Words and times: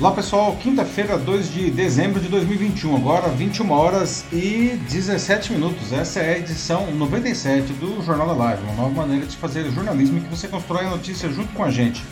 Olá 0.00 0.12
pessoal, 0.12 0.56
quinta-feira, 0.56 1.18
2 1.18 1.52
de 1.52 1.70
dezembro 1.70 2.22
de 2.22 2.28
2021, 2.28 2.96
agora 2.96 3.28
21 3.28 3.70
horas 3.70 4.24
e 4.32 4.80
17 4.88 5.52
minutos. 5.52 5.92
Essa 5.92 6.20
é 6.20 6.36
a 6.36 6.38
edição 6.38 6.90
97 6.90 7.74
do 7.74 8.00
Jornal 8.00 8.28
da 8.28 8.32
Live, 8.32 8.62
uma 8.62 8.76
nova 8.76 8.94
maneira 8.94 9.26
de 9.26 9.36
fazer 9.36 9.70
jornalismo 9.70 10.16
em 10.16 10.22
que 10.22 10.30
você 10.30 10.48
constrói 10.48 10.86
a 10.86 10.90
notícia 10.90 11.28
junto 11.28 11.52
com 11.52 11.62
a 11.62 11.70
gente. 11.70 12.02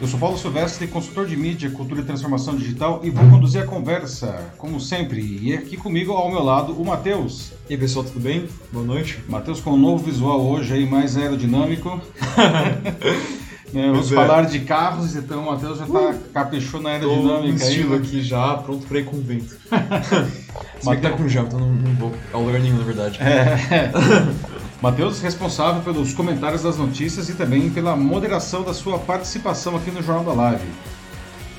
Eu 0.00 0.06
sou 0.06 0.20
Paulo 0.20 0.38
Silvestre, 0.38 0.86
consultor 0.86 1.26
de 1.26 1.36
mídia, 1.36 1.68
cultura 1.68 2.00
e 2.00 2.04
transformação 2.04 2.54
digital 2.54 3.00
e 3.02 3.10
vou 3.10 3.28
conduzir 3.28 3.60
a 3.60 3.66
conversa, 3.66 4.52
como 4.56 4.78
sempre. 4.78 5.20
E 5.42 5.52
aqui 5.52 5.76
comigo, 5.76 6.12
ao 6.12 6.30
meu 6.30 6.44
lado, 6.44 6.80
o 6.80 6.86
Matheus. 6.86 7.50
E 7.68 7.72
aí 7.72 7.80
pessoal, 7.80 8.04
tudo 8.04 8.20
bem? 8.20 8.46
Boa 8.70 8.86
noite. 8.86 9.18
Matheus 9.28 9.60
com 9.60 9.72
um 9.72 9.76
novo 9.76 10.04
visual 10.04 10.40
hoje 10.40 10.74
aí, 10.74 10.88
mais 10.88 11.16
aerodinâmico. 11.16 12.00
Né, 13.72 13.90
vamos 13.90 14.12
é. 14.12 14.14
falar 14.14 14.42
de 14.42 14.60
carros, 14.60 15.16
então 15.16 15.42
o 15.42 15.46
Matheus 15.46 15.78
já 15.78 15.84
está 15.84 15.98
uh, 15.98 16.18
caprichou 16.32 16.80
na 16.80 16.90
aerodinâmica. 16.90 17.58
Tô 17.58 17.64
estilo 17.64 17.94
aí, 17.94 18.00
né? 18.00 18.06
aqui 18.06 18.22
já, 18.22 18.54
pronto 18.58 18.86
para 18.86 18.98
ir 19.00 19.04
com 19.04 19.16
o 19.16 19.20
vento. 19.20 19.56
Mas 20.84 21.00
tá 21.00 21.10
com 21.10 21.28
gel, 21.28 21.44
então 21.44 21.58
não, 21.58 21.72
não 21.72 21.94
vou 21.94 22.12
ao 22.32 22.42
lugar 22.42 22.60
nenhum, 22.60 22.78
na 22.78 22.84
verdade. 22.84 23.18
É. 23.20 23.90
Matheus, 24.80 25.20
responsável 25.20 25.82
pelos 25.82 26.12
comentários 26.12 26.62
das 26.62 26.76
notícias 26.76 27.28
e 27.28 27.34
também 27.34 27.70
pela 27.70 27.96
moderação 27.96 28.62
da 28.62 28.74
sua 28.74 28.98
participação 28.98 29.74
aqui 29.74 29.90
no 29.90 30.02
Jornal 30.02 30.24
da 30.24 30.42
Live. 30.42 30.66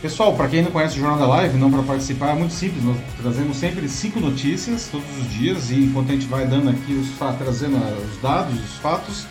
Pessoal, 0.02 0.36
para 0.36 0.48
quem 0.48 0.62
não 0.62 0.70
conhece 0.70 0.96
o 0.98 1.00
Jornal 1.00 1.18
da 1.18 1.28
Live, 1.28 1.58
não 1.58 1.72
para 1.72 1.82
participar, 1.82 2.30
é 2.30 2.36
muito 2.36 2.54
simples. 2.54 2.84
Nós 2.84 2.98
trazemos 3.20 3.58
sempre 3.58 3.90
cinco 3.90 4.20
notícias 4.20 4.88
todos 4.92 5.08
os 5.18 5.30
dias 5.32 5.72
e 5.72 5.86
enquanto 5.86 6.12
a 6.12 6.14
gente 6.14 6.28
vai 6.28 6.46
dando 6.46 6.70
aqui 6.70 6.94
os 6.94 7.10
trazendo 7.38 7.78
os 7.78 8.22
dados, 8.22 8.54
os 8.54 8.76
fatos, 8.76 9.26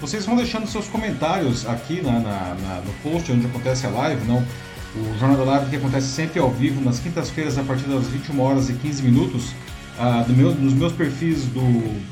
vocês 0.00 0.24
vão 0.24 0.34
deixando 0.34 0.66
seus 0.66 0.88
comentários 0.88 1.66
aqui 1.68 2.00
na, 2.00 2.12
na, 2.12 2.54
na, 2.54 2.80
no 2.80 2.92
post 3.02 3.30
onde 3.30 3.46
acontece 3.46 3.86
a 3.86 3.90
live, 3.90 4.24
não? 4.26 4.42
O 4.96 5.18
Jornal 5.18 5.36
da 5.36 5.44
Live 5.52 5.70
que 5.70 5.76
acontece 5.76 6.06
sempre 6.06 6.40
ao 6.40 6.50
vivo 6.50 6.80
nas 6.80 6.98
quintas-feiras 6.98 7.58
a 7.58 7.62
partir 7.62 7.84
das 7.84 8.08
21 8.08 8.40
horas 8.40 8.70
e 8.70 8.72
15 8.72 9.02
minutos, 9.02 9.52
uh, 9.98 10.26
do 10.26 10.32
meu, 10.32 10.54
nos 10.54 10.72
meus 10.72 10.92
perfis 10.94 11.44
do, 11.44 11.60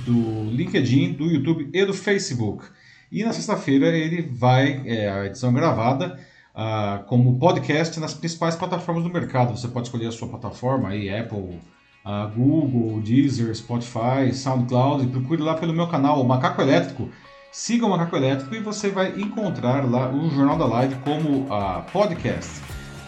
do 0.05 0.51
LinkedIn, 0.51 1.15
do 1.15 1.25
YouTube 1.25 1.71
e 1.73 1.85
do 1.85 1.95
Facebook. 1.95 2.67
E 3.11 3.25
na 3.25 3.33
sexta-feira 3.33 3.89
ele 3.89 4.21
vai, 4.21 4.83
é, 4.87 5.11
a 5.11 5.27
edição 5.27 5.53
gravada, 5.53 6.21
uh, 6.55 7.03
como 7.07 7.39
podcast 7.39 7.99
nas 7.99 8.13
principais 8.13 8.55
plataformas 8.55 9.03
do 9.03 9.11
mercado. 9.11 9.57
Você 9.57 9.67
pode 9.67 9.87
escolher 9.87 10.09
a 10.09 10.13
sua 10.13 10.29
plataforma 10.29 10.91
aí, 10.91 11.09
Apple, 11.09 11.59
uh, 12.05 12.29
Google, 12.37 13.01
Deezer, 13.01 13.53
Spotify, 13.57 14.31
SoundCloud, 14.33 15.05
e 15.05 15.09
procure 15.09 15.43
lá 15.43 15.55
pelo 15.55 15.73
meu 15.73 15.89
canal, 15.89 16.23
Macaco 16.23 16.61
Elétrico 16.61 17.09
siga 17.51 17.87
o 17.87 17.91
Macaco 17.91 18.17
Elétrico 18.17 18.55
e 18.55 18.61
você 18.61 18.91
vai 18.91 19.15
encontrar 19.19 19.89
lá 19.89 20.11
o 20.11 20.31
Jornal 20.31 20.59
da 20.59 20.67
Live 20.67 20.97
como 20.97 21.47
uh, 21.47 21.83
podcast. 21.93 22.51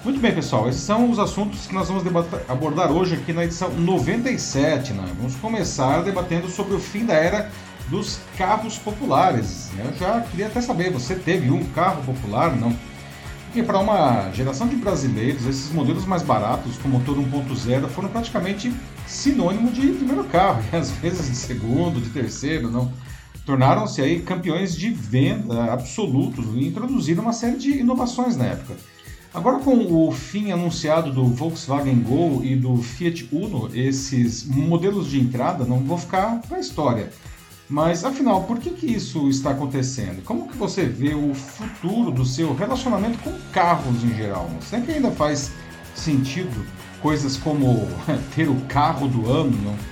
Muito 0.02 0.18
bem, 0.18 0.34
pessoal, 0.34 0.66
esses 0.68 0.80
são 0.80 1.10
os 1.10 1.18
assuntos 1.18 1.66
que 1.66 1.74
nós 1.74 1.88
vamos 1.88 2.02
debater, 2.02 2.40
abordar 2.48 2.90
hoje 2.90 3.16
aqui 3.16 3.34
na 3.34 3.44
edição 3.44 3.70
97. 3.70 4.94
Né? 4.94 5.04
Vamos 5.18 5.36
começar 5.36 6.02
debatendo 6.02 6.48
sobre 6.48 6.74
o 6.74 6.80
fim 6.80 7.04
da 7.04 7.14
era 7.14 7.50
dos 7.88 8.18
carros 8.38 8.78
populares. 8.78 9.70
Eu 9.78 9.92
já 9.98 10.22
queria 10.22 10.46
até 10.46 10.60
saber, 10.60 10.90
você 10.90 11.14
teve 11.14 11.50
um 11.50 11.64
carro 11.66 12.02
popular? 12.02 12.56
Não. 12.56 12.74
Porque 13.44 13.62
para 13.62 13.78
uma 13.78 14.30
geração 14.32 14.68
de 14.68 14.76
brasileiros, 14.76 15.44
esses 15.44 15.70
modelos 15.72 16.06
mais 16.06 16.22
baratos, 16.22 16.78
com 16.78 16.88
motor 16.88 17.18
1.0, 17.18 17.88
foram 17.88 18.08
praticamente 18.08 18.72
sinônimo 19.06 19.70
de 19.70 19.88
primeiro 19.88 20.24
carro, 20.24 20.62
e 20.72 20.76
às 20.76 20.90
vezes 20.92 21.28
de 21.28 21.36
segundo, 21.36 22.00
de 22.00 22.08
terceiro, 22.10 22.70
não 22.70 22.90
tornaram-se 23.50 24.00
aí 24.00 24.20
campeões 24.20 24.76
de 24.76 24.90
venda 24.90 25.72
absolutos 25.72 26.46
e 26.54 26.68
introduziram 26.68 27.24
uma 27.24 27.32
série 27.32 27.56
de 27.56 27.78
inovações 27.78 28.36
na 28.36 28.44
época. 28.44 28.76
Agora 29.34 29.58
com 29.58 30.06
o 30.06 30.12
fim 30.12 30.52
anunciado 30.52 31.12
do 31.12 31.24
Volkswagen 31.24 31.98
Gol 32.00 32.44
e 32.44 32.54
do 32.54 32.76
Fiat 32.76 33.28
Uno, 33.32 33.68
esses 33.74 34.44
modelos 34.44 35.10
de 35.10 35.20
entrada 35.20 35.64
não 35.64 35.80
vão 35.80 35.98
ficar 35.98 36.40
para 36.42 36.58
a 36.58 36.60
história. 36.60 37.10
Mas 37.68 38.04
afinal, 38.04 38.44
por 38.44 38.60
que, 38.60 38.70
que 38.70 38.86
isso 38.86 39.28
está 39.28 39.50
acontecendo? 39.50 40.22
Como 40.22 40.48
que 40.48 40.56
você 40.56 40.84
vê 40.84 41.14
o 41.14 41.34
futuro 41.34 42.12
do 42.12 42.24
seu 42.24 42.54
relacionamento 42.54 43.18
com 43.18 43.32
carros 43.52 44.04
em 44.04 44.14
geral? 44.14 44.48
Será 44.60 44.80
que 44.80 44.92
ainda 44.92 45.10
faz 45.10 45.50
sentido 45.96 46.64
coisas 47.02 47.36
como 47.36 47.88
ter 48.36 48.48
o 48.48 48.60
carro 48.68 49.08
do 49.08 49.28
ano? 49.28 49.56
Não? 49.64 49.89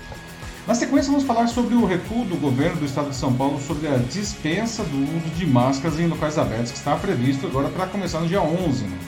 Na 0.68 0.74
sequência, 0.74 1.10
vamos 1.10 1.26
falar 1.26 1.46
sobre 1.46 1.74
o 1.74 1.86
recuo 1.86 2.26
do 2.26 2.36
governo 2.36 2.80
do 2.80 2.84
estado 2.84 3.08
de 3.08 3.16
São 3.16 3.32
Paulo 3.32 3.58
sobre 3.58 3.88
a 3.88 3.96
dispensa 3.96 4.84
do 4.84 4.98
uso 4.98 5.34
de 5.34 5.46
máscaras 5.46 5.98
em 5.98 6.06
locais 6.06 6.36
abertos, 6.36 6.72
que 6.72 6.76
está 6.76 6.94
previsto 6.94 7.46
agora 7.46 7.70
para 7.70 7.86
começar 7.86 8.20
no 8.20 8.28
dia 8.28 8.42
11. 8.42 8.84
Né? 8.84 8.98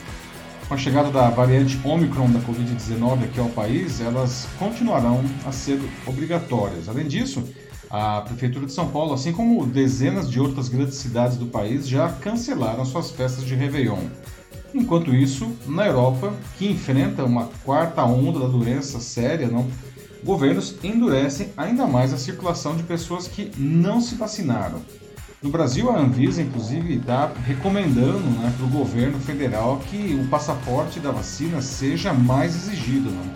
Com 0.67 0.73
a 0.73 0.77
chegada 0.77 1.11
da 1.11 1.29
variante 1.29 1.79
Omicron 1.85 2.31
da 2.31 2.39
Covid-19 2.39 3.25
aqui 3.25 3.39
ao 3.39 3.49
país, 3.49 4.01
elas 4.01 4.47
continuarão 4.57 5.23
a 5.45 5.51
ser 5.51 5.79
obrigatórias. 6.07 6.89
Além 6.89 7.07
disso, 7.07 7.43
a 7.91 8.21
Prefeitura 8.21 8.65
de 8.65 8.73
São 8.73 8.89
Paulo, 8.89 9.13
assim 9.13 9.31
como 9.31 9.63
dezenas 9.63 10.31
de 10.31 10.39
outras 10.39 10.67
grandes 10.67 10.95
cidades 10.95 11.37
do 11.37 11.45
país, 11.45 11.87
já 11.87 12.09
cancelaram 12.09 12.83
suas 12.85 13.11
festas 13.11 13.45
de 13.45 13.53
Réveillon. 13.53 14.07
Enquanto 14.73 15.13
isso, 15.13 15.51
na 15.67 15.85
Europa, 15.85 16.33
que 16.57 16.65
enfrenta 16.65 17.23
uma 17.23 17.49
quarta 17.63 18.03
onda 18.03 18.39
da 18.39 18.47
doença 18.47 18.99
séria, 18.99 19.47
não 19.47 19.67
governos 20.23 20.75
endurecem 20.83 21.49
ainda 21.57 21.85
mais 21.87 22.13
a 22.13 22.17
circulação 22.17 22.75
de 22.75 22.83
pessoas 22.83 23.27
que 23.27 23.51
não 23.57 24.01
se 24.01 24.15
vacinaram. 24.15 24.81
No 25.41 25.49
Brasil, 25.49 25.89
a 25.89 25.97
Anvisa, 25.97 26.41
inclusive, 26.41 26.97
está 26.97 27.31
recomendando 27.45 28.19
né, 28.19 28.53
para 28.55 28.65
o 28.65 28.69
governo 28.69 29.19
federal 29.19 29.81
que 29.89 30.13
o 30.13 30.27
passaporte 30.27 30.99
da 30.99 31.09
vacina 31.09 31.61
seja 31.63 32.13
mais 32.13 32.55
exigido. 32.55 33.09
Né? 33.09 33.33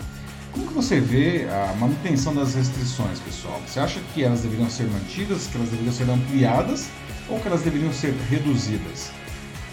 Como 0.52 0.68
que 0.68 0.74
você 0.74 1.00
vê 1.00 1.48
a 1.48 1.74
manutenção 1.74 2.32
das 2.32 2.54
restrições, 2.54 3.18
pessoal? 3.18 3.60
Você 3.66 3.80
acha 3.80 4.00
que 4.14 4.22
elas 4.22 4.42
deveriam 4.42 4.70
ser 4.70 4.84
mantidas, 4.84 5.48
que 5.48 5.56
elas 5.56 5.68
deveriam 5.68 5.92
ser 5.92 6.08
ampliadas 6.08 6.88
ou 7.28 7.40
que 7.40 7.48
elas 7.48 7.62
deveriam 7.62 7.92
ser 7.92 8.14
reduzidas? 8.30 9.10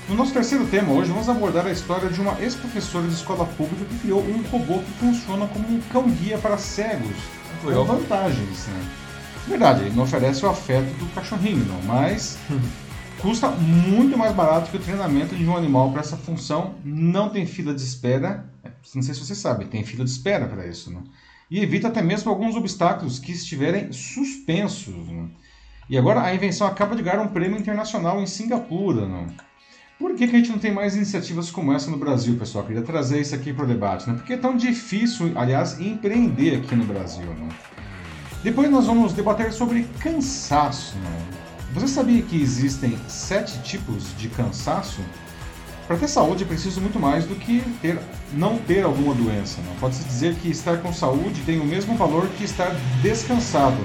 No 0.10 0.16
nosso 0.16 0.34
terceiro 0.34 0.68
tema 0.68 0.92
hoje, 0.92 1.12
vamos 1.12 1.30
abordar 1.30 1.66
a 1.66 1.72
história 1.72 2.10
de 2.10 2.20
uma 2.20 2.38
ex-professora 2.42 3.08
de 3.08 3.14
escola 3.14 3.46
pública 3.46 3.86
que 3.86 4.00
criou 4.00 4.22
um 4.22 4.42
robô 4.44 4.80
que 4.80 4.92
funciona 5.00 5.48
como 5.48 5.66
um 5.68 5.80
cão-guia 5.92 6.38
para 6.38 6.58
cegos, 6.58 7.16
com 7.64 7.86
vantagens. 7.86 8.68
Né? 8.68 8.86
Verdade, 9.48 9.84
ele 9.84 9.96
não 9.96 10.04
oferece 10.04 10.46
o 10.46 10.50
afeto 10.50 10.94
do 10.98 11.06
cachorrinho, 11.16 11.66
não, 11.66 11.82
mas 11.84 12.38
custa 13.22 13.50
muito 13.50 14.18
mais 14.18 14.36
barato 14.36 14.70
que 14.70 14.76
o 14.76 14.80
treinamento 14.80 15.36
de 15.36 15.46
um 15.46 15.56
animal 15.56 15.90
para 15.92 16.02
essa 16.02 16.18
função. 16.18 16.76
Não 16.84 17.30
tem 17.30 17.46
fila 17.46 17.74
de 17.74 17.82
espera, 17.82 18.46
não 18.94 19.02
sei 19.02 19.14
se 19.14 19.22
você 19.22 19.34
sabe, 19.34 19.66
tem 19.66 19.86
fila 19.86 20.04
de 20.04 20.12
espera 20.12 20.46
para 20.48 20.68
isso, 20.68 20.92
né? 20.92 21.00
E 21.50 21.62
evita 21.62 21.88
até 21.88 22.02
mesmo 22.02 22.30
alguns 22.30 22.56
obstáculos 22.56 23.20
que 23.20 23.32
estiverem 23.32 23.92
suspensos. 23.94 25.08
Né? 25.08 25.30
E 25.90 25.98
agora 25.98 26.22
a 26.22 26.36
invenção 26.36 26.68
acaba 26.68 26.96
de 26.96 27.04
ganhar 27.04 27.22
um 27.22 27.28
prêmio 27.28 27.60
internacional 27.60 28.22
em 28.22 28.26
Singapura. 28.26 29.08
Né? 29.08 29.28
Por 30.04 30.16
que, 30.16 30.28
que 30.28 30.36
a 30.36 30.40
gente 30.40 30.52
não 30.52 30.60
tem 30.60 30.74
mais 30.74 30.98
iniciativas 30.98 31.50
como 31.50 31.72
essa 31.72 31.90
no 31.90 31.96
Brasil, 31.96 32.36
pessoal? 32.36 32.66
Eu 32.66 32.68
queria 32.68 32.84
trazer 32.84 33.22
isso 33.22 33.34
aqui 33.34 33.54
para 33.54 33.64
o 33.64 33.68
debate, 33.68 34.06
né? 34.06 34.16
Porque 34.18 34.34
é 34.34 34.38
tão 34.38 34.58
difícil, 34.58 35.32
aliás, 35.34 35.80
empreender 35.80 36.58
aqui 36.58 36.76
no 36.76 36.84
Brasil, 36.84 37.26
né? 37.26 37.48
Depois 38.44 38.70
nós 38.70 38.86
vamos 38.86 39.14
debater 39.14 39.54
sobre 39.54 39.88
cansaço. 40.02 40.98
Né? 40.98 41.26
Você 41.74 41.88
sabia 41.88 42.22
que 42.22 42.36
existem 42.36 43.00
sete 43.08 43.58
tipos 43.62 44.14
de 44.18 44.28
cansaço? 44.28 45.00
Para 45.88 45.96
ter 45.96 46.10
saúde 46.10 46.44
é 46.44 46.48
preciso 46.48 46.82
muito 46.82 47.00
mais 47.00 47.24
do 47.24 47.36
que 47.36 47.64
ter, 47.82 47.98
não 48.34 48.58
ter 48.58 48.84
alguma 48.84 49.16
doença. 49.16 49.62
Pode-se 49.80 50.04
dizer 50.04 50.36
que 50.36 50.50
estar 50.50 50.82
com 50.82 50.92
saúde 50.92 51.42
tem 51.46 51.62
o 51.62 51.66
mesmo 51.66 51.96
valor 51.96 52.28
que 52.38 52.44
estar 52.44 52.76
descansado. 53.02 53.80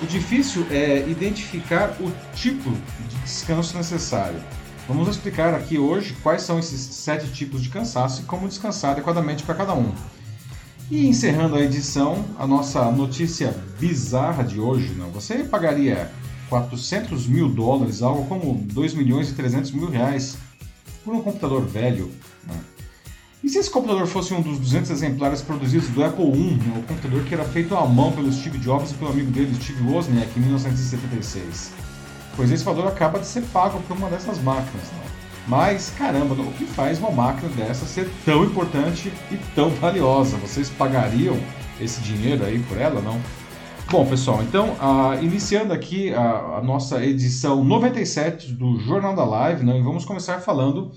O 0.00 0.06
difícil 0.06 0.64
é 0.70 1.04
identificar 1.08 1.96
o 2.00 2.08
tipo 2.36 2.70
de 2.70 3.16
descanso 3.24 3.76
necessário. 3.76 4.40
Vamos 4.90 5.06
explicar 5.06 5.54
aqui 5.54 5.78
hoje 5.78 6.16
quais 6.20 6.42
são 6.42 6.58
esses 6.58 6.80
sete 6.80 7.28
tipos 7.30 7.62
de 7.62 7.68
cansaço 7.68 8.22
e 8.22 8.24
como 8.24 8.48
descansar 8.48 8.90
adequadamente 8.90 9.44
para 9.44 9.54
cada 9.54 9.72
um. 9.72 9.94
E 10.90 11.06
encerrando 11.06 11.54
a 11.54 11.60
edição, 11.60 12.24
a 12.36 12.44
nossa 12.44 12.90
notícia 12.90 13.54
bizarra 13.78 14.42
de 14.42 14.58
hoje, 14.58 14.92
não? 14.94 15.08
você 15.10 15.44
pagaria 15.44 16.10
400 16.48 17.28
mil 17.28 17.48
dólares, 17.48 18.02
algo 18.02 18.26
como 18.26 18.52
2 18.52 18.94
milhões 18.94 19.30
e 19.30 19.34
300 19.34 19.70
mil 19.70 19.88
reais, 19.88 20.36
por 21.04 21.14
um 21.14 21.22
computador 21.22 21.64
velho? 21.64 22.10
Não? 22.44 22.56
E 23.44 23.48
se 23.48 23.58
esse 23.58 23.70
computador 23.70 24.08
fosse 24.08 24.34
um 24.34 24.42
dos 24.42 24.58
200 24.58 24.90
exemplares 24.90 25.40
produzidos 25.40 25.88
do 25.90 26.02
Apple 26.02 26.26
I, 26.26 26.54
né, 26.54 26.78
o 26.78 26.82
computador 26.82 27.22
que 27.22 27.32
era 27.32 27.44
feito 27.44 27.76
à 27.76 27.86
mão 27.86 28.10
pelo 28.10 28.32
Steve 28.32 28.58
Jobs 28.58 28.90
e 28.90 28.94
pelo 28.94 29.12
amigo 29.12 29.30
dele, 29.30 29.54
Steve 29.54 29.84
Wozniak, 29.84 30.36
em 30.36 30.42
1976? 30.42 31.89
Pois 32.40 32.50
esse 32.50 32.64
valor 32.64 32.86
acaba 32.86 33.18
de 33.18 33.26
ser 33.26 33.42
pago 33.52 33.78
por 33.82 33.94
uma 33.94 34.08
dessas 34.08 34.38
máquinas. 34.42 34.86
Né? 34.92 35.04
Mas, 35.46 35.90
caramba, 35.90 36.32
o 36.32 36.52
que 36.52 36.64
faz 36.64 36.98
uma 36.98 37.10
máquina 37.10 37.50
dessa 37.50 37.84
ser 37.84 38.08
tão 38.24 38.42
importante 38.44 39.12
e 39.30 39.36
tão 39.54 39.68
valiosa? 39.68 40.38
Vocês 40.38 40.70
pagariam 40.70 41.38
esse 41.78 42.00
dinheiro 42.00 42.42
aí 42.42 42.58
por 42.60 42.78
ela, 42.78 43.02
não? 43.02 43.20
Bom, 43.90 44.06
pessoal, 44.06 44.42
então, 44.42 44.70
uh, 44.70 45.22
iniciando 45.22 45.74
aqui 45.74 46.14
a, 46.14 46.56
a, 46.56 46.62
nossa 46.62 47.04
edição 47.04 47.62
97 47.62 48.54
do 48.54 48.80
Jornal 48.80 49.14
da 49.14 49.24
Live, 49.24 49.62
né, 49.62 49.78
vamos 49.84 50.06
começar 50.06 50.40
falando 50.40 50.92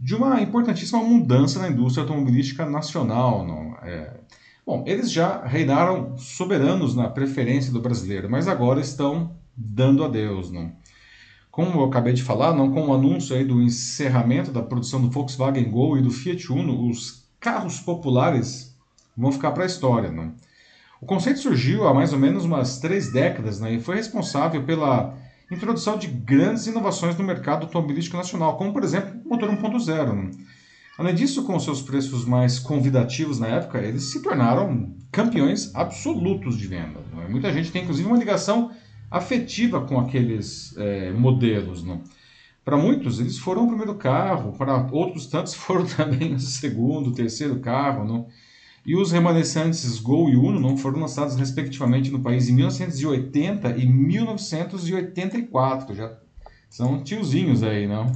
de 0.00 0.14
uma 0.14 0.40
importantíssima 0.40 1.02
mudança 1.02 1.60
na 1.60 1.68
indústria 1.68 2.02
automobilística 2.04 2.64
nacional. 2.64 3.46
Não? 3.46 3.76
É... 3.82 4.14
Bom, 4.64 4.84
eles 4.86 5.12
já 5.12 5.44
reinaram 5.44 6.16
soberanos 6.16 6.96
na 6.96 7.10
preferência 7.10 7.70
do 7.70 7.82
brasileiro, 7.82 8.30
mas 8.30 8.48
agora 8.48 8.80
estão 8.80 9.36
dando 9.58 10.04
adeus. 10.04 10.50
Não? 10.50 10.72
Como 11.50 11.80
eu 11.80 11.84
acabei 11.84 12.12
de 12.12 12.22
falar, 12.22 12.54
não 12.54 12.70
com 12.70 12.86
o 12.86 12.94
anúncio 12.94 13.34
aí 13.34 13.44
do 13.44 13.60
encerramento 13.60 14.52
da 14.52 14.62
produção 14.62 15.02
do 15.02 15.10
Volkswagen 15.10 15.68
Gol 15.68 15.98
e 15.98 16.02
do 16.02 16.10
Fiat 16.10 16.52
Uno, 16.52 16.88
os 16.88 17.28
carros 17.40 17.80
populares 17.80 18.76
vão 19.16 19.32
ficar 19.32 19.50
para 19.50 19.64
a 19.64 19.66
história. 19.66 20.12
Não? 20.12 20.32
O 21.00 21.06
conceito 21.06 21.40
surgiu 21.40 21.88
há 21.88 21.92
mais 21.92 22.12
ou 22.12 22.18
menos 22.18 22.44
umas 22.44 22.78
três 22.78 23.10
décadas 23.10 23.58
né, 23.58 23.74
e 23.74 23.80
foi 23.80 23.96
responsável 23.96 24.62
pela 24.62 25.16
introdução 25.50 25.96
de 25.96 26.06
grandes 26.06 26.66
inovações 26.66 27.16
no 27.16 27.24
mercado 27.24 27.62
automobilístico 27.62 28.16
nacional, 28.16 28.56
como 28.56 28.72
por 28.72 28.84
exemplo 28.84 29.20
o 29.24 29.28
motor 29.28 29.48
1.0. 29.48 30.12
Né? 30.12 30.30
Além 30.98 31.14
disso, 31.14 31.44
com 31.44 31.58
seus 31.58 31.80
preços 31.80 32.24
mais 32.24 32.58
convidativos 32.58 33.38
na 33.38 33.46
época, 33.46 33.78
eles 33.78 34.10
se 34.10 34.22
tornaram 34.22 34.92
campeões 35.10 35.74
absolutos 35.74 36.56
de 36.56 36.66
venda. 36.66 37.00
Né? 37.14 37.26
Muita 37.28 37.52
gente 37.52 37.70
tem 37.70 37.82
inclusive 37.82 38.08
uma 38.08 38.18
ligação 38.18 38.72
afetiva 39.10 39.80
com 39.80 39.98
aqueles 39.98 40.76
é, 40.76 41.10
modelos. 41.12 41.82
Né? 41.82 41.98
Para 42.64 42.76
muitos, 42.76 43.18
eles 43.20 43.38
foram 43.38 43.64
o 43.64 43.68
primeiro 43.68 43.94
carro, 43.94 44.52
para 44.52 44.86
outros 44.92 45.26
tantos 45.26 45.54
foram 45.54 45.86
também 45.86 46.34
o 46.34 46.40
segundo, 46.40 47.10
o 47.10 47.14
terceiro 47.14 47.58
carro. 47.60 48.04
Né? 48.04 48.24
E 48.84 48.96
os 48.96 49.12
remanescentes 49.12 49.98
Gol 49.98 50.28
e 50.30 50.36
Uno 50.36 50.60
não 50.60 50.76
foram 50.76 51.00
lançados 51.00 51.36
respectivamente 51.36 52.10
no 52.10 52.20
país 52.20 52.48
em 52.48 52.54
1980 52.54 53.76
e 53.76 53.86
1984. 53.86 55.94
Já 55.94 56.16
são 56.70 57.02
tiozinhos 57.02 57.62
aí, 57.62 57.86
não? 57.86 58.06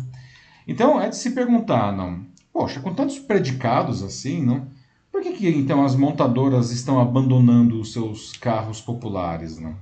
Então 0.67 1.01
é 1.01 1.09
de 1.09 1.17
se 1.17 1.31
perguntar, 1.33 1.97
não? 1.97 2.25
Poxa, 2.53 2.81
com 2.81 2.95
tantos 2.95 3.19
predicados 3.19 4.03
assim, 4.03 4.45
não? 4.45 4.67
Por 5.11 5.23
que, 5.23 5.33
que 5.33 5.49
então 5.49 5.85
as 5.85 5.95
montadoras 5.95 6.71
estão 6.71 7.01
abandonando 7.01 7.81
os 7.81 7.93
seus 7.93 8.33
carros 8.33 8.81
populares, 8.81 9.59
não? 9.59 9.77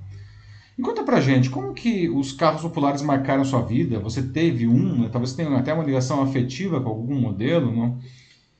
E 0.81 0.83
conta 0.83 1.03
pra 1.03 1.21
gente, 1.21 1.47
como 1.47 1.75
que 1.75 2.09
os 2.09 2.31
carros 2.31 2.63
populares 2.63 3.03
marcaram 3.03 3.45
sua 3.45 3.61
vida? 3.61 3.99
Você 3.99 4.23
teve 4.23 4.67
um, 4.67 5.07
talvez 5.09 5.31
tenha 5.31 5.55
até 5.55 5.71
uma 5.71 5.83
ligação 5.83 6.23
afetiva 6.23 6.81
com 6.81 6.89
algum 6.89 7.13
modelo, 7.13 7.71
não? 7.71 7.99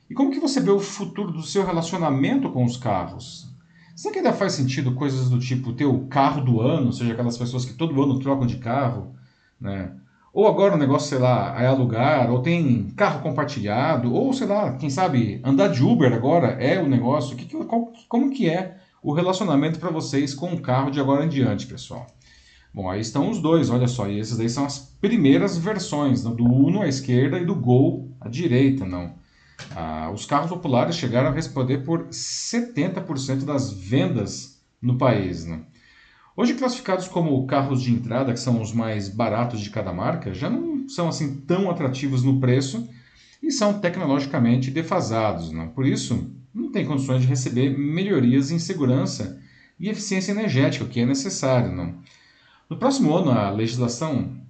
E 0.08 0.14
como 0.14 0.30
que 0.30 0.38
você 0.38 0.60
vê 0.60 0.70
o 0.70 0.78
futuro 0.78 1.32
do 1.32 1.42
seu 1.42 1.66
relacionamento 1.66 2.48
com 2.50 2.64
os 2.64 2.76
carros? 2.76 3.48
Será 3.96 4.12
que 4.12 4.20
ainda 4.20 4.32
faz 4.32 4.52
sentido 4.52 4.94
coisas 4.94 5.28
do 5.28 5.40
tipo 5.40 5.72
ter 5.72 5.84
o 5.84 6.06
carro 6.06 6.44
do 6.44 6.60
ano, 6.60 6.86
ou 6.86 6.92
seja, 6.92 7.12
aquelas 7.12 7.36
pessoas 7.36 7.64
que 7.64 7.74
todo 7.74 8.00
ano 8.00 8.20
trocam 8.20 8.46
de 8.46 8.58
carro, 8.58 9.16
né? 9.60 9.90
Ou 10.32 10.46
agora 10.46 10.76
o 10.76 10.78
negócio, 10.78 11.08
sei 11.08 11.18
lá, 11.18 11.60
é 11.60 11.66
alugar, 11.66 12.30
ou 12.30 12.40
tem 12.40 12.84
carro 12.96 13.20
compartilhado, 13.20 14.14
ou 14.14 14.32
sei 14.32 14.46
lá, 14.46 14.74
quem 14.74 14.88
sabe 14.88 15.40
andar 15.42 15.66
de 15.66 15.82
Uber 15.82 16.12
agora 16.12 16.50
é 16.50 16.80
o 16.80 16.88
negócio. 16.88 17.36
Que, 17.36 17.46
que, 17.46 17.56
qual, 17.64 17.92
como 18.08 18.30
que 18.30 18.48
é 18.48 18.76
o 19.02 19.12
relacionamento 19.12 19.80
para 19.80 19.90
vocês 19.90 20.32
com 20.32 20.54
o 20.54 20.60
carro 20.60 20.90
de 20.90 21.00
agora 21.00 21.24
em 21.24 21.28
diante, 21.28 21.66
pessoal? 21.66 22.06
Bom, 22.72 22.88
aí 22.88 23.00
estão 23.00 23.28
os 23.28 23.40
dois, 23.40 23.68
olha 23.68 23.88
só, 23.88 24.08
e 24.08 24.18
esses 24.18 24.36
daí 24.38 24.48
são 24.48 24.64
as 24.64 24.78
primeiras 24.78 25.58
versões, 25.58 26.24
né? 26.24 26.30
do 26.34 26.44
Uno 26.44 26.80
à 26.80 26.88
esquerda 26.88 27.38
e 27.38 27.44
do 27.44 27.54
Gol 27.54 28.10
à 28.20 28.28
direita, 28.28 28.86
não. 28.86 29.14
Ah, 29.74 30.10
os 30.12 30.24
carros 30.24 30.48
populares 30.48 30.96
chegaram 30.96 31.28
a 31.28 31.32
responder 31.32 31.78
por 31.78 32.08
70% 32.08 33.44
das 33.44 33.72
vendas 33.72 34.62
no 34.80 34.96
país. 34.96 35.44
Né? 35.44 35.60
Hoje 36.34 36.54
classificados 36.54 37.08
como 37.08 37.46
carros 37.46 37.82
de 37.82 37.92
entrada, 37.92 38.32
que 38.32 38.40
são 38.40 38.62
os 38.62 38.72
mais 38.72 39.08
baratos 39.08 39.60
de 39.60 39.68
cada 39.68 39.92
marca, 39.92 40.32
já 40.32 40.48
não 40.48 40.88
são 40.88 41.08
assim 41.08 41.42
tão 41.42 41.70
atrativos 41.70 42.22
no 42.22 42.40
preço 42.40 42.88
e 43.42 43.50
são 43.50 43.80
tecnologicamente 43.80 44.70
defasados. 44.70 45.52
Né? 45.52 45.70
Por 45.74 45.86
isso, 45.86 46.30
não 46.54 46.70
tem 46.70 46.86
condições 46.86 47.22
de 47.22 47.28
receber 47.28 47.76
melhorias 47.76 48.50
em 48.50 48.58
segurança 48.58 49.40
e 49.78 49.88
eficiência 49.88 50.32
energética, 50.32 50.84
o 50.84 50.88
que 50.88 51.00
é 51.00 51.06
necessário. 51.06 51.74
Não? 51.74 51.94
No 52.68 52.76
próximo 52.76 53.14
ano, 53.16 53.30
a 53.30 53.50
legislação 53.50 54.40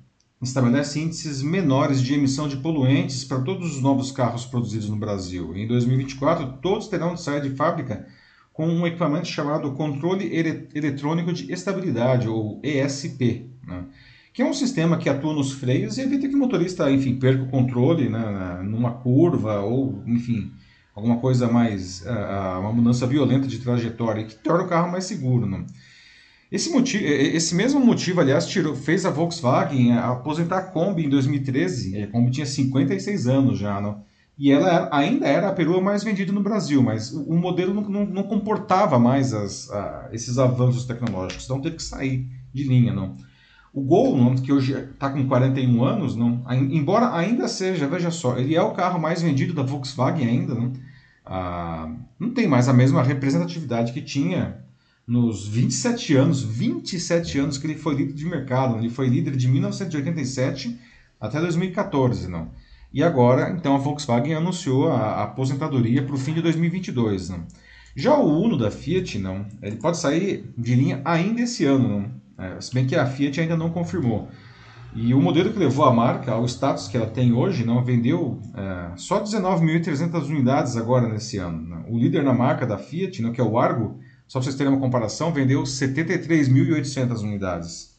estabelece 0.41 1.01
índices 1.01 1.43
menores 1.43 2.03
de 2.03 2.15
emissão 2.15 2.49
de 2.49 2.57
poluentes 2.57 3.25
para 3.25 3.41
todos 3.41 3.77
os 3.77 3.81
novos 3.81 4.11
carros 4.11 4.45
produzidos 4.45 4.89
no 4.89 4.97
Brasil. 4.97 5.57
Em 5.57 5.67
2024, 5.67 6.59
todos 6.61 6.89
terão 6.89 7.15
de 7.15 7.23
sair 7.23 7.43
de 7.43 7.51
fábrica 7.51 8.07
com 8.53 8.67
um 8.67 8.87
equipamento 8.87 9.29
chamado 9.29 9.73
Controle 9.73 10.31
Eletrônico 10.75 11.33
de 11.33 11.51
Estabilidade, 11.51 12.29
ou 12.29 12.61
ESP, 12.63 13.51
né? 13.67 13.87
que 14.33 14.43
é 14.43 14.45
um 14.45 14.53
sistema 14.53 14.97
que 14.99 15.09
atua 15.09 15.35
nos 15.35 15.53
freios 15.53 15.97
e 15.97 16.03
evita 16.03 16.29
que 16.29 16.35
o 16.35 16.39
motorista, 16.39 16.91
enfim, 16.91 17.17
perca 17.17 17.45
o 17.45 17.49
controle 17.49 18.09
né, 18.09 18.63
numa 18.65 18.93
curva 18.93 19.61
ou, 19.61 20.03
enfim, 20.07 20.53
alguma 20.95 21.19
coisa 21.19 21.49
mais, 21.49 22.03
uh, 22.03 22.61
uma 22.61 22.73
mudança 22.73 23.07
violenta 23.07 23.47
de 23.47 23.59
trajetória, 23.59 24.25
que 24.25 24.35
torna 24.35 24.65
o 24.65 24.69
carro 24.69 24.91
mais 24.91 25.05
seguro. 25.05 25.47
Né? 25.47 25.65
Esse, 26.51 26.71
motivo, 26.71 27.05
esse 27.05 27.55
mesmo 27.55 27.81
motivo, 27.81 28.21
aliás, 28.21 28.47
tirou, 28.47 28.75
fez 28.75 29.07
a 29.07 29.11
Volkswagen 29.11 29.93
aposentar 29.93 30.59
a 30.59 30.63
Kombi 30.63 31.07
em 31.07 31.09
2013. 31.09 32.03
A 32.03 32.07
Kombi 32.09 32.31
tinha 32.31 32.47
56 32.47 33.27
anos 33.27 33.59
já, 33.59 33.81
não? 33.81 34.03
e 34.39 34.51
ela 34.51 34.89
ainda 34.91 35.27
era 35.27 35.49
a 35.49 35.53
perua 35.53 35.81
mais 35.81 36.03
vendida 36.03 36.33
no 36.33 36.43
Brasil, 36.43 36.83
mas 36.83 37.13
o, 37.13 37.35
modelo 37.35 37.75
não, 37.75 37.83
não, 37.83 38.07
não, 38.07 38.23
comportava 38.23 38.99
mais 38.99 39.33
as, 39.33 39.71
a, 39.71 40.09
esses 40.13 40.39
avanços 40.39 40.85
tecnológicos, 40.85 41.45
então 41.45 41.61
teve 41.61 41.77
que 41.77 41.83
sair 41.83 42.27
de 42.53 42.65
linha. 42.65 42.93
não. 42.93 43.17
O 43.73 43.81
Gol, 43.81 44.35
que 44.37 44.53
hoje 44.53 44.75
está 44.75 45.09
com 45.09 45.27
41 45.27 45.83
anos, 45.83 46.15
não, 46.15 46.45
embora 46.51 47.15
ainda 47.15 47.49
seja, 47.49 47.89
veja 47.89 48.11
só, 48.11 48.37
ele 48.37 48.55
é 48.55 48.61
o 48.61 48.73
carro 48.73 49.01
mais 49.01 49.23
vendido 49.23 49.55
da 49.55 49.63
Volkswagen 49.63 50.29
ainda, 50.29 50.55
não, 50.55 50.73
ah, 51.25 51.91
não 52.19 52.31
tem 52.31 52.47
mais 52.47 52.69
a 52.69 52.73
mesma 52.73 53.03
representatividade 53.03 53.93
que 53.93 54.03
tinha 54.03 54.63
nos 55.07 55.47
27 55.47 56.15
anos, 56.15 56.43
27 56.43 57.39
anos 57.39 57.59
que 57.59 57.67
ele 57.67 57.75
foi 57.75 57.95
líder 57.95 58.15
de 58.15 58.25
mercado. 58.25 58.79
Ele 58.79 58.91
foi 58.91 59.09
líder 59.09 59.37
de 59.37 59.49
1987 59.49 60.79
até 61.21 61.41
2014, 61.41 62.29
não. 62.29 62.51
E 62.93 63.03
agora, 63.03 63.51
então, 63.51 63.75
a 63.75 63.79
Volkswagen 63.79 64.35
anunciou 64.35 64.91
a 64.91 65.23
aposentadoria 65.23 66.03
para 66.03 66.15
o 66.15 66.19
fim 66.19 66.35
de 66.35 66.43
2022. 66.43 67.31
Não. 67.31 67.47
Já 67.97 68.15
o 68.17 68.43
Uno 68.43 68.57
da 68.57 68.71
Fiat, 68.71 69.19
não, 69.19 69.47
ele 69.63 69.77
pode 69.77 69.99
sair 69.99 70.51
de 70.57 70.75
linha 70.75 71.01
ainda 71.05 71.43
esse 71.43 71.65
ano, 71.65 71.89
não. 71.89 72.22
É, 72.39 72.61
se 72.61 72.73
bem 72.73 72.87
que 72.87 72.97
a 72.97 73.07
Fiat 73.07 73.41
ainda 73.41 73.57
não 73.57 73.71
confirmou. 73.71 74.29
E 74.95 75.15
o 75.15 75.21
modelo 75.21 75.51
que 75.51 75.59
levou 75.59 75.87
a 75.87 75.93
marca 75.93 76.33
ao 76.33 76.45
status 76.45 76.87
que 76.87 76.97
ela 76.97 77.07
tem 77.07 77.33
hoje 77.33 77.65
não 77.65 77.83
vendeu 77.83 78.39
é, 78.55 78.97
só 78.97 79.23
19.300 79.23 80.27
unidades 80.27 80.77
agora 80.77 81.09
nesse 81.09 81.39
ano. 81.39 81.63
Não. 81.63 81.91
O 81.91 81.99
líder 81.99 82.23
na 82.23 82.35
marca 82.35 82.67
da 82.67 82.77
Fiat, 82.77 83.23
não, 83.23 83.33
que 83.33 83.41
é 83.41 83.45
o 83.45 83.59
Argo, 83.59 83.99
só 84.29 84.39
para 84.39 84.45
vocês 84.45 84.55
terem 84.55 84.73
uma 84.73 84.81
comparação, 84.81 85.33
vendeu 85.33 85.63
73.800 85.63 87.21
unidades. 87.23 87.93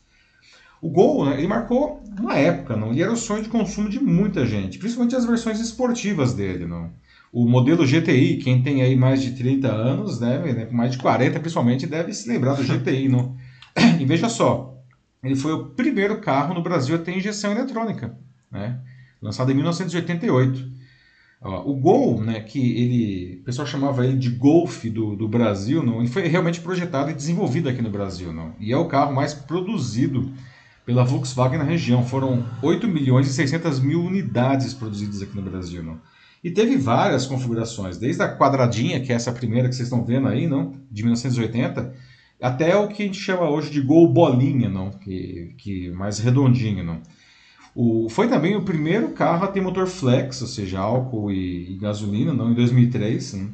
O 0.82 0.90
Gol, 0.90 1.26
né, 1.26 1.38
ele 1.38 1.48
marcou 1.48 2.04
uma 2.20 2.36
época, 2.36 2.76
não? 2.76 2.94
E 2.94 3.02
era 3.02 3.12
o 3.12 3.16
sonho 3.16 3.42
de 3.42 3.50
consumo 3.50 3.90
de 3.90 4.04
muita 4.04 4.46
gente, 4.46 4.78
principalmente 4.78 5.16
as 5.16 5.26
versões 5.26 5.60
esportivas 5.60 6.34
dele, 6.34 6.68
não? 6.68 6.92
O 7.32 7.48
modelo 7.48 7.86
GTI, 7.86 8.38
quem 8.38 8.62
tem 8.62 8.82
aí 8.84 8.96
mais 8.96 9.22
de 9.22 9.32
30 9.32 9.68
anos, 9.68 10.20
deve, 10.20 10.54
né, 10.54 10.68
mais 10.70 10.92
de 10.92 10.98
40 11.00 11.40
principalmente, 11.40 11.88
deve 11.88 12.14
se 12.14 12.30
lembrar 12.30 12.54
do 12.54 12.64
GTI, 12.64 13.08
não? 13.10 13.36
E 14.00 14.06
veja 14.06 14.30
só, 14.30 14.78
ele 15.24 15.36
foi 15.36 15.54
o 15.54 15.66
primeiro 15.68 16.20
carro 16.20 16.54
no 16.54 16.62
Brasil 16.62 16.96
a 16.96 17.00
ter 17.00 17.16
injeção 17.16 17.52
eletrônica, 17.52 18.18
né? 18.52 18.80
Lançado 19.22 19.52
em 19.52 19.56
1988 19.56 20.74
o 21.66 21.76
Gol, 21.76 22.22
né, 22.22 22.40
que 22.40 22.60
ele, 22.60 23.40
o 23.42 23.44
pessoal 23.44 23.68
chamava 23.68 24.06
ele 24.06 24.18
de 24.18 24.30
Golf 24.30 24.86
do, 24.86 25.16
do 25.16 25.28
Brasil, 25.28 25.84
não, 25.84 26.00
ele 26.00 26.08
foi 26.08 26.26
realmente 26.28 26.62
projetado 26.62 27.12
e 27.12 27.14
desenvolvido 27.14 27.68
aqui 27.68 27.82
no 27.82 27.90
Brasil. 27.90 28.32
Não, 28.32 28.54
e 28.60 28.72
é 28.72 28.78
o 28.78 28.88
carro 28.88 29.14
mais 29.14 29.34
produzido 29.34 30.32
pela 30.86 31.04
Volkswagen 31.04 31.58
na 31.60 31.66
região. 31.66 32.06
Foram 32.06 32.46
8 32.62 32.88
milhões 32.88 33.28
e 33.28 33.34
600 33.34 33.82
mil 33.82 34.02
unidades 34.02 34.74
produzidas 34.74 35.22
aqui 35.22 35.36
no 35.36 35.42
Brasil. 35.42 35.84
Não. 35.84 36.00
E 36.42 36.50
teve 36.50 36.78
várias 36.78 37.26
configurações, 37.26 37.98
desde 37.98 38.22
a 38.22 38.38
quadradinha, 38.38 39.02
que 39.02 39.12
é 39.12 39.16
essa 39.16 39.32
primeira 39.32 39.68
que 39.68 39.76
vocês 39.76 39.88
estão 39.88 40.04
vendo 40.04 40.28
aí, 40.28 40.48
não, 40.48 40.74
de 40.90 41.04
1980, 41.04 41.94
até 42.44 42.76
o 42.76 42.90
que 42.90 43.04
a 43.04 43.06
gente 43.06 43.18
chama 43.18 43.50
hoje 43.50 43.72
de 43.72 43.80
Gol 43.80 44.06
Bolinha, 44.12 44.68
não, 44.68 44.92
que, 44.92 45.56
que 45.58 45.90
mais 45.92 46.20
redondinho. 46.20 46.84
Não. 46.84 47.02
O, 47.74 48.10
foi 48.10 48.28
também 48.28 48.54
o 48.54 48.64
primeiro 48.64 49.12
carro 49.12 49.46
a 49.46 49.48
ter 49.48 49.62
motor 49.62 49.88
flex, 49.88 50.42
ou 50.42 50.48
seja, 50.48 50.78
álcool 50.78 51.32
e, 51.32 51.72
e 51.72 51.78
gasolina, 51.78 52.34
não 52.34 52.52
em 52.52 52.54
2003. 52.54 53.36
Né? 53.36 53.50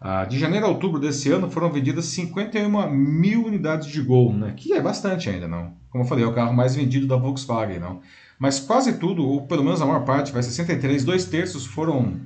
Ah, 0.00 0.24
de 0.24 0.36
janeiro 0.36 0.66
a 0.66 0.68
outubro 0.68 0.98
desse 0.98 1.30
ano 1.30 1.48
foram 1.48 1.70
vendidas 1.70 2.06
51 2.06 2.90
mil 2.90 3.46
unidades 3.46 3.86
de 3.86 4.02
Gol, 4.02 4.32
né? 4.32 4.52
que 4.56 4.72
é 4.72 4.82
bastante 4.82 5.30
ainda, 5.30 5.46
não. 5.46 5.72
Como 5.88 6.02
eu 6.02 6.08
falei, 6.08 6.24
é 6.24 6.26
o 6.26 6.34
carro 6.34 6.52
mais 6.52 6.74
vendido 6.74 7.06
da 7.06 7.16
Volkswagen, 7.16 7.78
não. 7.78 8.00
Mas 8.36 8.58
quase 8.58 8.98
tudo, 8.98 9.24
ou 9.24 9.46
pelo 9.46 9.62
menos 9.62 9.80
a 9.80 9.86
maior 9.86 10.04
parte, 10.04 10.32
vai 10.32 10.42
63, 10.42 11.04
dois 11.04 11.24
terços 11.26 11.64
foram, 11.64 12.20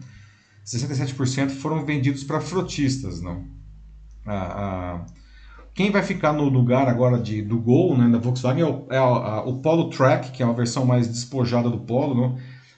67% 0.64 1.50
foram 1.50 1.84
vendidos 1.84 2.24
para 2.24 2.40
frotistas, 2.40 3.20
não. 3.20 3.44
Ah, 4.26 5.02
ah, 5.04 5.17
quem 5.78 5.90
vai 5.92 6.02
ficar 6.02 6.32
no 6.32 6.48
lugar 6.48 6.88
agora 6.88 7.16
de, 7.16 7.40
do 7.40 7.56
Gol, 7.56 7.96
né, 7.96 8.08
da 8.08 8.18
Volkswagen, 8.18 8.64
é, 8.64 8.66
o, 8.66 8.84
é 8.90 8.98
a, 8.98 9.02
a, 9.02 9.44
o 9.44 9.60
Polo 9.60 9.88
Track, 9.90 10.32
que 10.32 10.42
é 10.42 10.44
uma 10.44 10.52
versão 10.52 10.84
mais 10.84 11.06
despojada 11.06 11.70
do 11.70 11.78
Polo. 11.78 12.20
Né? 12.20 12.34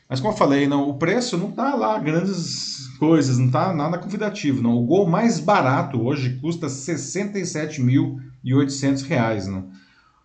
Mas 0.07 0.21
como 0.21 0.35
eu 0.35 0.37
falei, 0.37 0.69
não, 0.69 0.87
o 0.87 0.99
preço 0.99 1.38
não 1.38 1.50
tá 1.50 1.75
lá 1.75 1.99
grandes 1.99 2.88
coisas, 2.99 3.38
não 3.38 3.50
tá 3.50 3.73
nada 3.73 3.97
convidativo, 3.97 4.61
não. 4.61 4.76
O 4.76 4.85
Gol 4.85 5.07
mais 5.07 5.40
barato 5.40 5.99
hoje 5.99 6.38
custa 6.42 6.66
R$ 6.66 6.73
67.800, 6.75 9.47
não. 9.47 9.71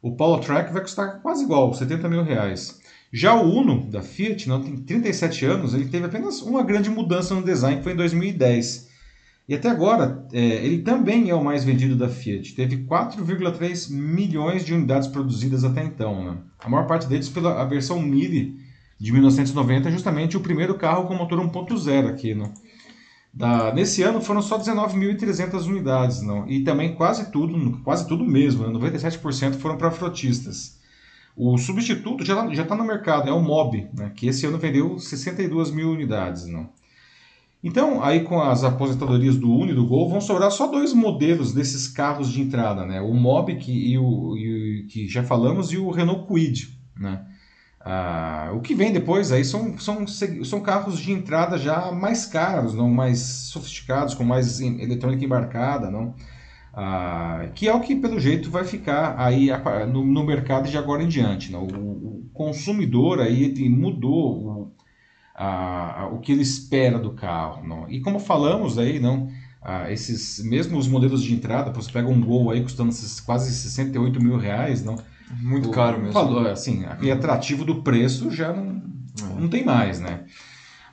O 0.01 0.12
Polo 0.12 0.41
Track 0.41 0.74
vai 0.74 0.82
custar 0.82 1.22
quase 1.22 1.46
igual, 1.46 1.74
70 1.74 2.10
mil 2.10 2.24
reais. 2.24 2.82
Já 3.10 3.36
o 3.36 3.58
Uno 3.58 3.89
da 3.89 4.01
Fiat, 4.01 4.50
não 4.50 4.62
tem 4.62 4.75
37 4.75 5.46
anos, 5.46 5.74
ele 5.74 5.86
teve 5.86 6.08
apenas 6.08 6.41
uma 6.41 6.62
grande 6.62 6.89
mudança 6.89 7.34
no 7.34 7.41
design, 7.41 7.77
que 7.77 7.84
foi 7.84 7.94
em 7.94 7.96
2010. 7.96 8.85
E 9.48 9.54
até 9.54 9.70
agora, 9.70 10.25
é, 10.34 10.40
ele 10.66 10.82
também 10.82 11.30
é 11.30 11.36
o 11.36 11.44
mais 11.44 11.64
vendido 11.64 11.96
da 11.96 12.10
Fiat. 12.10 12.56
Teve 12.56 12.78
4,3 12.86 13.92
milhões 13.92 14.66
de 14.66 14.74
unidades 14.74 15.08
produzidas 15.08 15.64
até 15.64 15.84
então. 15.84 16.24
Né? 16.25 16.38
A 16.60 16.68
maior 16.68 16.88
parte 16.88 17.08
deles 17.08 17.30
pela 17.30 17.62
a 17.62 17.66
versão 17.66 18.02
Mille 18.02 18.60
de 19.00 19.12
1990, 19.12 19.92
justamente 19.92 20.36
o 20.36 20.40
primeiro 20.42 20.75
carro 20.75 21.06
com 21.06 21.14
motor 21.14 21.40
1.0 21.40 22.10
aqui. 22.10 22.34
Né? 22.34 22.52
Da, 23.32 23.72
nesse 23.72 24.02
ano 24.02 24.20
foram 24.20 24.42
só 24.42 24.58
19.300 24.58 25.68
unidades. 25.68 26.24
Não? 26.24 26.50
E 26.50 26.64
também 26.64 26.96
quase 26.96 27.32
tudo, 27.32 27.80
quase 27.84 28.08
tudo 28.08 28.25
mesmo, 28.25 28.66
né? 28.66 28.74
97% 28.74 29.56
foram 29.56 29.78
para 29.78 29.92
frotistas. 29.92 30.80
O 31.38 31.58
substituto 31.58 32.25
já 32.25 32.50
está 32.50 32.75
no 32.75 32.86
mercado, 32.86 33.30
é 33.30 33.34
o 33.34 33.42
Mob, 33.42 33.90
né? 33.94 34.12
que 34.16 34.25
esse 34.25 34.46
ano 34.46 34.58
vendeu 34.58 34.98
62 34.98 35.70
mil 35.70 35.92
unidades. 35.92 36.48
Não? 36.48 36.70
Então, 37.65 38.03
aí 38.03 38.19
com 38.19 38.39
as 38.39 38.63
aposentadorias 38.63 39.38
do 39.38 39.51
Uno 39.51 39.72
e 39.72 39.74
do 39.74 39.88
Gol, 39.88 40.07
vão 40.07 40.22
sobrar 40.22 40.51
só 40.51 40.67
dois 40.67 40.93
modelos 40.93 41.51
desses 41.51 41.88
carros 41.88 42.31
de 42.31 42.39
entrada, 42.39 42.86
né? 42.86 43.01
O 43.01 43.12
Mob, 43.12 43.55
que, 43.55 43.72
e 43.72 43.98
o, 43.98 44.38
e, 44.38 44.86
que 44.88 45.07
já 45.07 45.24
falamos, 45.24 45.74
e 45.74 45.77
o 45.79 45.89
Renault 45.89 46.27
Kwid, 46.27 46.77
né? 46.95 47.25
Ah, 47.84 48.51
o 48.53 48.62
que 48.62 48.75
vem 48.75 48.93
depois 48.93 49.31
aí 49.31 49.43
são, 49.43 49.79
são, 49.79 50.05
são 50.05 50.62
carros 50.62 51.00
de 51.00 51.12
entrada 51.12 51.57
já 51.57 51.91
mais 51.91 52.27
caros, 52.27 52.75
não 52.75 52.88
mais 52.88 53.19
sofisticados, 53.19 54.13
com 54.13 54.24
mais 54.24 54.62
eletrônica 54.62 55.25
embarcada, 55.25 55.89
não? 55.89 56.13
Ah, 56.72 57.50
que 57.55 57.67
é 57.67 57.74
o 57.74 57.79
que 57.79 57.95
pelo 57.95 58.19
jeito 58.19 58.51
vai 58.51 58.63
ficar 58.63 59.15
aí 59.17 59.50
no, 59.91 60.05
no 60.05 60.24
mercado 60.24 60.69
de 60.69 60.77
agora 60.77 61.01
em 61.01 61.07
diante. 61.07 61.51
Não? 61.51 61.63
O, 61.63 62.25
o 62.25 62.29
consumidor 62.31 63.22
aí 63.22 63.69
mudou 63.69 64.54
a, 65.36 66.01
a, 66.01 66.08
o 66.08 66.20
que 66.20 66.32
ele 66.32 66.42
espera 66.42 66.98
do 66.98 67.12
carro. 67.12 67.68
Não? 67.68 67.89
E 67.89 68.00
como 68.00 68.20
falamos 68.20 68.77
aí, 68.77 69.00
não, 69.00 69.30
a, 69.62 69.92
esses 69.92 70.44
mesmos 70.44 70.88
modelos 70.88 71.22
de 71.22 71.34
entrada, 71.34 71.72
você 71.72 71.92
pega 71.92 72.08
um 72.08 72.22
Gol 72.22 72.51
aí 72.51 72.62
custando 72.62 72.94
quase 73.25 73.54
68 73.54 74.22
mil 74.22 74.38
reais, 74.38 74.84
não? 74.84 74.96
Muito 75.42 75.70
o, 75.70 75.72
caro 75.72 75.98
mesmo. 75.98 76.13
Valor, 76.13 76.48
assim, 76.48 76.86
aquele 76.86 77.12
atrativo 77.12 77.65
do 77.65 77.82
preço 77.82 78.32
já 78.32 78.54
não, 78.54 78.82
é. 79.22 79.42
não 79.42 79.48
tem 79.48 79.65
mais, 79.65 80.00
né? 80.00 80.22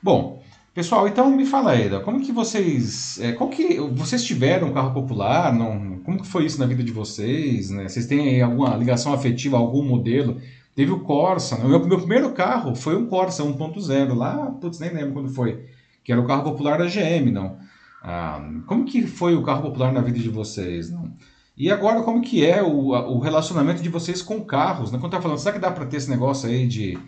Bom, 0.03 0.43
pessoal, 0.75 1.07
então 1.07 1.31
me 1.31 1.45
fala 1.45 1.73
aí, 1.73 1.89
como 2.01 2.21
que 2.21 2.33
vocês, 2.33 3.21
é, 3.21 3.33
qual 3.33 3.51
que 3.51 3.79
vocês 3.93 4.25
tiveram 4.25 4.69
um 4.69 4.73
carro 4.73 4.93
popular? 4.93 5.53
Não, 5.53 5.99
como 5.99 6.21
que 6.21 6.27
foi 6.27 6.47
isso 6.47 6.59
na 6.59 6.67
vida 6.67 6.83
de 6.83 6.91
vocês? 6.91 7.71
Né? 7.71 7.89
Vocês 7.89 8.07
têm 8.07 8.43
alguma 8.43 8.75
ligação 8.75 9.13
afetiva 9.13 9.57
a 9.57 9.61
algum 9.61 9.85
modelo? 9.85 10.41
Teve 10.75 10.91
o 10.91 11.01
Corsa. 11.01 11.59
Né? 11.59 11.65
O 11.65 11.69
meu, 11.69 11.87
meu 11.87 11.99
primeiro 11.99 12.33
carro 12.33 12.75
foi 12.75 12.97
um 12.97 13.07
Corsa 13.07 13.43
1.0, 13.43 14.15
lá, 14.15 14.51
putz, 14.61 14.79
nem 14.79 14.93
lembro 14.93 15.13
quando 15.13 15.29
foi. 15.29 15.67
Que 16.03 16.13
era 16.13 16.21
o 16.21 16.27
carro 16.27 16.43
popular 16.43 16.79
da 16.79 16.87
GM, 16.87 17.31
não. 17.31 17.59
Ah, 18.03 18.41
como 18.67 18.85
que 18.85 19.07
foi 19.07 19.35
o 19.37 19.43
carro 19.43 19.63
popular 19.63 19.93
na 19.93 20.01
vida 20.01 20.19
de 20.19 20.29
vocês, 20.29 20.91
não? 20.91 21.13
E 21.57 21.71
agora, 21.71 22.03
como 22.03 22.23
que 22.23 22.45
é 22.45 22.63
o, 22.63 22.89
o 22.89 23.19
relacionamento 23.21 23.83
de 23.83 23.89
vocês 23.89 24.23
com 24.23 24.43
carros? 24.43 24.91
Né? 24.91 24.99
Quando 24.99 25.13
tá 25.13 25.21
falando, 25.21 25.39
será 25.39 25.53
que 25.53 25.61
dá 25.61 25.71
para 25.71 25.85
ter 25.85 25.99
esse 25.99 26.11
negócio 26.11 26.49
aí 26.49 26.67
de, 26.67 26.99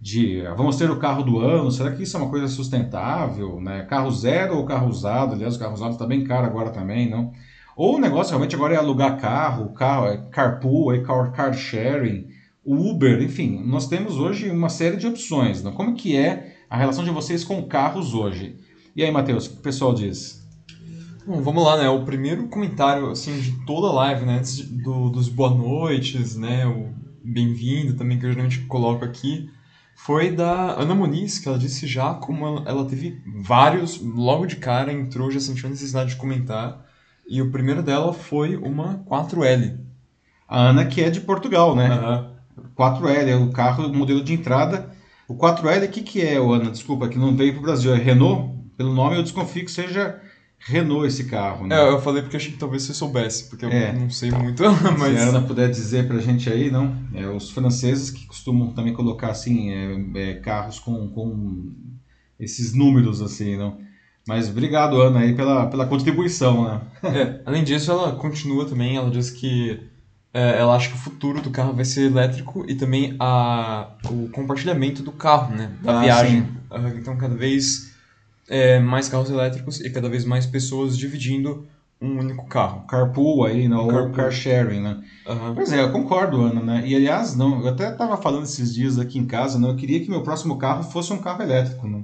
de 0.00 0.42
vamos 0.56 0.76
ter 0.76 0.90
o 0.90 0.98
carro 0.98 1.22
do 1.22 1.38
ano? 1.38 1.70
Será 1.70 1.92
que 1.92 2.02
isso 2.02 2.16
é 2.16 2.20
uma 2.20 2.28
coisa 2.28 2.48
sustentável? 2.48 3.60
Né? 3.60 3.84
Carro 3.84 4.10
zero 4.10 4.56
ou 4.56 4.66
carro 4.66 4.88
usado? 4.88 5.34
Aliás, 5.34 5.54
o 5.54 5.58
carro 5.58 5.74
usado 5.74 5.92
está 5.92 6.04
bem 6.04 6.24
caro 6.24 6.46
agora 6.46 6.70
também, 6.70 7.08
não? 7.08 7.32
Ou 7.76 7.96
o 7.96 8.00
negócio 8.00 8.30
realmente 8.30 8.54
agora 8.54 8.74
é 8.74 8.76
alugar 8.76 9.18
carro, 9.18 9.72
carro 9.72 10.06
é 10.06 10.18
carpool, 10.30 10.92
é 10.92 10.98
car, 10.98 11.32
car 11.32 11.54
sharing 11.54 12.26
o 12.64 12.90
Uber, 12.90 13.20
enfim, 13.22 13.62
nós 13.64 13.88
temos 13.88 14.16
hoje 14.18 14.48
uma 14.50 14.68
série 14.68 14.96
de 14.96 15.06
opções. 15.06 15.62
Né? 15.62 15.72
Como 15.72 15.94
que 15.94 16.16
é 16.16 16.56
a 16.70 16.76
relação 16.76 17.04
de 17.04 17.10
vocês 17.10 17.44
com 17.44 17.62
carros 17.64 18.14
hoje? 18.14 18.56
E 18.94 19.02
aí, 19.02 19.10
Matheus, 19.10 19.46
o 19.46 19.50
que 19.50 19.56
o 19.56 19.62
pessoal 19.62 19.94
diz? 19.94 20.42
Bom, 21.26 21.40
vamos 21.40 21.64
lá, 21.64 21.78
né? 21.78 21.88
O 21.88 22.04
primeiro 22.04 22.48
comentário 22.48 23.10
assim 23.10 23.38
de 23.40 23.52
toda 23.64 23.88
a 23.88 23.92
live, 23.92 24.24
né? 24.24 24.38
Antes 24.38 24.60
do, 24.68 25.08
dos 25.08 25.28
boa 25.28 25.50
noites, 25.50 26.36
né? 26.36 26.66
O 26.66 26.92
bem-vindo 27.24 27.94
também 27.94 28.18
que 28.18 28.26
eu 28.26 28.30
geralmente 28.30 28.60
coloco 28.62 29.04
aqui, 29.04 29.48
foi 29.94 30.32
da 30.32 30.72
Ana 30.72 30.94
Muniz, 30.94 31.38
que 31.38 31.48
ela 31.48 31.58
disse 31.58 31.86
já 31.86 32.14
como 32.14 32.44
ela, 32.44 32.62
ela 32.66 32.84
teve 32.84 33.22
vários, 33.40 34.00
logo 34.00 34.46
de 34.46 34.56
cara 34.56 34.92
entrou, 34.92 35.30
já 35.30 35.38
sentiu 35.38 35.68
a 35.68 35.70
necessidade 35.70 36.10
de 36.10 36.16
comentar. 36.16 36.84
E 37.28 37.40
o 37.40 37.52
primeiro 37.52 37.82
dela 37.82 38.12
foi 38.12 38.56
uma 38.56 38.98
4L. 39.08 39.78
A 40.48 40.60
Ana 40.70 40.84
que 40.86 41.00
é 41.00 41.08
de 41.08 41.20
Portugal, 41.20 41.76
né? 41.76 41.88
Uhum. 41.88 42.31
4L, 42.76 43.28
é 43.28 43.36
o 43.36 43.50
carro, 43.50 43.86
o 43.86 43.94
modelo 43.94 44.22
de 44.22 44.32
entrada. 44.32 44.90
O 45.28 45.34
4L, 45.34 45.86
o 45.86 45.90
que, 45.90 46.02
que 46.02 46.20
é, 46.20 46.36
Ana? 46.36 46.70
Desculpa, 46.70 47.08
que 47.08 47.18
não 47.18 47.36
veio 47.36 47.52
para 47.52 47.60
o 47.60 47.62
Brasil. 47.64 47.94
É 47.94 47.98
Renault? 47.98 48.52
Pelo 48.76 48.94
nome 48.94 49.16
eu 49.16 49.22
desconfio 49.22 49.64
que 49.64 49.70
seja 49.70 50.20
Renault 50.58 51.06
esse 51.06 51.24
carro, 51.24 51.66
né? 51.66 51.76
É, 51.76 51.88
eu 51.88 52.00
falei 52.00 52.22
porque 52.22 52.36
achei 52.36 52.52
que 52.52 52.58
talvez 52.58 52.82
você 52.82 52.94
soubesse, 52.94 53.48
porque 53.48 53.66
é. 53.66 53.90
eu 53.90 54.00
não 54.00 54.10
sei 54.10 54.30
muito, 54.30 54.62
mas... 54.98 55.18
Se 55.18 55.24
a 55.24 55.28
Ana 55.28 55.42
puder 55.42 55.70
dizer 55.70 56.06
pra 56.06 56.18
gente 56.18 56.48
aí, 56.50 56.70
não? 56.70 56.96
É, 57.14 57.26
os 57.26 57.50
franceses 57.50 58.10
que 58.10 58.26
costumam 58.26 58.72
também 58.72 58.92
colocar, 58.92 59.30
assim, 59.30 59.70
é, 59.70 60.30
é, 60.30 60.34
carros 60.34 60.78
com, 60.78 61.08
com 61.08 61.72
esses 62.38 62.74
números, 62.74 63.20
assim, 63.20 63.56
não? 63.56 63.78
Mas 64.26 64.48
obrigado, 64.48 65.00
Ana, 65.00 65.20
aí 65.20 65.34
pela, 65.34 65.66
pela 65.66 65.86
contribuição, 65.86 66.64
né? 66.64 66.80
É, 67.02 67.42
além 67.44 67.64
disso, 67.64 67.90
ela 67.90 68.12
continua 68.12 68.64
também, 68.64 68.96
ela 68.96 69.10
diz 69.10 69.30
que 69.30 69.80
é, 70.34 70.58
ela 70.58 70.74
acha 70.74 70.88
que 70.88 70.94
o 70.94 70.98
futuro 70.98 71.42
do 71.42 71.50
carro 71.50 71.74
vai 71.74 71.84
ser 71.84 72.06
elétrico 72.06 72.64
e 72.68 72.74
também 72.74 73.14
a, 73.20 73.88
o 74.10 74.28
compartilhamento 74.30 75.02
do 75.02 75.12
carro, 75.12 75.54
né? 75.54 75.70
Da 75.82 75.98
ah, 75.98 76.02
viagem. 76.02 76.42
Sim. 76.42 76.98
Então, 76.98 77.16
cada 77.16 77.34
vez 77.34 77.92
é, 78.48 78.80
mais 78.80 79.08
carros 79.08 79.28
elétricos 79.28 79.80
e 79.80 79.90
cada 79.90 80.08
vez 80.08 80.24
mais 80.24 80.46
pessoas 80.46 80.96
dividindo 80.96 81.66
um 82.00 82.18
único 82.18 82.46
carro. 82.46 82.86
Carpool 82.86 83.44
aí, 83.44 83.68
né? 83.68 83.76
ou 83.76 84.10
car 84.10 84.32
sharing, 84.32 84.80
né? 84.80 85.02
Uhum. 85.26 85.54
Pois 85.54 85.72
é, 85.72 85.80
eu 85.80 85.92
concordo, 85.92 86.40
Ana, 86.40 86.60
né? 86.60 86.82
E 86.84 86.96
aliás, 86.96 87.36
não, 87.36 87.60
eu 87.60 87.68
até 87.68 87.92
estava 87.92 88.16
falando 88.16 88.44
esses 88.44 88.74
dias 88.74 88.98
aqui 88.98 89.18
em 89.18 89.26
casa, 89.26 89.58
né? 89.58 89.68
Eu 89.68 89.76
queria 89.76 90.00
que 90.00 90.10
meu 90.10 90.22
próximo 90.22 90.58
carro 90.58 90.82
fosse 90.82 91.12
um 91.12 91.18
carro 91.18 91.42
elétrico, 91.42 91.86
né? 91.86 92.02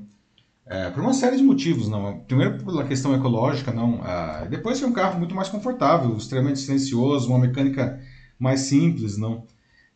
É, 0.67 0.91
por 0.91 1.03
uma 1.03 1.15
série 1.15 1.37
de 1.37 1.43
motivos, 1.43 1.89
não. 1.89 2.19
Primeiro 2.29 2.63
pela 2.63 2.85
questão 2.85 3.15
ecológica, 3.15 3.73
não. 3.73 4.01
Ah, 4.05 4.47
depois 4.49 4.81
é 4.83 4.87
um 4.87 4.93
carro 4.93 5.19
muito 5.19 5.35
mais 5.35 5.49
confortável, 5.49 6.15
extremamente 6.17 6.61
silencioso, 6.61 7.29
uma 7.29 7.39
mecânica 7.39 7.99
mais 8.39 8.61
simples, 8.61 9.17
não. 9.17 9.45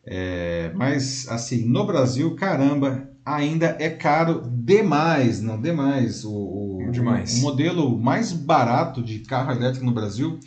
É, 0.05 0.71
mas, 0.75 1.27
assim, 1.29 1.65
no 1.65 1.85
Brasil, 1.85 2.35
caramba, 2.35 3.09
ainda 3.25 3.77
é 3.79 3.89
caro 3.89 4.43
demais, 4.45 5.41
não, 5.41 5.61
demais. 5.61 6.25
O, 6.25 6.31
o, 6.31 6.91
demais. 6.91 7.37
o 7.37 7.41
modelo 7.41 7.97
mais 7.97 8.33
barato 8.33 9.01
de 9.01 9.19
carro 9.19 9.51
elétrico 9.51 9.85
no 9.85 9.93
Brasil, 9.93 10.39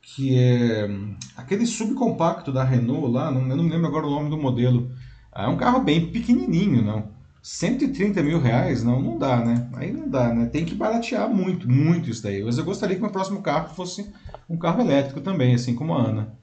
que 0.00 0.38
é 0.38 0.88
aquele 1.36 1.66
subcompacto 1.66 2.50
da 2.50 2.64
Renault 2.64 3.12
lá, 3.12 3.30
não, 3.30 3.42
eu 3.48 3.56
não 3.56 3.64
me 3.64 3.70
lembro 3.70 3.88
agora 3.88 4.06
o 4.06 4.10
nome 4.10 4.30
do 4.30 4.38
modelo. 4.38 4.90
É 5.34 5.46
um 5.46 5.56
carro 5.56 5.80
bem 5.80 6.10
pequenininho, 6.10 6.82
não. 6.82 7.18
130 7.42 8.22
mil 8.22 8.40
reais, 8.40 8.82
não, 8.82 9.00
não 9.00 9.16
dá, 9.16 9.42
né? 9.44 9.68
Aí 9.74 9.92
não 9.92 10.08
dá, 10.08 10.34
né? 10.34 10.46
Tem 10.46 10.64
que 10.64 10.74
baratear 10.74 11.28
muito, 11.28 11.70
muito 11.70 12.10
isso 12.10 12.22
daí. 12.22 12.42
Mas 12.42 12.58
eu 12.58 12.64
gostaria 12.64 12.96
que 12.96 13.02
meu 13.02 13.10
próximo 13.10 13.40
carro 13.40 13.74
fosse 13.74 14.10
um 14.48 14.56
carro 14.56 14.80
elétrico 14.80 15.20
também, 15.20 15.54
assim 15.54 15.74
como 15.74 15.94
a 15.94 16.02
Ana. 16.02 16.38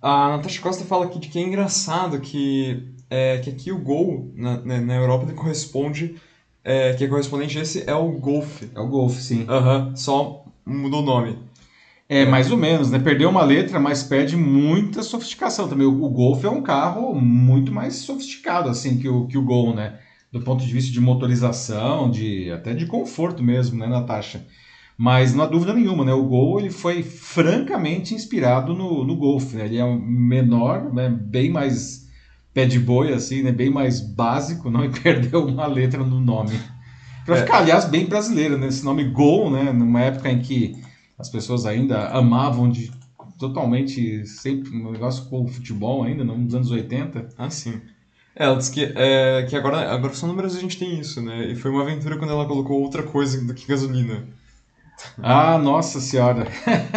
A 0.00 0.36
Natasha 0.36 0.60
Costa 0.60 0.84
fala 0.84 1.06
aqui 1.06 1.18
de 1.18 1.28
que 1.28 1.38
é 1.38 1.42
engraçado 1.42 2.20
que, 2.20 2.92
é, 3.10 3.38
que 3.38 3.50
aqui 3.50 3.72
o 3.72 3.78
Gol, 3.78 4.32
na, 4.34 4.58
na, 4.58 4.80
na 4.80 4.94
Europa, 4.94 5.24
ele 5.24 5.34
corresponde, 5.34 6.16
é, 6.62 6.92
que 6.94 7.04
é 7.04 7.08
correspondente 7.08 7.58
a 7.58 7.62
esse 7.62 7.88
é 7.88 7.94
o 7.94 8.10
Golf. 8.12 8.62
É 8.74 8.80
o 8.80 8.86
Golf, 8.86 9.18
sim. 9.18 9.44
Aham, 9.48 9.96
só 9.96 10.44
mudou 10.64 11.02
o 11.02 11.04
nome. 11.04 11.38
É, 12.08 12.24
mais 12.24 12.50
ou 12.50 12.56
menos, 12.56 12.90
né? 12.90 12.98
Perdeu 12.98 13.28
uma 13.28 13.42
letra, 13.42 13.78
mas 13.78 14.02
perde 14.02 14.36
muita 14.36 15.02
sofisticação 15.02 15.68
também. 15.68 15.86
O, 15.86 16.04
o 16.04 16.08
Golf 16.08 16.42
é 16.44 16.48
um 16.48 16.62
carro 16.62 17.14
muito 17.14 17.70
mais 17.72 17.96
sofisticado, 17.96 18.68
assim, 18.70 18.98
que 18.98 19.08
o, 19.08 19.26
que 19.26 19.36
o 19.36 19.42
Gol, 19.44 19.74
né? 19.74 19.98
Do 20.32 20.40
ponto 20.40 20.64
de 20.64 20.72
vista 20.72 20.92
de 20.92 21.00
motorização, 21.00 22.10
de 22.10 22.50
até 22.50 22.72
de 22.72 22.86
conforto 22.86 23.42
mesmo, 23.42 23.78
né, 23.78 23.86
Natasha? 23.86 24.46
Mas 24.98 25.32
não 25.32 25.44
há 25.44 25.46
dúvida 25.46 25.72
nenhuma, 25.72 26.04
né? 26.04 26.12
O 26.12 26.24
Gol 26.24 26.58
ele 26.58 26.70
foi 26.70 27.04
francamente 27.04 28.16
inspirado 28.16 28.74
no, 28.74 29.04
no 29.04 29.14
Golf, 29.14 29.54
né? 29.54 29.66
Ele 29.66 29.78
é 29.78 29.86
menor, 29.86 30.92
né? 30.92 31.08
bem 31.08 31.52
mais 31.52 32.08
pé 32.52 32.66
de 32.66 32.80
boi, 32.80 33.12
assim, 33.12 33.44
né? 33.44 33.52
Bem 33.52 33.70
mais 33.70 34.00
básico, 34.00 34.68
não? 34.68 34.82
E 34.84 34.88
perdeu 34.88 35.46
uma 35.46 35.66
letra 35.68 36.02
no 36.02 36.20
nome. 36.20 36.58
Para 37.24 37.36
é. 37.36 37.40
ficar, 37.42 37.58
aliás, 37.58 37.84
bem 37.84 38.06
brasileiro, 38.06 38.58
né? 38.58 38.66
Esse 38.66 38.84
nome 38.84 39.04
Gol, 39.04 39.48
né? 39.48 39.72
Numa 39.72 40.00
época 40.00 40.28
em 40.30 40.40
que 40.40 40.76
as 41.16 41.28
pessoas 41.28 41.64
ainda 41.64 42.08
amavam 42.08 42.68
de 42.68 42.90
totalmente 43.38 44.26
sempre 44.26 44.76
um 44.76 44.90
negócio 44.90 45.26
com 45.26 45.44
o 45.44 45.46
futebol 45.46 46.02
ainda, 46.02 46.24
nos 46.24 46.54
anos 46.56 46.72
80. 46.72 47.28
Ah, 47.38 47.50
sim. 47.50 47.80
É, 48.34 48.46
ela 48.46 48.56
disse 48.56 48.72
que, 48.72 48.92
é, 48.96 49.46
que 49.48 49.54
agora, 49.54 49.92
agora 49.92 50.12
só 50.12 50.26
no 50.26 50.34
Brasil 50.34 50.58
a 50.58 50.62
gente 50.62 50.76
tem 50.76 50.98
isso, 50.98 51.22
né? 51.22 51.52
E 51.52 51.54
foi 51.54 51.70
uma 51.70 51.82
aventura 51.82 52.16
quando 52.16 52.32
ela 52.32 52.46
colocou 52.46 52.82
outra 52.82 53.04
coisa 53.04 53.40
do 53.44 53.54
que 53.54 53.64
gasolina. 53.64 54.26
Ah, 55.22 55.58
nossa 55.58 56.00
senhora. 56.00 56.46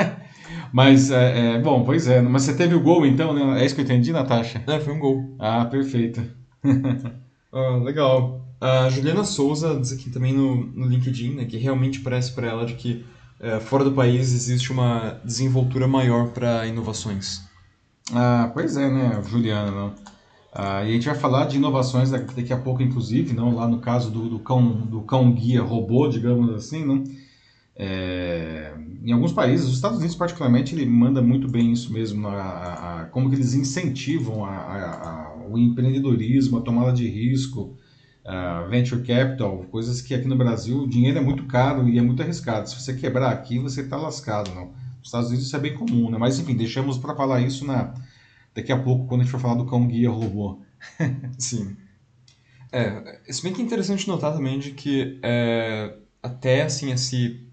mas, 0.72 1.12
é, 1.12 1.55
é, 1.55 1.60
bom, 1.60 1.84
pois 1.84 2.08
é. 2.08 2.22
Mas 2.22 2.43
você 2.43 2.55
teve 2.55 2.75
o 2.75 2.81
gol 2.81 3.05
então, 3.05 3.34
né? 3.34 3.62
É 3.62 3.65
isso 3.65 3.75
que 3.75 3.81
eu 3.81 3.86
entendi, 3.86 4.12
Natasha? 4.12 4.63
É, 4.67 4.79
foi 4.79 4.93
um 4.93 5.00
gol. 5.00 5.36
Ah, 5.39 5.65
perfeito. 5.65 6.22
ah, 7.51 7.77
legal. 7.84 8.41
A 8.60 8.89
Juliana 8.89 9.24
Souza 9.24 9.79
diz 9.79 9.91
aqui 9.91 10.10
também 10.12 10.34
no, 10.34 10.65
no 10.67 10.86
LinkedIn, 10.86 11.34
né, 11.36 11.46
que 11.46 11.58
realmente 11.58 12.00
parece 12.01 12.31
para 12.31 12.48
ela 12.48 12.63
de 12.63 12.75
que 12.75 13.03
é, 13.39 13.60
fora 13.60 13.84
do 13.84 13.91
país 13.91 14.31
existe 14.34 14.72
uma 14.72 15.20
desenvoltura 15.25 15.88
maior 15.88 16.29
para 16.29 16.67
inovações. 16.67 17.41
Ah, 18.13 18.51
pois 18.53 18.77
é, 18.77 18.88
né, 18.88 19.20
Juliana, 19.27 19.72
não? 19.72 19.96
Ah, 20.53 20.84
e 20.84 20.89
a 20.89 20.93
gente 20.93 21.08
vai 21.08 21.15
falar 21.15 21.46
de 21.46 21.58
inovações 21.58 22.12
daqui 22.12 22.53
a 22.53 22.58
pouco, 22.58 22.84
inclusive, 22.84 23.34
não? 23.34 23.55
Lá 23.55 23.67
no 23.67 23.79
caso 23.79 24.12
do, 24.12 24.29
do 24.29 24.39
cão 24.39 24.70
do 24.86 25.01
cão 25.01 25.31
guia 25.31 25.63
robô, 25.63 26.08
digamos 26.08 26.53
assim, 26.53 26.86
não? 26.86 27.03
É, 27.83 28.75
em 29.03 29.11
alguns 29.11 29.33
países, 29.33 29.65
os 29.65 29.73
Estados 29.73 29.97
Unidos 29.97 30.15
particularmente, 30.15 30.75
ele 30.75 30.85
manda 30.85 31.19
muito 31.19 31.47
bem 31.47 31.71
isso 31.71 31.91
mesmo, 31.91 32.27
a, 32.27 33.01
a, 33.01 33.05
como 33.05 33.27
que 33.27 33.35
eles 33.35 33.55
incentivam 33.55 34.45
a, 34.45 35.35
o 35.50 35.57
empreendedorismo, 35.57 36.59
a 36.59 36.61
tomada 36.61 36.93
de 36.93 37.09
risco, 37.09 37.75
venture 38.69 39.01
capital, 39.01 39.65
coisas 39.71 40.00
que 40.00 40.13
aqui 40.13 40.27
no 40.27 40.35
Brasil 40.38 40.83
o 40.83 40.88
dinheiro 40.88 41.17
é 41.17 41.21
muito 41.21 41.45
caro 41.45 41.89
e 41.89 41.97
é 41.97 42.01
muito 42.03 42.21
arriscado. 42.21 42.69
Se 42.69 42.79
você 42.79 42.93
quebrar 42.93 43.31
aqui, 43.31 43.57
você 43.57 43.81
está 43.81 43.97
lascado, 43.97 44.53
não? 44.53 44.67
Nos 45.00 45.07
Estados 45.07 45.29
Unidos 45.29 45.47
isso 45.47 45.55
é 45.55 45.59
bem 45.59 45.73
comum, 45.73 46.11
né? 46.11 46.19
Mas 46.19 46.38
enfim, 46.38 46.55
deixamos 46.55 47.00
para 47.00 47.15
falar 47.15 47.41
isso 47.41 47.65
na 47.65 47.95
daqui 48.53 48.71
a 48.71 48.77
pouco 48.77 49.07
quando 49.07 49.21
a 49.21 49.23
gente 49.23 49.31
for 49.31 49.41
falar 49.41 49.55
do 49.55 49.65
cão 49.65 49.88
guia 49.88 50.11
robô. 50.11 50.61
Sim. 51.39 51.75
É, 52.71 53.19
se 53.27 53.41
bem 53.41 53.51
que 53.51 53.61
é 53.61 53.65
interessante 53.65 54.07
notar 54.07 54.33
também 54.33 54.59
de 54.59 54.71
que 54.71 55.19
é, 55.23 55.95
até 56.21 56.61
assim 56.61 56.91
esse 56.91 57.50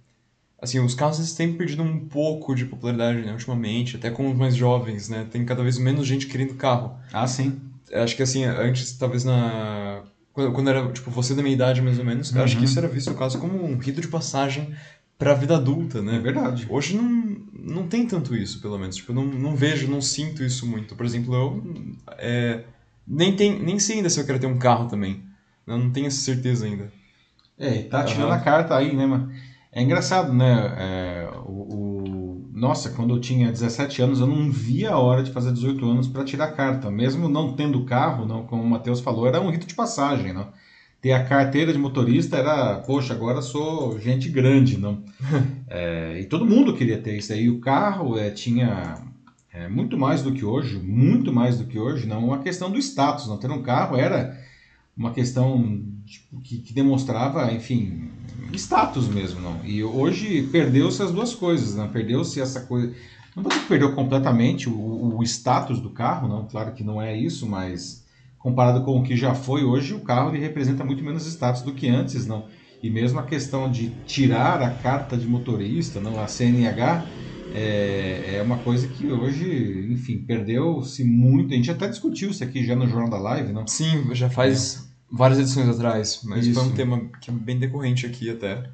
assim, 0.60 0.80
os 0.80 0.94
carros 0.94 1.18
eles 1.18 1.34
têm 1.34 1.54
perdido 1.54 1.82
um 1.82 2.00
pouco 2.00 2.54
de 2.54 2.64
popularidade 2.64 3.20
né, 3.20 3.32
ultimamente, 3.32 3.96
até 3.96 4.10
com 4.10 4.30
os 4.30 4.36
mais 4.36 4.56
jovens, 4.56 5.08
né? 5.08 5.26
Tem 5.30 5.44
cada 5.44 5.62
vez 5.62 5.78
menos 5.78 6.06
gente 6.06 6.26
querendo 6.26 6.54
carro. 6.54 6.96
Ah, 7.12 7.26
sim. 7.26 7.60
Acho 7.92 8.16
que 8.16 8.22
assim, 8.22 8.44
antes, 8.44 8.92
talvez 8.92 9.24
na. 9.24 10.02
Quando 10.32 10.70
era, 10.70 10.92
tipo, 10.92 11.10
você 11.10 11.34
da 11.34 11.42
minha 11.42 11.54
idade, 11.54 11.82
mais 11.82 11.98
ou 11.98 12.04
menos, 12.04 12.30
uhum. 12.30 12.42
acho 12.42 12.54
que 12.54 12.60
uhum. 12.60 12.64
isso 12.64 12.78
era 12.78 12.86
visto, 12.86 13.10
no 13.10 13.16
caso, 13.16 13.38
como 13.38 13.64
um 13.64 13.76
rito 13.76 14.00
de 14.00 14.06
passagem 14.06 14.72
para 15.18 15.32
a 15.32 15.34
vida 15.34 15.56
adulta, 15.56 16.00
né? 16.00 16.16
É 16.16 16.20
verdade. 16.20 16.66
Hoje 16.70 16.96
não, 16.96 17.38
não 17.52 17.88
tem 17.88 18.06
tanto 18.06 18.36
isso, 18.36 18.60
pelo 18.60 18.78
menos. 18.78 18.96
Tipo, 18.96 19.10
eu 19.10 19.16
não, 19.16 19.24
não 19.24 19.56
vejo, 19.56 19.90
não 19.90 20.00
sinto 20.00 20.44
isso 20.44 20.64
muito. 20.64 20.94
Por 20.94 21.04
exemplo, 21.04 21.34
eu 21.34 21.84
é, 22.18 22.62
nem, 23.06 23.34
tem, 23.34 23.58
nem 23.58 23.80
sei 23.80 23.96
ainda 23.96 24.08
se 24.08 24.20
eu 24.20 24.24
quero 24.24 24.38
ter 24.38 24.46
um 24.46 24.58
carro 24.58 24.88
também. 24.88 25.22
Eu 25.66 25.76
não 25.76 25.90
tenho 25.90 26.06
essa 26.06 26.20
certeza 26.20 26.66
ainda. 26.66 26.92
É, 27.58 27.82
tá 27.82 28.04
tirando 28.04 28.28
uhum. 28.28 28.32
a 28.32 28.38
carta 28.38 28.76
aí, 28.76 28.94
né, 28.94 29.04
mano? 29.04 29.32
É 29.78 29.82
engraçado, 29.82 30.32
né? 30.32 30.74
É, 30.76 31.28
o, 31.46 31.52
o, 31.52 32.50
Nossa, 32.52 32.90
quando 32.90 33.14
eu 33.14 33.20
tinha 33.20 33.52
17 33.52 34.02
anos, 34.02 34.18
eu 34.18 34.26
não 34.26 34.50
via 34.50 34.90
a 34.90 34.98
hora 34.98 35.22
de 35.22 35.30
fazer 35.30 35.52
18 35.52 35.88
anos 35.88 36.08
para 36.08 36.24
tirar 36.24 36.48
carta. 36.48 36.90
Mesmo 36.90 37.28
não 37.28 37.54
tendo 37.54 37.84
carro, 37.84 38.26
não, 38.26 38.42
como 38.42 38.60
o 38.60 38.68
Matheus 38.68 38.98
falou, 38.98 39.28
era 39.28 39.40
um 39.40 39.50
rito 39.50 39.68
de 39.68 39.76
passagem, 39.76 40.32
não? 40.32 40.48
Ter 41.00 41.12
a 41.12 41.22
carteira 41.22 41.72
de 41.72 41.78
motorista 41.78 42.36
era, 42.36 42.80
poxa, 42.80 43.14
agora 43.14 43.40
sou 43.40 44.00
gente 44.00 44.28
grande, 44.28 44.76
não? 44.76 45.00
é, 45.70 46.18
e 46.22 46.24
todo 46.24 46.44
mundo 46.44 46.74
queria 46.74 46.98
ter 46.98 47.16
isso 47.16 47.32
aí. 47.32 47.48
O 47.48 47.60
carro 47.60 48.18
é, 48.18 48.30
tinha 48.30 48.96
é, 49.52 49.68
muito 49.68 49.96
mais 49.96 50.24
do 50.24 50.32
que 50.32 50.44
hoje, 50.44 50.76
muito 50.76 51.32
mais 51.32 51.56
do 51.56 51.66
que 51.66 51.78
hoje, 51.78 52.04
não? 52.04 52.24
Uma 52.24 52.40
questão 52.40 52.68
do 52.68 52.78
status, 52.78 53.28
não? 53.28 53.36
Ter 53.36 53.48
um 53.48 53.62
carro 53.62 53.96
era 53.96 54.36
uma 54.96 55.12
questão 55.12 55.80
tipo, 56.04 56.40
que, 56.40 56.58
que 56.58 56.72
demonstrava, 56.72 57.52
enfim, 57.52 58.10
status 58.54 59.08
mesmo, 59.08 59.40
não. 59.40 59.60
E 59.64 59.82
hoje 59.82 60.42
perdeu-se 60.50 61.02
as 61.02 61.12
duas 61.12 61.34
coisas, 61.34 61.74
não. 61.74 61.88
Perdeu-se 61.88 62.40
essa 62.40 62.60
coisa. 62.60 62.94
Não 63.34 63.42
vou 63.42 63.50
dizer 63.50 63.62
que 63.62 63.68
perdeu 63.68 63.94
completamente 63.94 64.68
o, 64.68 65.16
o 65.18 65.22
status 65.22 65.80
do 65.80 65.90
carro, 65.90 66.28
não. 66.28 66.46
Claro 66.46 66.72
que 66.72 66.82
não 66.82 67.00
é 67.00 67.16
isso, 67.16 67.46
mas 67.46 68.04
comparado 68.38 68.84
com 68.84 68.98
o 68.98 69.02
que 69.02 69.16
já 69.16 69.34
foi 69.34 69.64
hoje, 69.64 69.94
o 69.94 70.00
carro 70.00 70.30
ele 70.30 70.38
representa 70.38 70.84
muito 70.84 71.04
menos 71.04 71.26
status 71.26 71.62
do 71.62 71.72
que 71.72 71.88
antes, 71.88 72.26
não. 72.26 72.46
E 72.82 72.88
mesmo 72.88 73.18
a 73.18 73.24
questão 73.24 73.70
de 73.70 73.90
tirar 74.06 74.62
a 74.62 74.70
carta 74.70 75.16
de 75.16 75.26
motorista, 75.26 76.00
não, 76.00 76.20
a 76.20 76.28
CNH, 76.28 77.04
é, 77.54 78.36
é 78.36 78.42
uma 78.42 78.58
coisa 78.58 78.86
que 78.86 79.10
hoje, 79.10 79.88
enfim, 79.90 80.18
perdeu-se 80.18 81.02
muito. 81.02 81.52
A 81.52 81.56
gente 81.56 81.70
até 81.70 81.88
discutiu 81.88 82.30
isso 82.30 82.44
aqui 82.44 82.64
já 82.64 82.76
no 82.76 82.86
Jornal 82.86 83.10
da 83.10 83.18
Live, 83.18 83.52
não? 83.52 83.66
Sim, 83.66 84.14
já 84.14 84.30
faz 84.30 84.87
várias 85.10 85.38
edições 85.38 85.68
atrás, 85.68 86.20
mas 86.24 86.46
Isso. 86.46 86.58
foi 86.58 86.68
um 86.68 86.74
tema 86.74 87.08
que 87.20 87.30
é 87.30 87.32
bem 87.32 87.58
decorrente 87.58 88.06
aqui 88.06 88.30
até. 88.30 88.64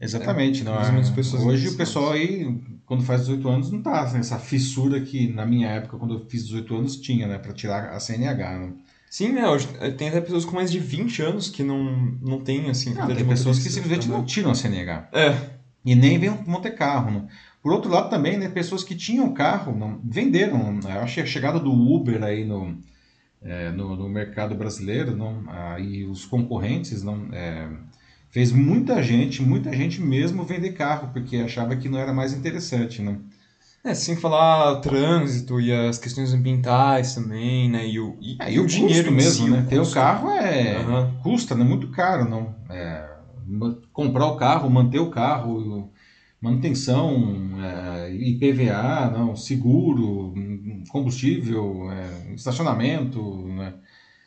Exatamente, 0.00 0.62
é, 0.62 0.64
não 0.64 0.74
é? 0.74 1.00
Hoje 1.46 1.68
o 1.68 1.76
pessoal 1.76 2.12
aí, 2.12 2.60
quando 2.84 3.04
faz 3.04 3.22
18 3.22 3.48
anos, 3.48 3.70
não 3.70 3.80
tá 3.80 4.12
nessa 4.12 4.38
fissura 4.38 5.00
que 5.00 5.32
na 5.32 5.46
minha 5.46 5.68
época, 5.68 5.96
quando 5.96 6.14
eu 6.14 6.26
fiz 6.28 6.44
18 6.44 6.76
anos, 6.76 6.96
tinha, 6.96 7.26
né, 7.26 7.38
para 7.38 7.52
tirar 7.52 7.90
a 7.90 8.00
CNH, 8.00 8.58
né? 8.58 8.72
Sim, 9.08 9.32
né? 9.32 9.48
Hoje 9.48 9.68
tem 9.96 10.08
até 10.08 10.20
pessoas 10.20 10.44
com 10.44 10.56
mais 10.56 10.72
de 10.72 10.80
20 10.80 11.22
anos 11.22 11.48
que 11.48 11.62
não, 11.62 11.84
não 12.20 12.40
tem, 12.40 12.68
assim, 12.68 12.92
não, 12.94 13.06
tem 13.06 13.24
pessoas 13.24 13.60
que 13.60 13.70
simplesmente 13.70 14.08
não 14.08 14.24
tiram 14.24 14.50
a 14.50 14.54
CNH. 14.56 15.08
É. 15.12 15.54
E 15.84 15.94
nem 15.94 16.18
vêm 16.18 16.36
montar 16.46 16.72
carro, 16.72 17.12
né? 17.12 17.28
Por 17.62 17.72
outro 17.72 17.90
lado 17.90 18.10
também, 18.10 18.36
né, 18.36 18.48
pessoas 18.48 18.82
que 18.82 18.94
tinham 18.94 19.32
carro, 19.32 19.74
não 19.74 20.00
venderam. 20.04 20.72
Né? 20.72 20.96
Eu 20.96 21.02
achei 21.02 21.22
a 21.22 21.26
chegada 21.26 21.60
do 21.60 21.72
Uber 21.72 22.22
aí 22.24 22.44
no, 22.44 22.76
é, 23.44 23.70
no, 23.70 23.94
no, 23.94 24.08
mercado 24.08 24.54
brasileiro 24.54 25.14
não, 25.14 25.44
ah, 25.48 25.78
e 25.78 26.04
os 26.04 26.24
concorrentes 26.24 27.02
não 27.02 27.28
é, 27.32 27.68
fez 28.30 28.50
muita 28.50 29.02
gente, 29.02 29.42
muita 29.42 29.72
gente 29.72 30.00
mesmo 30.00 30.44
vender 30.44 30.72
carro 30.72 31.10
porque 31.12 31.36
achava 31.36 31.76
que 31.76 31.88
não 31.88 31.98
era 31.98 32.12
mais 32.12 32.32
interessante, 32.32 33.02
não. 33.02 33.20
É, 33.84 33.92
sem 33.92 34.16
falar 34.16 34.76
trânsito 34.76 35.60
e 35.60 35.70
as 35.70 35.98
questões 35.98 36.32
ambientais 36.32 37.14
também, 37.14 37.70
né? 37.70 37.86
E 37.86 38.00
o, 38.00 38.16
e, 38.18 38.38
é, 38.40 38.50
e 38.50 38.58
o, 38.58 38.62
o 38.64 38.66
dinheiro 38.66 39.12
mesmo, 39.12 39.44
si, 39.44 39.50
né? 39.50 39.66
Ter 39.68 39.78
o 39.78 39.90
carro 39.90 40.30
é 40.30 40.78
uhum. 40.78 41.14
custa, 41.22 41.54
né? 41.54 41.62
Muito 41.62 41.88
caro, 41.88 42.26
não. 42.26 42.54
É, 42.70 43.06
comprar 43.92 44.26
o 44.26 44.36
carro, 44.36 44.70
manter 44.70 45.00
o 45.00 45.10
carro, 45.10 45.90
manutenção, 46.44 47.40
é, 47.58 48.14
IPVA, 48.14 49.10
não, 49.10 49.34
seguro, 49.34 50.34
combustível, 50.90 51.90
é, 51.90 52.34
estacionamento, 52.34 53.48
né? 53.48 53.72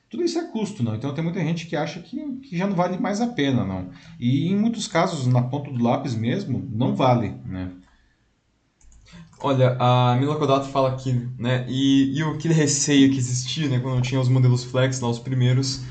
tudo 0.09 0.23
isso 0.23 0.39
é 0.39 0.47
custo, 0.47 0.81
não. 0.81 0.95
Então 0.95 1.13
tem 1.13 1.23
muita 1.23 1.39
gente 1.41 1.67
que 1.67 1.75
acha 1.75 1.99
que, 1.99 2.17
que 2.39 2.57
já 2.57 2.65
não 2.65 2.75
vale 2.75 2.97
mais 2.97 3.21
a 3.21 3.27
pena, 3.27 3.63
não. 3.63 3.89
E 4.19 4.47
em 4.47 4.57
muitos 4.57 4.87
casos, 4.87 5.27
na 5.27 5.43
ponta 5.43 5.69
do 5.71 5.83
lápis 5.83 6.15
mesmo, 6.15 6.67
não 6.73 6.95
vale, 6.95 7.35
né? 7.45 7.69
Olha, 9.39 9.77
a 9.79 10.15
Mila 10.19 10.37
Kodato 10.37 10.69
fala 10.69 10.89
aqui, 10.89 11.29
né? 11.37 11.67
E, 11.69 12.17
e 12.17 12.23
aquele 12.23 12.55
receio 12.55 13.11
que 13.11 13.19
existia, 13.19 13.69
né? 13.69 13.79
Quando 13.79 14.01
tinha 14.01 14.19
os 14.19 14.27
modelos 14.27 14.63
flex 14.63 14.99
lá, 14.99 15.07
os 15.07 15.19
primeiros, 15.19 15.83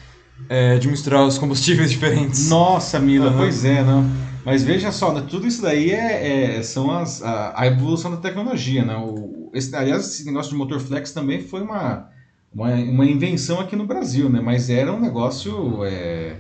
é, 0.49 0.77
de 0.77 0.89
misturar 0.89 1.25
os 1.25 1.39
combustíveis 1.39 1.89
diferentes. 1.93 2.49
Nossa, 2.49 2.99
Mila, 2.99 3.31
uhum. 3.31 3.37
pois 3.37 3.65
é, 3.65 3.85
não. 3.85 4.11
Mas 4.47 4.63
veja 4.63 4.93
só, 4.93 5.13
né, 5.13 5.25
tudo 5.29 5.45
isso 5.45 5.61
daí 5.61 5.91
é, 5.91 6.59
é 6.59 6.63
são 6.63 6.89
as, 6.93 7.21
a, 7.21 7.63
a, 7.63 7.67
evolução 7.67 8.13
da 8.13 8.19
tecnologia. 8.19 8.85
Né? 8.85 8.97
O, 8.97 9.51
esse, 9.53 9.75
aliás, 9.75 10.07
esse 10.07 10.25
negócio 10.25 10.53
de 10.53 10.57
motor 10.57 10.79
flex 10.79 11.11
também 11.11 11.41
foi 11.41 11.63
uma, 11.63 12.09
uma, 12.55 12.73
uma 12.75 13.05
invenção 13.05 13.59
aqui 13.59 13.75
no 13.75 13.85
Brasil, 13.85 14.31
né? 14.31 14.41
mas 14.41 14.71
era 14.71 14.93
um 14.93 15.01
negócio. 15.01 15.85
É, 15.85 16.37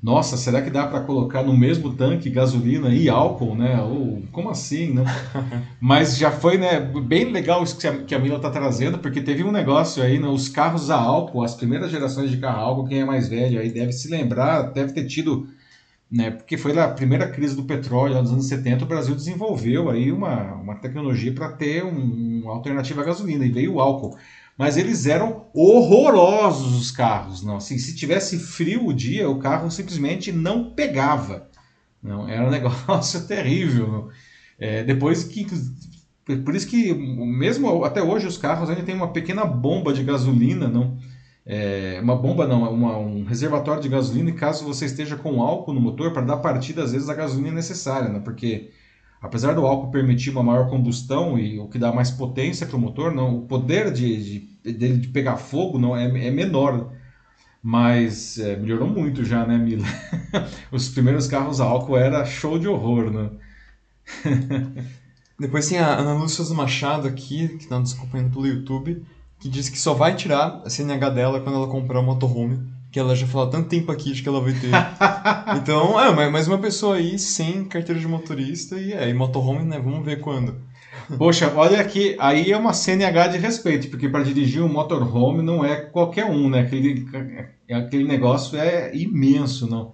nossa, 0.00 0.36
será 0.36 0.62
que 0.62 0.70
dá 0.70 0.86
para 0.86 1.00
colocar 1.00 1.42
no 1.42 1.54
mesmo 1.56 1.92
tanque 1.92 2.30
gasolina 2.30 2.94
e 2.94 3.08
álcool, 3.08 3.54
né? 3.54 3.82
Ou 3.82 4.22
como 4.32 4.48
assim, 4.48 4.94
né? 4.94 5.04
Mas 5.78 6.16
já 6.16 6.30
foi, 6.30 6.56
né, 6.56 6.80
bem 6.80 7.30
legal 7.30 7.62
isso 7.62 7.76
que 7.76 7.86
a, 7.86 7.98
que 8.04 8.14
a 8.14 8.18
Mila 8.18 8.36
está 8.36 8.48
trazendo, 8.48 8.96
porque 8.96 9.20
teve 9.20 9.44
um 9.44 9.52
negócio 9.52 10.02
aí, 10.02 10.18
né, 10.18 10.26
os 10.26 10.48
carros 10.48 10.88
a 10.88 10.96
álcool, 10.96 11.44
as 11.44 11.54
primeiras 11.54 11.90
gerações 11.90 12.30
de 12.30 12.38
carro 12.38 12.60
a 12.60 12.62
álcool, 12.62 12.88
quem 12.88 13.00
é 13.00 13.04
mais 13.04 13.28
velho 13.28 13.60
aí 13.60 13.70
deve 13.70 13.92
se 13.92 14.08
lembrar, 14.08 14.72
deve 14.72 14.94
ter 14.94 15.04
tido 15.04 15.48
né? 16.10 16.30
Porque 16.30 16.56
foi 16.56 16.72
na 16.72 16.88
primeira 16.88 17.30
crise 17.30 17.54
do 17.54 17.64
petróleo, 17.64 18.20
nos 18.20 18.32
anos 18.32 18.46
70, 18.48 18.84
o 18.84 18.88
Brasil 18.88 19.14
desenvolveu 19.14 19.88
aí 19.88 20.10
uma, 20.10 20.54
uma 20.54 20.74
tecnologia 20.74 21.32
para 21.32 21.52
ter 21.52 21.84
um, 21.84 22.42
uma 22.42 22.52
alternativa 22.52 23.02
à 23.02 23.04
gasolina, 23.04 23.44
e 23.44 23.52
veio 23.52 23.74
o 23.74 23.80
álcool. 23.80 24.16
Mas 24.58 24.76
eles 24.76 25.06
eram 25.06 25.46
horrorosos 25.54 26.76
os 26.76 26.90
carros, 26.90 27.42
não. 27.42 27.56
Assim, 27.56 27.78
se 27.78 27.94
tivesse 27.94 28.38
frio 28.38 28.86
o 28.86 28.92
dia, 28.92 29.30
o 29.30 29.38
carro 29.38 29.70
simplesmente 29.70 30.32
não 30.32 30.74
pegava. 30.74 31.48
Não, 32.02 32.28
era 32.28 32.46
um 32.46 32.50
negócio 32.50 33.26
terrível. 33.26 34.10
É, 34.58 34.82
depois 34.82 35.24
que 35.24 35.46
por 36.44 36.54
isso 36.54 36.66
que 36.68 36.92
mesmo 36.94 37.84
até 37.84 38.00
hoje 38.02 38.26
os 38.26 38.36
carros 38.36 38.68
ainda 38.70 38.82
tem 38.82 38.94
uma 38.94 39.12
pequena 39.12 39.44
bomba 39.44 39.92
de 39.92 40.04
gasolina, 40.04 40.68
não 40.68 40.96
é, 41.52 41.98
uma 42.00 42.14
bomba 42.14 42.46
não, 42.46 42.72
uma, 42.72 42.96
um 42.96 43.24
reservatório 43.24 43.82
de 43.82 43.88
gasolina 43.88 44.30
caso 44.30 44.64
você 44.64 44.84
esteja 44.84 45.16
com 45.16 45.42
álcool 45.42 45.72
no 45.72 45.80
motor 45.80 46.12
para 46.12 46.22
dar 46.22 46.36
partida 46.36 46.84
às 46.84 46.92
vezes 46.92 47.08
a 47.08 47.14
gasolina 47.14 47.50
necessária, 47.50 48.08
né? 48.08 48.20
Porque 48.20 48.70
apesar 49.20 49.54
do 49.54 49.66
álcool 49.66 49.90
permitir 49.90 50.30
uma 50.30 50.44
maior 50.44 50.70
combustão 50.70 51.36
e 51.36 51.58
o 51.58 51.66
que 51.66 51.76
dá 51.76 51.92
mais 51.92 52.08
potência 52.08 52.68
para 52.68 52.76
o 52.76 52.80
motor, 52.80 53.12
não, 53.12 53.38
o 53.38 53.46
poder 53.48 53.92
de, 53.92 54.46
de, 54.62 54.72
dele 54.72 54.98
de 54.98 55.08
pegar 55.08 55.38
fogo 55.38 55.76
não 55.76 55.96
é, 55.96 56.04
é 56.04 56.30
menor 56.30 56.92
Mas 57.60 58.38
é, 58.38 58.54
melhorou 58.56 58.86
muito 58.86 59.24
já, 59.24 59.44
né, 59.44 59.58
Mila? 59.58 59.86
Os 60.70 60.88
primeiros 60.88 61.26
carros 61.26 61.60
a 61.60 61.64
álcool 61.64 61.96
era 61.96 62.24
show 62.24 62.60
de 62.60 62.68
horror, 62.68 63.10
né? 63.10 63.30
Depois 65.36 65.68
tem 65.68 65.78
a 65.80 65.96
Ana 65.96 66.14
Lúcia 66.14 66.44
Machado 66.54 67.08
aqui, 67.08 67.48
que 67.48 67.64
está 67.64 67.76
nos 67.76 67.94
acompanhando 67.94 68.34
pelo 68.34 68.46
YouTube, 68.46 69.02
que 69.40 69.48
diz 69.48 69.68
que 69.70 69.78
só 69.78 69.94
vai 69.94 70.14
tirar 70.14 70.60
a 70.64 70.68
CNH 70.68 71.10
dela 71.10 71.40
quando 71.40 71.56
ela 71.56 71.66
comprar 71.66 71.98
o 71.98 72.02
motorhome, 72.02 72.60
que 72.92 73.00
ela 73.00 73.16
já 73.16 73.26
falou 73.26 73.48
há 73.48 73.50
tanto 73.50 73.68
tempo 73.68 73.90
aqui 73.90 74.12
de 74.12 74.22
que 74.22 74.28
ela 74.28 74.40
vai 74.40 74.52
ter. 74.52 74.70
então, 75.56 75.98
é, 75.98 76.28
mais 76.28 76.46
uma 76.46 76.58
pessoa 76.58 76.96
aí 76.96 77.18
sem 77.18 77.64
carteira 77.64 77.98
de 77.98 78.06
motorista 78.06 78.78
e 78.78 78.92
é, 78.92 79.08
e 79.08 79.14
motorhome, 79.14 79.64
né? 79.64 79.80
Vamos 79.82 80.04
ver 80.04 80.20
quando. 80.20 80.56
Poxa, 81.16 81.52
olha 81.56 81.80
aqui, 81.80 82.16
aí 82.20 82.52
é 82.52 82.56
uma 82.56 82.74
CNH 82.74 83.28
de 83.28 83.38
respeito, 83.38 83.88
porque 83.88 84.08
para 84.08 84.22
dirigir 84.22 84.62
um 84.62 84.68
motorhome 84.68 85.42
não 85.42 85.64
é 85.64 85.76
qualquer 85.76 86.26
um, 86.26 86.48
né? 86.48 86.60
Aquele, 86.60 87.06
aquele 87.70 88.04
negócio 88.04 88.58
é 88.58 88.94
imenso, 88.94 89.68
não? 89.68 89.92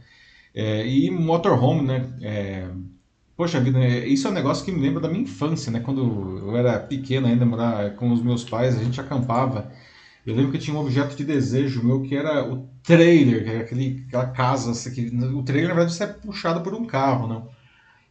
É, 0.54 0.86
e 0.86 1.10
motorhome, 1.10 1.82
né? 1.82 2.04
É, 2.20 2.66
poxa 3.36 3.60
vida, 3.60 3.78
é, 3.78 4.06
isso 4.06 4.26
é 4.26 4.30
um 4.30 4.34
negócio 4.34 4.64
que 4.64 4.72
me 4.72 4.80
lembra 4.80 5.00
da 5.00 5.08
minha 5.08 5.22
infância, 5.22 5.70
né? 5.70 5.80
Quando 5.80 6.40
eu 6.46 6.56
era 6.56 6.78
pequeno 6.78 7.26
ainda, 7.26 7.44
morar 7.44 7.94
com 7.94 8.10
os 8.10 8.22
meus 8.22 8.44
pais, 8.44 8.76
a 8.76 8.82
gente 8.82 9.00
acampava. 9.00 9.70
Eu 10.26 10.34
lembro 10.34 10.50
que 10.50 10.58
tinha 10.58 10.76
um 10.76 10.80
objeto 10.80 11.14
de 11.14 11.24
desejo 11.24 11.84
meu 11.84 12.02
que 12.02 12.16
era 12.16 12.44
o 12.44 12.68
trailer, 12.82 13.44
que 13.44 13.50
era 13.50 13.60
aquele, 13.60 14.04
aquela 14.08 14.26
casa. 14.26 14.72
Assim, 14.72 14.90
que, 14.92 15.16
o 15.16 15.42
trailer, 15.42 15.68
na 15.68 15.74
verdade, 15.74 15.96
você 15.96 16.04
é 16.04 16.06
puxado 16.08 16.62
por 16.62 16.74
um 16.74 16.84
carro, 16.84 17.28
não? 17.28 17.48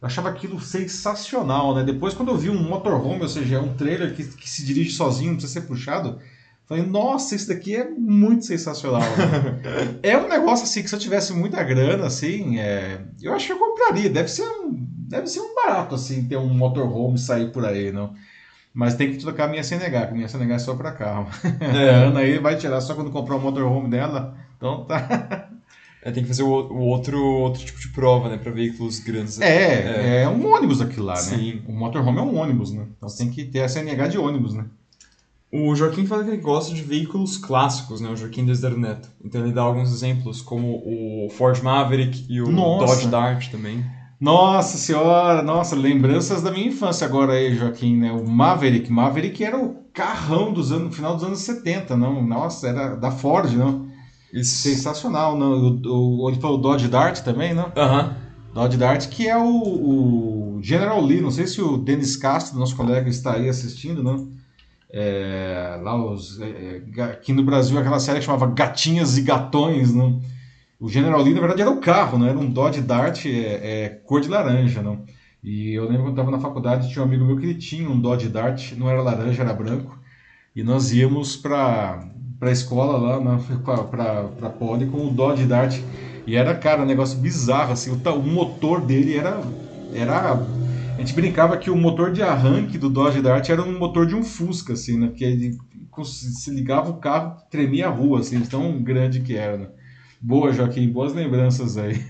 Eu 0.00 0.06
achava 0.06 0.28
aquilo 0.30 0.60
sensacional, 0.60 1.74
né? 1.74 1.82
Depois, 1.82 2.14
quando 2.14 2.30
eu 2.30 2.36
vi 2.36 2.48
um 2.48 2.62
motorhome, 2.62 3.22
ou 3.22 3.28
seja, 3.28 3.60
um 3.60 3.74
trailer 3.74 4.14
que, 4.14 4.24
que 4.24 4.48
se 4.48 4.64
dirige 4.64 4.92
sozinho, 4.92 5.32
não 5.32 5.38
precisa 5.38 5.60
ser 5.60 5.66
puxado, 5.66 6.18
falei, 6.66 6.84
nossa, 6.84 7.34
isso 7.34 7.48
daqui 7.48 7.76
é 7.76 7.88
muito 7.90 8.46
sensacional. 8.46 9.00
Né? 9.00 9.98
é 10.02 10.16
um 10.16 10.28
negócio 10.28 10.64
assim 10.64 10.82
que 10.82 10.88
se 10.88 10.94
eu 10.94 11.00
tivesse 11.00 11.32
muita 11.32 11.62
grana, 11.62 12.06
assim, 12.06 12.58
é... 12.58 13.00
eu 13.22 13.34
acho 13.34 13.46
que 13.46 13.52
eu 13.52 13.58
compraria. 13.58 14.08
Deve 14.08 14.28
ser 14.28 14.42
um, 14.42 14.85
deve 15.08 15.26
ser 15.26 15.40
um 15.40 15.54
barato, 15.54 15.94
assim, 15.94 16.26
ter 16.26 16.36
um 16.36 16.48
motorhome 16.48 17.18
sair 17.18 17.50
por 17.52 17.64
aí, 17.64 17.92
não? 17.92 18.14
Mas 18.74 18.94
tem 18.94 19.10
que 19.10 19.16
trocar 19.16 19.44
a 19.44 19.48
minha 19.48 19.62
CNH, 19.62 20.00
porque 20.00 20.14
minha 20.14 20.28
CNH 20.28 20.54
é 20.54 20.58
só 20.58 20.74
para 20.74 20.92
carro. 20.92 21.28
É. 21.60 21.88
A 21.90 21.96
Ana 22.04 22.20
aí 22.20 22.38
vai 22.38 22.56
tirar 22.56 22.80
só 22.82 22.94
quando 22.94 23.10
comprar 23.10 23.36
o 23.36 23.40
motorhome 23.40 23.88
dela. 23.88 24.36
Então 24.56 24.84
tá. 24.84 25.48
É, 26.02 26.12
tem 26.12 26.22
que 26.22 26.28
fazer 26.28 26.44
o, 26.44 26.48
o, 26.48 26.82
outro, 26.82 27.20
outro 27.20 27.64
tipo 27.64 27.80
de 27.80 27.88
prova, 27.88 28.28
né? 28.28 28.36
Para 28.36 28.52
veículos 28.52 29.00
grandes. 29.00 29.40
É, 29.40 29.48
é, 29.48 30.22
é, 30.22 30.28
um 30.28 30.46
ônibus 30.54 30.80
aquilo 30.80 31.04
lá, 31.04 31.14
né? 31.14 31.20
Sim. 31.20 31.62
O 31.66 31.72
motorhome 31.72 32.16
é 32.16 32.22
um 32.22 32.38
ônibus, 32.38 32.70
né? 32.70 32.86
Então 32.96 33.08
você 33.08 33.24
tem 33.24 33.28
que 33.28 33.44
ter 33.44 33.62
a 33.62 33.68
CNH 33.68 34.06
de 34.06 34.16
ônibus, 34.16 34.54
né? 34.54 34.66
O 35.50 35.74
Joaquim 35.74 36.06
fala 36.06 36.22
que 36.22 36.30
ele 36.30 36.36
gosta 36.36 36.72
de 36.72 36.80
veículos 36.82 37.36
clássicos, 37.36 38.00
né? 38.00 38.08
O 38.08 38.14
Joaquim 38.14 38.44
Desder 38.44 38.76
Neto. 38.76 39.08
Então 39.24 39.40
ele 39.40 39.52
dá 39.52 39.62
alguns 39.62 39.92
exemplos, 39.92 40.40
como 40.40 40.80
o 40.86 41.28
Ford 41.30 41.60
Maverick 41.60 42.24
e 42.28 42.40
o 42.40 42.52
Nossa. 42.52 42.86
Dodge 42.86 43.08
Dart 43.08 43.50
também. 43.50 43.84
Nossa 44.18 44.78
senhora, 44.78 45.42
nossa, 45.42 45.76
lembranças 45.76 46.42
da 46.42 46.50
minha 46.50 46.68
infância 46.68 47.06
agora 47.06 47.34
aí, 47.34 47.54
Joaquim, 47.54 47.96
né? 47.96 48.12
O 48.12 48.26
Maverick. 48.26 48.90
Maverick 48.90 49.44
era 49.44 49.58
o 49.58 49.84
carrão 49.92 50.52
dos 50.52 50.72
anos, 50.72 50.84
no 50.84 50.92
final 50.92 51.14
dos 51.14 51.24
anos 51.24 51.40
70, 51.40 51.96
não? 51.96 52.26
Nossa, 52.26 52.68
era 52.68 52.96
da 52.96 53.10
Ford, 53.10 53.52
não? 53.52 53.86
Isso. 54.32 54.56
Sensacional, 54.62 55.36
não? 55.36 55.52
O, 55.52 56.22
o, 56.24 56.30
ele 56.30 56.40
falou 56.40 56.58
o 56.58 56.60
Dodge 56.60 56.88
Dart 56.88 57.20
também, 57.20 57.54
não? 57.54 57.70
Aham. 57.76 58.16
Dodge 58.54 58.78
Dart, 58.78 59.08
que 59.08 59.28
é 59.28 59.36
o, 59.36 59.44
o, 59.46 60.58
General 60.62 60.98
Lee, 61.00 61.20
não 61.20 61.30
sei 61.30 61.46
se 61.46 61.60
o 61.60 61.76
Denis 61.76 62.16
Castro, 62.16 62.58
nosso 62.58 62.74
colega, 62.74 63.10
está 63.10 63.34
aí 63.34 63.50
assistindo, 63.50 64.02
não? 64.02 64.28
É, 64.90 65.78
lá 65.82 65.94
os, 65.94 66.40
é, 66.40 66.80
é 66.96 67.02
aqui 67.02 67.34
no 67.34 67.42
Brasil 67.42 67.78
aquela 67.78 68.00
série 68.00 68.20
que 68.20 68.24
chamava 68.24 68.46
Gatinhas 68.46 69.18
e 69.18 69.22
Gatões, 69.22 69.92
não? 69.92 70.22
O 70.78 70.88
General 70.88 71.22
Lee, 71.22 71.32
na 71.32 71.40
verdade, 71.40 71.62
era 71.62 71.70
o 71.70 71.80
carro, 71.80 72.18
não 72.18 72.26
era 72.26 72.38
um 72.38 72.50
Dodge 72.50 72.82
Dart 72.82 73.24
é, 73.26 73.84
é 73.84 73.88
cor 73.88 74.20
de 74.20 74.28
laranja, 74.28 74.82
não? 74.82 75.04
E 75.42 75.72
eu 75.72 75.84
lembro 75.84 76.02
quando 76.02 76.10
estava 76.10 76.30
na 76.30 76.40
faculdade, 76.40 76.90
tinha 76.90 77.02
um 77.02 77.06
amigo 77.06 77.24
meu 77.24 77.38
que 77.38 77.46
ele 77.46 77.54
tinha 77.54 77.88
um 77.88 77.98
Dodge 77.98 78.28
Dart, 78.28 78.72
não 78.72 78.90
era 78.90 79.00
laranja, 79.00 79.42
era 79.42 79.54
branco, 79.54 79.98
e 80.54 80.62
nós 80.62 80.92
íamos 80.92 81.36
para 81.36 82.10
a 82.40 82.50
escola 82.50 82.98
lá, 82.98 83.38
para 83.88 84.50
Poli, 84.50 84.86
com 84.86 85.06
o 85.06 85.10
Dodge 85.10 85.46
Dart. 85.46 85.78
E 86.26 86.34
era, 86.36 86.54
cara, 86.54 86.82
um 86.82 86.86
negócio 86.86 87.18
bizarro, 87.18 87.72
assim, 87.72 87.90
o, 87.90 88.10
o 88.10 88.22
motor 88.22 88.80
dele 88.80 89.16
era, 89.16 89.40
era... 89.94 90.32
A 90.32 91.00
gente 91.00 91.14
brincava 91.14 91.56
que 91.56 91.70
o 91.70 91.76
motor 91.76 92.12
de 92.12 92.22
arranque 92.22 92.76
do 92.78 92.90
Dodge 92.90 93.22
Dart 93.22 93.48
era 93.48 93.62
um 93.62 93.78
motor 93.78 94.06
de 94.06 94.14
um 94.14 94.22
Fusca, 94.24 94.72
assim, 94.72 94.98
né? 94.98 95.08
Porque 95.08 95.24
ele 95.24 95.56
se 96.04 96.50
ligava 96.50 96.90
o 96.90 96.98
carro, 96.98 97.36
tremia 97.50 97.86
a 97.86 97.90
rua, 97.90 98.20
assim, 98.20 98.40
tão 98.40 98.82
grande 98.82 99.20
que 99.20 99.36
era, 99.36 99.56
né? 99.56 99.68
Boa, 100.26 100.52
Joaquim, 100.52 100.88
boas 100.88 101.14
lembranças 101.14 101.78
aí. 101.78 102.04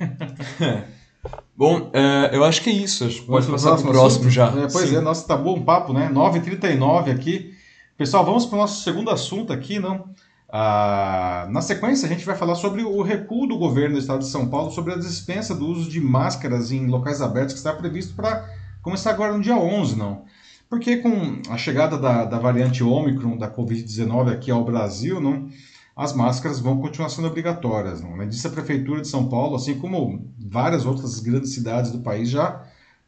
Bom, 1.55 1.91
é, 1.93 2.31
eu 2.33 2.45
acho 2.45 2.63
que 2.63 2.71
é 2.71 2.73
isso. 2.73 3.05
Acho 3.05 3.21
que 3.21 3.27
pode 3.27 3.47
passar 3.47 3.77
para 3.77 3.91
o 3.91 3.93
próximo 3.93 4.31
já. 4.31 4.47
É, 4.47 4.69
pois 4.73 4.89
Sim. 4.89 4.97
é, 4.97 5.01
nossa, 5.03 5.29
tá 5.29 5.37
bom 5.37 5.61
papo, 5.61 5.93
né? 5.93 6.11
9h39 6.11 7.15
aqui. 7.15 7.53
Pessoal, 7.95 8.25
vamos 8.25 8.47
para 8.47 8.57
o 8.57 8.61
nosso 8.63 8.83
segundo 8.83 9.11
assunto 9.11 9.53
aqui, 9.53 9.79
não? 9.79 10.09
Ah, 10.49 11.47
na 11.51 11.61
sequência, 11.61 12.07
a 12.07 12.09
gente 12.09 12.25
vai 12.25 12.35
falar 12.35 12.55
sobre 12.55 12.83
o 12.83 13.03
recuo 13.03 13.47
do 13.47 13.59
governo 13.59 13.97
do 13.97 14.01
estado 14.01 14.21
de 14.21 14.29
São 14.29 14.49
Paulo 14.49 14.71
sobre 14.71 14.95
a 14.95 14.97
dispensa 14.97 15.55
do 15.55 15.67
uso 15.67 15.91
de 15.91 16.01
máscaras 16.01 16.73
em 16.73 16.87
locais 16.87 17.21
abertos 17.21 17.53
que 17.53 17.59
está 17.59 17.75
previsto 17.75 18.15
para 18.15 18.49
começar 18.81 19.11
agora 19.11 19.37
no 19.37 19.43
dia 19.43 19.59
11, 19.59 19.95
não? 19.95 20.25
Porque 20.71 20.97
com 20.97 21.43
a 21.51 21.59
chegada 21.59 21.99
da, 21.99 22.25
da 22.25 22.39
variante 22.39 22.83
Ômicron 22.83 23.37
da 23.37 23.51
Covid-19 23.51 24.33
aqui 24.33 24.51
ao 24.51 24.65
Brasil, 24.65 25.21
não, 25.21 25.51
as 25.97 26.13
máscaras 26.13 26.61
vão 26.61 26.79
continuar 26.79 27.09
sendo 27.09 27.27
obrigatórias. 27.27 28.03
Não? 28.03 28.29
Disse 28.29 28.47
a 28.47 28.51
Prefeitura 28.51 29.01
de 29.01 29.09
São 29.09 29.29
Paulo, 29.29 29.57
assim 29.57 29.79
como 29.79 30.31
várias 30.39 30.85
outras 30.85 31.19
grandes 31.21 31.55
cidades 31.55 31.91
do 31.91 32.01
país 32.01 32.29
já 32.29 32.63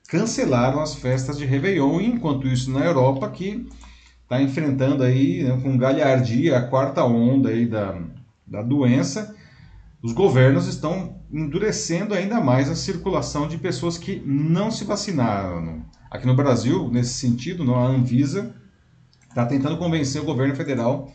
cancelaram 0.09 0.81
as 0.81 0.95
festas 0.95 1.37
de 1.37 1.45
Réveillon, 1.45 2.01
enquanto 2.01 2.49
isso 2.49 2.71
na 2.71 2.81
Europa, 2.81 3.29
que 3.29 3.69
está 4.23 4.41
enfrentando 4.41 5.03
aí 5.05 5.45
né, 5.45 5.61
com 5.63 5.77
galhardia 5.77 6.57
a 6.57 6.63
quarta 6.63 7.05
onda 7.05 7.51
aí 7.51 7.67
da, 7.67 8.01
da 8.47 8.63
doença, 8.63 9.37
os 10.03 10.13
governos 10.13 10.67
estão 10.67 11.19
endurecendo 11.31 12.15
ainda 12.15 12.41
mais 12.41 12.71
a 12.71 12.75
circulação 12.75 13.47
de 13.47 13.59
pessoas 13.59 13.99
que 13.99 14.23
não 14.25 14.71
se 14.71 14.85
vacinaram. 14.85 15.83
Aqui 16.11 16.27
no 16.27 16.35
Brasil, 16.35 16.89
nesse 16.91 17.15
sentido, 17.15 17.75
a 17.75 17.87
Anvisa 17.87 18.55
está 19.29 19.45
tentando 19.45 19.77
convencer 19.77 20.23
o 20.23 20.25
governo 20.25 20.57
federal 20.57 21.13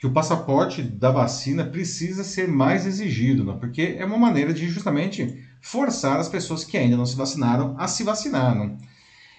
que 0.00 0.06
o 0.06 0.12
passaporte 0.12 0.80
da 0.80 1.10
vacina 1.10 1.62
precisa 1.62 2.24
ser 2.24 2.48
mais 2.48 2.86
exigido, 2.86 3.44
não? 3.44 3.58
porque 3.58 3.96
é 3.98 4.04
uma 4.06 4.16
maneira 4.16 4.50
de 4.54 4.66
justamente 4.66 5.44
forçar 5.60 6.18
as 6.18 6.26
pessoas 6.26 6.64
que 6.64 6.78
ainda 6.78 6.96
não 6.96 7.04
se 7.04 7.14
vacinaram 7.14 7.74
a 7.78 7.86
se 7.86 8.02
vacinar. 8.02 8.54
Não? 8.54 8.78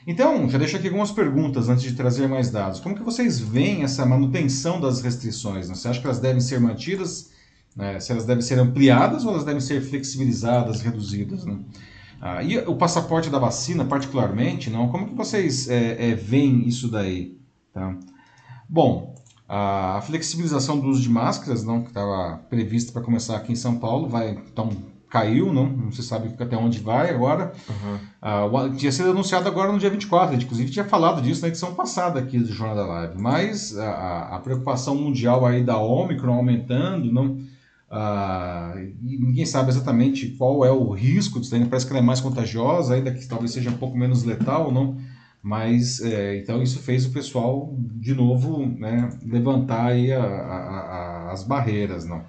Então, 0.05 0.47
já 0.47 0.59
deixo 0.59 0.77
aqui 0.77 0.85
algumas 0.85 1.09
perguntas 1.09 1.67
antes 1.67 1.83
de 1.83 1.93
trazer 1.93 2.27
mais 2.27 2.51
dados. 2.51 2.79
Como 2.79 2.93
que 2.93 3.01
vocês 3.01 3.39
veem 3.39 3.81
essa 3.81 4.05
manutenção 4.05 4.79
das 4.79 5.01
restrições? 5.01 5.67
Né? 5.67 5.73
Você 5.73 5.87
acha 5.87 5.99
que 5.99 6.05
elas 6.05 6.19
devem 6.19 6.39
ser 6.39 6.59
mantidas? 6.59 7.31
Né? 7.75 7.99
Se 7.99 8.11
elas 8.11 8.25
devem 8.25 8.43
ser 8.43 8.59
ampliadas 8.59 9.25
ou 9.25 9.31
elas 9.31 9.43
devem 9.43 9.61
ser 9.61 9.81
flexibilizadas, 9.81 10.81
reduzidas? 10.81 11.43
Né? 11.43 11.57
Ah, 12.21 12.43
e 12.43 12.59
o 12.59 12.75
passaporte 12.75 13.31
da 13.31 13.39
vacina, 13.39 13.83
particularmente, 13.83 14.69
não? 14.69 14.89
como 14.89 15.07
que 15.07 15.15
vocês 15.15 15.67
é, 15.67 16.11
é, 16.11 16.13
veem 16.13 16.67
isso 16.67 16.87
daí? 16.87 17.35
Tá? 17.73 17.97
Bom, 18.69 19.10
a 19.53 20.01
flexibilização 20.01 20.79
do 20.79 20.87
uso 20.87 21.01
de 21.01 21.09
máscaras, 21.09 21.61
não, 21.61 21.81
que 21.81 21.89
estava 21.89 22.37
prevista 22.49 22.93
para 22.93 23.01
começar 23.01 23.35
aqui 23.35 23.51
em 23.51 23.55
São 23.55 23.75
Paulo, 23.75 24.07
vai 24.07 24.29
então 24.29 24.69
caiu, 25.09 25.51
não, 25.51 25.65
não 25.65 25.91
se 25.91 26.01
sabe 26.01 26.33
até 26.39 26.55
onde 26.55 26.79
vai 26.79 27.09
agora. 27.09 27.51
Uhum. 27.69 28.69
Uh, 28.69 28.75
tinha 28.77 28.93
sido 28.93 29.09
anunciado 29.09 29.49
agora 29.49 29.69
no 29.69 29.77
dia 29.77 29.89
24, 29.89 30.29
a 30.29 30.31
gente 30.31 30.45
inclusive 30.45 30.71
tinha 30.71 30.85
falado 30.85 31.21
disso 31.21 31.41
na 31.41 31.49
edição 31.49 31.73
passada 31.75 32.17
aqui 32.17 32.39
do 32.39 32.47
Jornal 32.47 32.77
da 32.77 32.85
Live, 32.85 33.21
mas 33.21 33.77
a, 33.77 34.37
a 34.37 34.39
preocupação 34.39 34.95
mundial 34.95 35.45
aí 35.45 35.61
da 35.61 35.77
Omicron 35.77 36.35
aumentando, 36.35 37.11
não, 37.11 37.37
ninguém 39.01 39.45
sabe 39.45 39.69
exatamente 39.69 40.29
qual 40.37 40.63
é 40.63 40.71
o 40.71 40.91
risco 40.91 41.41
disso, 41.41 41.53
parece 41.69 41.85
que 41.85 41.91
ela 41.91 41.99
é 41.99 42.05
mais 42.05 42.21
contagiosa, 42.21 42.93
ainda 42.93 43.11
que 43.11 43.27
talvez 43.27 43.51
seja 43.51 43.69
um 43.69 43.77
pouco 43.77 43.97
menos 43.97 44.23
letal, 44.23 44.71
não, 44.71 44.95
mas 45.41 45.99
é, 46.01 46.37
então 46.37 46.61
isso 46.61 46.79
fez 46.79 47.05
o 47.05 47.11
pessoal 47.11 47.73
de 47.77 48.13
novo 48.13 48.65
né, 48.65 49.09
levantar 49.25 49.87
aí 49.87 50.11
a, 50.13 50.23
a, 50.23 51.31
as 51.31 51.43
barreiras, 51.43 52.05
não. 52.05 52.23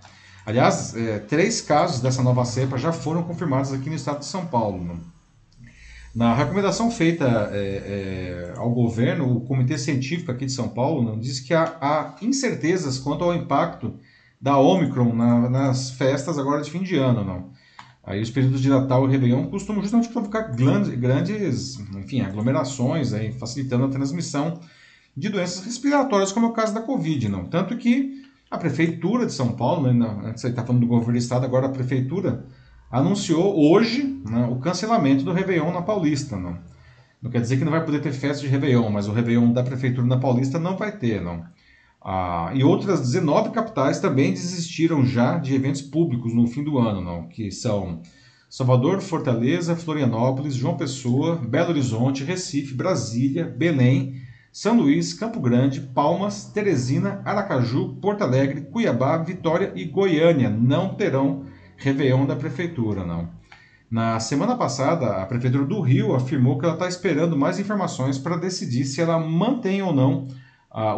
Aliás, 0.44 0.96
é, 0.96 1.18
três 1.20 1.60
casos 1.60 2.00
dessa 2.00 2.22
nova 2.22 2.44
cepa 2.44 2.76
já 2.76 2.92
foram 2.92 3.22
confirmados 3.22 3.72
aqui 3.72 3.88
no 3.88 3.94
estado 3.94 4.20
de 4.20 4.24
São 4.24 4.46
Paulo. 4.46 4.82
Né? 4.82 4.96
Na 6.14 6.34
recomendação 6.34 6.90
feita 6.90 7.50
é, 7.52 8.52
é, 8.54 8.54
ao 8.56 8.70
governo, 8.70 9.36
o 9.36 9.40
Comitê 9.42 9.78
Científico 9.78 10.32
aqui 10.32 10.46
de 10.46 10.52
São 10.52 10.68
Paulo 10.68 11.12
né, 11.12 11.18
diz 11.20 11.38
que 11.38 11.54
há, 11.54 11.76
há, 11.80 12.16
incertezas 12.20 12.98
quanto 12.98 13.24
ao 13.24 13.34
impacto 13.34 13.94
da 14.40 14.58
Omicron 14.58 15.14
na, 15.14 15.48
nas 15.48 15.92
festas 15.92 16.38
agora 16.38 16.60
de 16.60 16.70
fim 16.70 16.82
de 16.82 16.96
ano. 16.96 17.24
Não? 17.24 17.50
Aí 18.04 18.20
os 18.20 18.30
períodos 18.30 18.60
de 18.60 18.68
Natal 18.68 19.06
e 19.06 19.12
Réveillon 19.12 19.46
costumam 19.46 19.80
justamente 19.80 20.08
provocar 20.08 20.42
grandes, 20.42 21.78
enfim, 21.94 22.20
aglomerações, 22.20 23.12
aí, 23.12 23.32
facilitando 23.32 23.84
a 23.84 23.88
transmissão 23.88 24.58
de 25.16 25.28
doenças 25.28 25.64
respiratórias, 25.64 26.32
como 26.32 26.46
é 26.46 26.48
o 26.48 26.52
caso 26.52 26.74
da 26.74 26.80
Covid. 26.80 27.28
Não? 27.28 27.44
Tanto 27.44 27.76
que 27.76 28.22
A 28.50 28.58
Prefeitura 28.58 29.24
de 29.24 29.32
São 29.32 29.52
Paulo, 29.52 29.92
né, 29.92 30.20
antes 30.24 30.40
você 30.40 30.48
está 30.48 30.64
falando 30.64 30.82
do 30.82 30.86
governo 30.86 31.12
do 31.12 31.18
Estado, 31.18 31.44
agora 31.44 31.66
a 31.66 31.70
Prefeitura 31.70 32.44
anunciou 32.90 33.56
hoje 33.56 34.20
né, 34.28 34.46
o 34.50 34.56
cancelamento 34.56 35.24
do 35.24 35.32
Réveillon 35.32 35.72
na 35.72 35.80
Paulista. 35.80 36.36
Não. 36.36 36.58
não 37.22 37.30
quer 37.30 37.40
dizer 37.40 37.56
que 37.56 37.64
não 37.64 37.72
vai 37.72 37.84
poder 37.84 38.00
ter 38.00 38.12
festa 38.12 38.42
de 38.42 38.48
Réveillon, 38.48 38.90
mas 38.90 39.06
o 39.06 39.12
Réveillon 39.12 39.52
da 39.52 39.62
Prefeitura 39.62 40.06
na 40.06 40.18
Paulista 40.18 40.58
não 40.58 40.76
vai 40.76 40.92
ter. 40.92 41.22
Não. 41.22 41.44
Ah, 42.04 42.50
e 42.54 42.64
outras 42.64 43.00
19 43.00 43.50
capitais 43.50 44.00
também 44.00 44.32
desistiram 44.32 45.04
já 45.04 45.38
de 45.38 45.54
eventos 45.54 45.80
públicos 45.80 46.34
no 46.34 46.48
fim 46.48 46.64
do 46.64 46.78
ano, 46.78 47.00
não, 47.00 47.28
que 47.28 47.50
são 47.52 48.02
Salvador, 48.50 49.00
Fortaleza, 49.00 49.76
Florianópolis, 49.76 50.54
João 50.54 50.76
Pessoa, 50.76 51.36
Belo 51.36 51.70
Horizonte, 51.70 52.24
Recife, 52.24 52.74
Brasília, 52.74 53.44
Belém, 53.44 54.20
São 54.52 54.76
Luís, 54.76 55.14
Campo 55.14 55.40
Grande, 55.40 55.80
Palmas, 55.80 56.44
Teresina, 56.46 57.22
Aracaju, 57.24 57.96
Porto 58.00 58.22
Alegre, 58.22 58.62
Cuiabá, 58.62 59.16
Vitória 59.18 59.72
e 59.76 59.84
Goiânia 59.84 60.50
não 60.50 60.94
terão 60.94 61.44
Réveillon 61.76 62.26
da 62.26 62.36
Prefeitura, 62.36 63.04
não. 63.04 63.30
Na 63.88 64.18
semana 64.18 64.56
passada, 64.56 65.22
a 65.22 65.26
Prefeitura 65.26 65.64
do 65.64 65.80
Rio 65.80 66.14
afirmou 66.14 66.58
que 66.58 66.64
ela 66.64 66.74
está 66.74 66.88
esperando 66.88 67.36
mais 67.36 67.60
informações 67.60 68.18
para 68.18 68.36
decidir 68.36 68.84
se 68.86 69.00
ela 69.00 69.18
mantém 69.18 69.82
ou 69.82 69.94
não 69.94 70.26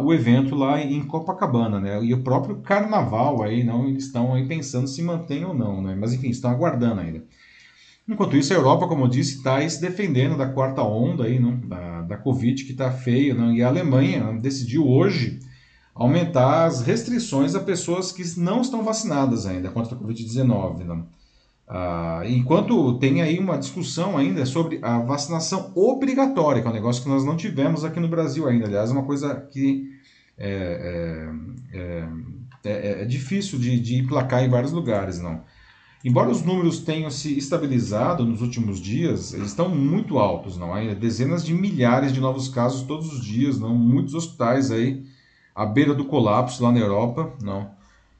o 0.01 0.13
evento 0.13 0.55
lá 0.55 0.81
em 0.81 1.03
Copacabana, 1.03 1.79
né? 1.79 2.01
E 2.03 2.13
o 2.13 2.23
próprio 2.23 2.57
Carnaval 2.57 3.43
aí, 3.43 3.63
não, 3.63 3.87
eles 3.87 4.05
estão 4.05 4.33
aí 4.33 4.47
pensando 4.47 4.87
se 4.87 5.01
mantém 5.01 5.43
ou 5.43 5.53
não, 5.53 5.81
né? 5.81 5.95
Mas 5.99 6.13
enfim, 6.13 6.29
estão 6.29 6.49
aguardando 6.49 7.01
ainda. 7.01 7.23
Enquanto 8.07 8.37
isso, 8.37 8.53
a 8.53 8.55
Europa, 8.55 8.87
como 8.87 9.05
eu 9.05 9.09
disse, 9.09 9.37
está 9.37 9.67
se 9.67 9.81
defendendo 9.81 10.37
da 10.37 10.47
quarta 10.47 10.83
onda 10.83 11.25
aí, 11.25 11.39
não? 11.39 11.57
Da, 11.57 12.01
da 12.03 12.17
Covid, 12.17 12.63
que 12.63 12.71
está 12.71 12.91
feia, 12.91 13.33
não? 13.33 13.51
E 13.51 13.63
a 13.63 13.67
Alemanha 13.67 14.31
decidiu 14.39 14.87
hoje 14.87 15.39
aumentar 15.93 16.65
as 16.65 16.81
restrições 16.81 17.55
a 17.55 17.59
pessoas 17.59 18.11
que 18.11 18.23
não 18.39 18.61
estão 18.61 18.83
vacinadas 18.83 19.45
ainda 19.45 19.71
contra 19.71 19.95
a 19.95 19.99
Covid-19. 19.99 20.83
Não? 20.83 21.07
Ah, 21.67 22.21
enquanto 22.27 22.99
tem 22.99 23.21
aí 23.21 23.39
uma 23.39 23.57
discussão 23.57 24.17
ainda 24.17 24.45
sobre 24.45 24.79
a 24.81 24.99
vacinação 24.99 25.71
obrigatória, 25.75 26.61
que 26.61 26.67
é 26.67 26.71
um 26.71 26.73
negócio 26.73 27.01
que 27.01 27.09
nós 27.09 27.25
não 27.25 27.35
tivemos 27.35 27.83
aqui 27.83 27.99
no 27.99 28.07
Brasil 28.07 28.47
ainda. 28.47 28.65
Aliás, 28.65 28.89
é 28.89 28.93
uma 28.93 29.03
coisa 29.03 29.35
que 29.51 29.89
é, 30.37 31.29
é, 31.73 31.79
é, 31.79 32.09
é, 32.63 33.01
é 33.01 33.05
difícil 33.05 33.57
de, 33.57 33.79
de 33.79 33.95
emplacar 33.95 34.43
em 34.43 34.49
vários 34.49 34.71
lugares, 34.71 35.19
não. 35.19 35.41
Embora 36.03 36.29
os 36.29 36.43
números 36.43 36.77
tenham 36.79 37.09
se 37.09 37.35
estabilizado 37.35 38.23
nos 38.23 38.39
últimos 38.39 38.79
dias, 38.79 39.33
eles 39.33 39.47
estão 39.47 39.67
muito 39.67 40.19
altos, 40.19 40.55
não 40.55 40.77
é? 40.77 40.93
Dezenas 40.93 41.43
de 41.43 41.51
milhares 41.51 42.13
de 42.13 42.21
novos 42.21 42.47
casos 42.47 42.83
todos 42.83 43.11
os 43.11 43.25
dias, 43.25 43.59
não? 43.59 43.73
Muitos 43.73 44.13
hospitais 44.13 44.69
aí 44.69 45.03
à 45.55 45.65
beira 45.65 45.95
do 45.95 46.05
colapso 46.05 46.63
lá 46.63 46.71
na 46.71 46.77
Europa, 46.79 47.33
não. 47.41 47.71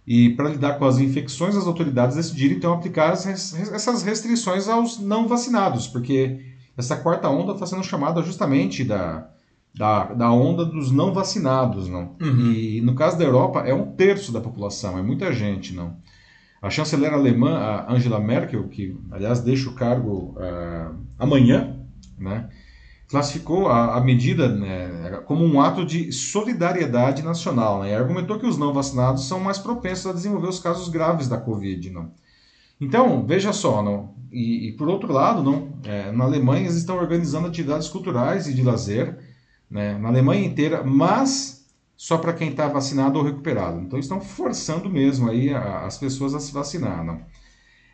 E 0.08 0.30
para 0.32 0.50
lidar 0.50 0.78
com 0.78 0.86
as 0.86 1.00
infecções, 1.00 1.56
as 1.56 1.66
autoridades 1.66 2.16
decidiram 2.16 2.56
então 2.56 2.74
aplicar 2.74 3.14
essas 3.14 4.04
restrições 4.04 4.68
aos 4.68 5.00
não 5.00 5.28
vacinados, 5.28 5.88
porque 5.88 6.40
essa 6.78 6.96
quarta 6.96 7.30
onda 7.30 7.54
está 7.54 7.66
sendo 7.66 7.84
chamada 7.84 8.22
justamente 8.22 8.84
da, 8.84 9.28
da, 9.74 10.14
da, 10.14 10.32
onda 10.32 10.64
dos 10.64 10.92
não 10.92 11.12
vacinados, 11.12 11.88
não. 11.88 12.16
Uhum. 12.22 12.52
E 12.52 12.82
no 12.82 12.94
caso 12.94 13.18
da 13.18 13.24
Europa 13.24 13.62
é 13.62 13.74
um 13.74 13.94
terço 13.94 14.32
da 14.32 14.40
população, 14.40 14.98
é 14.98 15.02
muita 15.02 15.34
gente, 15.34 15.74
não. 15.74 15.98
A 16.62 16.70
chanceler 16.70 17.14
alemã, 17.14 17.58
a 17.58 17.94
Angela 17.94 18.20
Merkel, 18.20 18.68
que 18.68 18.98
aliás 19.12 19.40
deixa 19.40 19.70
o 19.70 19.74
cargo 19.74 20.36
uh, 20.38 20.96
amanhã, 21.18 21.80
né? 22.18 22.50
Classificou 23.08 23.68
a, 23.68 23.98
a 23.98 24.02
medida 24.02 24.48
né, 24.48 25.22
como 25.26 25.46
um 25.46 25.62
ato 25.62 25.86
de 25.86 26.12
solidariedade 26.12 27.22
nacional 27.22 27.82
né, 27.82 27.92
e 27.92 27.96
argumentou 27.96 28.40
que 28.40 28.48
os 28.48 28.58
não 28.58 28.74
vacinados 28.74 29.28
são 29.28 29.40
mais 29.40 29.58
propensos 29.58 30.08
a 30.08 30.14
desenvolver 30.14 30.48
os 30.48 30.60
casos 30.60 30.90
graves 30.90 31.28
da 31.28 31.38
Covid. 31.38 31.92
Não? 31.92 32.12
Então, 32.80 33.26
veja 33.26 33.54
só, 33.54 33.82
não, 33.82 34.14
e, 34.32 34.68
e 34.68 34.72
por 34.74 34.90
outro 34.90 35.14
lado, 35.14 35.44
não, 35.44 35.80
é, 35.84 36.12
na 36.12 36.26
Alemanha 36.26 36.64
eles 36.64 36.76
estão 36.76 36.98
organizando 36.98 37.48
atividades 37.48 37.88
culturais 37.88 38.48
e 38.48 38.54
de 38.54 38.64
lazer 38.64 39.18
né, 39.70 39.98
na 39.98 40.10
Alemanha 40.10 40.46
inteira, 40.46 40.84
mas 40.84 41.66
só 41.96 42.18
para 42.18 42.34
quem 42.34 42.50
está 42.50 42.68
vacinado 42.68 43.18
ou 43.18 43.24
recuperado. 43.24 43.80
Então, 43.80 43.98
estão 43.98 44.20
forçando 44.20 44.90
mesmo 44.90 45.30
aí 45.30 45.54
a, 45.54 45.86
as 45.86 45.98
pessoas 45.98 46.34
a 46.34 46.40
se 46.40 46.52
vacinar. 46.52 47.04
Não? 47.04 47.22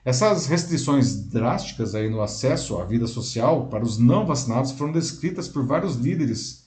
Essas 0.03 0.47
restrições 0.47 1.15
drásticas 1.15 1.93
aí 1.93 2.09
no 2.09 2.21
acesso 2.21 2.77
à 2.79 2.85
vida 2.85 3.05
social 3.05 3.67
para 3.67 3.83
os 3.83 3.99
não 3.99 4.25
vacinados 4.25 4.71
foram 4.71 4.91
descritas 4.91 5.47
por 5.47 5.63
vários 5.63 5.95
líderes 5.95 6.65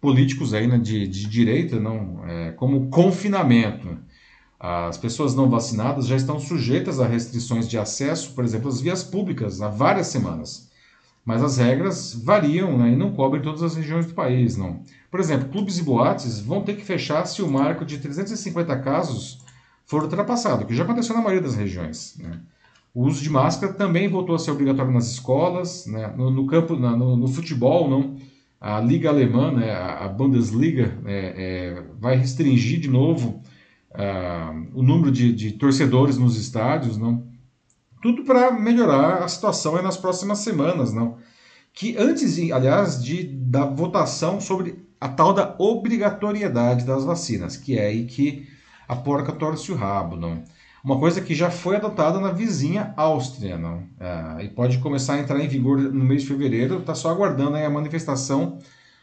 políticos 0.00 0.52
aí, 0.52 0.66
né, 0.66 0.76
de, 0.76 1.06
de 1.06 1.26
direita 1.26 1.78
não, 1.78 2.24
é, 2.26 2.50
como 2.52 2.88
confinamento. 2.88 3.96
As 4.58 4.98
pessoas 4.98 5.34
não 5.34 5.48
vacinadas 5.48 6.06
já 6.06 6.16
estão 6.16 6.40
sujeitas 6.40 6.98
a 6.98 7.06
restrições 7.06 7.68
de 7.68 7.78
acesso, 7.78 8.32
por 8.32 8.44
exemplo, 8.44 8.68
às 8.68 8.80
vias 8.80 9.04
públicas, 9.04 9.62
há 9.62 9.68
várias 9.68 10.08
semanas. 10.08 10.68
Mas 11.24 11.42
as 11.42 11.56
regras 11.56 12.12
variam 12.14 12.76
né, 12.76 12.90
e 12.90 12.96
não 12.96 13.12
cobrem 13.12 13.42
todas 13.42 13.62
as 13.62 13.76
regiões 13.76 14.06
do 14.06 14.14
país. 14.14 14.56
Não. 14.56 14.82
Por 15.10 15.20
exemplo, 15.20 15.48
clubes 15.48 15.78
e 15.78 15.82
boates 15.82 16.40
vão 16.40 16.62
ter 16.62 16.76
que 16.76 16.84
fechar 16.84 17.24
se 17.24 17.40
o 17.40 17.50
marco 17.50 17.84
de 17.84 17.98
350 17.98 18.76
casos 18.80 19.38
for 19.86 20.02
ultrapassado, 20.02 20.66
que 20.66 20.74
já 20.74 20.82
aconteceu 20.82 21.14
na 21.14 21.22
maioria 21.22 21.42
das 21.42 21.54
regiões. 21.54 22.16
Né? 22.18 22.40
O 22.94 23.06
uso 23.06 23.20
de 23.20 23.28
máscara 23.28 23.72
também 23.72 24.08
voltou 24.08 24.36
a 24.36 24.38
ser 24.38 24.52
obrigatório 24.52 24.92
nas 24.92 25.10
escolas, 25.10 25.84
né? 25.86 26.14
no, 26.16 26.30
no, 26.30 26.46
campo, 26.46 26.76
na, 26.76 26.96
no, 26.96 27.16
no, 27.16 27.26
futebol, 27.26 27.90
não. 27.90 28.16
A 28.60 28.80
liga 28.80 29.08
alemã, 29.08 29.50
né? 29.50 29.72
a, 29.74 30.06
Bundesliga, 30.06 30.96
é, 31.04 31.34
é, 31.36 31.82
vai 31.98 32.16
restringir 32.16 32.78
de 32.78 32.88
novo 32.88 33.42
uh, 33.90 34.68
o 34.72 34.82
número 34.82 35.10
de, 35.10 35.32
de, 35.32 35.52
torcedores 35.52 36.16
nos 36.16 36.38
estádios, 36.38 36.96
não. 36.96 37.26
Tudo 38.00 38.22
para 38.22 38.52
melhorar 38.52 39.24
a 39.24 39.28
situação 39.28 39.82
nas 39.82 39.96
próximas 39.96 40.38
semanas, 40.38 40.92
não. 40.92 41.18
Que 41.72 41.96
antes, 41.98 42.38
aliás, 42.52 43.02
de 43.02 43.24
da 43.24 43.66
votação 43.66 44.40
sobre 44.40 44.78
a 45.00 45.08
tal 45.08 45.34
da 45.34 45.56
obrigatoriedade 45.58 46.84
das 46.84 47.04
vacinas, 47.04 47.56
que 47.56 47.76
é 47.76 47.86
aí 47.86 48.06
que 48.06 48.46
a 48.86 48.94
porca 48.94 49.32
torce 49.32 49.72
o 49.72 49.74
rabo, 49.74 50.14
não. 50.14 50.44
Uma 50.84 50.98
coisa 50.98 51.22
que 51.22 51.34
já 51.34 51.50
foi 51.50 51.76
adotada 51.76 52.20
na 52.20 52.30
vizinha 52.30 52.92
Áustria, 52.94 53.56
não? 53.56 53.84
É, 53.98 54.44
e 54.44 54.48
pode 54.50 54.76
começar 54.78 55.14
a 55.14 55.18
entrar 55.18 55.40
em 55.40 55.48
vigor 55.48 55.78
no 55.78 56.04
mês 56.04 56.20
de 56.20 56.28
fevereiro, 56.28 56.80
está 56.80 56.94
só 56.94 57.10
aguardando 57.10 57.56
a 57.56 57.70
manifestação 57.70 58.58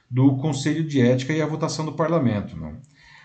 do 0.07 0.35
Conselho 0.35 0.87
de 0.87 1.01
Ética 1.01 1.33
e 1.33 1.41
a 1.41 1.45
votação 1.47 1.83
do 1.83 1.93
Parlamento. 1.93 2.55
Não? 2.55 2.73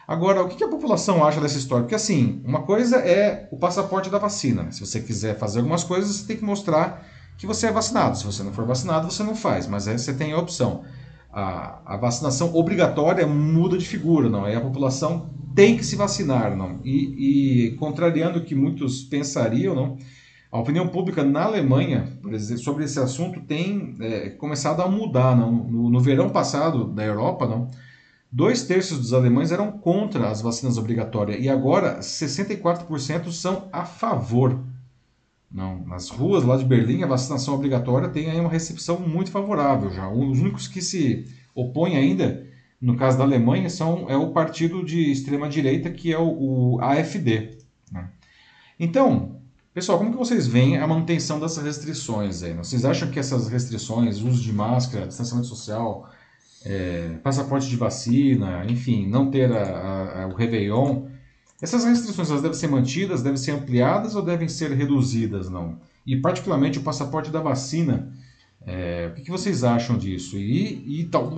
Agora, 0.09 0.43
o 0.43 0.49
que 0.49 0.65
a 0.65 0.69
população 0.69 1.23
acha 1.23 1.39
dessa 1.39 1.59
história? 1.59 1.83
Porque, 1.83 1.95
assim, 1.95 2.41
uma 2.47 2.63
coisa 2.63 2.97
é 2.97 3.47
o 3.51 3.59
passaporte 3.59 4.09
da 4.09 4.19
vacina. 4.19 4.73
Se 4.73 4.81
você 4.81 5.01
quiser 5.01 5.37
fazer 5.37 5.59
algumas 5.59 5.85
coisas, 5.85 6.17
você 6.17 6.27
tem 6.27 6.39
que 6.39 6.45
mostrar 6.45 7.07
que 7.37 7.47
você 7.47 7.67
é 7.67 7.73
vacinado. 7.73 8.17
Se 8.17 8.25
você 8.25 8.43
não 8.43 8.55
for 8.55 8.65
vacinado, 8.65 9.11
você 9.11 9.23
não 9.23 9.35
faz, 9.35 9.67
mas 9.67 9.87
aí 9.87 9.99
você 9.99 10.15
tem 10.15 10.33
a 10.33 10.39
opção. 10.39 10.83
A, 11.31 11.81
a 11.85 11.97
vacinação 11.99 12.55
obrigatória 12.55 13.27
muda 13.27 13.77
de 13.77 13.87
figura, 13.87 14.31
não? 14.31 14.47
Aí 14.47 14.55
a 14.55 14.61
população 14.63 15.29
tem 15.57 15.75
que 15.75 15.85
se 15.85 15.97
vacinar, 15.97 16.55
não? 16.55 16.81
E, 16.85 17.69
e 17.69 17.71
contrariando 17.77 18.39
o 18.39 18.45
que 18.45 18.55
muitos 18.55 19.03
pensariam, 19.03 19.75
não? 19.75 19.97
A 20.53 20.61
opinião 20.61 20.87
pública 20.87 21.25
na 21.25 21.45
Alemanha 21.45 22.13
exemplo, 22.31 22.63
sobre 22.63 22.85
esse 22.85 23.01
assunto 23.01 23.41
tem 23.41 23.97
é, 24.01 24.29
começado 24.31 24.83
a 24.83 24.89
mudar, 24.89 25.35
não? 25.35 25.51
No, 25.51 25.91
no, 25.91 25.99
verão 25.99 26.29
passado 26.29 26.85
da 26.85 27.03
Europa, 27.03 27.47
não? 27.47 27.71
Dois 28.31 28.65
terços 28.65 28.99
dos 28.99 29.15
alemães 29.15 29.51
eram 29.51 29.73
contra 29.73 30.29
as 30.29 30.43
vacinas 30.43 30.77
obrigatórias 30.77 31.43
e 31.43 31.49
agora 31.49 32.01
64% 32.01 33.33
são 33.33 33.69
a 33.73 33.87
favor. 33.87 34.61
Não, 35.51 35.87
nas 35.87 36.11
ruas 36.11 36.45
lá 36.45 36.59
de 36.59 36.67
Berlim 36.67 37.03
a 37.03 37.07
vacinação 37.07 37.55
obrigatória 37.55 38.11
tem 38.11 38.31
aí 38.31 38.39
uma 38.39 38.51
recepção 38.51 39.01
muito 39.01 39.31
favorável 39.31 39.91
já. 39.91 40.07
Os 40.11 40.39
únicos 40.39 40.69
que 40.69 40.83
se 40.83 41.25
opõem 41.55 41.97
ainda 41.97 42.47
no 42.81 42.97
caso 42.97 43.17
da 43.19 43.25
Alemanha, 43.25 43.71
são, 43.71 44.09
é 44.09 44.17
o 44.17 44.31
partido 44.31 44.85
de 44.85 45.11
extrema-direita 45.11 45.91
que 45.91 46.13
é 46.13 46.19
o, 46.19 46.75
o 46.75 46.81
AfD. 46.81 47.59
Né? 47.91 48.09
Então, 48.79 49.41
pessoal, 49.73 49.99
como 49.99 50.11
que 50.11 50.17
vocês 50.17 50.47
veem 50.47 50.79
a 50.79 50.87
manutenção 50.87 51.41
dessas 51.41 51.65
restrições? 51.65 52.43
Aí? 52.43 52.53
Vocês 52.55 52.85
acham 52.85 53.11
que 53.11 53.19
essas 53.19 53.49
restrições, 53.49 54.21
uso 54.21 54.43
de 54.43 54.53
máscara, 54.53 55.07
distanciamento 55.07 55.49
social, 55.49 56.11
é, 56.65 57.17
passaporte 57.23 57.69
de 57.69 57.77
vacina, 57.77 58.65
enfim, 58.69 59.07
não 59.07 59.31
ter 59.31 59.51
a, 59.53 59.63
a, 59.63 60.23
a, 60.25 60.27
o 60.27 60.35
Réveillon, 60.35 61.07
essas 61.63 61.85
restrições 61.85 62.29
elas 62.29 62.43
devem 62.43 62.59
ser 62.59 62.69
mantidas, 62.69 63.23
devem 63.23 63.39
ser 63.39 63.53
ampliadas 63.53 64.15
ou 64.15 64.23
devem 64.23 64.49
ser 64.49 64.73
reduzidas? 64.73 65.49
não? 65.49 65.79
E 66.07 66.17
particularmente 66.17 66.79
o 66.79 66.83
passaporte 66.83 67.31
da 67.31 67.41
vacina, 67.41 68.13
é, 68.67 69.13
o 69.13 69.23
que, 69.23 69.31
vocês 69.31 69.63
acham 69.63 69.97
disso? 69.97 70.37
E, 70.37 71.01
e 71.01 71.05
tal, 71.05 71.33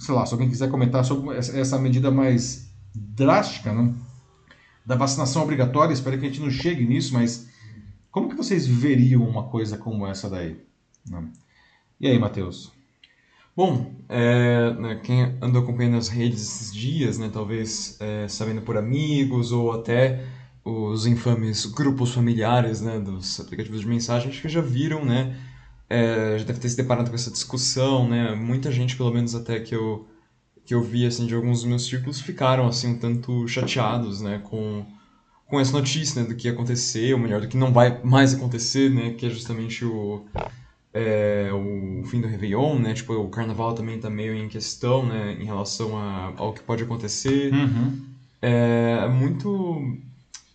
sei 0.00 0.14
lá, 0.14 0.24
se 0.24 0.32
alguém 0.32 0.48
quiser 0.48 0.70
comentar 0.70 1.04
sobre 1.04 1.36
essa 1.36 1.76
medida 1.76 2.08
mais 2.08 2.72
drástica 2.94 3.72
né, 3.72 3.92
da 4.86 4.94
vacinação 4.94 5.42
obrigatória, 5.42 5.92
espero 5.92 6.16
que 6.16 6.24
a 6.24 6.28
gente 6.28 6.40
não 6.40 6.50
chegue 6.50 6.86
nisso, 6.86 7.12
mas 7.12 7.48
como 8.12 8.28
que 8.28 8.36
vocês 8.36 8.64
veriam 8.64 9.28
uma 9.28 9.44
coisa 9.44 9.76
como 9.76 10.06
essa 10.06 10.30
daí? 10.30 10.56
Né? 11.10 11.28
E 12.00 12.06
aí, 12.06 12.16
Matheus? 12.16 12.70
Bom, 13.56 13.92
é, 14.08 14.72
né, 14.74 15.00
quem 15.02 15.36
andou 15.42 15.62
acompanhando 15.62 15.96
as 15.96 16.06
redes 16.06 16.42
esses 16.42 16.72
dias, 16.72 17.18
né, 17.18 17.28
talvez 17.28 17.96
é, 18.00 18.28
sabendo 18.28 18.62
por 18.62 18.76
amigos 18.76 19.50
ou 19.50 19.72
até 19.72 20.24
os 20.64 21.06
infames 21.06 21.66
grupos 21.66 22.14
familiares 22.14 22.80
né, 22.80 23.00
dos 23.00 23.40
aplicativos 23.40 23.80
de 23.80 23.88
mensagem, 23.88 24.28
acho 24.30 24.42
que 24.42 24.48
já 24.48 24.60
viram, 24.60 25.04
né, 25.04 25.36
é, 25.88 26.38
já 26.38 26.44
deve 26.44 26.60
ter 26.60 26.68
se 26.68 26.76
deparado 26.76 27.10
com 27.10 27.16
essa 27.16 27.30
discussão, 27.30 28.08
né, 28.08 28.34
muita 28.34 28.70
gente, 28.70 28.96
pelo 28.96 29.12
menos 29.12 29.34
até 29.34 29.60
que 29.60 29.74
eu, 29.74 30.06
que 30.64 30.74
eu 30.74 30.82
vi 30.82 31.06
assim, 31.06 31.26
de 31.26 31.34
alguns 31.34 31.60
dos 31.60 31.68
meus 31.68 31.86
círculos, 31.86 32.20
ficaram 32.20 32.66
assim, 32.66 32.88
um 32.88 32.98
tanto 32.98 33.48
chateados 33.48 34.20
né, 34.20 34.40
com, 34.44 34.84
com 35.46 35.58
essa 35.58 35.72
notícia 35.72 36.22
né, 36.22 36.28
do 36.28 36.34
que 36.34 36.48
ia 36.48 36.52
acontecer, 36.52 37.14
ou 37.14 37.18
melhor, 37.18 37.40
do 37.40 37.48
que 37.48 37.56
não 37.56 37.72
vai 37.72 38.02
mais 38.02 38.34
acontecer, 38.34 38.90
né, 38.90 39.12
que 39.12 39.26
é 39.26 39.30
justamente 39.30 39.84
o 39.84 40.24
é, 40.92 41.50
o 41.52 42.02
fim 42.04 42.20
do 42.20 42.26
Réveillon, 42.26 42.78
né? 42.78 42.94
Tipo, 42.94 43.12
o 43.14 43.28
Carnaval 43.28 43.74
também 43.74 44.00
tá 44.00 44.08
meio 44.08 44.34
em 44.34 44.48
questão, 44.48 45.06
né? 45.06 45.36
Em 45.38 45.44
relação 45.44 45.96
a, 45.96 46.32
ao 46.36 46.52
que 46.52 46.62
pode 46.62 46.82
acontecer. 46.82 47.52
Uhum. 47.52 48.00
É, 48.40 49.02
é 49.04 49.08
muito 49.08 49.96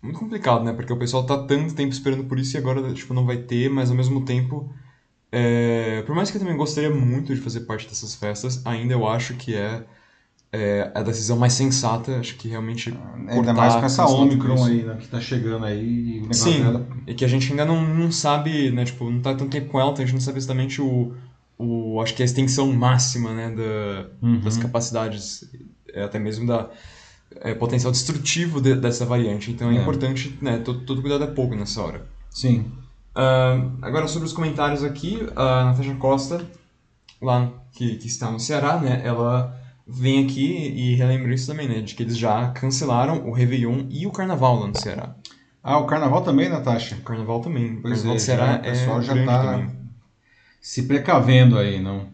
muito 0.02 0.20
complicado, 0.20 0.66
né? 0.66 0.74
Porque 0.74 0.92
o 0.92 0.98
pessoal 0.98 1.26
tá 1.26 1.38
tanto 1.38 1.74
tempo 1.76 1.94
esperando 1.94 2.26
por 2.26 2.38
isso 2.38 2.58
e 2.58 2.60
agora, 2.60 2.94
tipo, 2.94 3.14
não 3.14 3.26
vai 3.26 3.38
ter, 3.38 3.70
mas 3.70 3.90
ao 3.90 3.96
mesmo 3.96 4.26
tempo... 4.26 4.70
É, 5.36 6.04
por 6.04 6.14
mais 6.14 6.30
que 6.30 6.38
eu 6.38 6.42
também 6.42 6.56
gostaria 6.56 6.92
muito 6.92 7.34
de 7.34 7.42
fazer 7.42 7.62
parte 7.62 7.88
dessas 7.88 8.14
festas, 8.14 8.62
ainda 8.64 8.94
eu 8.94 9.08
acho 9.08 9.34
que 9.34 9.56
é 9.56 9.84
é 10.56 10.92
a 10.94 11.02
decisão 11.02 11.36
mais 11.36 11.54
sensata, 11.54 12.20
acho 12.20 12.36
que 12.36 12.48
realmente. 12.48 12.96
Ainda 13.28 13.54
mais 13.56 13.74
com 13.74 13.84
essa 13.84 14.06
Omicron 14.06 14.64
aí, 14.64 14.84
né, 14.84 14.98
que 15.00 15.08
tá 15.08 15.20
chegando 15.20 15.66
aí. 15.66 16.24
Sim, 16.32 16.62
dela... 16.62 16.88
e 17.08 17.16
que 17.16 17.26
a 17.26 17.28
gente 17.28 17.50
ainda 17.50 17.66
não, 17.66 17.84
não 17.84 18.12
sabe, 18.12 18.70
né, 18.70 18.86
tipo, 18.86 19.10
não 19.10 19.20
tá 19.20 19.34
tanto 19.34 19.50
tempo 19.50 19.72
com 19.72 19.80
ela, 19.80 19.90
então 19.90 20.04
a 20.04 20.06
gente 20.06 20.14
não 20.14 20.22
sabe 20.22 20.38
exatamente 20.38 20.80
o, 20.80 21.12
o 21.58 22.00
acho 22.00 22.14
que 22.14 22.22
a 22.22 22.26
extensão 22.26 22.72
máxima, 22.72 23.34
né, 23.34 23.50
da, 23.50 24.06
uhum. 24.22 24.42
das 24.42 24.56
capacidades, 24.56 25.50
é, 25.92 26.04
até 26.04 26.20
mesmo 26.20 26.46
da 26.46 26.70
é, 27.42 27.56
potencial 27.56 27.92
destrutivo 27.92 28.62
de, 28.62 28.76
dessa 28.76 29.08
variante. 29.08 29.50
Então 29.50 29.72
é, 29.72 29.76
é, 29.76 29.82
importante, 29.82 30.38
né, 30.40 30.60
todo, 30.60 30.82
todo 30.82 31.02
cuidado 31.02 31.24
é 31.24 31.28
pouco 31.28 31.56
nessa 31.56 31.82
hora. 31.82 32.06
Sim. 32.30 32.72
Uh, 33.16 33.78
agora 33.82 34.08
sobre 34.08 34.28
os 34.28 34.34
comentários 34.34 34.84
aqui, 34.84 35.20
a 35.36 35.66
Natasha 35.66 35.96
Costa, 35.96 36.46
lá 37.22 37.52
que, 37.72 37.98
que 37.98 38.08
está 38.08 38.32
no 38.32 38.40
Ceará, 38.40 38.78
né, 38.80 39.02
ela 39.04 39.56
vem 39.88 40.26
aqui 40.26 40.70
e 40.76 40.96
relembra 40.96 41.34
isso 41.34 41.48
também, 41.48 41.68
né? 41.68 41.82
De 41.82 41.94
que 41.94 42.04
eles 42.04 42.18
já 42.18 42.50
cancelaram 42.52 43.28
o 43.28 43.32
Réveillon 43.32 43.86
e 43.90 44.08
o 44.08 44.12
Carnaval 44.12 44.60
lá 44.60 44.68
no 44.68 44.76
Ceará. 44.76 45.16
Ah, 45.62 45.78
o 45.78 45.86
Carnaval 45.86 46.22
também, 46.22 46.50
Natasha? 46.50 46.96
O 46.96 47.02
Carnaval 47.02 47.42
também. 47.42 47.82
Pois 47.82 48.00
o 48.00 48.04
Carnaval 48.04 48.12
é, 48.12 48.16
do 48.16 48.22
Ceará 48.22 48.46
já, 48.46 48.58
o 48.58 48.62
pessoal 48.62 49.00
é 49.00 49.04
já 49.04 49.16
está 49.16 49.70
se 50.62 50.84
precavendo 50.84 51.58
aí, 51.58 51.82
não? 51.82 52.13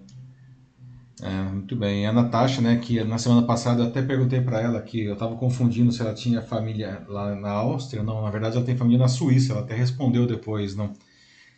É, 1.22 1.44
muito 1.44 1.76
bem. 1.76 2.04
E 2.04 2.06
a 2.06 2.14
Natasha, 2.14 2.62
né, 2.62 2.78
que 2.78 3.04
na 3.04 3.18
semana 3.18 3.46
passada 3.46 3.84
eu 3.84 3.88
até 3.88 4.02
perguntei 4.02 4.40
para 4.42 4.62
ela 4.62 4.82
que 4.82 5.02
eu 5.02 5.14
estava 5.14 5.36
confundindo 5.36 5.92
se 5.92 6.02
ela 6.02 6.14
tinha 6.14 6.42
família 6.42 7.04
lá 7.08 7.36
na 7.36 7.52
Áustria. 7.52 8.02
Não, 8.04 8.22
na 8.22 8.30
verdade 8.30 8.56
ela 8.56 8.66
tem 8.66 8.78
família 8.78 9.00
na 9.00 9.08
Suíça. 9.08 9.54
Ela 9.54 9.62
até 9.62 9.76
respondeu 9.76 10.26
depois, 10.26 10.76
não? 10.76 10.94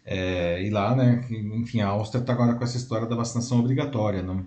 É, 0.06 0.63
e 0.65 0.69
lá, 0.71 0.95
né, 0.95 1.26
enfim, 1.30 1.82
a 1.82 1.89
Áustria 1.89 2.21
está 2.21 2.34
agora 2.34 2.56
com 2.56 2.63
essa 2.63 2.78
história 2.78 3.08
da 3.08 3.15
vacinação 3.15 3.60
obrigatória, 3.60 4.24
não? 4.24 4.45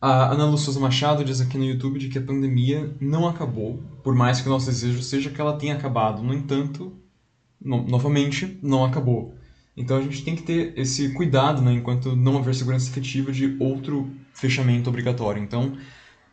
A 0.00 0.32
Ana 0.32 0.46
Lúcia 0.46 0.78
Machado 0.80 1.24
diz 1.24 1.40
aqui 1.40 1.56
no 1.56 1.64
YouTube 1.64 1.98
de 1.98 2.08
que 2.08 2.18
a 2.18 2.22
pandemia 2.22 2.94
não 3.00 3.26
acabou, 3.28 3.80
por 4.02 4.14
mais 4.14 4.40
que 4.40 4.48
o 4.48 4.50
nosso 4.50 4.66
desejo 4.66 5.00
seja 5.02 5.30
que 5.30 5.40
ela 5.40 5.56
tenha 5.56 5.74
acabado. 5.74 6.22
No 6.22 6.34
entanto, 6.34 6.92
no, 7.60 7.82
novamente, 7.86 8.58
não 8.62 8.84
acabou. 8.84 9.34
Então 9.76 9.96
a 9.96 10.02
gente 10.02 10.24
tem 10.24 10.36
que 10.36 10.42
ter 10.42 10.74
esse 10.76 11.10
cuidado, 11.14 11.62
né, 11.62 11.72
enquanto 11.72 12.14
não 12.14 12.38
haver 12.38 12.54
segurança 12.54 12.90
efetiva 12.90 13.32
de 13.32 13.56
outro 13.58 14.10
fechamento 14.34 14.90
obrigatório. 14.90 15.42
Então, 15.42 15.76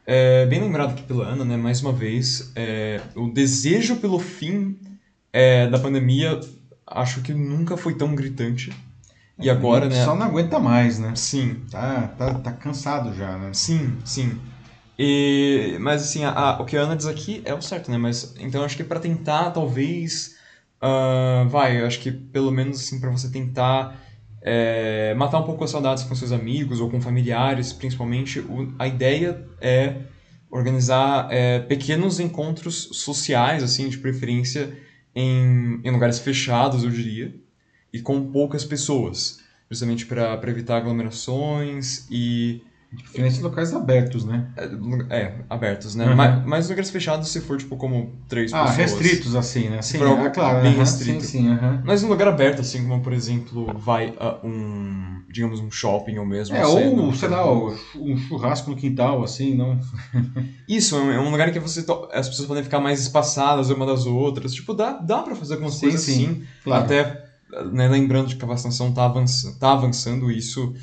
é, 0.06 0.46
bem 0.46 0.60
lembrado 0.60 0.92
aqui 0.92 1.04
pela 1.04 1.26
Ana, 1.26 1.46
né, 1.46 1.56
mais 1.58 1.82
uma 1.82 1.94
vez, 1.94 2.52
é, 2.56 3.02
o 3.16 3.30
desejo 3.30 3.98
pelo 3.98 4.20
fim 4.20 4.78
é, 5.32 5.68
da 5.68 5.80
pandemia 5.80 6.40
acho 6.86 7.22
que 7.22 7.34
nunca 7.34 7.78
foi 7.78 7.94
tão 7.94 8.16
gritante 8.16 8.72
e 9.42 9.50
agora, 9.50 9.88
né? 9.88 10.04
Só 10.04 10.16
não 10.16 10.26
aguenta 10.26 10.60
mais, 10.60 11.00
né? 11.00 11.14
Sim. 11.16 11.64
Tá, 11.72 12.10
tá, 12.18 12.34
tá 12.36 12.52
cansado 12.52 13.16
já, 13.16 13.38
né? 13.38 13.52
Sim, 13.54 13.98
sim. 14.04 14.38
E, 14.98 15.78
mas 15.80 16.02
assim, 16.04 16.26
a, 16.26 16.32
a, 16.32 16.62
o 16.62 16.66
que 16.66 16.76
a 16.76 16.82
Ana 16.82 16.96
diz 16.96 17.06
aqui 17.06 17.42
é 17.46 17.54
o 17.54 17.62
certo, 17.62 17.90
né? 17.90 17.98
Mas 17.98 18.36
então 18.38 18.64
acho 18.64 18.76
que 18.76 18.84
para 18.84 19.00
tentar, 19.00 19.52
talvez. 19.52 20.38
Uh, 20.82 21.48
vai, 21.50 21.84
acho 21.84 22.00
que 22.00 22.12
pelo 22.12 22.52
menos 22.52 22.80
assim, 22.80 23.02
para 23.02 23.10
você 23.10 23.30
tentar 23.30 24.00
é, 24.42 25.14
matar 25.16 25.40
um 25.40 25.44
pouco 25.44 25.64
as 25.64 25.72
saudades 25.72 26.04
com 26.04 26.16
seus 26.16 26.32
amigos 26.32 26.80
ou 26.80 26.90
com 26.90 27.02
familiares, 27.02 27.74
principalmente, 27.74 28.40
o, 28.40 28.74
a 28.80 28.88
ideia 28.88 29.46
é 29.60 30.04
organizar 30.50 31.28
é, 31.32 31.60
pequenos 31.60 32.20
encontros 32.20 32.90
sociais, 32.94 33.62
assim, 33.62 33.90
de 33.90 33.98
preferência 33.98 34.74
em, 35.14 35.82
em 35.84 35.92
lugares 35.92 36.20
fechados, 36.20 36.84
eu 36.84 36.90
diria 36.90 37.36
e 37.92 38.00
com 38.02 38.32
poucas 38.32 38.64
pessoas, 38.64 39.40
justamente 39.70 40.06
para 40.06 40.40
evitar 40.48 40.78
aglomerações 40.78 42.08
e 42.10 42.62
Diferente 42.92 43.40
locais 43.42 43.72
abertos, 43.72 44.26
né? 44.26 44.48
É, 44.58 45.16
é 45.16 45.36
abertos, 45.48 45.94
né? 45.94 46.08
Uhum. 46.08 46.16
Mas, 46.16 46.46
mas 46.46 46.70
lugares 46.70 46.90
fechados 46.90 47.30
se 47.30 47.40
for, 47.40 47.56
tipo, 47.56 47.78
como 47.78 48.16
três 48.28 48.52
ah, 48.52 48.64
pessoas. 48.64 48.80
Ah, 48.80 48.82
restritos, 48.82 49.36
assim, 49.36 49.70
né? 49.70 49.80
Sim, 49.84 49.98
é, 49.98 50.30
claro. 50.32 50.62
Bem 50.64 50.74
uhum, 50.74 50.80
restrito. 50.80 51.22
Sim, 51.22 51.28
sim, 51.28 51.50
uhum. 51.50 51.82
Mas 51.86 52.04
um 52.04 52.08
lugar 52.08 52.28
aberto, 52.28 52.62
assim, 52.62 52.88
como, 52.88 53.00
por 53.04 53.14
exemplo, 53.14 53.78
vai 53.78 54.12
a 54.20 54.40
um, 54.44 55.22
digamos, 55.30 55.60
um 55.60 55.70
shopping 55.70 56.18
ou 56.18 56.26
mesmo... 56.26 56.56
É, 56.56 56.66
ou, 56.66 57.14
sei 57.14 57.30
lá, 57.30 57.52
um 57.96 58.18
churrasco 58.18 58.72
no 58.72 58.76
quintal, 58.76 59.24
assim, 59.24 59.54
não... 59.54 59.80
Isso, 60.68 60.96
é 60.96 61.20
um 61.20 61.28
é 61.28 61.30
lugar 61.30 61.52
que 61.52 61.60
você 61.60 61.86
as 62.12 62.28
pessoas 62.28 62.48
podem 62.48 62.64
ficar 62.64 62.80
mais 62.80 63.00
espaçadas 63.00 63.70
uma 63.70 63.86
das 63.86 64.08
outras. 64.08 64.52
Tipo, 64.52 64.74
dá, 64.74 64.94
dá 64.94 65.22
pra 65.22 65.36
fazer 65.36 65.54
algumas 65.54 65.76
sim, 65.76 65.82
coisas 65.82 66.02
sim, 66.02 66.26
assim. 66.26 66.44
Claro. 66.64 66.86
Até 66.86 67.30
né, 67.72 67.88
lembrando 67.88 68.30
de 68.30 68.36
que 68.36 68.44
a 68.44 68.48
vacinação 68.48 68.90
está 68.90 69.06
avançando, 69.06 69.60
tá 69.60 69.74
avançando, 69.74 70.32
isso 70.32 70.74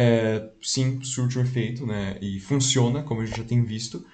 é, 0.00 0.50
sim 0.62 1.02
surte 1.02 1.38
um 1.38 1.42
efeito, 1.42 1.86
né, 1.86 2.16
e 2.20 2.40
funciona, 2.40 3.02
como 3.02 3.20
a 3.20 3.26
gente 3.26 3.38
já 3.38 3.44
tem 3.44 3.62
visto. 3.62 4.04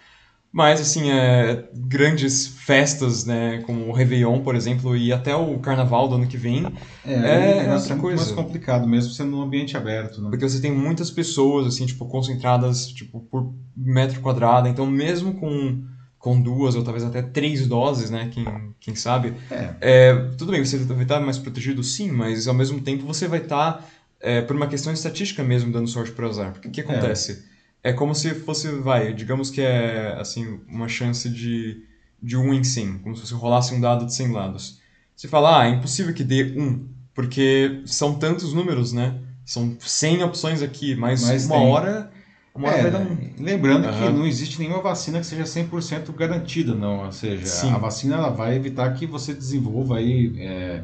Mas, 0.52 0.80
assim, 0.80 1.10
é, 1.10 1.68
grandes 1.74 2.46
festas, 2.46 3.26
né, 3.26 3.62
como 3.66 3.88
o 3.88 3.92
Réveillon, 3.92 4.40
por 4.40 4.54
exemplo, 4.54 4.96
e 4.96 5.12
até 5.12 5.34
o 5.36 5.58
Carnaval 5.58 6.08
do 6.08 6.14
ano 6.14 6.26
que 6.26 6.38
vem, 6.38 6.64
é, 7.04 7.12
é, 7.12 7.66
é 7.66 7.74
outra 7.74 7.96
coisa. 7.96 8.24
mais 8.24 8.32
complicado 8.32 8.88
mesmo 8.88 9.12
sendo 9.12 9.32
num 9.32 9.42
ambiente 9.42 9.76
aberto, 9.76 10.22
né? 10.22 10.30
Porque 10.30 10.48
você 10.48 10.60
tem 10.60 10.72
muitas 10.72 11.10
pessoas, 11.10 11.66
assim, 11.66 11.84
tipo, 11.84 12.06
concentradas, 12.08 12.86
tipo, 12.88 13.20
por 13.30 13.54
metro 13.76 14.20
quadrado, 14.22 14.66
então 14.68 14.86
mesmo 14.86 15.34
com 15.34 15.84
com 16.26 16.40
duas 16.40 16.74
ou 16.74 16.82
talvez 16.82 17.04
até 17.04 17.22
três 17.22 17.68
doses, 17.68 18.10
né? 18.10 18.28
Quem, 18.32 18.44
quem 18.80 18.96
sabe. 18.96 19.34
É. 19.48 19.74
É, 19.80 20.14
tudo 20.36 20.50
bem, 20.50 20.64
você 20.64 20.76
vai 20.78 21.02
estar 21.02 21.20
mais 21.20 21.38
protegido 21.38 21.84
sim, 21.84 22.10
mas 22.10 22.48
ao 22.48 22.54
mesmo 22.54 22.80
tempo 22.80 23.06
você 23.06 23.28
vai 23.28 23.38
estar, 23.38 23.88
é, 24.20 24.40
por 24.40 24.56
uma 24.56 24.66
questão 24.66 24.92
estatística 24.92 25.42
mesmo, 25.42 25.72
dando 25.72 25.88
sorte 25.88 26.12
para 26.12 26.26
azar. 26.26 26.52
Porque 26.52 26.68
o 26.68 26.70
que 26.70 26.80
acontece? 26.80 27.44
É. 27.82 27.90
é. 27.90 27.92
como 27.92 28.14
se 28.14 28.34
fosse, 28.34 28.68
vai, 28.68 29.12
digamos 29.12 29.50
que 29.50 29.60
é 29.60 30.16
assim, 30.18 30.60
uma 30.68 30.88
chance 30.88 31.28
de, 31.28 31.82
de 32.22 32.36
um 32.36 32.52
em 32.52 32.64
100, 32.64 32.98
como 32.98 33.16
se 33.16 33.26
você 33.26 33.34
rolasse 33.34 33.74
um 33.74 33.80
dado 33.80 34.06
de 34.06 34.14
100 34.14 34.32
lados. 34.32 34.80
Você 35.14 35.28
fala, 35.28 35.62
ah, 35.62 35.66
é 35.66 35.70
impossível 35.70 36.12
que 36.12 36.24
dê 36.24 36.54
um, 36.58 36.86
porque 37.14 37.82
são 37.86 38.14
tantos 38.14 38.52
números, 38.52 38.92
né? 38.92 39.18
São 39.44 39.76
100 39.78 40.24
opções 40.24 40.62
aqui, 40.62 40.94
mas, 40.94 41.22
mas 41.22 41.46
uma 41.46 41.56
tem. 41.56 41.66
hora 41.68 42.10
uma 42.56 42.70
é, 42.70 42.96
um... 42.96 43.34
Lembrando 43.38 43.86
uhum. 43.86 43.92
que 43.92 44.12
não 44.12 44.26
existe 44.26 44.58
nenhuma 44.58 44.80
vacina 44.80 45.20
que 45.20 45.26
seja 45.26 45.44
100% 45.44 46.12
garantida, 46.14 46.74
não. 46.74 47.04
Ou 47.04 47.12
seja, 47.12 47.44
Sim. 47.44 47.70
a 47.70 47.76
vacina 47.76 48.16
ela 48.16 48.30
vai 48.30 48.56
evitar 48.56 48.92
que 48.94 49.06
você 49.06 49.34
desenvolva 49.34 49.98
aí 49.98 50.34
é, 50.38 50.82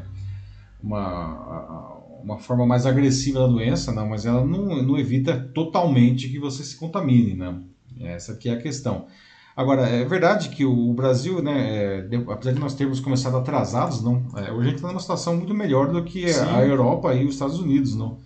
uma, 0.82 1.91
uma 2.22 2.38
forma 2.38 2.66
mais 2.66 2.86
agressiva 2.86 3.40
da 3.40 3.46
doença, 3.46 3.92
não, 3.92 4.08
mas 4.08 4.24
ela 4.26 4.44
não, 4.44 4.82
não 4.82 4.98
evita 4.98 5.36
totalmente 5.54 6.28
que 6.28 6.38
você 6.38 6.62
se 6.62 6.76
contamine, 6.76 7.34
não. 7.34 7.62
Essa 8.00 8.32
aqui 8.32 8.48
é 8.48 8.52
a 8.52 8.60
questão. 8.60 9.06
Agora, 9.54 9.86
é 9.86 10.04
verdade 10.04 10.48
que 10.48 10.64
o 10.64 10.92
Brasil, 10.94 11.42
né, 11.42 12.06
é, 12.10 12.16
apesar 12.28 12.52
de 12.52 12.60
nós 12.60 12.74
termos 12.74 13.00
começado 13.00 13.36
atrasados, 13.36 14.02
não, 14.02 14.24
é, 14.36 14.50
hoje 14.50 14.60
a 14.60 14.70
gente 14.70 14.76
está 14.76 14.88
numa 14.88 15.00
situação 15.00 15.36
muito 15.36 15.52
melhor 15.52 15.92
do 15.92 16.02
que 16.04 16.32
Sim. 16.32 16.40
a 16.40 16.64
Europa 16.64 17.14
e 17.14 17.24
os 17.24 17.34
Estados 17.34 17.58
Unidos, 17.58 17.94
não 17.94 18.18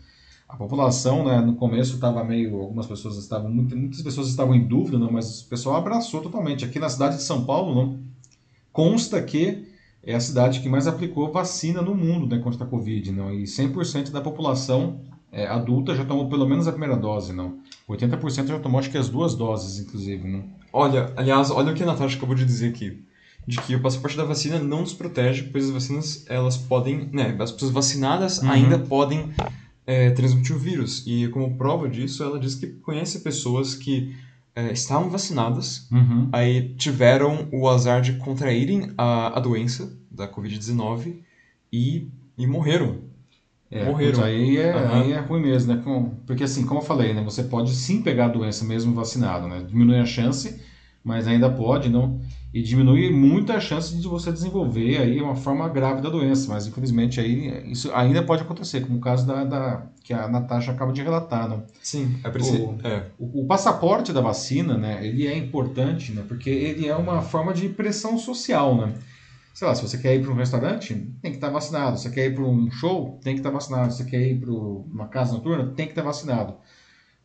a 0.48 0.56
população, 0.56 1.24
né, 1.24 1.40
no 1.40 1.56
começo 1.56 1.94
estava 1.94 2.22
meio, 2.22 2.60
algumas 2.60 2.86
pessoas 2.86 3.16
estavam, 3.16 3.50
muitas 3.50 4.00
pessoas 4.00 4.28
estavam 4.28 4.54
em 4.54 4.66
dúvida, 4.66 4.98
não, 4.98 5.10
mas 5.10 5.42
o 5.42 5.48
pessoal 5.48 5.76
abraçou 5.76 6.20
totalmente. 6.20 6.64
Aqui 6.64 6.78
na 6.78 6.88
cidade 6.88 7.16
de 7.16 7.22
São 7.22 7.44
Paulo, 7.44 7.74
não, 7.74 7.98
consta 8.72 9.20
que 9.20 9.65
é 10.06 10.14
a 10.14 10.20
cidade 10.20 10.60
que 10.60 10.68
mais 10.68 10.86
aplicou 10.86 11.32
vacina 11.32 11.82
no 11.82 11.94
mundo 11.94 12.34
né, 12.34 12.40
contra 12.40 12.64
a 12.64 12.66
Covid, 12.66 13.10
não, 13.10 13.32
e 13.32 13.42
100% 13.42 14.10
da 14.10 14.20
população 14.20 15.00
é, 15.32 15.46
adulta 15.46 15.94
já 15.94 16.04
tomou 16.04 16.28
pelo 16.28 16.48
menos 16.48 16.68
a 16.68 16.70
primeira 16.70 16.96
dose, 16.96 17.32
não. 17.32 17.58
80% 17.88 18.46
já 18.46 18.58
tomou 18.60 18.78
acho 18.78 18.90
que 18.90 18.96
as 18.96 19.08
duas 19.08 19.34
doses, 19.34 19.80
inclusive, 19.80 20.26
não. 20.28 20.44
Olha, 20.72 21.12
aliás, 21.16 21.50
olha 21.50 21.72
o 21.72 21.74
que 21.74 21.82
a 21.82 21.86
Natasha 21.86 22.16
acabou 22.16 22.36
de 22.36 22.44
dizer 22.44 22.68
aqui 22.68 23.04
de 23.46 23.60
que 23.60 23.76
o 23.76 23.80
passaporte 23.80 24.16
da 24.16 24.24
vacina 24.24 24.58
não 24.58 24.80
nos 24.80 24.92
protege, 24.92 25.44
pois 25.44 25.66
as 25.66 25.70
vacinas 25.70 26.24
elas 26.28 26.56
podem, 26.56 27.08
né, 27.12 27.36
as 27.38 27.52
pessoas 27.52 27.70
vacinadas 27.70 28.38
uhum. 28.38 28.50
ainda 28.50 28.78
podem 28.78 29.30
é, 29.86 30.10
transmitir 30.10 30.56
o 30.56 30.58
vírus. 30.58 31.04
E 31.06 31.28
como 31.28 31.56
prova 31.56 31.88
disso, 31.88 32.24
ela 32.24 32.40
diz 32.40 32.56
que 32.56 32.66
conhece 32.66 33.20
pessoas 33.20 33.74
que 33.74 34.16
é, 34.56 34.72
estavam 34.72 35.10
vacinadas, 35.10 35.86
Uhum. 35.92 36.28
aí 36.32 36.74
tiveram 36.76 37.48
o 37.52 37.68
azar 37.68 38.00
de 38.00 38.14
contraírem 38.14 38.92
a, 38.98 39.36
a 39.36 39.40
doença 39.40 39.96
da 40.10 40.26
Covid-19 40.26 41.22
e, 41.72 42.08
e 42.38 42.46
morreram. 42.46 43.04
É, 43.70 43.84
Morreram. 43.84 44.22
aí, 44.24 44.56
é, 44.58 44.72
Aham. 44.72 45.02
aí 45.02 45.12
é 45.12 45.18
ruim 45.20 45.42
mesmo, 45.42 45.74
né? 45.74 45.82
Com- 45.84 46.10
porque 46.26 46.44
assim, 46.44 46.64
como 46.64 46.80
eu 46.80 46.84
falei, 46.84 47.12
né? 47.12 47.22
Você 47.22 47.42
pode 47.42 47.74
sim 47.74 48.00
pegar 48.00 48.26
a 48.26 48.28
doença 48.28 48.64
mesmo 48.64 48.94
vacinado, 48.94 49.48
né? 49.48 49.64
Diminui 49.68 49.98
a 49.98 50.06
chance, 50.06 50.60
mas 51.04 51.26
ainda 51.26 51.50
pode, 51.50 51.88
não? 51.88 52.20
E 52.56 52.62
diminui 52.62 53.10
muito 53.10 53.52
a 53.52 53.60
chance 53.60 53.94
de 53.94 54.08
você 54.08 54.32
desenvolver 54.32 54.96
aí 54.96 55.20
uma 55.20 55.36
forma 55.36 55.68
grave 55.68 56.00
da 56.00 56.08
doença, 56.08 56.48
mas 56.50 56.66
infelizmente 56.66 57.20
aí 57.20 57.70
isso 57.70 57.92
ainda 57.92 58.22
pode 58.22 58.40
acontecer, 58.44 58.80
como 58.80 58.96
o 58.96 59.00
caso 59.00 59.26
da, 59.26 59.44
da- 59.44 59.82
que 60.02 60.14
a 60.14 60.26
Natasha 60.26 60.72
acaba 60.72 60.90
de 60.90 61.02
relatar, 61.02 61.46
não? 61.50 61.64
Sim, 61.82 62.16
é 62.24 62.30
preciso. 62.30 62.64
O- 62.64 62.78
É, 62.82 63.02
O, 63.18 63.42
o 63.42 63.46
passaporte 63.46 64.10
da 64.10 64.22
vacina, 64.22 64.78
né, 64.78 65.06
ele 65.06 65.26
é 65.26 65.36
importante, 65.36 66.12
né, 66.12 66.24
porque 66.26 66.48
ele 66.48 66.86
é 66.86 66.96
uma 66.96 67.20
forma 67.20 67.52
de 67.52 67.68
pressão 67.68 68.16
social, 68.16 68.74
né? 68.74 68.94
Sei 69.52 69.66
lá, 69.68 69.74
se 69.74 69.82
você 69.82 69.98
quer 69.98 70.14
ir 70.14 70.22
para 70.22 70.32
um 70.32 70.36
restaurante, 70.36 70.94
tem 71.20 71.30
que 71.32 71.36
estar 71.36 71.50
vacinado. 71.50 71.98
Se 71.98 72.04
você 72.04 72.10
quer 72.10 72.26
ir 72.26 72.34
para 72.34 72.44
um 72.44 72.70
show, 72.70 73.18
tem 73.22 73.34
que 73.34 73.40
estar 73.40 73.50
vacinado. 73.50 73.90
Se 73.92 73.98
você 73.98 74.04
quer 74.08 74.22
ir 74.26 74.40
para 74.40 74.50
uma 74.52 75.08
casa 75.08 75.32
noturna, 75.34 75.72
tem 75.76 75.86
que 75.86 75.92
estar 75.92 76.02
vacinado. 76.02 76.54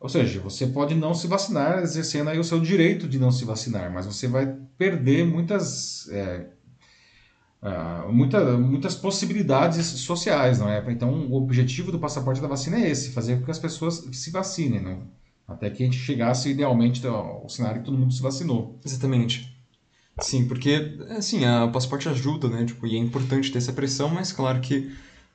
Ou 0.02 0.08
seja, 0.08 0.40
você 0.40 0.66
pode 0.66 0.94
não 0.96 1.14
se 1.14 1.28
vacinar, 1.28 1.80
exercendo 1.82 2.30
aí 2.30 2.38
o 2.38 2.44
seu 2.44 2.60
direito 2.60 3.08
de 3.08 3.18
não 3.20 3.32
se 3.32 3.44
vacinar, 3.44 3.92
mas 3.92 4.06
você 4.06 4.28
vai 4.28 4.46
perder 4.78 5.24
muitas, 5.26 6.08
é, 6.10 6.48
ah, 7.60 8.06
muita- 8.10 8.56
muitas 8.58 8.94
possibilidades 8.94 9.86
sociais, 9.86 10.58
não 10.58 10.68
é? 10.68 10.82
Então, 10.90 11.26
o 11.28 11.34
objetivo 11.36 11.92
do 11.92 11.98
passaporte 11.98 12.40
da 12.40 12.48
vacina 12.48 12.76
é 12.78 12.90
esse, 12.90 13.12
fazer 13.12 13.38
com 13.38 13.44
que 13.44 13.50
as 13.50 13.58
pessoas 13.58 14.04
se 14.12 14.30
vacinem, 14.30 14.80
né? 14.80 14.98
Até 15.46 15.70
que 15.70 15.82
a 15.82 15.86
gente 15.86 15.98
chegasse, 15.98 16.50
idealmente, 16.50 17.06
ao 17.06 17.48
cenário 17.48 17.80
que 17.80 17.84
todo 17.86 17.98
mundo 17.98 18.12
se 18.12 18.22
vacinou. 18.22 18.78
exatamente. 18.84 19.52
Sim, 20.18 20.48
porque, 20.48 20.96
assim, 21.10 21.44
a- 21.44 21.64
o 21.66 21.72
passaporte 21.72 22.08
ajuda, 22.08 22.48
né? 22.48 22.64
Tipo, 22.66 22.86
e 22.86 22.96
é 22.96 22.98
importante 22.98 23.52
ter 23.52 23.58
essa 23.58 23.72
pressão, 23.72 24.08
mas 24.10 24.32
claro 24.32 24.60
que 24.60 24.90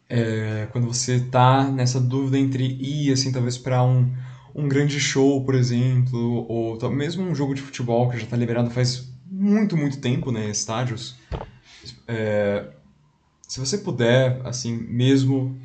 é, 0.09 0.68
quando 0.72 0.88
você 0.88 1.20
tá 1.22 1.70
nessa 1.72 1.99
dúvida 1.99 2.38
entre 2.38 2.63
ir, 2.65 3.11
assim, 3.11 3.32
talvez 3.32 3.57
para 3.57 3.84
um, 3.84 4.11
um 4.58 4.68
grande 4.68 4.99
show, 4.99 5.45
por 5.45 5.53
exemplo, 5.53 6.45
ou 6.49 6.78
mesmo 6.91 7.24
um 7.24 7.36
jogo 7.36 7.53
de 7.53 7.62
futebol 7.62 8.10
que 8.10 8.18
já 8.20 8.26
tá 8.26 8.36
liberado 8.36 8.72
faz 8.72 9.08
muito, 9.30 9.78
muito 9.78 9.99
tempo, 10.01 10.32
né? 10.32 10.49
Estádios. 10.49 11.16
É, 12.08 12.68
se 13.47 13.60
você 13.60 13.78
puder, 13.78 14.41
assim, 14.43 14.76
mesmo, 14.76 15.55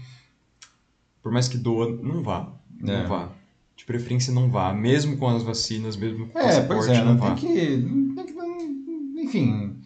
por 1.23 1.33
mais 1.33 1.49
que 1.49 1.57
doa, 1.57 1.91
não 2.03 2.23
vá. 2.23 2.53
Não 2.79 2.95
É. 2.95 3.07
vá. 3.07 3.31
De 3.75 3.85
preferência, 3.87 4.33
não 4.33 4.51
vá. 4.51 4.73
Mesmo 4.75 5.17
com 5.17 5.27
as 5.29 5.43
vacinas, 5.43 5.97
mesmo 5.97 6.29
com 6.29 6.39
o 6.39 6.43
É, 6.43 6.45
passaporte, 6.45 6.87
pois 6.87 6.99
é, 6.99 7.05
não 7.05 7.15
né? 7.15 7.21
vá. 7.21 7.35
tem 7.35 7.37
que, 7.37 8.15
tem 8.15 8.27
que. 8.27 9.23
Enfim. 9.23 9.77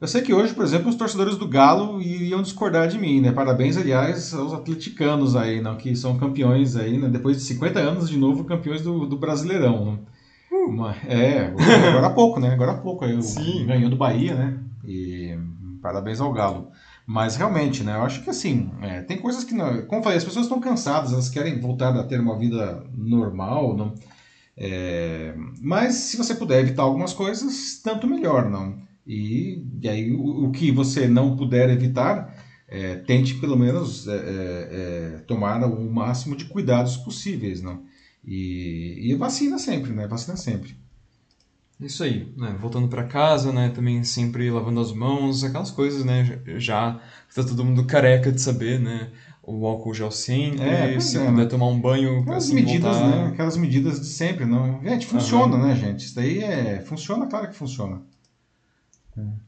Eu 0.00 0.08
sei 0.08 0.20
que 0.22 0.34
hoje, 0.34 0.52
por 0.52 0.64
exemplo, 0.64 0.88
os 0.90 0.96
torcedores 0.96 1.36
do 1.36 1.48
Galo 1.48 2.00
iriam 2.00 2.42
discordar 2.42 2.88
de 2.88 2.98
mim, 2.98 3.20
né? 3.20 3.32
Parabéns, 3.32 3.76
aliás, 3.76 4.34
aos 4.34 4.52
atleticanos 4.52 5.34
aí, 5.36 5.60
não, 5.60 5.76
que 5.76 5.94
são 5.96 6.18
campeões 6.18 6.76
aí, 6.76 6.98
né? 6.98 7.08
Depois 7.08 7.36
de 7.38 7.42
50 7.44 7.78
anos, 7.78 8.10
de 8.10 8.18
novo, 8.18 8.44
campeões 8.44 8.82
do, 8.82 9.06
do 9.06 9.16
Brasileirão. 9.16 9.92
Né? 9.92 9.98
Uma- 10.68 10.94
é, 11.06 11.46
agora 11.46 12.06
há 12.08 12.10
pouco, 12.10 12.40
né? 12.40 12.52
Agora 12.52 12.72
há 12.72 12.76
pouco. 12.76 13.04
Aí, 13.04 13.16
o- 13.16 13.22
Sim. 13.22 13.64
Ganhou 13.66 13.88
do 13.88 13.96
Bahia, 13.96 14.34
né? 14.34 14.58
E 14.84 15.38
parabéns 15.80 16.20
ao 16.20 16.32
Galo. 16.32 16.70
Mas 17.06 17.36
realmente, 17.36 17.82
né? 17.82 17.94
Eu 17.94 18.02
acho 18.02 18.22
que 18.22 18.30
assim, 18.30 18.70
é, 18.82 19.00
tem 19.02 19.18
coisas 19.18 19.44
que, 19.44 19.54
não, 19.54 19.82
como 19.86 20.00
eu 20.00 20.02
falei, 20.02 20.18
as 20.18 20.24
pessoas 20.24 20.46
estão 20.46 20.60
cansadas, 20.60 21.12
elas 21.12 21.28
querem 21.28 21.60
voltar 21.60 21.94
a 21.96 22.02
ter 22.04 22.18
uma 22.20 22.38
vida 22.38 22.82
normal, 22.96 23.76
não? 23.76 23.94
É, 24.56 25.34
mas 25.60 25.94
se 25.94 26.16
você 26.16 26.34
puder 26.34 26.60
evitar 26.60 26.82
algumas 26.82 27.12
coisas, 27.12 27.80
tanto 27.82 28.06
melhor, 28.06 28.48
não? 28.50 28.76
E, 29.06 29.64
e 29.82 29.88
aí 29.88 30.12
o, 30.12 30.46
o 30.46 30.50
que 30.50 30.70
você 30.70 31.06
não 31.06 31.36
puder 31.36 31.68
evitar, 31.70 32.34
é, 32.68 32.96
tente 32.96 33.34
pelo 33.34 33.56
menos 33.56 34.08
é, 34.08 34.12
é, 34.12 34.16
é, 34.16 35.18
tomar 35.26 35.62
o 35.64 35.92
máximo 35.92 36.36
de 36.36 36.46
cuidados 36.46 36.96
possíveis, 36.96 37.60
não? 37.60 37.82
E, 38.24 39.10
e 39.10 39.14
vacina 39.14 39.58
sempre, 39.58 39.92
né? 39.92 40.06
Vacina 40.06 40.36
sempre. 40.36 40.74
Isso 41.80 42.02
aí, 42.04 42.32
né? 42.36 42.56
Voltando 42.58 42.88
pra 42.88 43.04
casa, 43.04 43.52
né? 43.52 43.68
Também 43.68 44.02
sempre 44.04 44.50
lavando 44.50 44.80
as 44.80 44.92
mãos, 44.92 45.44
aquelas 45.44 45.70
coisas, 45.70 46.04
né? 46.04 46.40
Já 46.56 47.00
tá 47.34 47.42
todo 47.42 47.64
mundo 47.64 47.84
careca 47.84 48.32
de 48.32 48.40
saber, 48.40 48.80
né? 48.80 49.10
O 49.42 49.66
álcool 49.66 49.92
gel 49.92 50.10
sempre, 50.10 50.62
É, 50.62 50.98
se 51.00 51.18
é, 51.18 51.20
puder 51.20 51.36
né? 51.36 51.44
tomar 51.44 51.66
um 51.66 51.78
banho, 51.78 52.20
Aquelas 52.20 52.44
assim, 52.44 52.54
medidas, 52.54 52.96
voltar... 52.96 53.16
né? 53.16 53.26
Aquelas 53.28 53.56
medidas 53.58 54.00
de 54.00 54.06
sempre, 54.06 54.46
não? 54.46 54.82
Gente, 54.82 55.06
funciona, 55.06 55.58
né, 55.58 55.76
gente? 55.76 56.06
Isso 56.06 56.14
daí 56.14 56.42
é. 56.42 56.80
Funciona, 56.80 57.26
claro 57.26 57.48
que 57.48 57.54
funciona. 57.54 58.00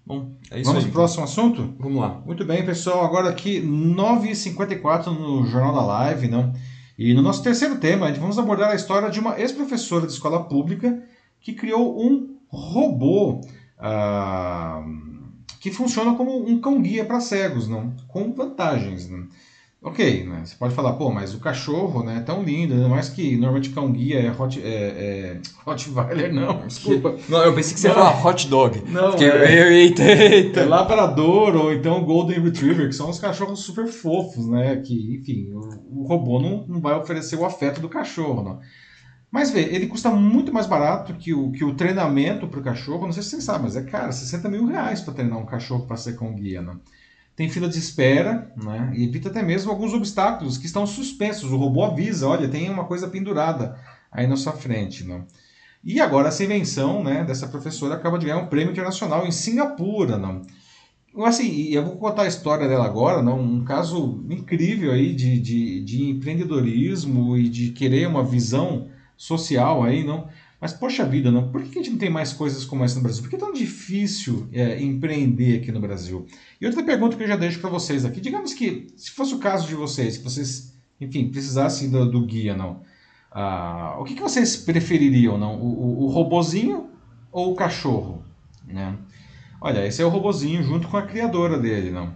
Bom, 0.04 0.36
é 0.50 0.60
isso 0.60 0.70
Vamos 0.70 0.84
aí. 0.84 0.90
pro 0.90 1.00
próximo 1.00 1.24
assunto? 1.24 1.74
Vamos 1.78 2.00
lá. 2.00 2.22
Muito 2.24 2.44
bem, 2.44 2.64
pessoal. 2.64 3.04
Agora 3.04 3.28
aqui, 3.28 3.60
9h54 3.60 5.06
no 5.06 5.46
Jornal 5.46 5.74
da 5.74 5.84
Live, 5.84 6.28
não? 6.28 6.52
E 6.98 7.12
no 7.12 7.20
nosso 7.20 7.42
terceiro 7.42 7.76
tema, 7.78 8.10
vamos 8.12 8.38
abordar 8.38 8.70
a 8.70 8.74
história 8.74 9.10
de 9.10 9.18
uma 9.20 9.38
ex-professora 9.38 10.06
de 10.06 10.12
escola 10.12 10.44
pública 10.44 11.02
que 11.40 11.52
criou 11.52 12.00
um 12.00 12.36
robô 12.48 13.40
ah, 13.78 14.82
que 15.60 15.70
funciona 15.70 16.14
como 16.14 16.48
um 16.48 16.60
cão-guia 16.60 17.04
para 17.04 17.20
cegos, 17.20 17.68
não? 17.68 17.94
Com 18.08 18.32
vantagens, 18.32 19.10
não? 19.10 19.26
Ok, 19.82 20.24
né? 20.24 20.42
Você 20.44 20.56
pode 20.56 20.74
falar, 20.74 20.94
pô, 20.94 21.12
mas 21.12 21.32
o 21.34 21.38
cachorro, 21.38 22.02
né, 22.02 22.16
é 22.16 22.20
tão 22.20 22.42
lindo, 22.42 22.74
ainda 22.74 22.88
mais 22.88 23.08
que 23.08 23.36
normalmente 23.36 23.70
cão-guia 23.70 24.20
é, 24.20 24.30
hot, 24.32 24.60
é, 24.60 24.66
é 24.66 25.40
Rottweiler, 25.64 26.32
não, 26.32 26.64
desculpa. 26.66 27.14
Não, 27.28 27.44
eu 27.44 27.54
pensei 27.54 27.74
que 27.74 27.80
você 27.80 27.88
ia 27.88 27.94
falar 27.94 28.26
hot 28.26 28.48
dog. 28.48 28.82
Não, 28.90 29.10
Porque, 29.10 29.24
é- 29.24 29.72
eita, 29.74 30.02
eita. 30.02 30.60
é 30.60 30.64
labrador 30.64 31.54
ou 31.54 31.72
então 31.72 32.02
golden 32.04 32.40
retriever, 32.40 32.88
que 32.88 32.94
são 32.94 33.08
uns 33.08 33.20
cachorros 33.20 33.60
super 33.60 33.86
fofos, 33.86 34.48
né? 34.48 34.76
Que, 34.76 35.16
enfim, 35.20 35.52
o, 35.52 36.02
o 36.02 36.06
robô 36.08 36.40
não, 36.40 36.66
não 36.66 36.80
vai 36.80 36.94
oferecer 36.98 37.36
o 37.36 37.44
afeto 37.44 37.80
do 37.80 37.88
cachorro, 37.88 38.42
não. 38.42 38.58
Mas 39.30 39.50
vê, 39.50 39.60
ele 39.60 39.86
custa 39.86 40.10
muito 40.10 40.52
mais 40.52 40.66
barato 40.66 41.14
que 41.14 41.34
o, 41.34 41.52
que 41.52 41.62
o 41.64 41.74
treinamento 41.74 42.48
para 42.48 42.60
o 42.60 42.64
cachorro. 42.64 43.04
Não 43.04 43.12
sei 43.12 43.22
se 43.22 43.30
vocês 43.30 43.44
sabem, 43.44 43.62
mas 43.64 43.76
é 43.76 43.82
caro, 43.82 44.12
60 44.12 44.48
mil 44.48 44.66
reais 44.66 45.00
para 45.00 45.14
treinar 45.14 45.38
um 45.38 45.46
cachorro 45.46 45.86
para 45.86 45.96
ser 45.96 46.14
com 46.14 46.34
guia, 46.34 46.62
né? 46.62 46.74
Tem 47.36 47.50
fila 47.50 47.68
de 47.68 47.78
espera, 47.78 48.50
né? 48.56 48.90
E 48.96 49.04
evita 49.04 49.28
até 49.28 49.42
mesmo 49.42 49.70
alguns 49.70 49.92
obstáculos 49.92 50.56
que 50.56 50.64
estão 50.64 50.86
suspensos. 50.86 51.52
O 51.52 51.58
robô 51.58 51.84
avisa, 51.84 52.26
olha, 52.26 52.48
tem 52.48 52.70
uma 52.70 52.86
coisa 52.86 53.08
pendurada 53.08 53.78
aí 54.10 54.26
na 54.26 54.36
sua 54.36 54.54
frente, 54.54 55.04
né? 55.04 55.22
E 55.84 56.00
agora 56.00 56.28
essa 56.28 56.42
invenção, 56.42 57.04
né, 57.04 57.22
dessa 57.22 57.46
professora 57.46 57.94
acaba 57.94 58.18
de 58.18 58.26
ganhar 58.26 58.38
um 58.38 58.48
prêmio 58.48 58.72
internacional 58.72 59.26
em 59.26 59.30
Singapura, 59.30 60.16
não? 60.16 60.42
Assim, 61.24 61.48
e 61.48 61.74
eu 61.74 61.84
vou 61.84 61.96
contar 61.96 62.22
a 62.22 62.26
história 62.26 62.66
dela 62.66 62.84
agora, 62.84 63.22
não? 63.22 63.40
um 63.40 63.64
caso 63.64 64.24
incrível 64.28 64.92
aí 64.92 65.14
de, 65.14 65.38
de, 65.38 65.80
de 65.82 66.10
empreendedorismo 66.10 67.36
e 67.36 67.48
de 67.48 67.70
querer 67.70 68.06
uma 68.08 68.24
visão 68.24 68.88
social 69.16 69.82
aí, 69.82 70.04
não? 70.04 70.28
Mas, 70.66 70.72
poxa 70.72 71.04
vida, 71.04 71.30
não? 71.30 71.48
por 71.52 71.62
que 71.62 71.78
a 71.78 71.80
gente 71.80 71.92
não 71.92 71.98
tem 71.98 72.10
mais 72.10 72.32
coisas 72.32 72.64
como 72.64 72.82
essa 72.82 72.96
no 72.96 73.02
Brasil? 73.02 73.22
Por 73.22 73.30
que 73.30 73.36
é 73.36 73.38
tão 73.38 73.52
difícil 73.52 74.48
é, 74.52 74.82
empreender 74.82 75.58
aqui 75.58 75.70
no 75.70 75.78
Brasil? 75.78 76.26
E 76.60 76.66
outra 76.66 76.82
pergunta 76.82 77.16
que 77.16 77.22
eu 77.22 77.28
já 77.28 77.36
deixo 77.36 77.60
para 77.60 77.70
vocês 77.70 78.04
aqui, 78.04 78.20
digamos 78.20 78.52
que, 78.52 78.88
se 78.96 79.12
fosse 79.12 79.32
o 79.32 79.38
caso 79.38 79.68
de 79.68 79.76
vocês, 79.76 80.16
que 80.16 80.24
vocês, 80.24 80.76
enfim, 81.00 81.28
precisassem 81.28 81.88
do, 81.88 82.10
do 82.10 82.26
guia, 82.26 82.56
não? 82.56 82.80
Ah, 83.30 83.96
o 84.00 84.02
que, 84.02 84.16
que 84.16 84.20
vocês 84.20 84.56
prefeririam, 84.56 85.38
não? 85.38 85.54
O, 85.54 85.66
o, 85.66 86.02
o 86.02 86.06
robozinho 86.08 86.90
ou 87.30 87.52
o 87.52 87.54
cachorro, 87.54 88.24
né? 88.66 88.96
Olha, 89.60 89.86
esse 89.86 90.02
é 90.02 90.04
o 90.04 90.08
robozinho 90.08 90.64
junto 90.64 90.88
com 90.88 90.96
a 90.96 91.02
criadora 91.02 91.60
dele, 91.60 91.92
não? 91.92 92.12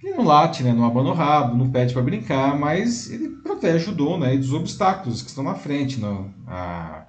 Ele 0.00 0.14
não 0.14 0.24
late, 0.24 0.62
né? 0.62 0.72
Não 0.72 0.84
abana 0.84 1.10
o 1.10 1.12
rabo, 1.12 1.56
não 1.56 1.68
pede 1.72 1.92
para 1.92 2.02
brincar, 2.02 2.56
mas 2.56 3.10
ele 3.10 3.30
protege 3.30 3.90
o 3.90 3.94
dono 3.94 4.24
aí 4.24 4.38
dos 4.38 4.52
obstáculos 4.52 5.22
que 5.22 5.28
estão 5.28 5.42
na 5.42 5.56
frente, 5.56 5.98
não? 5.98 6.32
Ah, 6.46 6.99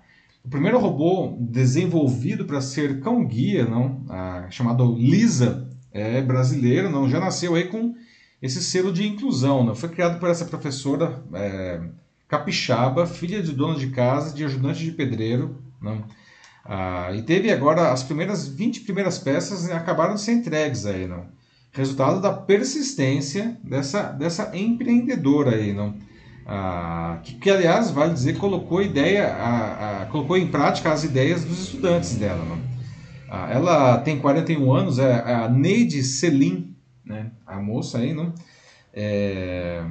o 0.43 0.49
primeiro 0.49 0.79
robô 0.79 1.37
desenvolvido 1.39 2.45
para 2.45 2.61
ser 2.61 2.99
cão-guia, 2.99 3.65
não? 3.65 4.03
Ah, 4.09 4.47
chamado 4.49 4.95
Lisa, 4.95 5.69
é 5.91 6.21
brasileiro, 6.21 6.89
não? 6.89 7.09
Já 7.09 7.19
nasceu 7.19 7.55
aí 7.55 7.65
com 7.65 7.93
esse 8.41 8.61
selo 8.63 8.91
de 8.91 9.07
inclusão, 9.07 9.63
não? 9.63 9.75
Foi 9.75 9.89
criado 9.89 10.19
por 10.19 10.29
essa 10.29 10.45
professora 10.45 11.23
é, 11.33 11.81
capixaba, 12.27 13.05
filha 13.05 13.41
de 13.43 13.51
dona 13.51 13.77
de 13.77 13.89
casa, 13.89 14.33
de 14.33 14.43
ajudante 14.43 14.83
de 14.83 14.91
pedreiro, 14.91 15.61
não? 15.79 16.03
Ah, 16.65 17.11
e 17.13 17.21
teve 17.21 17.51
agora 17.51 17.91
as 17.91 18.03
primeiras 18.03 18.47
20 18.47 18.81
primeiras 18.81 19.19
peças 19.19 19.67
né, 19.67 19.73
acabaram 19.73 20.15
de 20.15 20.21
ser 20.21 20.33
entregues 20.33 20.85
aí, 20.85 21.07
não? 21.07 21.25
Resultado 21.71 22.19
da 22.19 22.33
persistência 22.33 23.57
dessa, 23.63 24.11
dessa 24.11 24.55
empreendedora 24.55 25.55
aí, 25.55 25.73
não? 25.73 25.95
Ah, 26.45 27.19
que, 27.23 27.35
que, 27.35 27.49
aliás, 27.49 27.91
vale 27.91 28.13
dizer, 28.13 28.37
colocou 28.37 28.81
ideia, 28.81 29.27
a, 29.27 30.01
a, 30.01 30.05
colocou 30.07 30.37
em 30.37 30.47
prática 30.47 30.91
as 30.91 31.03
ideias 31.03 31.45
dos 31.45 31.59
estudantes 31.63 32.15
dela, 32.15 32.43
não? 32.43 32.59
Ah, 33.29 33.49
ela 33.51 33.97
tem 33.99 34.19
41 34.19 34.73
anos, 34.73 34.99
é 34.99 35.33
a 35.33 35.47
Neide 35.47 36.03
Selim, 36.03 36.75
né? 37.05 37.31
A 37.45 37.61
moça 37.61 37.99
aí, 37.99 38.13
não? 38.13 38.33
É... 38.93 39.81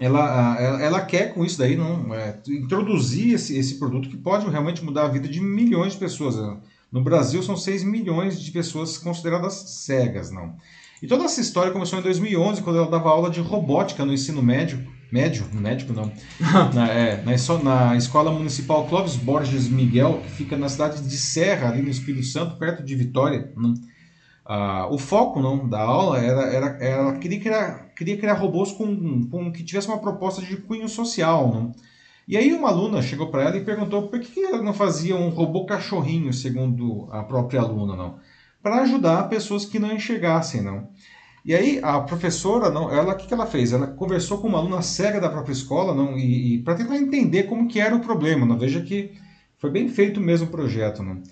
ela, 0.00 0.60
ela, 0.60 0.82
ela 0.82 1.00
quer 1.02 1.32
com 1.32 1.44
isso 1.44 1.56
daí 1.56 1.76
não 1.76 2.12
é, 2.12 2.40
introduzir 2.48 3.34
esse, 3.34 3.56
esse 3.56 3.78
produto 3.78 4.08
que 4.08 4.16
pode 4.16 4.50
realmente 4.50 4.84
mudar 4.84 5.04
a 5.04 5.08
vida 5.08 5.28
de 5.28 5.40
milhões 5.40 5.92
de 5.92 5.98
pessoas. 6.00 6.36
Né? 6.36 6.56
No 6.90 7.02
Brasil 7.02 7.40
são 7.42 7.56
6 7.56 7.84
milhões 7.84 8.40
de 8.40 8.50
pessoas 8.50 8.98
consideradas 8.98 9.54
cegas, 9.54 10.30
não. 10.32 10.56
E 11.00 11.06
toda 11.06 11.24
essa 11.24 11.40
história 11.40 11.70
começou 11.72 11.98
em 11.98 12.02
2011, 12.02 12.62
quando 12.62 12.78
ela 12.78 12.90
dava 12.90 13.10
aula 13.10 13.30
de 13.30 13.40
robótica 13.40 14.04
no 14.04 14.12
ensino 14.12 14.42
médio, 14.42 14.84
médio, 15.14 15.48
médico 15.52 15.92
não, 15.92 16.10
na, 16.74 16.88
é, 16.88 17.22
na, 17.22 17.62
na, 17.62 17.96
Escola 17.96 18.32
Municipal 18.32 18.84
Clóvis 18.88 19.14
Borges 19.14 19.68
Miguel, 19.68 20.20
que 20.24 20.30
fica 20.30 20.56
na 20.56 20.68
cidade 20.68 21.00
de 21.00 21.16
Serra, 21.16 21.68
ali 21.68 21.82
no 21.82 21.88
Espírito 21.88 22.26
Santo, 22.26 22.56
perto 22.56 22.82
de 22.82 22.96
Vitória. 22.96 23.52
Ah, 24.44 24.88
o 24.90 24.98
foco 24.98 25.40
não, 25.40 25.68
da 25.68 25.80
aula 25.80 26.18
era, 26.18 26.42
era, 26.52 26.66
ela 26.84 27.12
queria 27.18 27.38
criar, 27.38 27.90
queria 27.94 28.16
criar 28.16 28.34
robôs 28.34 28.72
com, 28.72 29.28
com 29.28 29.52
que 29.52 29.62
tivesse 29.62 29.86
uma 29.86 30.00
proposta 30.00 30.42
de 30.42 30.56
cunho 30.56 30.88
social. 30.88 31.54
Não? 31.54 31.72
E 32.26 32.36
aí 32.36 32.52
uma 32.52 32.68
aluna 32.68 33.00
chegou 33.00 33.28
para 33.28 33.44
ela 33.44 33.56
e 33.56 33.64
perguntou 33.64 34.08
por 34.08 34.18
que, 34.18 34.32
que 34.32 34.44
ela 34.44 34.62
não 34.62 34.74
fazia 34.74 35.14
um 35.14 35.28
robô 35.28 35.64
cachorrinho, 35.64 36.32
segundo 36.32 37.08
a 37.12 37.22
própria 37.22 37.60
aluna, 37.60 37.94
não? 37.94 38.18
Para 38.60 38.82
ajudar 38.82 39.28
pessoas 39.28 39.64
que 39.64 39.78
não 39.78 39.92
enxergassem, 39.92 40.60
não. 40.60 40.88
E 41.44 41.54
aí 41.54 41.78
a 41.82 42.00
professora, 42.00 42.70
não, 42.70 42.90
ela 42.90 43.12
o 43.12 43.16
que, 43.16 43.26
que 43.26 43.34
ela 43.34 43.46
fez? 43.46 43.72
Ela 43.72 43.86
conversou 43.86 44.38
com 44.38 44.48
uma 44.48 44.58
aluna 44.58 44.80
cega 44.80 45.20
da 45.20 45.28
própria 45.28 45.52
escola, 45.52 45.94
não, 45.94 46.16
e, 46.16 46.54
e 46.54 46.58
para 46.62 46.74
tentar 46.74 46.96
entender 46.96 47.42
como 47.44 47.68
que 47.68 47.78
era 47.78 47.94
o 47.94 48.00
problema, 48.00 48.46
não. 48.46 48.58
Veja 48.58 48.80
que 48.80 49.12
foi 49.58 49.70
bem 49.70 49.88
feito 49.88 50.20
mesmo 50.20 50.46
o 50.46 50.50
projeto, 50.50 51.02
não. 51.02 51.22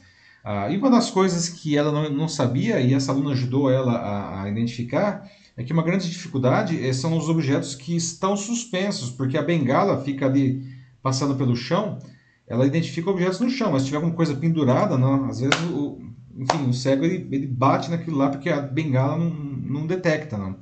Ah, 0.45 0.69
e 0.69 0.77
uma 0.77 0.91
das 0.91 1.11
coisas 1.11 1.49
que 1.49 1.79
ela 1.79 1.93
não, 1.93 2.11
não 2.11 2.29
sabia, 2.29 2.81
e 2.81 2.93
essa 2.93 3.13
aluna 3.13 3.31
ajudou 3.31 3.71
ela 3.71 3.93
a, 3.93 4.43
a, 4.43 4.49
identificar, 4.51 5.31
é 5.57 5.63
que 5.63 5.73
uma 5.73 5.83
grande 5.83 6.11
dificuldade 6.11 6.85
eh, 6.85 6.93
são 6.93 7.17
os 7.17 7.29
objetos 7.29 7.75
que 7.75 7.95
estão 7.97 8.37
suspensos, 8.37 9.11
porque 9.11 9.39
a 9.39 9.43
bengala 9.43 10.03
fica 10.03 10.27
ali 10.27 10.63
passando 11.03 11.37
pelo 11.37 11.55
chão, 11.55 11.99
ela 12.47 12.67
identifica 12.67 13.11
objetos 13.11 13.41
no 13.41 13.49
chão, 13.49 13.73
mas 13.73 13.83
se 13.83 13.87
tiver 13.87 13.99
alguma 13.99 14.15
coisa 14.15 14.35
pendurada, 14.35 14.99
não, 14.99 15.27
às 15.27 15.41
vezes 15.41 15.59
o, 15.71 16.01
enfim, 16.37 16.69
o 16.69 16.75
cego 16.75 17.05
ele, 17.05 17.27
ele 17.31 17.47
bate 17.47 17.91
naquilo 17.91 18.17
lá 18.19 18.29
porque 18.29 18.49
a 18.49 18.61
bengala 18.61 19.17
não, 19.19 19.31
não 19.63 19.87
detecta. 19.87 20.37
Não. 20.37 20.57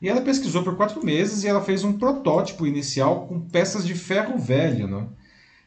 E 0.00 0.08
ela 0.08 0.20
pesquisou 0.20 0.62
por 0.62 0.76
quatro 0.76 1.04
meses 1.04 1.42
e 1.42 1.48
ela 1.48 1.60
fez 1.60 1.82
um 1.84 1.94
protótipo 1.94 2.66
inicial 2.66 3.26
com 3.26 3.40
peças 3.40 3.86
de 3.86 3.94
ferro 3.94 4.38
velho. 4.38 4.86
Não. 4.86 5.08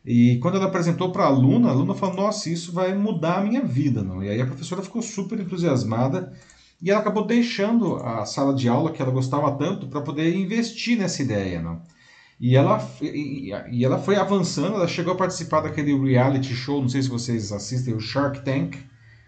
E 0.06 0.38
quando 0.38 0.56
ela 0.56 0.68
apresentou 0.68 1.12
para 1.12 1.24
a 1.24 1.28
aluna, 1.28 1.68
a 1.68 1.72
aluna 1.72 1.94
falou: 1.94 2.16
Nossa, 2.16 2.50
isso 2.50 2.72
vai 2.72 2.96
mudar 2.96 3.40
a 3.40 3.44
minha 3.44 3.62
vida. 3.62 4.04
Não? 4.04 4.24
E 4.24 4.30
aí 4.30 4.42
a 4.42 4.46
professora 4.46 4.82
ficou 4.82 5.02
super 5.02 5.40
entusiasmada 5.40 6.34
e 6.82 6.90
ela 6.90 7.02
acabou 7.02 7.26
deixando 7.26 7.98
a 7.98 8.26
sala 8.26 8.54
de 8.54 8.70
aula 8.70 8.92
que 8.92 9.02
ela 9.02 9.12
gostava 9.12 9.52
tanto 9.52 9.88
para 9.88 10.02
poder 10.02 10.34
investir 10.36 10.98
nessa 10.98 11.22
ideia. 11.22 11.62
Não? 11.62 11.82
E 12.40 12.56
ela, 12.56 12.90
e, 13.02 13.52
e, 13.70 13.84
ela 13.84 14.00
foi 14.00 14.16
avançando, 14.16 14.76
ela 14.76 14.88
chegou 14.88 15.14
a 15.14 15.18
participar 15.18 15.60
daquele 15.60 15.94
reality 15.94 16.56
show, 16.56 16.82
não 16.82 16.88
sei 16.88 17.02
se 17.02 17.10
vocês 17.10 17.52
assistem, 17.52 17.94
o 17.94 18.00
Shark 18.00 18.46
Tank, 18.46 18.78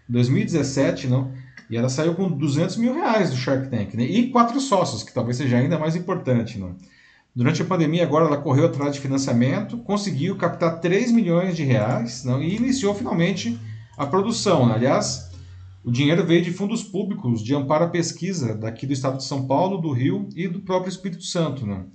2017, 0.08 1.08
não? 1.08 1.30
E 1.72 1.76
ela 1.78 1.88
saiu 1.88 2.14
com 2.14 2.30
200 2.30 2.76
mil 2.76 2.92
reais 2.92 3.30
do 3.30 3.36
Shark 3.36 3.70
Tank, 3.70 3.94
né? 3.94 4.04
E 4.04 4.28
quatro 4.28 4.60
sócios, 4.60 5.02
que 5.02 5.10
talvez 5.10 5.38
seja 5.38 5.56
ainda 5.56 5.78
mais 5.78 5.96
importante, 5.96 6.58
não? 6.58 6.76
Durante 7.34 7.62
a 7.62 7.64
pandemia, 7.64 8.02
agora 8.02 8.26
ela 8.26 8.36
correu 8.36 8.66
atrás 8.66 8.92
de 8.94 9.00
financiamento, 9.00 9.78
conseguiu 9.78 10.36
captar 10.36 10.80
3 10.80 11.10
milhões 11.12 11.56
de 11.56 11.64
reais 11.64 12.24
não? 12.26 12.42
e 12.42 12.56
iniciou 12.56 12.94
finalmente 12.94 13.58
a 13.96 14.04
produção. 14.04 14.66
Né? 14.66 14.74
Aliás, 14.74 15.30
o 15.82 15.90
dinheiro 15.90 16.26
veio 16.26 16.42
de 16.42 16.52
fundos 16.52 16.82
públicos 16.82 17.42
de 17.42 17.54
amparo 17.54 17.86
à 17.86 17.88
pesquisa 17.88 18.54
daqui 18.54 18.86
do 18.86 18.92
estado 18.92 19.16
de 19.16 19.24
São 19.24 19.46
Paulo, 19.46 19.78
do 19.78 19.92
Rio 19.92 20.28
e 20.36 20.46
do 20.46 20.60
próprio 20.60 20.90
Espírito 20.90 21.24
Santo. 21.24 21.64
Não? 21.64 21.86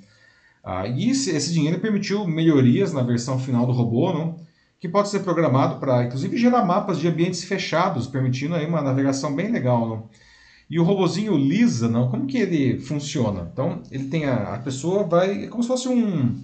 Ah, 0.64 0.88
e 0.88 1.12
esse, 1.12 1.54
dinheiro 1.54 1.80
permitiu 1.80 2.26
melhorias 2.26 2.94
na 2.94 3.04
versão 3.04 3.38
final 3.38 3.68
do 3.68 3.74
robô, 3.74 4.12
não? 4.12 4.47
Que 4.80 4.88
pode 4.88 5.10
ser 5.10 5.20
programado 5.22 5.80
para, 5.80 6.04
inclusive, 6.04 6.38
gerar 6.38 6.64
mapas 6.66 7.00
de 7.00 7.08
ambientes 7.08 7.44
fechados, 7.44 8.08
permitindo 8.08 8.56
aí 8.56 8.66
uma 8.66 8.82
navegação 8.82 9.36
bem 9.36 9.52
legal. 9.52 9.88
Não? 9.88 10.10
E 10.70 10.80
o 10.80 10.84
robozinho 10.84 11.38
Lisa, 11.38 11.88
não, 11.88 12.10
como 12.10 12.28
que 12.28 12.38
ele 12.38 12.80
funciona? 12.80 13.50
Então, 13.52 13.82
ele 13.90 14.06
tem 14.06 14.26
a, 14.26 14.56
a 14.56 14.60
pessoa 14.60 15.04
vai, 15.04 15.46
é 15.46 15.48
como 15.48 15.64
se 15.64 15.70
fosse 15.70 15.88
um, 15.88 16.36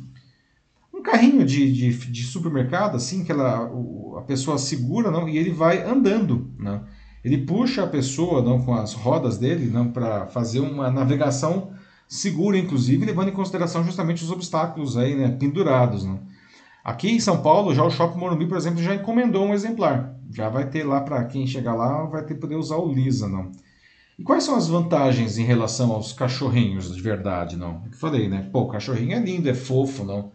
um 0.93 1.03
carrinho 1.03 1.45
de, 1.45 1.71
de, 1.71 1.91
de 2.11 2.23
supermercado, 2.23 2.95
assim, 2.95 3.23
que 3.23 3.31
ela, 3.31 3.69
o, 3.69 4.15
a 4.17 4.21
pessoa 4.21 4.57
segura, 4.57 5.11
não, 5.11 5.27
e 5.27 5.37
ele 5.37 5.51
vai 5.51 5.83
andando, 5.83 6.49
não. 6.57 6.83
Ele 7.23 7.37
puxa 7.39 7.83
a 7.83 7.87
pessoa, 7.87 8.41
não, 8.41 8.61
com 8.63 8.73
as 8.73 8.93
rodas 8.93 9.37
dele, 9.37 9.69
não, 9.69 9.91
para 9.91 10.27
fazer 10.27 10.59
uma 10.59 10.89
navegação 10.89 11.71
segura, 12.07 12.57
inclusive, 12.57 13.05
levando 13.05 13.29
em 13.29 13.33
consideração 13.33 13.83
justamente 13.83 14.23
os 14.23 14.31
obstáculos 14.31 14.97
aí, 14.97 15.15
né, 15.15 15.29
pendurados, 15.29 16.03
não. 16.05 16.21
Aqui 16.83 17.11
em 17.11 17.19
São 17.19 17.41
Paulo, 17.41 17.73
já 17.73 17.83
o 17.83 17.89
Shopping 17.89 18.19
Morumbi, 18.19 18.45
por 18.45 18.57
exemplo, 18.57 18.83
já 18.83 18.93
encomendou 18.93 19.45
um 19.45 19.53
exemplar. 19.53 20.15
Já 20.31 20.49
vai 20.49 20.69
ter 20.69 20.83
lá 20.83 20.99
para 20.99 21.23
quem 21.25 21.47
chegar 21.47 21.75
lá, 21.75 22.05
vai 22.05 22.25
ter 22.25 22.35
poder 22.35 22.55
usar 22.55 22.77
o 22.77 22.91
Lisa, 22.91 23.27
não. 23.27 23.51
E 24.19 24.23
quais 24.23 24.43
são 24.43 24.55
as 24.55 24.67
vantagens 24.67 25.37
em 25.37 25.43
relação 25.43 25.91
aos 25.91 26.11
cachorrinhos 26.11 26.93
de 26.93 27.01
verdade, 27.01 27.55
não? 27.55 27.81
Eu 27.85 27.97
falei, 27.97 28.27
né? 28.27 28.49
Pô, 28.51 28.61
o 28.61 28.67
cachorrinho 28.67 29.13
é 29.13 29.19
lindo, 29.19 29.49
é 29.49 29.53
fofo, 29.53 30.03
não? 30.03 30.31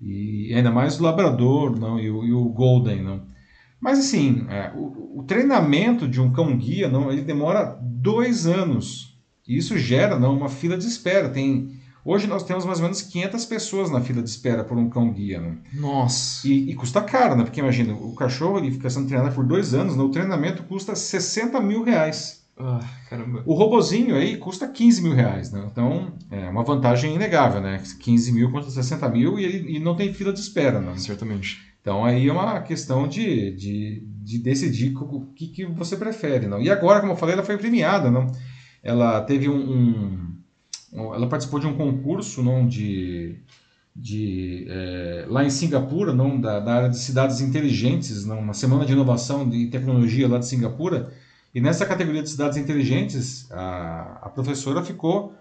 E 0.00 0.52
ainda 0.54 0.70
mais 0.70 1.00
o 1.00 1.02
labrador, 1.02 1.78
não? 1.78 1.98
E 1.98 2.10
o, 2.10 2.24
e 2.24 2.32
o 2.32 2.44
golden, 2.44 3.02
não? 3.02 3.22
Mas 3.80 3.98
assim, 3.98 4.46
é, 4.48 4.72
o, 4.76 5.20
o, 5.20 5.24
treinamento 5.24 6.06
de 6.06 6.20
um 6.20 6.30
cão 6.30 6.56
guia, 6.56 6.88
não? 6.88 7.10
Ele 7.10 7.22
demora 7.22 7.78
dois 7.82 8.46
anos. 8.46 9.18
E 9.48 9.56
isso 9.56 9.78
gera, 9.78 10.18
não? 10.18 10.36
Uma 10.36 10.48
fila 10.48 10.76
de 10.76 10.86
espera. 10.86 11.28
Tem 11.28 11.70
Hoje 12.06 12.28
nós 12.28 12.44
temos 12.44 12.64
mais 12.64 12.78
ou 12.78 12.84
menos 12.84 13.02
500 13.02 13.44
pessoas 13.46 13.90
na 13.90 14.00
fila 14.00 14.22
de 14.22 14.30
espera 14.30 14.62
por 14.62 14.78
um 14.78 14.88
cão 14.88 15.12
guia. 15.12 15.40
Né? 15.40 15.56
Nossa! 15.74 16.46
E, 16.46 16.70
e, 16.70 16.74
custa 16.76 17.02
caro, 17.02 17.34
né? 17.34 17.42
Porque 17.42 17.58
imagina, 17.58 17.94
o 17.94 18.14
cachorro 18.14 18.58
ele 18.58 18.70
fica 18.70 18.88
sendo 18.88 19.08
treinado 19.08 19.34
por 19.34 19.44
dois 19.44 19.74
anos, 19.74 19.96
né? 19.96 20.04
o 20.04 20.08
treinamento 20.08 20.62
custa 20.62 20.94
60 20.94 21.60
mil 21.60 21.82
reais. 21.82 22.46
Ah, 22.56 22.80
caramba. 23.10 23.42
O 23.44 23.54
robozinho 23.54 24.14
aí 24.14 24.36
custa 24.36 24.68
15 24.68 25.02
mil 25.02 25.14
reais, 25.14 25.50
né? 25.50 25.68
Então, 25.70 26.12
é 26.30 26.48
uma 26.48 26.62
vantagem 26.62 27.12
inegável, 27.12 27.60
né? 27.60 27.82
15 28.00 28.32
mil 28.32 28.52
contra 28.52 28.70
60 28.70 29.08
mil 29.08 29.36
e 29.36 29.44
ele 29.44 29.76
e 29.76 29.80
não 29.80 29.96
tem 29.96 30.14
fila 30.14 30.32
de 30.32 30.38
espera, 30.38 30.80
né? 30.80 30.96
Certamente. 30.96 31.60
Então, 31.80 32.04
aí 32.04 32.28
é 32.28 32.32
uma 32.32 32.60
questão 32.60 33.08
de, 33.08 33.50
de, 33.50 34.06
de 34.22 34.38
decidir 34.38 34.96
o 34.96 35.26
que, 35.34 35.48
que 35.48 35.66
você 35.66 35.96
prefere, 35.96 36.46
não? 36.46 36.62
E 36.62 36.70
agora, 36.70 37.00
como 37.00 37.12
eu 37.12 37.16
falei, 37.16 37.34
ela 37.34 37.44
foi 37.44 37.58
premiada, 37.58 38.10
não? 38.12 38.26
Ela 38.82 39.20
teve 39.22 39.48
um, 39.48 39.56
um 39.56 40.35
ela 40.92 41.28
participou 41.28 41.60
de 41.60 41.66
um 41.66 41.76
concurso, 41.76 42.42
não, 42.42 42.66
de, 42.66 43.36
de 43.94 44.66
é, 44.68 45.26
lá 45.28 45.44
em 45.44 45.50
Singapura, 45.50 46.12
não, 46.12 46.40
da, 46.40 46.60
da 46.60 46.74
área 46.74 46.88
de 46.88 46.98
cidades 46.98 47.40
inteligentes, 47.40 48.24
não, 48.24 48.38
uma 48.38 48.54
semana 48.54 48.84
de 48.84 48.92
inovação 48.92 49.48
de 49.48 49.66
tecnologia 49.66 50.28
lá 50.28 50.38
de 50.38 50.46
Singapura, 50.46 51.12
e 51.54 51.60
nessa 51.60 51.86
categoria 51.86 52.22
de 52.22 52.30
cidades 52.30 52.58
inteligentes, 52.58 53.50
a, 53.50 54.18
a 54.22 54.28
professora 54.28 54.82
ficou 54.82 55.34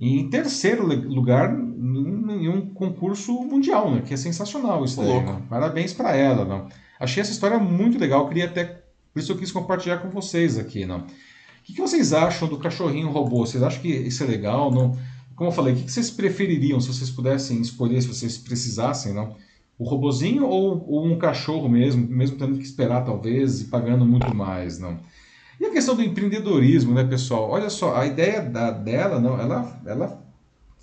em 0.00 0.30
terceiro 0.30 0.86
lugar 0.86 1.52
em 1.52 2.48
um 2.48 2.72
concurso 2.72 3.32
mundial, 3.42 3.92
né? 3.92 4.02
Que 4.06 4.14
é 4.14 4.16
sensacional 4.16 4.84
isso 4.84 5.02
daí. 5.02 5.20
Né? 5.20 5.42
Parabéns 5.48 5.92
para 5.92 6.14
ela, 6.14 6.44
não? 6.44 6.68
Achei 7.00 7.20
essa 7.20 7.32
história 7.32 7.58
muito 7.58 7.98
legal, 7.98 8.28
queria 8.28 8.44
até 8.44 8.82
por 9.12 9.20
isso 9.20 9.32
eu 9.32 9.36
quis 9.36 9.50
compartilhar 9.50 9.98
com 9.98 10.10
vocês 10.10 10.56
aqui, 10.56 10.86
não? 10.86 11.04
Que, 11.68 11.74
que 11.74 11.80
vocês 11.82 12.14
acham 12.14 12.48
do 12.48 12.56
cachorrinho 12.56 13.10
robô? 13.10 13.44
Vocês 13.44 13.62
acham 13.62 13.82
que 13.82 13.88
isso 13.88 14.22
é 14.22 14.26
legal, 14.26 14.70
não? 14.70 14.98
Como 15.36 15.50
eu 15.50 15.54
falei, 15.54 15.74
o 15.74 15.76
que, 15.76 15.82
que 15.82 15.92
vocês 15.92 16.10
prefeririam 16.10 16.80
se 16.80 16.88
vocês 16.88 17.10
pudessem 17.10 17.60
escolher, 17.60 18.00
se 18.00 18.08
vocês 18.08 18.38
precisassem, 18.38 19.12
não? 19.12 19.36
O 19.78 19.84
robozinho 19.84 20.46
ou, 20.46 20.82
ou 20.88 21.04
um 21.04 21.18
cachorro 21.18 21.68
mesmo, 21.68 22.08
mesmo 22.08 22.38
tendo 22.38 22.56
que 22.56 22.64
esperar 22.64 23.04
talvez 23.04 23.60
e 23.60 23.64
pagando 23.66 24.06
muito 24.06 24.34
mais, 24.34 24.78
não? 24.78 24.98
E 25.60 25.66
a 25.66 25.70
questão 25.70 25.94
do 25.94 26.02
empreendedorismo, 26.02 26.94
né, 26.94 27.04
pessoal? 27.04 27.50
Olha 27.50 27.68
só, 27.68 27.94
a 27.96 28.06
ideia 28.06 28.40
da, 28.40 28.70
dela, 28.70 29.20
não, 29.20 29.38
ela, 29.38 29.78
ela 29.84 30.24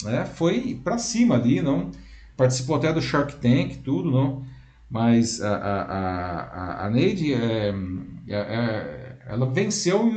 né, 0.04 0.24
foi 0.24 0.80
para 0.84 1.00
cima 1.00 1.34
ali, 1.34 1.64
não? 1.64 1.90
Participou 2.38 2.76
até 2.76 2.94
do 2.94 3.02
Shark 3.02 3.38
Tank, 3.38 3.78
tudo, 3.84 4.12
não? 4.12 4.44
Mas 4.88 5.42
a, 5.42 5.56
a, 5.56 5.82
a, 5.82 6.86
a 6.86 6.90
Neide, 6.92 7.34
é, 7.34 7.74
é, 8.28 8.36
é, 8.36 9.06
ela 9.28 9.46
venceu 9.48 10.08
e, 10.08 10.16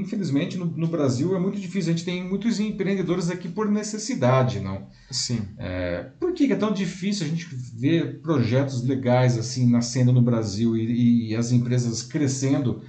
infelizmente, 0.00 0.56
no, 0.56 0.66
no, 0.66 0.86
Brasil 0.86 1.34
é 1.34 1.38
muito 1.38 1.60
difícil. 1.60 1.92
A 1.92 1.96
gente 1.96 2.04
tem 2.04 2.22
muitos 2.22 2.60
empreendedores 2.60 3.30
aqui 3.30 3.48
por 3.48 3.70
necessidade, 3.70 4.60
não? 4.60 4.86
Sim. 5.10 5.42
É, 5.58 6.06
por 6.18 6.32
que 6.32 6.52
é 6.52 6.56
tão 6.56 6.72
difícil 6.72 7.26
a 7.26 7.28
gente 7.28 7.48
ver 7.76 8.20
projetos 8.20 8.82
legais 8.82 9.38
assim 9.38 9.70
nascendo 9.70 10.12
no 10.12 10.22
Brasil 10.22 10.76
e, 10.76 11.30
e 11.30 11.36
as 11.36 11.52
empresas 11.52 12.02
crescendo 12.02 12.82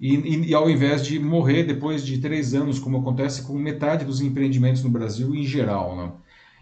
e, 0.00 0.14
e, 0.14 0.48
e, 0.50 0.54
ao 0.54 0.70
invés 0.70 1.04
de 1.04 1.18
morrer 1.18 1.64
depois 1.64 2.04
de 2.04 2.18
três 2.18 2.54
anos, 2.54 2.78
como 2.78 2.98
acontece 2.98 3.42
com 3.42 3.54
metade 3.54 4.04
dos 4.04 4.20
empreendimentos 4.20 4.82
no 4.82 4.90
Brasil 4.90 5.34
em 5.34 5.44
geral. 5.44 5.96
Né? 5.96 6.12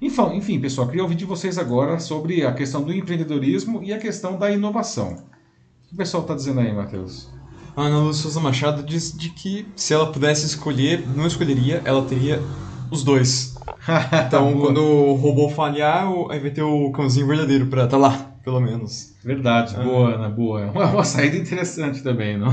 Enfim, 0.00 0.36
enfim, 0.36 0.60
pessoal, 0.60 0.86
queria 0.88 1.02
ouvir 1.02 1.16
de 1.16 1.24
vocês 1.24 1.58
agora 1.58 1.98
sobre 1.98 2.44
a 2.44 2.52
questão 2.52 2.82
do 2.82 2.92
empreendedorismo 2.92 3.82
e 3.82 3.92
a 3.92 3.98
questão 3.98 4.38
da 4.38 4.50
inovação. 4.50 5.12
O 5.12 5.88
que 5.88 5.94
o 5.94 5.96
pessoal 5.96 6.22
está 6.22 6.34
dizendo 6.34 6.60
aí, 6.60 6.72
Matheus? 6.72 7.35
A 7.76 7.82
Ana 7.82 7.98
Lúcia 7.98 8.40
Machado 8.40 8.82
diz 8.82 9.12
de 9.12 9.28
que 9.28 9.68
se 9.76 9.92
ela 9.92 10.10
pudesse 10.10 10.46
escolher, 10.46 11.06
não 11.14 11.26
escolheria, 11.26 11.82
ela 11.84 12.02
teria 12.06 12.42
os 12.90 13.04
dois. 13.04 13.54
Então, 14.26 14.58
quando 14.58 14.82
o 14.82 15.14
robô 15.14 15.48
falhar, 15.48 16.08
aí 16.30 16.40
vai 16.40 16.50
ter 16.50 16.62
o 16.62 16.90
cãozinho 16.90 17.26
verdadeiro 17.28 17.66
pra 17.66 17.86
tá 17.86 17.96
lá, 17.96 18.32
pelo 18.42 18.60
menos. 18.60 19.14
Verdade, 19.22 19.76
ah. 19.78 19.82
boa, 19.82 20.14
Ana, 20.14 20.28
boa. 20.28 20.70
Uma, 20.72 20.86
uma 20.86 21.04
saída 21.04 21.36
interessante 21.36 22.02
também, 22.02 22.36
não? 22.36 22.48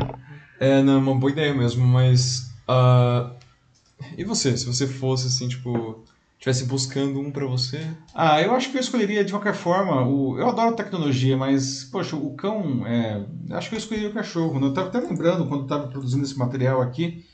é, 0.58 0.82
não, 0.82 0.98
uma 0.98 1.14
boa 1.16 1.30
ideia 1.30 1.52
mesmo, 1.52 1.86
mas. 1.86 2.50
Uh... 2.66 3.30
E 4.16 4.24
você? 4.24 4.56
Se 4.56 4.64
você 4.64 4.86
fosse 4.86 5.26
assim, 5.26 5.48
tipo 5.48 6.02
estivesse 6.40 6.64
buscando 6.64 7.20
um 7.20 7.30
para 7.30 7.44
você? 7.44 7.86
Ah, 8.14 8.40
eu 8.40 8.54
acho 8.54 8.70
que 8.70 8.78
eu 8.78 8.80
escolheria 8.80 9.22
de 9.22 9.30
qualquer 9.30 9.54
forma. 9.54 10.06
O, 10.06 10.38
eu 10.38 10.48
adoro 10.48 10.74
tecnologia, 10.74 11.36
mas, 11.36 11.84
poxa, 11.84 12.16
o 12.16 12.34
cão. 12.34 12.86
É, 12.86 13.22
acho 13.50 13.68
que 13.68 13.74
eu 13.74 13.78
escolheria 13.78 14.08
o 14.08 14.14
cachorro. 14.14 14.58
Né? 14.58 14.66
Eu 14.66 14.70
estava 14.70 14.88
até 14.88 15.00
lembrando, 15.00 15.46
quando 15.46 15.64
estava 15.64 15.88
produzindo 15.88 16.24
esse 16.24 16.38
material 16.38 16.80
aqui, 16.80 17.26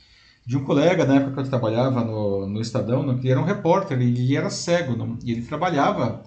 de 0.45 0.57
um 0.57 0.63
colega 0.65 1.05
na 1.05 1.15
época 1.15 1.33
que 1.33 1.39
eu 1.39 1.49
trabalhava 1.49 2.03
no, 2.03 2.47
no 2.47 2.59
Estadão, 2.59 3.05
né, 3.05 3.17
que 3.21 3.29
era 3.29 3.39
um 3.39 3.45
repórter 3.45 4.01
e, 4.01 4.35
era 4.35 4.49
cego. 4.49 4.97
Não? 4.97 5.17
E 5.23 5.31
ele 5.31 5.41
trabalhava, 5.43 6.23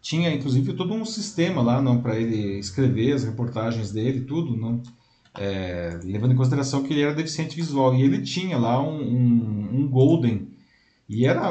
tinha 0.00 0.32
inclusive 0.34 0.72
todo 0.72 0.94
um 0.94 1.04
sistema 1.04 1.60
lá 1.60 1.82
para 1.98 2.18
ele 2.18 2.58
escrever 2.58 3.12
as 3.12 3.24
reportagens 3.24 3.92
dele, 3.92 4.22
tudo, 4.22 4.56
não? 4.56 4.82
É, 5.38 5.98
levando 6.04 6.32
em 6.32 6.36
consideração 6.36 6.82
que 6.82 6.92
ele 6.92 7.02
era 7.02 7.14
deficiente 7.14 7.56
visual. 7.56 7.94
E 7.94 8.02
ele 8.02 8.22
tinha 8.22 8.56
lá 8.56 8.82
um, 8.82 9.02
um, 9.02 9.68
um 9.80 9.88
Golden. 9.88 10.48
E 11.08 11.26
era 11.26 11.50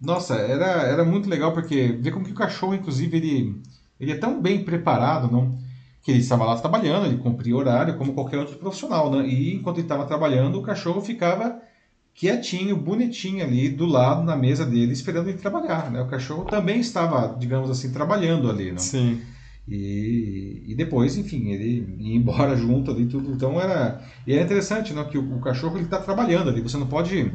nossa, 0.00 0.34
era, 0.36 0.82
era 0.82 1.04
muito 1.04 1.28
legal 1.28 1.52
porque 1.52 1.98
ver 2.00 2.10
como 2.10 2.24
que 2.24 2.32
o 2.32 2.34
cachorro, 2.34 2.74
inclusive, 2.74 3.16
ele, 3.16 3.62
ele 3.98 4.12
é 4.12 4.16
tão 4.16 4.40
bem 4.40 4.64
preparado, 4.64 5.30
não? 5.30 5.58
Que 6.02 6.10
ele 6.10 6.20
estava 6.20 6.44
lá 6.44 6.56
trabalhando, 6.56 7.06
ele 7.06 7.18
cumpria 7.18 7.54
horário 7.54 7.98
como 7.98 8.14
qualquer 8.14 8.38
outro 8.38 8.56
profissional, 8.56 9.10
né? 9.10 9.26
E 9.28 9.54
enquanto 9.54 9.76
ele 9.76 9.84
estava 9.84 10.06
trabalhando, 10.06 10.58
o 10.58 10.62
cachorro 10.62 11.02
ficava 11.02 11.60
quietinho, 12.14 12.76
bonitinho 12.76 13.44
ali 13.44 13.68
do 13.68 13.84
lado 13.84 14.22
na 14.22 14.36
mesa 14.36 14.64
dele, 14.64 14.92
esperando 14.92 15.28
ele 15.28 15.38
trabalhar, 15.38 15.90
né? 15.90 16.00
O 16.00 16.08
cachorro 16.08 16.44
também 16.44 16.80
estava, 16.80 17.36
digamos 17.38 17.68
assim, 17.68 17.92
trabalhando 17.92 18.48
ali, 18.50 18.72
não? 18.72 18.78
Sim. 18.78 19.20
E, 19.68 20.64
e 20.66 20.74
depois, 20.74 21.16
enfim, 21.18 21.50
ele 21.50 21.94
ia 21.98 22.16
embora 22.16 22.56
junto 22.58 22.90
ali 22.90 23.04
tudo. 23.06 23.30
Então 23.32 23.60
era 23.60 24.02
e 24.26 24.32
é 24.32 24.42
interessante, 24.42 24.94
não? 24.94 25.04
Que 25.04 25.18
o, 25.18 25.36
o 25.36 25.40
cachorro 25.40 25.76
ele 25.76 25.84
está 25.84 25.98
trabalhando 25.98 26.48
ali. 26.48 26.62
Você 26.62 26.78
não 26.78 26.86
pode 26.86 27.32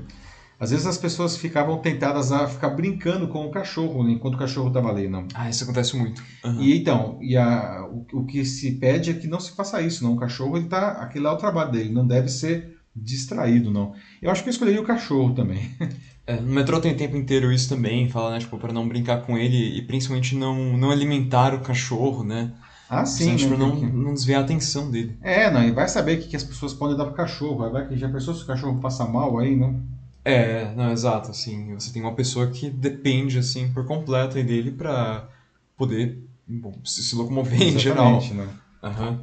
às 0.60 0.72
vezes 0.72 0.86
as 0.86 0.97
pessoas 0.97 1.36
ficavam 1.36 1.78
tentadas 1.80 2.32
a 2.32 2.47
ficar 2.47 2.70
brincando 2.70 3.28
com 3.28 3.45
o 3.45 3.51
cachorro 3.51 4.03
né, 4.03 4.14
enquanto 4.14 4.36
o 4.36 4.39
cachorro 4.39 4.70
estava 4.70 4.89
ali, 4.89 5.08
não? 5.08 5.28
Ah, 5.34 5.49
isso 5.49 5.64
acontece 5.64 5.97
muito. 5.97 6.24
Uhum. 6.43 6.62
E 6.62 6.78
então, 6.78 7.18
e 7.22 7.36
a, 7.36 7.86
o, 7.86 8.06
o, 8.20 8.26
que 8.26 8.45
se 8.45 8.72
pede 8.74 9.12
é 9.12 9.14
que 9.14 9.28
não 9.28 9.39
se 9.39 9.51
faça 9.51 9.82
isso, 9.82 10.03
não. 10.03 10.14
O 10.14 10.20
cachorro 10.20 10.58
ele 10.58 10.68
tá, 10.68 10.91
aquele 10.93 11.28
é 11.28 11.30
o 11.30 11.38
trabalho 11.38 11.72
dele, 11.72 11.93
não 11.93 12.08
deve 12.08 12.30
ser 12.30 12.78
distraído, 12.95 13.70
não. 13.70 13.93
Eu 14.22 14.32
acho 14.32 14.43
que 14.43 14.49
eu 14.49 14.51
escolheria 14.51 14.82
o 14.82 14.86
cachorro 14.86 15.34
também. 15.34 15.70
É, 16.28 16.41
no 16.41 16.51
metrô 16.51 16.82
tem 16.82 16.91
o 16.91 16.97
tempo 16.97 17.16
inteiro 17.16 17.51
isso 17.51 17.70
também, 17.70 18.10
fala, 18.10 18.32
né, 18.32 18.39
tipo, 18.39 18.58
para 18.58 18.74
não 18.74 18.88
brincar 18.88 19.22
com 19.22 19.38
ele 19.38 19.78
e 19.78 19.84
principalmente 19.84 20.36
não, 20.36 20.76
não 20.76 20.89
alimentar 20.89 21.53
o 21.53 21.62
cachorro, 21.62 22.24
né? 22.24 22.51
Ah, 22.89 23.06
sim. 23.06 23.32
Né? 23.32 23.38
Tipo, 23.38 23.56
não, 23.56 23.76
não 23.76 24.14
desviar 24.14 24.41
a 24.41 24.43
atenção 24.43 24.89
dele. 24.89 25.18
É, 25.22 25.51
não, 25.51 25.64
e 25.64 25.72
vai 25.72 25.88
saber 25.88 26.18
o 26.18 26.22
que, 26.22 26.30
que 26.30 26.36
as 26.36 26.43
pessoas 26.43 26.74
podem 26.74 26.97
dar 26.97 27.06
pro 27.06 27.14
cachorro, 27.14 27.70
vai 27.70 27.88
que 27.88 27.95
já 27.95 28.10
pensou 28.10 28.34
se 28.34 28.43
o 28.43 28.47
cachorro 28.47 28.80
passa 28.80 29.06
mal 29.06 29.38
aí, 29.38 29.56
não? 29.56 29.80
É, 30.26 30.73
não, 30.73 30.91
exato, 30.91 31.30
assim, 31.30 31.76
você 31.76 31.93
tem 31.93 32.01
uma 32.01 32.15
pessoa 32.15 32.47
que 32.47 32.67
depende, 32.67 33.38
assim, 33.38 33.71
por 33.71 33.86
completo 33.86 34.41
dele 34.43 34.71
para 34.71 35.30
poder, 35.78 36.19
bom, 36.47 36.73
se, 36.84 37.03
se 37.03 37.15
locomover 37.15 37.61
em 37.61 37.78
geral. 37.78 38.19
né? 38.34 38.49
Uhum. 38.82 39.19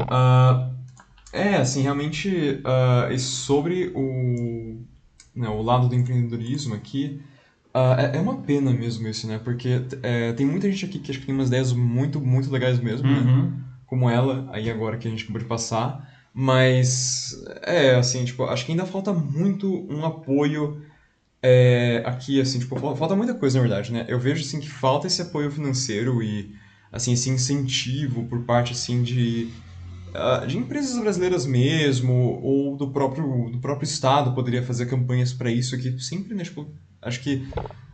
Uh, 0.00 0.74
é, 1.32 1.54
assim, 1.58 1.82
realmente, 1.82 2.28
uh, 2.28 3.16
sobre 3.20 3.92
o, 3.94 4.80
né, 5.32 5.48
o 5.48 5.62
lado 5.62 5.88
do 5.88 5.94
empreendedorismo 5.94 6.74
aqui, 6.74 7.22
uh, 7.72 7.94
é, 7.96 8.16
é, 8.16 8.20
uma 8.20 8.38
pena 8.38 8.72
mesmo 8.72 9.06
isso, 9.06 9.28
né? 9.28 9.38
Porque 9.38 9.80
é, 10.02 10.32
tem 10.32 10.44
muita 10.44 10.68
gente 10.68 10.86
aqui 10.86 10.98
que 10.98 11.12
acho 11.12 11.20
que 11.20 11.26
tem 11.26 11.34
umas 11.34 11.46
ideias 11.46 11.72
muito, 11.72 12.20
muito 12.20 12.50
legais 12.50 12.80
mesmo, 12.80 13.06
né? 13.06 13.20
uhum. 13.20 13.42
né? 13.42 13.52
Como 13.86 14.10
ela, 14.10 14.48
aí 14.50 14.68
agora 14.68 14.96
que 14.96 15.06
a 15.06 15.10
gente 15.10 15.22
acabou 15.22 15.40
de 15.40 15.46
passar. 15.46 16.09
Mas, 16.32 17.34
é, 17.62 17.96
assim, 17.96 18.24
tipo, 18.24 18.44
acho 18.44 18.64
que 18.64 18.72
ainda 18.72 18.86
falta 18.86 19.12
muito 19.12 19.86
um 19.92 20.04
apoio 20.04 20.80
é, 21.42 22.02
aqui, 22.06 22.40
assim, 22.40 22.58
tipo, 22.58 22.76
falta 22.94 23.16
muita 23.16 23.34
coisa, 23.34 23.58
na 23.58 23.66
verdade, 23.66 23.92
né? 23.92 24.04
Eu 24.08 24.18
vejo, 24.18 24.42
assim, 24.42 24.60
que 24.60 24.68
falta 24.68 25.06
esse 25.06 25.20
apoio 25.20 25.50
financeiro 25.50 26.22
e, 26.22 26.54
assim, 26.92 27.12
esse 27.12 27.28
incentivo 27.30 28.24
por 28.26 28.44
parte, 28.44 28.72
assim, 28.72 29.02
de, 29.02 29.48
uh, 30.14 30.46
de 30.46 30.56
empresas 30.56 30.98
brasileiras 30.98 31.46
mesmo, 31.46 32.12
ou 32.42 32.76
do 32.76 32.90
próprio, 32.92 33.50
do 33.50 33.58
próprio 33.58 33.86
Estado 33.86 34.34
poderia 34.34 34.62
fazer 34.62 34.86
campanhas 34.86 35.32
para 35.32 35.50
isso, 35.50 35.76
que 35.78 35.98
sempre, 35.98 36.34
né, 36.34 36.44
tipo, 36.44 36.72
acho 37.02 37.20
que 37.20 37.44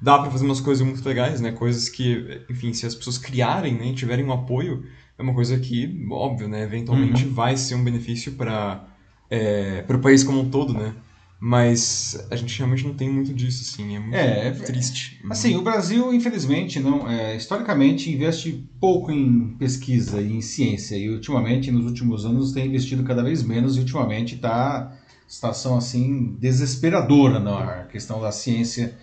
dá 0.00 0.18
para 0.18 0.30
fazer 0.30 0.44
umas 0.44 0.60
coisas 0.60 0.86
muito 0.86 1.06
legais, 1.06 1.40
né? 1.40 1.52
Coisas 1.52 1.88
que, 1.88 2.42
enfim, 2.50 2.72
se 2.72 2.84
as 2.86 2.94
pessoas 2.94 3.16
criarem, 3.16 3.74
né, 3.78 3.92
tiverem 3.94 4.24
um 4.24 4.32
apoio 4.32 4.84
é 5.18 5.22
uma 5.22 5.34
coisa 5.34 5.58
que, 5.58 6.06
óbvio, 6.10 6.48
né, 6.48 6.62
eventualmente 6.62 7.24
uhum. 7.24 7.32
vai 7.32 7.56
ser 7.56 7.74
um 7.74 7.84
benefício 7.84 8.32
para 8.32 8.86
é, 9.30 9.84
o 9.88 9.98
país 9.98 10.22
como 10.22 10.40
um 10.40 10.50
todo, 10.50 10.74
né? 10.74 10.94
Mas 11.38 12.26
a 12.30 12.36
gente 12.36 12.56
realmente 12.56 12.86
não 12.86 12.94
tem 12.94 13.10
muito 13.10 13.32
disso, 13.32 13.62
assim, 13.62 13.94
é 13.94 13.98
muito 13.98 14.16
é, 14.16 14.50
triste. 14.52 15.20
Assim, 15.28 15.54
o 15.54 15.62
Brasil, 15.62 16.12
infelizmente, 16.12 16.80
não 16.80 17.08
é, 17.08 17.36
historicamente 17.36 18.10
investe 18.10 18.66
pouco 18.80 19.12
em 19.12 19.54
pesquisa 19.58 20.20
e 20.20 20.32
em 20.32 20.40
ciência, 20.40 20.96
e 20.96 21.10
ultimamente, 21.10 21.70
nos 21.70 21.84
últimos 21.84 22.24
anos, 22.24 22.52
tem 22.52 22.66
investido 22.66 23.04
cada 23.04 23.22
vez 23.22 23.42
menos, 23.42 23.76
e 23.76 23.80
ultimamente 23.80 24.36
está 24.36 24.96
situação, 25.28 25.76
assim, 25.76 26.36
desesperadora 26.40 27.38
na 27.38 27.84
questão 27.84 28.20
da 28.20 28.32
ciência 28.32 28.96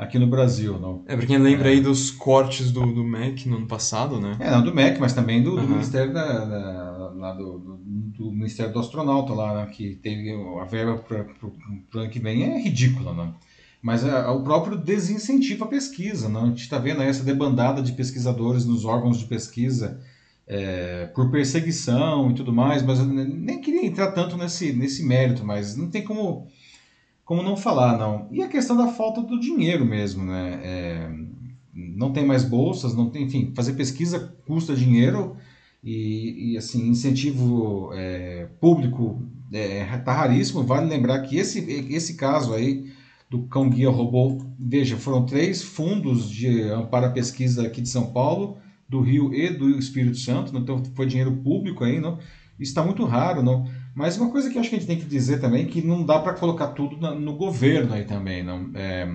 aqui 0.00 0.18
no 0.18 0.26
Brasil. 0.26 0.80
Não. 0.80 1.02
É, 1.06 1.14
pra 1.14 1.26
quem 1.26 1.36
lembra 1.36 1.68
é. 1.68 1.72
aí 1.74 1.80
dos 1.80 2.10
cortes 2.10 2.72
do, 2.72 2.80
do 2.92 3.04
MEC 3.04 3.46
no 3.46 3.58
ano 3.58 3.66
passado, 3.66 4.18
né? 4.18 4.34
É, 4.40 4.50
não 4.50 4.62
do 4.62 4.74
MEC, 4.74 4.98
mas 4.98 5.12
também 5.12 5.42
do, 5.42 5.56
do 5.56 5.68
Ministério 5.68 6.12
da, 6.12 6.44
da 6.44 7.32
do, 7.34 7.58
do, 7.58 7.76
do, 7.76 8.32
Ministério 8.32 8.72
do 8.72 8.78
Astronauta 8.78 9.34
lá, 9.34 9.54
né? 9.54 9.70
que 9.70 9.94
teve 9.96 10.32
a 10.58 10.64
verba 10.64 10.96
para 10.96 11.26
o 11.44 11.98
ano 12.00 12.08
que 12.08 12.18
vem 12.18 12.44
é 12.44 12.58
ridícula, 12.58 13.12
né? 13.12 13.34
Mas 13.82 14.04
o 14.04 14.42
próprio 14.42 14.76
desincentivo 14.76 15.64
à 15.64 15.66
pesquisa, 15.66 16.28
não? 16.28 16.44
A 16.44 16.46
gente 16.48 16.62
está 16.62 16.78
vendo 16.78 17.00
aí 17.00 17.08
essa 17.08 17.24
debandada 17.24 17.80
de 17.80 17.92
pesquisadores 17.92 18.66
nos 18.66 18.84
órgãos 18.84 19.18
de 19.18 19.24
pesquisa 19.24 20.00
é, 20.46 21.06
por 21.14 21.30
perseguição 21.30 22.30
e 22.30 22.34
tudo 22.34 22.52
mais, 22.52 22.82
mas 22.82 22.98
eu 22.98 23.06
nem 23.06 23.60
queria 23.60 23.86
entrar 23.86 24.12
tanto 24.12 24.36
nesse, 24.36 24.72
nesse 24.72 25.02
mérito, 25.02 25.44
mas 25.44 25.76
não 25.76 25.88
tem 25.88 26.04
como 26.04 26.46
como 27.30 27.44
não 27.44 27.56
falar, 27.56 27.96
não. 27.96 28.26
E 28.32 28.42
a 28.42 28.48
questão 28.48 28.76
da 28.76 28.88
falta 28.88 29.22
do 29.22 29.38
dinheiro 29.38 29.84
mesmo, 29.84 30.24
né? 30.24 30.60
É, 30.64 31.10
não 31.72 32.12
tem 32.12 32.26
mais 32.26 32.42
bolsas, 32.42 32.92
não 32.92 33.08
tem, 33.08 33.22
enfim, 33.22 33.52
fazer 33.54 33.74
pesquisa 33.74 34.36
custa 34.44 34.74
dinheiro 34.74 35.36
e, 35.80 36.54
e 36.54 36.56
assim, 36.56 36.88
incentivo 36.88 37.92
é, 37.94 38.48
público 38.60 39.22
é, 39.52 39.84
tá 39.98 40.12
raríssimo. 40.12 40.64
Vale 40.64 40.88
lembrar 40.88 41.20
que 41.20 41.36
esse, 41.36 41.60
esse 41.88 42.14
caso 42.14 42.52
aí 42.52 42.90
do 43.30 43.44
cão 43.44 43.70
guia 43.70 43.90
robô, 43.90 44.38
veja, 44.58 44.96
foram 44.96 45.24
três 45.24 45.62
fundos 45.62 46.28
de 46.28 46.62
amparo 46.62 47.06
à 47.06 47.10
pesquisa 47.10 47.64
aqui 47.64 47.80
de 47.80 47.88
São 47.88 48.06
Paulo, 48.06 48.58
do 48.88 49.00
Rio 49.00 49.32
e 49.32 49.50
do 49.50 49.78
Espírito 49.78 50.18
Santo, 50.18 50.58
então 50.58 50.82
foi 50.96 51.06
dinheiro 51.06 51.36
público 51.36 51.84
aí, 51.84 52.00
não? 52.00 52.18
Isso 52.58 52.72
está 52.72 52.82
muito 52.82 53.04
raro, 53.04 53.40
não? 53.40 53.70
Mas 53.94 54.16
uma 54.16 54.30
coisa 54.30 54.48
que 54.48 54.58
acho 54.58 54.70
que 54.70 54.76
a 54.76 54.78
gente 54.78 54.86
tem 54.86 54.98
que 54.98 55.04
dizer 55.04 55.40
também 55.40 55.64
é 55.64 55.68
que 55.68 55.82
não 55.82 56.04
dá 56.04 56.18
para 56.18 56.34
colocar 56.34 56.68
tudo 56.68 56.96
no 57.14 57.36
governo 57.36 57.94
aí 57.94 58.04
também, 58.04 58.42
não. 58.42 58.70
É, 58.74 59.08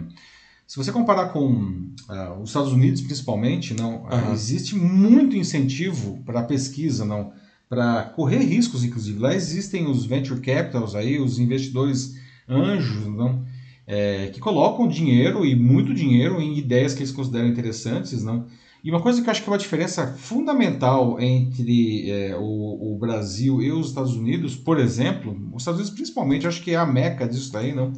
se 0.67 0.78
você 0.78 0.91
comparar 0.91 1.30
com 1.30 1.47
uh, 1.49 2.41
os 2.41 2.49
Estados 2.49 2.71
Unidos, 2.71 3.01
principalmente, 3.01 3.73
não, 3.73 4.03
uhum. 4.03 4.30
uh, 4.30 4.34
existe 4.34 4.76
muito 4.76 5.36
incentivo 5.36 6.21
para 6.26 6.41
pesquisa, 6.41 7.05
não, 7.05 7.32
para 7.69 8.03
correr 8.15 8.39
riscos, 8.39 8.84
inclusive. 8.84 9.19
Lá 9.19 9.34
existem 9.34 9.88
os 9.88 10.05
venture 10.05 10.41
capitals 10.41 10.95
aí, 10.95 11.19
os 11.19 11.38
investidores 11.38 12.15
anjos, 12.49 13.05
não, 13.05 13.45
é, 13.86 14.28
que 14.34 14.39
colocam 14.39 14.88
dinheiro 14.88 15.45
e 15.45 15.55
muito 15.55 15.93
dinheiro 15.93 16.41
em 16.41 16.57
ideias 16.57 16.93
que 16.93 17.01
eles 17.01 17.11
consideram 17.11 17.47
interessantes, 17.47 18.23
não. 18.23 18.47
E 18.86 18.92
uma 18.92 19.02
coisa 19.02 19.20
que 19.20 19.28
eu 19.28 19.32
acho 19.32 19.42
que 19.42 19.50
é 19.50 19.52
uma 19.52 19.58
diferença 19.58 20.06
fundamental 20.06 21.20
entre 21.20 22.08
é, 22.08 22.36
o, 22.36 22.94
o, 22.94 22.98
Brasil 23.00 23.60
e 23.60 23.72
os 23.72 23.88
Estados 23.88 24.16
Unidos, 24.16 24.56
por 24.56 24.80
exemplo, 24.80 25.36
os 25.52 25.64
Estados 25.64 25.80
Unidos 25.80 25.96
principalmente, 25.96 26.46
acho 26.46 26.62
que 26.62 26.70
é 26.70 26.76
a 26.76 26.86
meca 26.86 27.28
disso 27.28 27.52
daí, 27.52 27.74
não? 27.74 27.94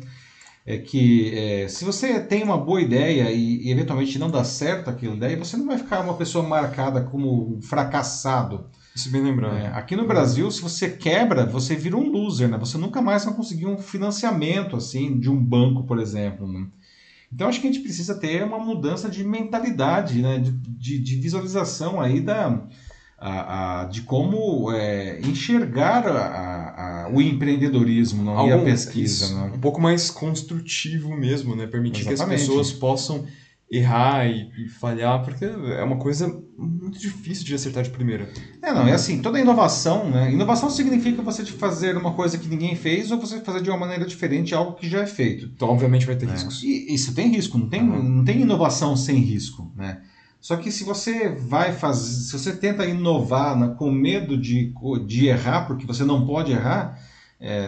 É 0.66 0.78
que 0.78 1.38
é, 1.38 1.68
se 1.68 1.84
você 1.84 2.22
tem 2.22 2.42
uma 2.42 2.58
boa 2.58 2.82
ideia 2.82 3.30
e, 3.30 3.68
e, 3.68 3.70
eventualmente 3.70 4.18
não 4.18 4.32
dá 4.32 4.46
certo 4.46 4.90
aquela 4.90 5.14
ideia, 5.14 5.36
você 5.38 5.58
não 5.58 5.66
vai 5.66 5.78
ficar 5.78 6.00
uma 6.00 6.14
pessoa 6.14 6.48
marcada 6.48 7.02
como 7.02 7.60
fracassado. 7.64 8.68
Isso 8.96 9.12
bem 9.12 9.22
lembrado. 9.22 9.58
É, 9.58 9.68
aqui 9.68 9.94
no 9.94 10.08
Brasil, 10.08 10.50
se 10.50 10.62
você 10.62 10.90
quebra, 10.90 11.46
você 11.46 11.76
vira 11.76 11.98
um 11.98 12.10
loser, 12.10 12.48
né? 12.48 12.58
Você 12.58 12.78
nunca 12.78 13.02
mais 13.02 13.26
vai 13.26 13.34
conseguir 13.34 13.66
um 13.66 13.78
financiamento 13.78 14.78
assim 14.78 15.20
de 15.20 15.30
um 15.30 15.38
banco, 15.38 15.84
por 15.84 16.00
exemplo. 16.00 16.48
Né? 16.48 16.66
Então 17.34 17.48
acho 17.48 17.60
que 17.60 17.68
a 17.68 17.72
gente 17.72 17.84
precisa 17.84 18.16
ter 18.16 18.44
uma 18.44 18.60
mudança 18.60 19.10
de 19.10 19.24
mentalidade, 19.24 20.22
né? 20.22 20.40
de, 20.40 20.52
de, 20.52 21.00
de 21.00 21.16
visualização 21.18 22.00
aí 22.00 22.22
da, 22.22 22.62
a, 23.18 23.82
a, 23.82 23.86
de 23.86 24.02
como 24.02 24.72
é, 24.72 25.20
enxergar 25.22 26.08
a, 26.08 27.10
o 27.12 27.22
empreendedorismo 27.22 28.24
não? 28.24 28.38
Algum, 28.38 28.50
e 28.50 28.54
a 28.54 28.64
pesquisa. 28.64 29.34
Não? 29.34 29.56
Um 29.56 29.60
pouco 29.60 29.82
mais 29.82 30.10
construtivo 30.12 31.16
mesmo, 31.16 31.56
né? 31.56 31.68
Permitir 31.68 32.02
Exatamente. 32.02 32.28
que 32.28 32.34
as 32.36 32.42
pessoas 32.42 32.72
possam 32.72 33.26
errar 33.70 34.26
e, 34.26 34.50
e, 34.58 34.70
falhar, 34.70 35.24
porque 35.24 35.44
é 35.44 35.84
uma 35.84 35.98
coisa 35.98 36.28
muito 36.58 36.98
difícil 36.98 37.44
de 37.44 37.54
acertar 37.54 37.84
de 37.84 37.90
primeira. 37.90 38.30
É, 38.62 38.74
não, 38.74 38.88
é 38.88 38.94
assim, 38.94 39.22
toda 39.22 39.40
inovação, 39.40 40.10
né? 40.10 40.32
Inovação 40.32 40.70
significa 40.70 41.22
você 41.22 41.46
fazer 41.46 41.98
uma 41.98 42.14
coisa 42.14 42.38
que 42.38 42.48
ninguém 42.48 42.76
fez 42.76 43.12
ou 43.12 43.20
você 43.20 43.42
fazer 43.42 43.62
de 43.62 43.70
uma 43.70 43.78
maneira 43.78 44.06
diferente 44.06 44.56
algo 44.56 44.74
que 44.74 44.90
já 44.90 45.02
é 45.02 45.06
feito. 45.06 45.52
Então, 45.54 45.70
obviamente, 45.70 46.06
vai 46.06 46.16
ter 46.16 46.28
é. 46.28 46.32
riscos. 46.32 46.64
E 46.64 46.94
isso 46.94 47.14
tem 47.14 47.28
risco, 47.28 47.58
não 47.58 47.68
tem, 47.68 47.82
uhum. 47.82 48.02
não 48.02 48.26
tem 48.26 48.42
inovação 48.42 48.96
sem 48.96 49.18
risco, 49.18 49.72
né? 49.76 50.02
Só 50.40 50.56
que 50.56 50.72
se 50.72 50.84
você 50.84 51.30
vai 51.30 51.74
fazer, 51.74 52.10
se 52.10 52.32
você 52.32 52.56
tenta 52.56 52.86
inovar 52.86 53.58
né, 53.58 53.76
com 53.78 53.92
medo 53.92 54.38
de, 54.38 54.74
de 55.06 55.28
errar, 55.28 55.66
porque 55.66 55.86
você 55.86 56.06
não 56.06 56.26
pode 56.26 56.52
errar, 56.52 56.98
é, 57.40 57.68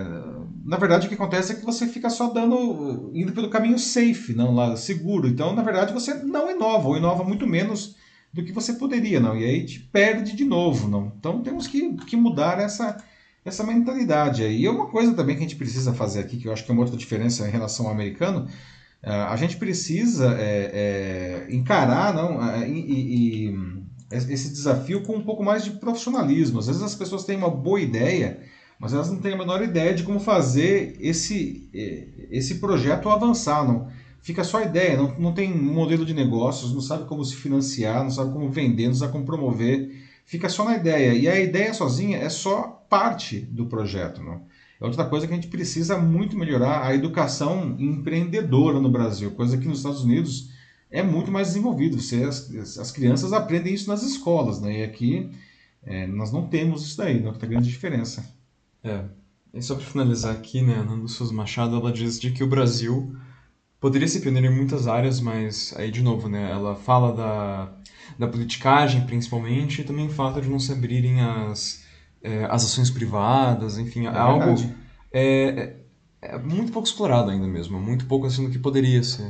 na 0.65 0.77
verdade, 0.77 1.05
o 1.05 1.09
que 1.09 1.15
acontece 1.15 1.51
é 1.51 1.55
que 1.55 1.65
você 1.65 1.87
fica 1.87 2.09
só 2.09 2.29
dando, 2.29 3.11
indo 3.13 3.31
pelo 3.31 3.49
caminho 3.49 3.77
safe, 3.77 4.33
não 4.33 4.53
lá 4.53 4.75
seguro. 4.75 5.27
Então, 5.27 5.53
na 5.53 5.61
verdade, 5.61 5.93
você 5.93 6.13
não 6.15 6.49
inova, 6.49 6.87
ou 6.87 6.97
inova 6.97 7.23
muito 7.23 7.45
menos 7.45 7.95
do 8.33 8.43
que 8.43 8.51
você 8.51 8.73
poderia, 8.73 9.19
não. 9.19 9.37
E 9.37 9.45
aí 9.45 9.65
te 9.65 9.79
perde 9.79 10.35
de 10.35 10.43
novo, 10.43 10.87
não. 10.87 11.13
Então, 11.19 11.41
temos 11.41 11.67
que, 11.67 11.93
que 11.97 12.15
mudar 12.15 12.59
essa, 12.59 12.97
essa 13.45 13.63
mentalidade 13.63 14.43
aí. 14.43 14.61
E 14.61 14.69
uma 14.69 14.87
coisa 14.87 15.13
também 15.13 15.35
que 15.35 15.43
a 15.43 15.47
gente 15.47 15.57
precisa 15.57 15.93
fazer 15.93 16.21
aqui, 16.21 16.37
que 16.37 16.47
eu 16.47 16.53
acho 16.53 16.65
que 16.65 16.71
é 16.71 16.73
uma 16.73 16.81
outra 16.81 16.97
diferença 16.97 17.47
em 17.47 17.51
relação 17.51 17.85
ao 17.85 17.91
americano, 17.91 18.47
é, 19.03 19.11
a 19.11 19.35
gente 19.35 19.57
precisa 19.57 20.35
é, 20.39 21.45
é, 21.49 21.55
encarar 21.55 22.13
não, 22.13 22.65
e, 22.65 23.49
e, 23.49 23.79
esse 24.11 24.49
desafio 24.49 25.03
com 25.03 25.15
um 25.15 25.23
pouco 25.23 25.43
mais 25.43 25.63
de 25.63 25.71
profissionalismo. 25.71 26.57
Às 26.57 26.67
vezes 26.67 26.81
as 26.81 26.95
pessoas 26.95 27.23
têm 27.23 27.37
uma 27.37 27.51
boa 27.51 27.79
ideia 27.79 28.39
mas 28.79 28.93
elas 28.93 29.09
não 29.09 29.17
têm 29.17 29.33
a 29.33 29.37
menor 29.37 29.61
ideia 29.61 29.93
de 29.93 30.03
como 30.03 30.19
fazer 30.19 30.95
esse, 31.01 31.69
é, 31.73 32.07
esse 32.31 32.55
projeto 32.55 33.09
avançar. 33.09 33.67
Não. 33.67 33.87
Fica 34.21 34.43
só 34.43 34.59
a 34.59 34.63
ideia, 34.63 34.95
não, 34.95 35.19
não 35.19 35.33
tem 35.33 35.53
modelo 35.53 36.05
de 36.05 36.13
negócios, 36.13 36.73
não 36.73 36.81
sabe 36.81 37.05
como 37.05 37.23
se 37.23 37.35
financiar, 37.35 38.03
não 38.03 38.09
sabe 38.09 38.31
como 38.31 38.49
vender, 38.49 38.87
não 38.87 38.95
sabe 38.95 39.11
como 39.11 39.25
promover. 39.25 39.91
Fica 40.25 40.47
só 40.47 40.63
na 40.63 40.77
ideia. 40.77 41.13
E 41.13 41.27
a 41.27 41.39
ideia 41.39 41.73
sozinha 41.73 42.17
é 42.17 42.29
só 42.29 42.85
parte 42.89 43.39
do 43.39 43.65
projeto. 43.65 44.23
Não. 44.23 44.41
É 44.79 44.85
outra 44.85 45.03
coisa 45.03 45.27
que 45.27 45.33
a 45.33 45.35
gente 45.35 45.49
precisa 45.49 45.97
muito 45.97 46.37
melhorar 46.37 46.85
a 46.85 46.95
educação 46.95 47.75
empreendedora 47.77 48.79
no 48.79 48.89
Brasil, 48.89 49.31
coisa 49.31 49.57
que 49.57 49.67
nos 49.67 49.79
Estados 49.79 50.05
Unidos 50.05 50.51
é 50.89 51.03
muito 51.03 51.29
mais 51.29 51.47
desenvolvido. 51.49 51.99
Você, 51.99 52.23
as, 52.23 52.77
as 52.77 52.91
crianças 52.91 53.33
aprendem 53.33 53.73
isso 53.73 53.89
nas 53.89 54.03
escolas, 54.03 54.61
né? 54.61 54.79
e 54.79 54.83
aqui 54.83 55.29
é, 55.83 56.07
nós 56.07 56.31
não 56.31 56.47
temos 56.47 56.85
isso 56.85 56.97
daí, 56.97 57.21
não 57.21 57.33
tem 57.33 57.49
grande 57.49 57.69
diferença. 57.69 58.38
É. 58.83 59.03
E 59.53 59.61
só 59.61 59.75
para 59.75 59.83
finalizar 59.83 60.33
aqui, 60.33 60.61
né, 60.61 60.75
a 60.75 60.83
Nando 60.83 61.07
Souza 61.07 61.33
Machado, 61.33 61.75
ela 61.75 61.91
diz 61.91 62.19
de 62.19 62.31
que 62.31 62.43
o 62.43 62.47
Brasil 62.47 63.15
poderia 63.79 64.07
ser 64.07 64.19
pioneiro 64.19 64.47
em 64.47 64.55
muitas 64.55 64.87
áreas, 64.87 65.19
mas 65.19 65.73
aí 65.77 65.89
de 65.89 66.01
novo, 66.01 66.29
né, 66.29 66.51
ela 66.51 66.75
fala 66.75 67.13
da, 67.13 67.73
da 68.17 68.27
politicagem 68.27 69.05
principalmente 69.05 69.81
e 69.81 69.83
também 69.83 70.05
o 70.05 70.11
fato 70.11 70.41
de 70.41 70.49
não 70.49 70.59
se 70.59 70.71
abrirem 70.71 71.21
as, 71.21 71.83
é, 72.21 72.45
as 72.45 72.63
ações 72.65 72.89
privadas, 72.89 73.77
enfim, 73.77 74.05
é, 74.05 74.09
é 74.09 74.17
algo 74.17 74.55
é, 75.11 75.77
é, 76.21 76.37
muito 76.37 76.71
pouco 76.71 76.87
explorado 76.87 77.31
ainda 77.31 77.47
mesmo, 77.47 77.79
muito 77.79 78.05
pouco 78.05 78.27
assim 78.27 78.45
do 78.45 78.51
que 78.51 78.59
poderia 78.59 79.01
ser. 79.01 79.29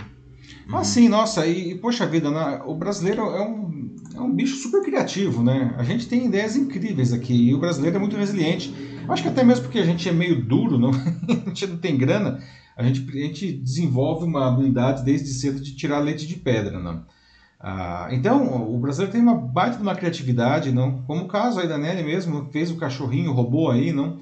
Ah, 0.72 0.84
sim, 0.84 1.10
nossa, 1.10 1.46
e, 1.46 1.72
e 1.72 1.76
poxa 1.76 2.06
vida, 2.06 2.30
né, 2.30 2.62
o 2.66 2.76
brasileiro 2.76 3.22
é 3.22 3.42
um, 3.42 3.96
é 4.16 4.20
um 4.20 4.34
bicho 4.34 4.56
super 4.58 4.84
criativo, 4.84 5.44
né? 5.44 5.74
A 5.78 5.84
gente 5.84 6.08
tem 6.08 6.26
ideias 6.26 6.56
incríveis 6.56 7.12
aqui 7.12 7.34
e 7.34 7.54
o 7.54 7.60
brasileiro 7.60 7.98
é 7.98 8.00
muito 8.00 8.16
resiliente. 8.16 8.74
Acho 9.08 9.24
que 9.24 9.30
até 9.30 9.44
mesmo 9.44 9.64
porque 9.64 9.80
a 9.80 9.86
gente 9.86 10.08
é 10.08 10.12
meio 10.12 10.44
duro, 10.46 10.78
não? 10.78 10.92
a 11.46 11.50
gente 11.50 11.68
não 11.68 11.78
tem 11.78 11.98
grana, 11.98 12.40
a 12.78 12.84
gente, 12.84 13.10
a 13.10 13.22
gente 13.22 13.52
desenvolve 13.52 14.26
uma 14.26 14.48
habilidade 14.48 15.04
desde 15.04 15.30
cedo 15.30 15.60
de 15.60 15.76
tirar 15.76 16.00
leite 16.00 16.28
de 16.28 16.36
pedra, 16.36 16.80
não? 16.80 17.04
Ah, 17.60 18.08
então, 18.12 18.72
o 18.74 18.80
brasileiro 18.80 19.12
tem 19.12 19.22
uma 19.22 19.36
baita 19.36 19.76
de 19.76 19.82
uma 19.82 19.96
criatividade, 19.96 20.72
não? 20.72 21.02
Como 21.04 21.26
o 21.26 21.28
caso 21.28 21.60
aí 21.60 21.68
da 21.68 21.78
Nelly 21.78 22.04
mesmo, 22.04 22.50
fez 22.52 22.72
o 22.72 22.78
cachorrinho, 22.78 23.34
robô 23.34 23.70
aí, 23.70 23.92
não? 23.92 24.20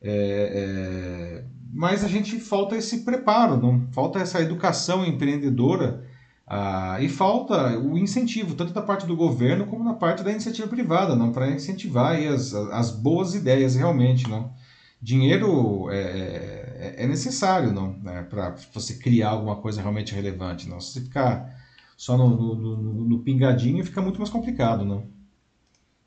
É, 0.00 1.42
é... 1.42 1.55
Mas 1.72 2.04
a 2.04 2.08
gente 2.08 2.38
falta 2.38 2.76
esse 2.76 3.04
preparo, 3.04 3.56
não? 3.56 3.86
Falta 3.92 4.18
essa 4.18 4.40
educação 4.40 5.04
empreendedora 5.04 6.04
ah, 6.46 6.98
e 7.00 7.08
falta 7.08 7.78
o 7.78 7.98
incentivo, 7.98 8.54
tanto 8.54 8.72
da 8.72 8.80
parte 8.80 9.04
do 9.06 9.16
governo 9.16 9.66
como 9.66 9.82
na 9.82 9.94
parte 9.94 10.22
da 10.22 10.30
iniciativa 10.30 10.68
privada, 10.68 11.16
não 11.16 11.32
para 11.32 11.50
incentivar 11.50 12.16
as, 12.16 12.54
as 12.54 12.90
boas 12.90 13.34
ideias 13.34 13.74
realmente, 13.74 14.28
não. 14.28 14.54
Dinheiro 15.02 15.90
é, 15.90 16.94
é, 16.98 17.04
é 17.04 17.06
necessário, 17.06 17.72
não, 17.72 17.98
né, 17.98 18.22
para 18.22 18.54
você 18.72 18.94
criar 18.94 19.30
alguma 19.30 19.56
coisa 19.56 19.80
realmente 19.80 20.14
relevante, 20.14 20.68
não. 20.68 20.80
Se 20.80 20.92
você 20.92 21.00
ficar 21.02 21.52
só 21.96 22.16
no, 22.16 22.28
no, 22.28 22.54
no, 22.54 23.04
no 23.04 23.18
pingadinho, 23.20 23.84
fica 23.84 24.00
muito 24.00 24.18
mais 24.18 24.30
complicado, 24.30 24.84
não. 24.84 25.06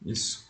Isso. 0.06 0.46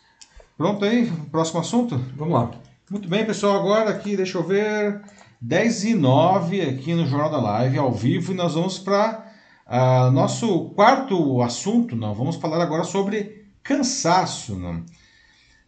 Pronto 0.56 0.86
aí, 0.86 1.12
próximo 1.32 1.60
assunto? 1.60 1.98
Vamos 2.16 2.34
lá. 2.34 2.69
Muito 2.90 3.08
bem, 3.08 3.26
pessoal, 3.26 3.58
agora 3.58 3.90
aqui, 3.90 4.18
deixa 4.18 4.38
eu 4.38 4.44
ver, 4.44 5.02
10 5.40 5.84
e 5.86 5.94
9 5.96 6.62
aqui 6.62 6.94
no 6.96 7.06
Jornal 7.06 7.30
da 7.30 7.40
Live, 7.40 7.78
ao 7.78 7.92
vivo, 7.92 8.32
e 8.32 8.36
nós 8.36 8.54
vamos 8.54 8.80
para 8.80 9.30
Uh, 9.70 10.10
nosso 10.10 10.72
quarto 10.72 11.44
assunto, 11.44 11.96
não, 11.96 12.16
vamos 12.16 12.38
falar 12.38 12.60
agora 12.60 12.84
sobre 12.84 13.46
cansaço. 13.62 14.56
Não? 14.56 14.84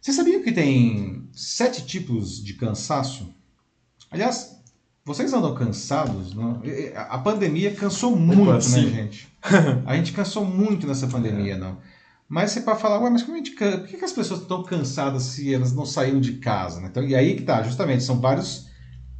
Você 0.00 0.12
sabia 0.12 0.42
que 0.42 0.50
tem 0.50 1.28
sete 1.32 1.86
tipos 1.86 2.42
de 2.42 2.54
cansaço? 2.54 3.32
Aliás, 4.10 4.60
vocês 5.04 5.32
andam 5.32 5.54
cansados? 5.54 6.34
Não? 6.34 6.60
A 6.96 7.16
pandemia 7.16 7.72
cansou 7.76 8.16
muito, 8.16 8.42
Opa, 8.42 8.54
né, 8.54 8.60
gente? 8.60 9.28
A 9.86 9.94
gente 9.94 10.12
cansou 10.12 10.44
muito 10.44 10.84
nessa 10.84 11.06
pandemia, 11.06 11.54
é. 11.54 11.58
não. 11.58 11.78
Mas 12.32 12.52
você 12.52 12.62
pode 12.62 12.80
falar, 12.80 12.98
ué, 12.98 13.10
mas 13.10 13.22
como 13.22 13.34
a 13.34 13.36
gente, 13.36 13.50
por 13.50 13.86
que, 13.86 14.02
as 14.02 14.10
pessoas 14.10 14.40
estão 14.40 14.62
cansadas 14.62 15.22
se 15.24 15.54
elas 15.54 15.74
não 15.74 15.84
saíram 15.84 16.18
de 16.18 16.38
casa? 16.38 16.80
Né? 16.80 16.88
Então, 16.90 17.04
e 17.04 17.14
aí 17.14 17.36
que 17.36 17.42
tá, 17.42 17.62
justamente, 17.62 18.02
são 18.02 18.22
vários 18.22 18.70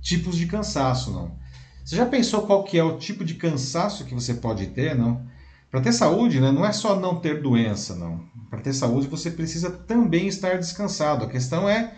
tipos 0.00 0.34
de 0.34 0.46
cansaço, 0.46 1.12
não. 1.12 1.36
Você 1.84 1.94
já 1.94 2.06
pensou 2.06 2.46
qual 2.46 2.64
que 2.64 2.78
é 2.78 2.82
o 2.82 2.96
tipo 2.96 3.22
de 3.22 3.34
cansaço 3.34 4.06
que 4.06 4.14
você 4.14 4.32
pode 4.32 4.68
ter, 4.68 4.96
não? 4.96 5.26
Para 5.70 5.82
ter 5.82 5.92
saúde, 5.92 6.40
né, 6.40 6.50
não 6.50 6.64
é 6.64 6.72
só 6.72 6.98
não 6.98 7.20
ter 7.20 7.42
doença, 7.42 7.94
não. 7.94 8.24
Para 8.48 8.62
ter 8.62 8.72
saúde, 8.72 9.08
você 9.08 9.30
precisa 9.30 9.70
também 9.70 10.26
estar 10.26 10.56
descansado. 10.56 11.26
A 11.26 11.28
questão 11.28 11.68
é 11.68 11.92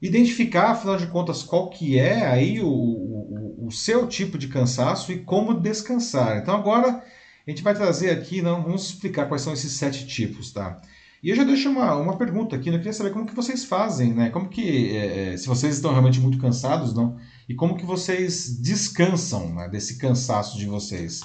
identificar, 0.00 0.70
afinal 0.70 0.96
de 0.96 1.08
contas, 1.08 1.42
qual 1.42 1.70
que 1.70 1.98
é 1.98 2.24
aí 2.24 2.60
o, 2.60 2.68
o, 2.68 3.66
o 3.66 3.70
seu 3.72 4.06
tipo 4.06 4.38
de 4.38 4.46
cansaço 4.46 5.10
e 5.10 5.24
como 5.24 5.58
descansar. 5.58 6.38
Então 6.38 6.54
agora 6.54 7.02
a 7.46 7.50
gente 7.50 7.62
vai 7.62 7.74
trazer 7.74 8.10
aqui, 8.10 8.40
não, 8.42 8.62
vamos 8.62 8.90
explicar 8.90 9.26
quais 9.26 9.42
são 9.42 9.52
esses 9.52 9.72
sete 9.72 10.06
tipos, 10.06 10.52
tá? 10.52 10.80
E 11.22 11.30
eu 11.30 11.36
já 11.36 11.44
deixo 11.44 11.70
uma, 11.70 11.94
uma 11.96 12.16
pergunta 12.16 12.54
aqui, 12.54 12.70
né? 12.70 12.76
eu 12.76 12.80
queria 12.80 12.92
saber 12.92 13.10
como 13.10 13.24
que 13.26 13.34
vocês 13.34 13.64
fazem, 13.64 14.12
né? 14.12 14.28
Como 14.30 14.48
que, 14.48 14.94
é, 14.94 15.36
se 15.36 15.46
vocês 15.46 15.74
estão 15.74 15.90
realmente 15.90 16.20
muito 16.20 16.38
cansados, 16.38 16.94
não? 16.94 17.16
e 17.48 17.54
como 17.54 17.76
que 17.76 17.84
vocês 17.84 18.58
descansam 18.58 19.54
né, 19.54 19.68
desse 19.68 19.98
cansaço 19.98 20.58
de 20.58 20.66
vocês. 20.66 21.20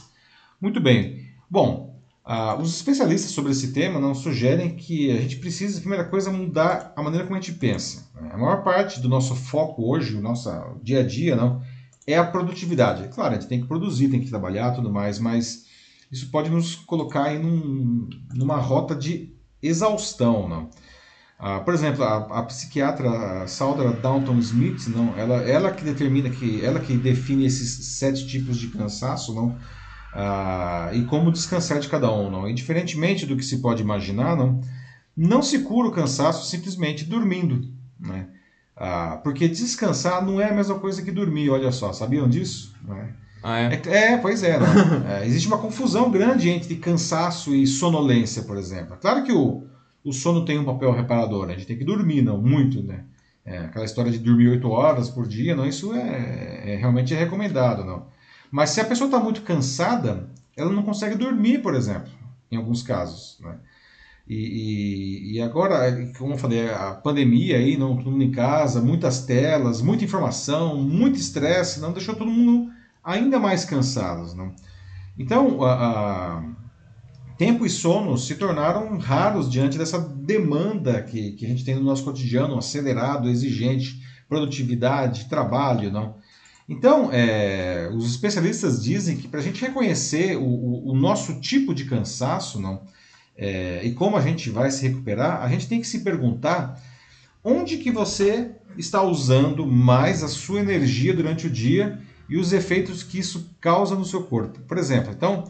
Muito 0.59 0.82
bem. 0.82 1.30
Bom, 1.49 1.97
uh, 2.26 2.61
os 2.61 2.76
especialistas 2.76 3.32
sobre 3.32 3.51
esse 3.51 3.72
tema 3.72 3.99
não 3.99 4.13
sugerem 4.13 4.76
que 4.76 5.11
a 5.11 5.22
gente 5.22 5.38
precisa, 5.38 5.80
primeira 5.80 6.03
coisa, 6.03 6.32
mudar 6.32 6.93
a 6.95 7.01
maneira 7.01 7.26
como 7.26 7.38
a 7.38 7.41
gente 7.41 7.57
pensa. 7.57 8.09
A 8.32 8.38
maior 8.38 8.63
parte 8.63 8.99
do 8.99 9.07
nosso 9.07 9.36
foco 9.36 9.89
hoje, 9.89 10.15
o 10.15 10.22
nosso 10.22 10.49
dia 10.84 10.99
a 10.99 11.03
dia, 11.03 11.36
não, 11.36 11.61
é 12.05 12.17
a 12.17 12.26
produtividade. 12.26 13.07
Claro, 13.09 13.36
a 13.36 13.39
gente 13.39 13.47
tem 13.47 13.61
que 13.61 13.67
produzir, 13.67 14.09
tem 14.09 14.20
que 14.20 14.30
trabalhar, 14.30 14.72
tudo 14.72 14.91
mais, 14.91 15.20
mas 15.20 15.65
isso 16.12 16.32
pode 16.32 16.49
nos 16.49 16.76
colocar 16.76 17.34
em 17.34 17.39
num, 17.39 18.10
numa 18.34 18.57
rota 18.57 18.95
de 18.95 19.34
exaustão, 19.62 20.47
não? 20.47 20.70
Ah, 21.38 21.62
por 21.62 21.74
exemplo, 21.74 22.03
a, 22.03 22.39
a 22.39 22.43
psiquiatra 22.43 23.47
Sandra 23.47 23.93
Downton 23.93 24.38
Smith, 24.39 24.88
não, 24.88 25.18
ela, 25.18 25.36
ela 25.43 25.72
que 25.72 25.86
determina 25.86 26.30
que 26.30 26.64
ela 26.66 26.82
que 26.82 26.97
define 26.97 27.45
esses 27.45 27.97
sete 27.97 28.28
tipos 28.28 28.57
de 28.57 28.68
cansaço, 28.68 29.34
não, 29.34 29.57
ah, 30.14 30.89
e 30.93 31.05
como 31.05 31.32
descansar 31.32 31.80
de 31.80 31.88
cada 31.88 32.12
um, 32.12 32.30
não. 32.30 32.49
E 32.49 32.53
diferentemente 32.53 33.26
do 33.26 33.38
que 33.38 33.45
se 33.45 33.62
pode 33.62 33.82
imaginar, 33.82 34.36
não, 34.36 34.60
não 35.16 35.41
se 35.41 35.60
cura 35.60 35.88
o 35.88 35.93
cansaço 35.93 36.49
simplesmente 36.49 37.05
dormindo, 37.05 37.72
né? 37.99 38.28
Ah, 38.76 39.20
porque 39.24 39.47
descansar 39.47 40.26
não 40.26 40.39
é 40.41 40.49
a 40.49 40.53
mesma 40.53 40.80
coisa 40.80 41.01
que 41.01 41.12
dormir, 41.12 41.49
olha 41.49 41.72
só, 41.72 41.93
sabiam 41.93 42.28
disso? 42.28 42.76
Né? 42.84 43.14
Ah, 43.43 43.59
é? 43.59 43.81
É, 43.85 44.13
é? 44.13 44.17
pois 44.17 44.43
é, 44.43 44.57
é, 45.21 45.25
Existe 45.25 45.47
uma 45.47 45.57
confusão 45.57 46.11
grande 46.11 46.49
entre 46.49 46.75
cansaço 46.75 47.53
e 47.53 47.65
sonolência, 47.65 48.43
por 48.43 48.57
exemplo. 48.57 48.97
Claro 48.97 49.23
que 49.23 49.31
o, 49.31 49.63
o 50.03 50.11
sono 50.11 50.45
tem 50.45 50.59
um 50.59 50.65
papel 50.65 50.91
reparador, 50.91 51.45
né? 51.45 51.53
a 51.53 51.57
gente 51.57 51.67
tem 51.67 51.77
que 51.77 51.85
dormir, 51.85 52.21
não 52.21 52.41
muito, 52.41 52.81
né? 52.83 53.05
É, 53.45 53.59
aquela 53.59 53.85
história 53.85 54.11
de 54.11 54.19
dormir 54.19 54.49
8 54.49 54.69
horas 54.69 55.09
por 55.09 55.27
dia, 55.27 55.55
não, 55.55 55.65
isso 55.65 55.93
é, 55.93 56.73
é 56.73 56.75
realmente 56.75 57.13
é 57.13 57.17
recomendado, 57.17 57.83
não. 57.83 58.07
Mas 58.51 58.71
se 58.71 58.81
a 58.81 58.85
pessoa 58.85 59.07
está 59.07 59.19
muito 59.19 59.41
cansada, 59.41 60.29
ela 60.55 60.71
não 60.71 60.83
consegue 60.83 61.15
dormir, 61.15 61.59
por 61.59 61.73
exemplo, 61.73 62.11
em 62.51 62.57
alguns 62.57 62.83
casos, 62.83 63.39
né? 63.39 63.57
E, 64.27 64.35
e, 64.35 65.33
e, 65.33 65.41
agora, 65.41 65.91
como 66.15 66.35
eu 66.35 66.37
falei, 66.37 66.69
a 66.69 66.91
pandemia 66.91 67.57
aí, 67.57 67.75
não, 67.75 67.97
todo 67.97 68.11
mundo 68.11 68.23
em 68.23 68.29
casa, 68.29 68.79
muitas 68.79 69.25
telas, 69.25 69.81
muita 69.81 70.05
informação, 70.05 70.77
muito 70.77 71.17
estresse, 71.19 71.79
não 71.79 71.91
deixou 71.91 72.15
todo 72.15 72.29
mundo 72.29 72.71
ainda 73.10 73.39
mais 73.39 73.66
cansados, 73.66 74.34
não? 74.34 74.53
Então, 75.18 75.64
a, 75.64 75.74
a, 75.74 76.43
tempo 77.38 77.66
e 77.66 77.70
sono 77.70 78.18
se 78.18 78.36
tornaram 78.36 78.97
raros 78.97 79.49
diante 79.49 79.78
dessa 79.78 79.99
demanda 79.99 81.01
que, 81.01 81.32
que 81.32 81.45
a 81.45 81.49
gente 81.49 81.66
tem 81.66 81.76
no 81.76 81.84
nosso 81.84 82.03
cotidiano, 82.03 82.57
acelerado, 82.57 83.30
exigente, 83.30 84.01
produtividade, 84.28 85.28
trabalho, 85.30 85.91
não? 85.91 86.16
Então, 86.68 87.10
é, 87.12 87.89
os 87.93 88.05
especialistas 88.05 88.84
dizem 88.84 89.18
que 89.18 89.28
para 89.28 89.39
a 89.39 89.43
gente 89.43 89.60
reconhecer 89.60 90.38
o, 90.38 90.43
o, 90.43 90.91
o, 90.91 90.95
nosso 90.95 91.41
tipo 91.41 91.74
de 91.74 91.86
cansaço, 91.86 92.62
não? 92.62 92.84
é, 93.39 93.82
e 93.86 93.93
como 93.93 94.18
a 94.18 94.22
gente 94.22 94.49
vai 94.49 94.70
se 94.70 94.86
recuperar, 94.86 95.41
a 95.41 95.47
gente 95.47 95.68
tem 95.68 95.80
que 95.80 95.88
se 95.88 96.01
perguntar 96.01 96.80
onde 97.41 97.78
que 97.78 97.89
você 97.89 98.51
está 98.78 99.01
usando 99.01 99.66
mais 99.66 100.22
a 100.22 100.28
sua 100.28 100.60
energia 100.60 101.14
durante 101.14 101.47
o 101.47 101.49
dia 101.49 101.99
e 102.30 102.38
os 102.38 102.53
efeitos 102.53 103.03
que 103.03 103.19
isso 103.19 103.49
causa 103.59 103.95
no 103.95 104.05
seu 104.05 104.23
corpo. 104.23 104.59
Por 104.61 104.77
exemplo, 104.77 105.11
então, 105.11 105.45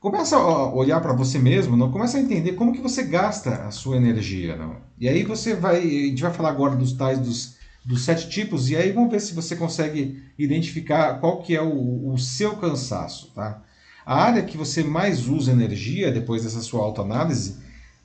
começa 0.00 0.36
a 0.36 0.72
olhar 0.72 1.00
para 1.00 1.12
você 1.12 1.38
mesmo, 1.38 1.76
não 1.76 1.90
começa 1.90 2.16
a 2.16 2.20
entender 2.20 2.52
como 2.52 2.72
que 2.72 2.80
você 2.80 3.02
gasta 3.02 3.66
a 3.66 3.70
sua 3.70 3.96
energia, 3.96 4.56
não. 4.56 4.76
E 4.98 5.08
aí 5.08 5.24
você 5.24 5.54
vai, 5.54 5.78
a 5.78 5.80
gente 5.80 6.22
vai 6.22 6.32
falar 6.32 6.50
agora 6.50 6.76
dos 6.76 6.92
tais 6.92 7.18
dos, 7.18 7.56
dos 7.84 8.04
sete 8.04 8.28
tipos 8.28 8.70
e 8.70 8.76
aí 8.76 8.92
vamos 8.92 9.10
ver 9.10 9.20
se 9.20 9.34
você 9.34 9.56
consegue 9.56 10.22
identificar 10.38 11.14
qual 11.20 11.42
que 11.42 11.56
é 11.56 11.62
o, 11.62 12.12
o 12.12 12.18
seu 12.18 12.56
cansaço, 12.56 13.32
tá? 13.34 13.62
A 14.06 14.22
área 14.22 14.44
que 14.44 14.56
você 14.56 14.84
mais 14.84 15.26
usa 15.26 15.50
energia 15.50 16.12
depois 16.12 16.44
dessa 16.44 16.60
sua 16.60 16.80
autoanálise 16.84 17.56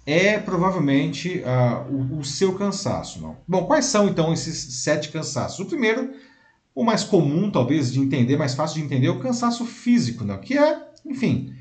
é 0.04 0.40
provavelmente 0.40 1.44
uh, 1.46 1.94
o, 1.94 2.20
o, 2.20 2.24
seu 2.24 2.56
cansaço. 2.56 3.22
Não? 3.22 3.38
Bom, 3.48 3.66
quais 3.66 3.86
são 3.86 4.08
então 4.08 4.34
esses 4.34 4.82
sete 4.82 5.10
cansaços? 5.10 5.60
O 5.60 5.66
primeiro, 5.66 6.12
o 6.74 6.84
mais 6.84 7.04
comum 7.04 7.50
talvez 7.50 7.92
de 7.92 8.00
entender, 8.00 8.38
mais 8.38 8.54
fácil 8.54 8.80
de 8.80 8.86
entender, 8.86 9.08
é 9.08 9.12
o 9.12 9.20
cansaço 9.20 9.66
físico, 9.66 10.24
não? 10.24 10.38
que 10.38 10.58
é, 10.58 10.78
enfim, 11.06 11.54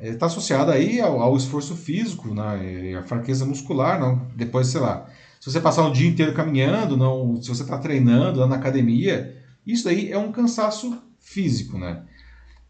está 0.00 0.26
associado 0.26 0.70
aí 0.70 1.00
ao, 1.00 1.20
ao, 1.20 1.36
esforço 1.36 1.76
físico, 1.76 2.34
né? 2.34 2.96
a 2.98 3.02
fraqueza 3.02 3.46
muscular, 3.46 4.00
não? 4.00 4.26
depois, 4.36 4.66
sei 4.68 4.80
lá, 4.80 5.06
se 5.40 5.50
você 5.50 5.60
passar 5.60 5.86
o 5.86 5.92
dia 5.92 6.08
inteiro 6.08 6.34
caminhando, 6.34 6.96
não, 6.96 7.40
se 7.40 7.48
você 7.48 7.62
está 7.62 7.78
treinando 7.78 8.40
lá 8.40 8.46
na 8.46 8.56
academia, 8.56 9.36
isso 9.66 9.88
aí 9.88 10.10
é 10.10 10.18
um 10.18 10.32
cansaço 10.32 10.96
físico, 11.18 11.78
né? 11.78 12.02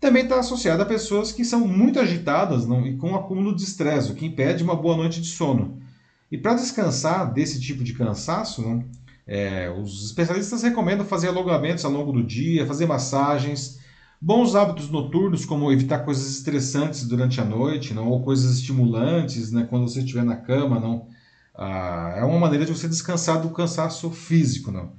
também 0.03 0.25
está 0.25 0.41
associada 0.41 0.83
a 0.83 0.87
pessoas 0.87 1.31
que 1.31 1.45
são 1.45 1.61
muito 1.61 2.01
agitadas 2.01 2.67
não, 2.67 2.85
e 2.85 2.97
com 2.97 3.15
acúmulo 3.15 3.55
de 3.55 3.63
estresse, 3.63 4.11
o 4.11 4.17
que 4.17 4.27
impede 4.27 4.65
uma 4.65 4.75
boa 4.75 4.97
noite 4.97 5.21
de 5.21 5.29
sono. 5.29 5.81
E 6.29 6.37
para 6.37 6.55
descansar 6.55 7.33
desse 7.33 7.61
tipo 7.61 7.85
de 7.85 7.95
cansaço, 7.95 8.63
não, 8.63 8.85
é, 9.27 9.71
os 9.71 10.05
especialistas 10.05 10.63
recomendam 10.63 11.07
fazer 11.07 11.29
alongamentos 11.29 11.85
ao 11.85 11.93
longo 11.93 12.13
do 12.13 12.23
dia, 12.23 12.67
fazer 12.67 12.87
massagens, 12.87 13.79
bons 14.21 14.55
hábitos 14.55 14.91
noturnos, 14.91 15.45
como 15.45 15.71
evitar 15.73 16.01
coisas 16.01 16.31
estressantes 16.31 17.07
durante 17.07 17.41
a 17.41 17.45
noite, 17.45 17.95
não, 17.95 18.09
ou 18.09 18.23
coisas 18.23 18.59
estimulantes 18.59 19.53
né, 19.53 19.67
quando 19.69 19.89
você 19.89 20.01
estiver 20.01 20.25
na 20.25 20.37
cama. 20.37 20.81
Não, 20.81 21.07
ah, 21.55 22.15
é 22.17 22.25
uma 22.25 22.39
maneira 22.39 22.65
de 22.65 22.73
você 22.73 22.89
descansar 22.89 23.41
do 23.41 23.51
cansaço 23.51 24.11
físico. 24.11 24.71
Não. 24.71 24.93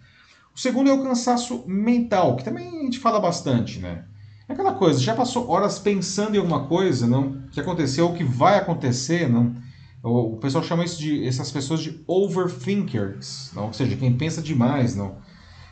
O 0.55 0.59
segundo 0.59 0.89
é 0.89 0.93
o 0.93 1.03
cansaço 1.03 1.63
mental, 1.67 2.35
que 2.35 2.43
também 2.43 2.67
a 2.67 2.83
gente 2.83 2.99
fala 2.99 3.19
bastante. 3.19 3.79
Né? 3.79 4.03
É 4.47 4.53
aquela 4.53 4.73
coisa, 4.73 4.99
já 4.99 5.15
passou 5.15 5.49
horas 5.49 5.79
pensando 5.79 6.35
em 6.35 6.39
alguma 6.39 6.67
coisa, 6.67 7.07
não? 7.07 7.41
Que 7.51 7.59
aconteceu 7.59 8.07
ou 8.07 8.13
que 8.13 8.23
vai 8.23 8.57
acontecer, 8.57 9.29
não? 9.29 9.55
O, 10.03 10.35
pessoal 10.35 10.61
chama 10.63 10.83
isso 10.83 10.99
de 10.99 11.25
essas 11.25 11.49
pessoas 11.49 11.79
de 11.81 12.03
overthinkers, 12.05 13.51
não? 13.55 13.67
Ou 13.67 13.73
seja, 13.73 13.95
quem 13.95 14.17
pensa 14.17 14.41
demais, 14.41 14.95
não? 14.95 15.15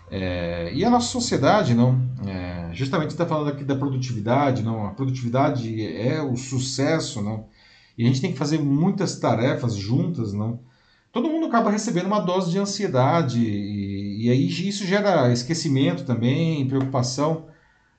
É, 0.10 0.72
e 0.74 0.86
a 0.86 0.90
nossa 0.90 1.08
sociedade, 1.08 1.74
não? 1.74 2.02
É, 2.26 2.70
justamente 2.74 3.10
está 3.12 3.26
falando 3.26 3.50
aqui 3.50 3.66
da 3.66 3.76
produtividade, 3.76 4.64
não? 4.64 4.86
A 4.86 4.92
produtividade 4.92 5.86
é 5.86 6.22
o 6.22 6.38
sucesso, 6.38 7.22
não? 7.22 7.48
E 7.98 8.04
a 8.04 8.08
gente 8.08 8.22
tem 8.22 8.32
que 8.32 8.38
fazer 8.38 8.60
muitas 8.60 9.20
tarefas 9.20 9.76
juntas, 9.76 10.32
não? 10.32 10.60
Todo 11.12 11.30
mundo 11.30 11.48
acaba 11.48 11.70
recebendo 11.70 12.06
uma 12.06 12.20
dose 12.22 12.52
de 12.52 12.58
ansiedade 12.58 13.40
e, 13.40 14.28
e 14.28 14.30
aí 14.30 14.48
isso 14.48 14.86
gera 14.86 15.32
esquecimento 15.32 16.06
também, 16.06 16.66
preocupação. 16.68 17.48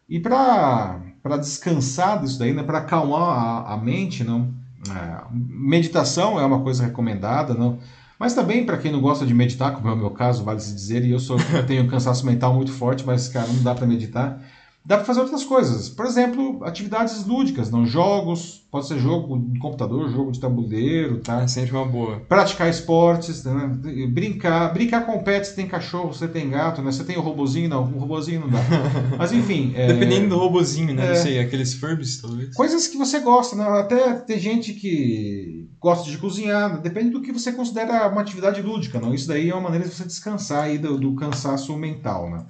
E 0.09 0.19
para 0.19 1.37
descansar 1.39 2.21
disso 2.21 2.39
daí, 2.39 2.55
né, 2.55 2.63
para 2.63 2.79
acalmar 2.79 3.21
a, 3.21 3.75
a, 3.75 3.77
mente, 3.77 4.25
não, 4.25 4.53
é, 4.91 5.25
meditação 5.31 6.41
é 6.41 6.45
uma 6.45 6.61
coisa 6.61 6.85
recomendada, 6.85 7.55
não, 7.55 7.79
mas 8.19 8.35
também 8.35 8.65
para 8.65 8.79
quem 8.79 8.93
não 8.93 9.01
gosta 9.01 9.27
de 9.27 9.35
meditar, 9.35 9.75
como 9.75 9.89
é 9.89 9.93
o 9.93 9.97
meu 9.97 10.11
caso, 10.11 10.45
vale 10.45 10.61
se 10.61 10.75
dizer, 10.75 11.05
e 11.05 11.11
eu 11.11 11.21
sou 11.21 11.37
eu 11.53 11.67
tenho 11.67 11.85
um 11.85 11.89
cansaço 11.89 12.25
mental 12.25 12.55
muito 12.55 12.73
forte, 12.73 13.05
mas 13.05 13.29
cara, 13.29 13.47
não 13.47 13.63
dá 13.63 13.75
para 13.75 13.87
meditar. 13.87 14.41
Dá 14.85 14.97
para 14.97 15.05
fazer 15.05 15.21
outras 15.21 15.45
coisas. 15.45 15.89
Por 15.89 16.05
exemplo, 16.05 16.65
atividades 16.65 17.25
lúdicas, 17.25 17.71
não 17.71 17.87
jogos, 17.87 18.67
pode 18.69 18.89
ser 18.89 18.99
jogo 18.99 19.39
de 19.39 19.61
computador, 19.61 20.11
jogo 20.11 20.33
de 20.33 20.41
tabuleiro, 20.41 21.19
tá? 21.21 21.43
É 21.43 21.47
sempre 21.47 21.71
uma 21.77 21.85
boa. 21.85 22.19
Praticar 22.29 22.69
esportes, 22.69 23.45
né? 23.45 23.79
brincar, 24.11 24.73
brincar 24.73 25.07
com 25.07 25.23
pets, 25.23 25.51
você 25.51 25.57
tem 25.57 25.69
cachorro, 25.69 26.13
você 26.13 26.27
tem 26.27 26.51
gato, 26.51 26.83
né? 26.83 26.91
Você 26.91 27.05
tem 27.05 27.17
o 27.17 27.21
robozinho, 27.21 27.69
não, 27.69 27.85
o 27.85 27.99
robozinho 27.99 28.41
não 28.41 28.49
dá. 28.49 28.59
Mas 29.17 29.33
enfim, 29.33 29.73
é... 29.77 29.87
dependendo 29.87 30.31
do 30.31 30.39
robozinho, 30.39 30.93
né? 30.93 31.07
É... 31.07 31.09
Não 31.11 31.17
sei, 31.17 31.39
aqueles 31.39 31.75
Furbies 31.75 32.21
talvez. 32.21 32.53
Coisas 32.53 32.89
que 32.89 32.99
você 32.99 33.21
gosta, 33.21 33.55
né? 33.55 33.65
Até 33.65 34.15
tem 34.15 34.39
gente 34.41 34.73
que 34.73 35.69
gosta 35.81 36.11
de 36.11 36.19
cozinhar, 36.19 36.81
depende 36.81 37.11
do 37.11 37.23
que 37.23 37.31
você 37.31 37.53
considera 37.53 38.09
uma 38.09 38.21
atividade 38.21 38.61
lúdica, 38.61 39.01
não? 39.01 39.15
Isso 39.15 39.29
daí 39.29 39.49
é 39.49 39.55
uma 39.55 39.63
maneira 39.63 39.89
de 39.89 39.95
você 39.95 40.05
descansar 40.05 40.65
aí 40.65 40.77
do, 40.77 40.99
do 40.99 41.15
cansaço 41.15 41.77
mental, 41.77 42.29
né? 42.29 42.45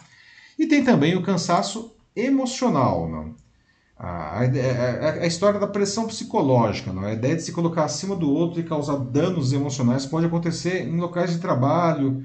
E 0.59 0.67
tem 0.67 0.83
também 0.83 1.15
o 1.15 1.23
cansaço 1.23 1.93
emocional. 2.15 3.09
Não? 3.09 3.35
A, 3.99 4.41
a, 4.41 5.11
a, 5.23 5.27
história 5.27 5.61
da 5.61 5.67
pressão 5.67 6.07
psicológica, 6.07 6.93
não? 6.93 7.05
a 7.05 7.13
ideia 7.13 7.37
de 7.37 7.43
se 7.43 7.53
colocar 7.53 7.85
acima 7.85 8.17
do 8.17 8.31
outro 8.31 8.59
e 8.59 8.65
causar 8.65 8.97
danos 8.97 9.53
emocionais 9.53 10.05
pode 10.05 10.27
acontecer 10.27 10.89
em 10.89 10.99
locais 10.99 11.31
de 11.31 11.39
trabalho, 11.39 12.25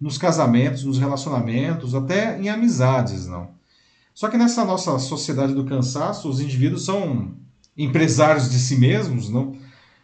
nos 0.00 0.16
casamentos, 0.16 0.84
nos 0.84 0.98
relacionamentos, 0.98 1.94
até 1.94 2.40
em 2.40 2.48
amizades. 2.48 3.26
não. 3.26 3.48
Só 4.14 4.28
que 4.28 4.36
nessa 4.36 4.64
nossa 4.64 4.98
sociedade 4.98 5.54
do 5.54 5.64
cansaço, 5.64 6.28
os 6.28 6.40
indivíduos 6.40 6.84
são 6.84 7.34
empresários 7.76 8.50
de 8.50 8.58
si 8.58 8.76
mesmos, 8.76 9.28
não? 9.28 9.56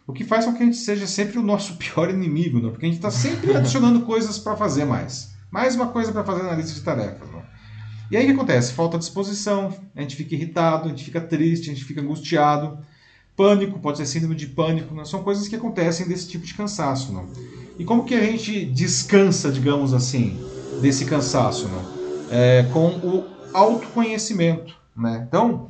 o 0.07 0.13
que 0.13 0.23
faz 0.23 0.45
com 0.45 0.53
que 0.53 0.63
a 0.63 0.65
gente 0.65 0.77
seja 0.77 1.05
sempre 1.05 1.37
o 1.37 1.43
nosso 1.43 1.75
pior 1.77 2.09
inimigo, 2.09 2.59
não? 2.59 2.71
porque 2.71 2.85
a 2.85 2.89
gente 2.89 2.97
está 2.97 3.11
sempre 3.11 3.53
adicionando 3.57 4.01
coisas 4.01 4.39
para 4.39 4.55
fazer 4.55 4.85
mais. 4.85 5.35
Mais 5.51 5.75
uma 5.75 5.87
coisa 5.87 6.11
para 6.11 6.23
fazer 6.23 6.43
na 6.43 6.53
lista 6.53 6.73
de 6.73 6.81
tarefas. 6.81 7.29
Não? 7.29 7.36
E 8.09 8.15
aí 8.15 8.23
o 8.23 8.27
que 8.27 8.33
acontece? 8.33 8.73
Falta 8.73 8.97
disposição, 8.97 9.73
a 9.95 10.01
gente 10.01 10.15
fica 10.15 10.33
irritado, 10.33 10.85
a 10.85 10.89
gente 10.89 11.03
fica 11.03 11.19
triste, 11.19 11.69
a 11.69 11.73
gente 11.73 11.83
fica 11.83 12.01
angustiado. 12.01 12.77
Pânico, 13.35 13.79
pode 13.79 13.97
ser 13.97 14.05
síndrome 14.05 14.35
de 14.35 14.47
pânico, 14.47 14.95
né? 14.95 15.05
são 15.05 15.21
coisas 15.21 15.47
que 15.47 15.55
acontecem 15.55 16.07
desse 16.07 16.27
tipo 16.27 16.45
de 16.45 16.53
cansaço. 16.53 17.11
Não? 17.11 17.27
E 17.77 17.85
como 17.85 18.05
que 18.05 18.15
a 18.15 18.21
gente 18.21 18.65
descansa, 18.65 19.51
digamos 19.51 19.93
assim, 19.93 20.39
desse 20.81 21.05
cansaço? 21.05 21.67
Não? 21.67 21.85
É, 22.31 22.63
com 22.73 22.87
o 22.87 23.25
autoconhecimento. 23.53 24.75
Né? 24.95 25.23
Então, 25.27 25.69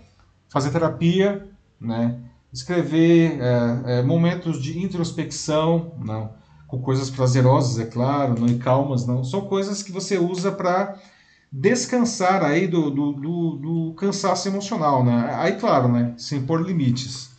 fazer 0.49 0.69
terapia, 0.69 1.45
né? 1.81 2.17
escrever 2.53 3.39
é, 3.41 3.99
é, 3.99 4.01
momentos 4.01 4.61
de 4.61 4.79
introspecção, 4.79 5.93
não? 5.99 6.31
com 6.67 6.81
coisas 6.81 7.09
prazerosas, 7.09 7.79
é 7.79 7.85
claro, 7.85 8.39
não? 8.39 8.47
e 8.47 8.57
calmas, 8.57 9.05
não. 9.05 9.23
São 9.23 9.41
coisas 9.41 9.83
que 9.83 9.91
você 9.91 10.17
usa 10.17 10.51
para 10.51 10.97
descansar 11.51 12.43
aí 12.43 12.67
do, 12.67 12.89
do, 12.89 13.13
do, 13.13 13.51
do, 13.57 13.93
cansaço 13.93 14.47
emocional, 14.47 15.03
né? 15.03 15.33
Aí, 15.35 15.53
claro, 15.53 15.87
né? 15.87 16.13
Sem 16.17 16.45
pôr 16.45 16.61
limites. 16.61 17.31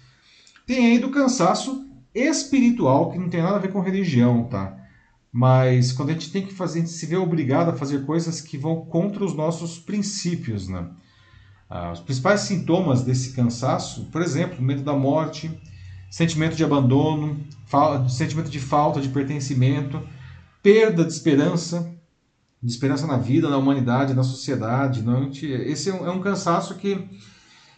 Tem 0.67 0.87
aí 0.87 0.99
do 0.99 1.11
cansaço 1.11 1.87
espiritual, 2.15 3.11
que 3.11 3.19
não 3.19 3.29
tem 3.29 3.43
nada 3.43 3.57
a 3.57 3.61
ver 3.61 3.73
com 3.73 3.81
religião, 3.81 4.45
tá? 4.45 4.77
Mas 5.31 5.93
quando 5.93 6.11
a 6.11 6.13
gente 6.13 6.33
tem 6.33 6.45
que 6.45 6.55
fazer, 6.55 6.79
a 6.79 6.83
gente 6.83 6.93
se 6.93 7.07
vê 7.07 7.17
obrigado 7.17 7.71
a 7.71 7.77
fazer 7.77 8.05
coisas 8.05 8.41
que 8.41 8.57
vão 8.57 8.85
contra 8.87 9.25
os 9.25 9.35
nossos 9.35 9.79
princípios, 9.79 10.69
né? 10.69 10.89
Ah, 11.69 11.93
os 11.93 12.01
principais 12.01 12.41
sintomas 12.41 13.03
desse 13.03 13.33
cansaço, 13.35 14.07
por 14.07 14.23
exemplo, 14.23 14.63
medo 14.63 14.83
da 14.83 14.95
morte, 14.95 15.51
sentimento 16.11 16.57
de 16.57 16.65
abandono, 16.65 17.39
sentimento 18.09 18.49
de 18.51 18.59
falta 18.59 19.01
de 19.01 19.11
pertencimento, 19.11 20.03
perda 20.63 21.05
de 21.05 21.13
esperança, 21.13 21.95
de 22.63 22.71
esperança 22.71 23.07
na 23.07 23.17
vida, 23.17 23.49
na 23.49 23.57
humanidade, 23.57 24.15
na 24.15 24.23
sociedade. 24.23 25.03
Não? 25.03 25.31
Esse 25.31 25.91
é 25.91 25.95
um, 25.95 26.07
é 26.07 26.11
um 26.11 26.21
cansaço 26.21 26.75
que 26.75 27.09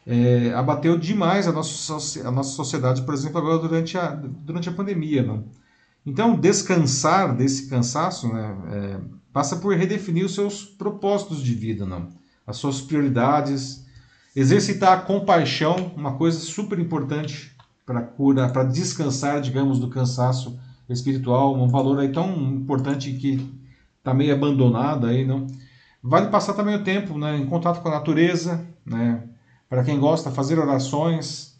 é, 0.06 0.52
abateu 0.54 0.98
demais 0.98 1.46
a 1.46 1.52
nossa, 1.52 2.26
a 2.26 2.30
nossa 2.30 2.50
sociedade, 2.50 3.02
por 3.02 3.14
exemplo, 3.14 3.38
agora 3.38 3.58
durante 3.58 3.98
a, 3.98 4.10
durante 4.10 4.68
a 4.68 4.72
pandemia. 4.72 5.22
Não? 5.22 5.44
Então, 6.04 6.34
descansar 6.34 7.36
desse 7.36 7.68
cansaço 7.68 8.28
né, 8.28 8.56
é, 8.72 9.00
passa 9.32 9.56
por 9.56 9.76
redefinir 9.76 10.24
os 10.24 10.34
seus 10.34 10.64
propósitos 10.64 11.42
de 11.42 11.54
vida, 11.54 11.84
não? 11.84 12.08
as 12.46 12.56
suas 12.56 12.80
prioridades, 12.80 13.84
exercitar 14.34 14.98
a 14.98 15.00
compaixão, 15.02 15.92
uma 15.96 16.14
coisa 16.14 16.38
super 16.38 16.78
importante 16.78 17.54
para 17.84 18.02
cura, 18.02 18.48
para 18.48 18.64
descansar, 18.64 19.40
digamos, 19.40 19.78
do 19.78 19.88
cansaço 19.88 20.58
espiritual, 20.88 21.54
um 21.54 21.68
valor 21.68 21.98
aí 22.00 22.10
tão 22.10 22.34
importante 22.52 23.12
que 23.12 23.48
está 24.00 24.12
meio 24.12 24.34
abandonado 24.34 25.06
aí, 25.06 25.24
não? 25.24 25.46
Vale 26.02 26.28
passar 26.28 26.54
também 26.54 26.74
o 26.74 26.82
tempo 26.82 27.16
né, 27.18 27.36
em 27.36 27.46
contato 27.46 27.80
com 27.80 27.88
a 27.88 27.92
natureza, 27.92 28.66
né? 28.84 29.22
Para 29.68 29.84
quem 29.84 30.00
gosta, 30.00 30.30
fazer 30.30 30.58
orações, 30.58 31.54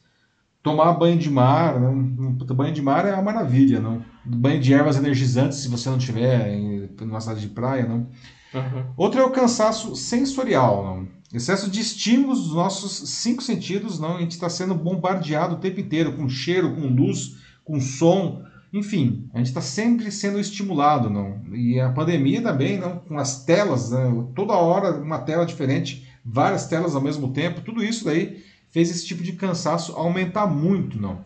tomar 0.63 0.95
banho 0.95 1.19
de 1.19 1.31
mar. 1.31 1.79
Né? 1.79 2.35
Banho 2.55 2.75
de 2.75 2.83
mar 2.83 3.07
é 3.07 3.13
uma 3.13 3.23
maravilha, 3.23 3.81
não? 3.81 4.03
Banho 4.25 4.61
de 4.61 4.73
ervas 4.73 4.97
energizantes, 4.97 5.59
se 5.59 5.69
você 5.69 5.89
não 5.89 5.99
tiver 5.99 6.49
em 6.49 6.89
uma 7.01 7.21
cidade 7.21 7.43
de 7.43 7.49
praia, 7.49 7.87
não? 7.87 8.09
Uhum. 8.53 8.85
Outro 8.97 9.21
é 9.21 9.25
o 9.25 9.31
cansaço 9.31 9.95
sensorial, 9.95 10.85
não? 10.85 11.09
Excesso 11.33 11.71
de 11.71 11.81
estímulos 11.81 12.43
dos 12.43 12.55
nossos 12.55 13.09
cinco 13.11 13.43
sentidos, 13.43 14.01
não? 14.01 14.17
A 14.17 14.21
gente 14.21 14.33
está 14.33 14.49
sendo 14.49 14.75
bombardeado 14.75 15.55
o 15.55 15.59
tempo 15.59 15.79
inteiro 15.79 16.17
com 16.17 16.29
cheiro, 16.29 16.75
com 16.75 16.89
luz, 16.89 17.37
com 17.65 17.81
som, 17.81 18.43
enfim, 18.73 19.29
a 19.35 19.39
gente 19.39 19.49
está 19.49 19.61
sempre 19.61 20.11
sendo 20.13 20.39
estimulado, 20.39 21.11
não? 21.11 21.41
E 21.53 21.81
a 21.81 21.89
pandemia 21.91 22.41
também, 22.41 22.79
não? 22.79 22.99
Com 22.99 23.19
as 23.19 23.45
telas, 23.45 23.91
né? 23.91 24.25
toda 24.35 24.53
hora 24.55 24.93
uma 24.93 25.19
tela 25.19 25.45
diferente, 25.45 26.07
várias 26.25 26.67
telas 26.67 26.95
ao 26.95 27.03
mesmo 27.03 27.33
tempo, 27.33 27.63
tudo 27.63 27.83
isso 27.83 28.05
daí 28.05 28.43
fez 28.71 28.91
esse 28.91 29.07
tipo 29.07 29.23
de 29.23 29.33
cansaço 29.33 29.93
aumentar 29.97 30.47
muito, 30.47 31.01
não? 31.01 31.19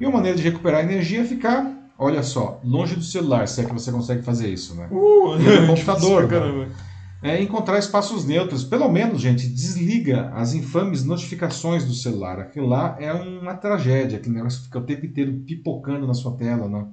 E 0.00 0.04
uma 0.04 0.14
maneira 0.14 0.36
de 0.36 0.42
recuperar 0.42 0.82
energia 0.82 1.20
é 1.20 1.24
ficar, 1.24 1.92
olha 1.96 2.22
só, 2.22 2.60
longe 2.64 2.96
do 2.96 3.04
celular, 3.04 3.46
se 3.46 3.60
é 3.60 3.64
que 3.64 3.72
você 3.72 3.92
consegue 3.92 4.22
fazer 4.22 4.48
isso, 4.48 4.74
né? 4.74 4.88
Uh, 4.90 5.36
no 5.38 5.66
computador, 5.74 6.26
caramba 6.26 6.89
é 7.22 7.42
encontrar 7.42 7.78
espaços 7.78 8.24
neutros. 8.24 8.64
Pelo 8.64 8.88
menos, 8.88 9.20
gente, 9.20 9.46
desliga 9.48 10.30
as 10.34 10.54
infames 10.54 11.04
notificações 11.04 11.84
do 11.84 11.92
celular. 11.92 12.40
Aquilo 12.40 12.66
lá 12.66 12.96
é 12.98 13.12
uma 13.12 13.54
tragédia, 13.54 14.18
aquele 14.18 14.36
negócio 14.36 14.62
fica 14.62 14.78
o 14.78 14.84
tempo 14.84 15.04
inteiro 15.04 15.32
pipocando 15.46 16.06
na 16.06 16.14
sua 16.14 16.32
tela, 16.36 16.68
não. 16.68 16.92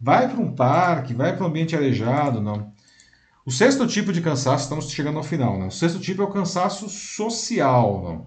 Vai 0.00 0.28
para 0.28 0.40
um 0.40 0.54
parque, 0.54 1.14
vai 1.14 1.34
para 1.34 1.44
um 1.44 1.48
ambiente 1.48 1.76
arejado, 1.76 2.40
não. 2.40 2.72
O 3.44 3.50
sexto 3.50 3.86
tipo 3.86 4.12
de 4.12 4.20
cansaço, 4.20 4.64
estamos 4.64 4.90
chegando 4.90 5.18
ao 5.18 5.24
final, 5.24 5.58
né? 5.58 5.66
O 5.66 5.70
sexto 5.70 6.00
tipo 6.00 6.22
é 6.22 6.24
o 6.24 6.30
cansaço 6.30 6.88
social, 6.88 8.02
não. 8.02 8.26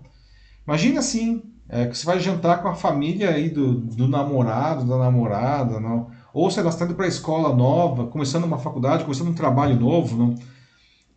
Imagina 0.65 0.99
assim, 0.99 1.43
é, 1.67 1.87
que 1.87 1.97
você 1.97 2.05
vai 2.05 2.19
jantar 2.19 2.61
com 2.61 2.67
a 2.67 2.75
família 2.75 3.31
aí 3.31 3.49
do, 3.49 3.73
do 3.73 4.07
namorado, 4.07 4.85
da 4.85 4.97
namorada, 4.97 5.79
não. 5.79 6.09
Ou 6.31 6.49
você 6.49 6.61
está 6.61 6.85
indo 6.85 6.93
para 6.93 7.05
a 7.05 7.09
escola 7.09 7.55
nova, 7.55 8.07
começando 8.07 8.43
uma 8.43 8.59
faculdade, 8.59 9.03
começando 9.03 9.29
um 9.29 9.33
trabalho 9.33 9.79
novo, 9.79 10.15
não 10.15 10.35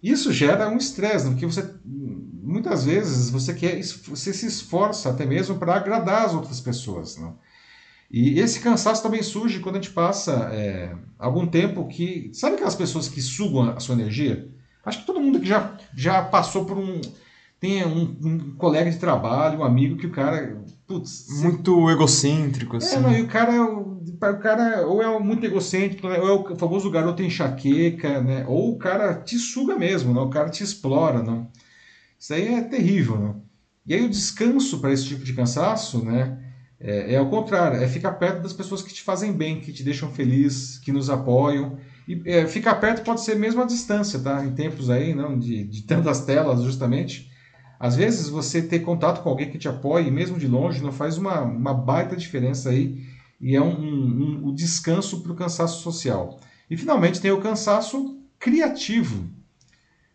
isso 0.03 0.33
gera 0.33 0.69
um 0.69 0.77
estresse, 0.77 1.29
porque 1.29 1.47
você 1.47 1.75
muitas 1.85 2.85
vezes 2.85 3.31
você 3.31 3.55
quer 3.55 3.81
você 3.81 4.33
se 4.33 4.47
esforça 4.47 5.11
até 5.11 5.25
mesmo 5.25 5.59
para 5.59 5.77
agradar 5.77 6.25
as 6.25 6.35
outras 6.35 6.61
pessoas, 6.61 7.17
né? 7.17 7.33
E 8.11 8.39
esse 8.39 8.61
cansaço 8.61 9.03
também 9.03 9.23
surge 9.23 9.61
quando 9.61 9.77
a 9.77 9.81
gente 9.81 9.93
passa 9.93 10.51
é, 10.53 10.95
algum 11.19 11.47
tempo 11.47 11.89
que 11.89 12.31
sabe 12.35 12.57
aquelas 12.57 12.75
pessoas 12.75 13.09
que 13.09 13.23
sugam 13.23 13.71
a 13.71 13.81
sua 13.81 13.95
energia? 13.95 14.51
Acho 14.85 15.01
que 15.01 15.07
todo 15.07 15.21
mundo 15.21 15.41
que 15.41 15.47
já 15.47 15.79
já 15.97 16.23
passou 16.23 16.67
por 16.67 16.77
um 16.77 17.01
tem 17.63 17.87
um, 17.87 18.17
um 18.25 18.57
colega 18.57 18.91
de 18.91 18.99
trabalho, 18.99 19.61
um 19.61 19.65
amigo 19.65 19.97
que 19.97 20.09
o 20.09 20.11
cara 20.11 20.61
putz, 20.85 21.29
muito 21.41 21.89
egocêntrico 21.89 22.77
assim. 22.77 22.97
É, 22.97 22.99
não, 22.99 23.17
e 23.17 23.23
o 23.23 23.29
cara 23.29 23.53
o 23.63 24.39
cara 24.41 24.85
ou 24.85 25.01
é 25.01 25.19
muito 25.21 25.47
egocêntrico, 25.47 26.09
né? 26.09 26.19
ou 26.19 26.29
é 26.29 26.33
o 26.33 26.57
famoso 26.57 26.91
garoto 26.91 27.23
enxaqueca, 27.23 28.21
né? 28.21 28.45
Ou 28.49 28.73
o 28.73 28.79
cara 28.79 29.15
te 29.15 29.39
suga 29.39 29.77
mesmo, 29.77 30.13
né? 30.13 30.21
O 30.21 30.29
cara 30.29 30.51
te 30.51 30.65
explora, 30.65 31.23
né? 31.23 31.47
Isso 32.19 32.35
aí 32.35 32.53
é 32.53 32.63
terrível, 32.63 33.17
né? 33.17 33.35
E 33.87 33.95
aí 33.95 34.05
o 34.05 34.11
descanso 34.11 34.81
para 34.81 34.93
esse 34.93 35.05
tipo 35.05 35.23
de 35.23 35.33
cansaço, 35.33 36.05
né? 36.05 36.37
É, 36.81 37.15
é 37.15 37.17
ao 37.17 37.31
contrário, 37.31 37.81
é 37.81 37.87
ficar 37.87 38.15
perto 38.15 38.43
das 38.43 38.53
pessoas 38.53 38.83
que 38.83 38.93
te 38.93 39.03
fazem 39.05 39.33
bem, 39.33 39.61
que 39.61 39.73
te 39.73 39.85
deixam 39.85 40.11
feliz, 40.11 40.79
que 40.79 40.91
nos 40.91 41.09
apoiam. 41.09 41.79
E 42.09 42.21
é, 42.27 42.45
ficar 42.49 42.75
perto 42.75 43.05
pode 43.05 43.21
ser 43.21 43.37
mesmo 43.37 43.63
à 43.63 43.65
distância, 43.65 44.19
tá? 44.19 44.45
Em 44.45 44.53
tempos 44.53 44.91
aí, 44.91 45.15
não 45.15 45.39
de, 45.39 45.63
de 45.63 45.83
tantas 45.83 46.25
telas, 46.25 46.61
justamente. 46.65 47.31
Às 47.83 47.97
vezes 47.97 48.29
você 48.29 48.63
ter 48.63 48.79
contato 48.79 49.25
com 49.25 49.29
alguém 49.29 49.51
que 49.51 49.59
te 49.59 49.67
apoie, 49.67 50.09
mesmo 50.09 50.39
de 50.39 50.47
longe, 50.47 50.81
não 50.81 50.93
faz 50.93 51.19
uma, 51.19 51.41
uma 51.41 51.75
baita 51.75 52.15
diferença 52.15 52.71
aí 52.71 53.05
e 53.41 53.57
é 53.57 53.61
um, 53.61 53.73
um, 53.73 54.41
um 54.45 54.55
descanso 54.55 55.21
para 55.21 55.33
o 55.33 55.35
cansaço 55.35 55.83
social. 55.83 56.39
E 56.71 56.77
finalmente 56.77 57.21
tem 57.21 57.33
o 57.33 57.41
cansaço 57.41 58.21
criativo. 58.39 59.29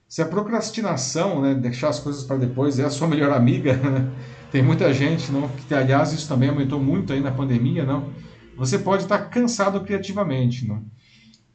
Se 0.08 0.22
a 0.22 0.26
procrastinação, 0.26 1.42
né, 1.42 1.54
deixar 1.56 1.90
as 1.90 2.00
coisas 2.00 2.24
para 2.24 2.38
depois, 2.38 2.80
é 2.80 2.86
a 2.86 2.90
sua 2.90 3.06
melhor 3.10 3.34
amiga, 3.34 3.76
né? 3.76 4.14
tem 4.50 4.64
muita 4.64 4.94
gente, 4.94 5.30
não, 5.30 5.50
que 5.50 5.74
aliás 5.74 6.14
isso 6.14 6.30
também 6.30 6.48
aumentou 6.48 6.80
muito 6.80 7.12
aí 7.12 7.20
na 7.20 7.32
pandemia, 7.32 7.84
não. 7.84 8.14
Você 8.56 8.80
pode 8.80 9.04
estar 9.04 9.20
cansado 9.26 9.82
criativamente, 9.82 10.66
não. 10.66 10.86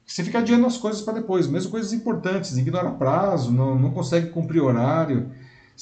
Você 0.05 0.23
fica 0.23 0.41
adiando 0.41 0.67
as 0.67 0.77
coisas 0.77 1.01
para 1.01 1.15
depois, 1.15 1.47
mesmo 1.47 1.71
coisas 1.71 1.95
importantes, 1.95 2.55
ignora 2.59 2.91
prazo, 2.91 3.51
não, 3.51 3.79
não 3.79 3.93
consegue 3.93 4.29
cumprir 4.29 4.61
horário, 4.61 5.31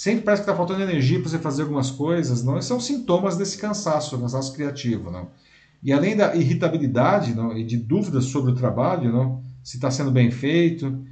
sempre 0.01 0.23
parece 0.23 0.43
que 0.43 0.49
está 0.51 0.57
faltando 0.57 0.83
energia 0.83 1.21
para 1.21 1.29
você 1.29 1.39
fazer 1.39 1.61
algumas 1.61 1.91
coisas, 1.91 2.43
não. 2.43 2.57
Esses 2.57 2.69
são 2.69 2.81
sintomas 2.81 3.37
desse 3.37 3.59
cansaço, 3.59 4.19
cansaço 4.19 4.55
criativo, 4.55 5.11
não. 5.11 5.29
E 5.83 5.93
além 5.93 6.17
da 6.17 6.35
irritabilidade 6.35 7.35
não, 7.35 7.55
e 7.55 7.63
de 7.63 7.77
dúvidas 7.77 8.25
sobre 8.25 8.51
o 8.51 8.55
trabalho, 8.55 9.13
não, 9.13 9.43
se 9.63 9.77
está 9.77 9.91
sendo 9.91 10.11
bem 10.11 10.31
feito, 10.31 11.05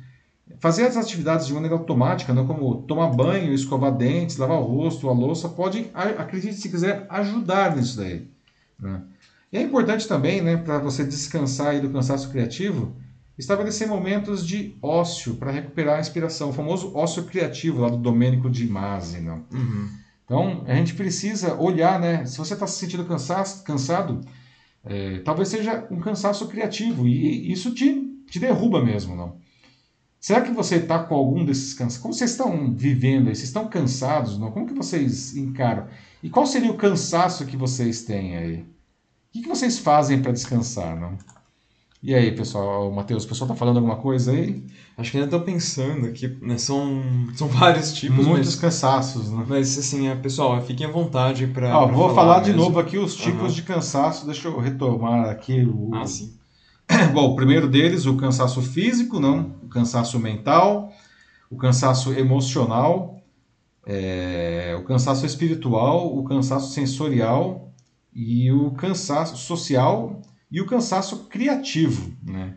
fazer 0.59 0.87
as 0.87 0.97
atividades 0.97 1.47
de 1.47 1.53
maneira 1.53 1.75
automática, 1.75 2.33
não, 2.33 2.47
como 2.47 2.77
tomar 2.77 3.09
banho, 3.09 3.53
escovar 3.53 3.95
dentes, 3.95 4.39
lavar 4.39 4.59
o 4.59 4.65
rosto, 4.65 5.07
a 5.11 5.13
louça, 5.13 5.51
pode, 5.51 5.91
acredite 5.93 6.55
se 6.55 6.71
quiser, 6.71 7.05
ajudar 7.11 7.77
nisso 7.77 7.99
daí. 7.99 8.27
Né? 8.81 9.03
E 9.53 9.59
é 9.59 9.61
importante 9.61 10.09
também, 10.09 10.41
né, 10.41 10.57
para 10.57 10.79
você 10.79 11.05
descansar 11.05 11.79
do 11.79 11.91
cansaço 11.91 12.31
criativo, 12.31 12.97
estabelecer 13.39 13.87
momentos 13.87 14.47
de 14.47 14.77
ócio 14.83 15.37
para 15.37 15.53
recuperar 15.53 15.97
a 15.97 16.01
inspiração, 16.01 16.51
o 16.51 16.53
famoso 16.53 16.95
ócio 16.97 17.25
criativo 17.25 17.81
lá 17.81 17.89
do 17.89 17.97
Domênico 17.97 18.51
de 18.51 18.67
Masi. 18.69 19.21
Não? 19.21 19.45
Uhum. 19.53 19.89
Então, 20.25 20.65
a 20.67 20.75
gente 20.75 20.95
precisa 20.95 21.55
olhar, 21.55 21.99
né? 22.01 22.27
Se 22.27 22.37
você 22.37 22.55
está 22.55 22.67
se 22.67 22.79
sentindo 22.79 23.05
cansado, 23.05 23.63
cansado 23.63 24.21
é, 24.85 25.21
talvez 25.21 25.49
seja 25.49 25.87
um 25.91 26.01
cansaço 26.01 26.49
criativo 26.49 27.07
e 27.07 27.51
isso 27.51 27.73
te, 27.75 28.25
te 28.29 28.39
derruba 28.39 28.85
mesmo, 28.85 29.15
não? 29.15 29.37
Será 30.21 30.41
que 30.41 30.51
você 30.51 30.77
está 30.77 30.99
com 30.99 31.15
algum 31.15 31.45
desses 31.45 31.75
cansaços? 31.75 32.03
Como 32.03 32.13
vocês 32.13 32.33
estão 32.33 32.75
vivendo 32.75 33.29
aí? 33.29 33.37
Vocês 33.37 33.49
estão 33.49 33.69
cansados? 33.69 34.37
Não? 34.37 34.51
Como 34.51 34.67
que 34.67 34.75
vocês 34.75 35.37
encaram? 35.37 35.87
E 36.23 36.29
qual 36.29 36.45
seria 36.45 36.73
o 36.73 36.77
cansaço 36.77 37.47
que 37.47 37.57
vocês 37.57 38.03
têm 38.03 38.37
aí? 38.37 38.57
O 38.57 38.67
que, 39.33 39.43
que 39.43 39.49
vocês 39.49 39.79
fazem 39.79 40.21
para 40.21 40.33
descansar, 40.33 40.99
não? 40.99 41.17
E 42.01 42.15
aí, 42.15 42.31
pessoal, 42.31 42.93
Matheus, 42.93 43.25
o 43.25 43.29
pessoal 43.29 43.49
tá 43.49 43.57
falando 43.57 43.79
alguma 43.79 43.97
coisa 43.97 44.31
aí? 44.31 44.65
Acho 44.97 45.11
que 45.11 45.17
ainda 45.17 45.27
estou 45.27 45.41
pensando 45.41 46.07
aqui, 46.07 46.29
né? 46.41 46.57
São, 46.57 47.03
são 47.35 47.49
vários 47.51 47.93
tipos. 47.93 48.25
Muitos 48.25 48.55
mas, 48.55 48.61
cansaços, 48.61 49.31
né? 49.31 49.45
Mas 49.49 49.77
assim, 49.77 50.07
é, 50.07 50.15
pessoal, 50.15 50.61
fiquem 50.63 50.87
à 50.87 50.91
vontade 50.91 51.49
para. 51.49 51.75
Ah, 51.75 51.87
vou 51.87 52.09
falar, 52.11 52.15
falar 52.15 52.41
de 52.41 52.53
novo 52.53 52.79
aqui 52.79 52.97
os 52.97 53.17
tipos 53.17 53.49
uhum. 53.49 53.49
de 53.49 53.63
cansaço. 53.63 54.27
Deixa 54.27 54.47
eu 54.47 54.61
retomar 54.61 55.29
aqui 55.29 55.65
o. 55.65 55.91
Ah, 55.93 56.07
sim. 56.07 56.39
Bom, 57.13 57.33
o 57.33 57.37
primeiro 57.37 57.69
deles, 57.69 58.07
o 58.07 58.17
cansaço 58.17 58.63
físico, 58.63 59.19
não, 59.19 59.57
o 59.65 59.69
cansaço 59.69 60.21
mental, 60.21 60.93
o 61.51 61.57
cansaço 61.57 62.13
emocional, 62.13 63.21
é, 63.85 64.77
o 64.79 64.85
cansaço 64.85 65.27
espiritual, 65.27 66.17
o 66.17 66.23
cansaço 66.23 66.73
sensorial 66.73 67.73
e 68.15 68.53
o 68.53 68.71
cansaço 68.71 69.37
social 69.37 70.23
e 70.51 70.61
o 70.61 70.67
cansaço 70.67 71.27
criativo, 71.29 72.13
né? 72.23 72.55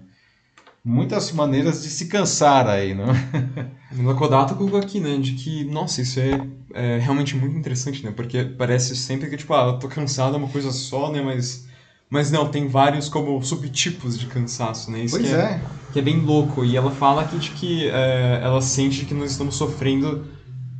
Muitas 0.83 1.31
maneiras 1.31 1.83
de 1.83 1.89
se 1.89 2.07
cansar 2.07 2.67
aí, 2.67 2.95
não? 2.95 3.11
O 4.11 4.15
Kodato 4.15 4.55
colocou 4.55 4.79
aqui, 4.79 4.99
né, 4.99 5.17
de 5.17 5.33
que, 5.33 5.63
nossa, 5.65 6.01
isso 6.01 6.19
é, 6.19 6.47
é, 6.73 6.97
realmente 6.97 7.35
muito 7.35 7.55
interessante, 7.55 8.03
né? 8.03 8.11
Porque 8.11 8.43
parece 8.43 8.95
sempre 8.95 9.29
que, 9.29 9.37
tipo, 9.37 9.53
ah, 9.53 9.67
eu 9.67 9.79
tô 9.79 9.87
cansado 9.87 10.35
é 10.35 10.37
uma 10.37 10.47
coisa 10.47 10.71
só, 10.71 11.11
né? 11.11 11.21
Mas, 11.21 11.67
mas 12.09 12.31
não, 12.31 12.49
tem 12.49 12.67
vários 12.67 13.09
como 13.09 13.39
subtipos 13.43 14.17
de 14.17 14.25
cansaço, 14.25 14.89
né? 14.89 15.03
Isso 15.03 15.17
pois 15.17 15.29
que 15.29 15.35
é, 15.35 15.39
é, 15.39 15.61
Que 15.93 15.99
é 15.99 16.01
bem 16.01 16.19
louco. 16.21 16.65
E 16.65 16.75
ela 16.75 16.89
fala 16.89 17.21
aqui 17.21 17.37
de 17.37 17.51
que 17.51 17.87
é, 17.89 18.39
ela 18.41 18.61
sente 18.61 19.05
que 19.05 19.13
nós 19.13 19.31
estamos 19.31 19.55
sofrendo 19.55 20.25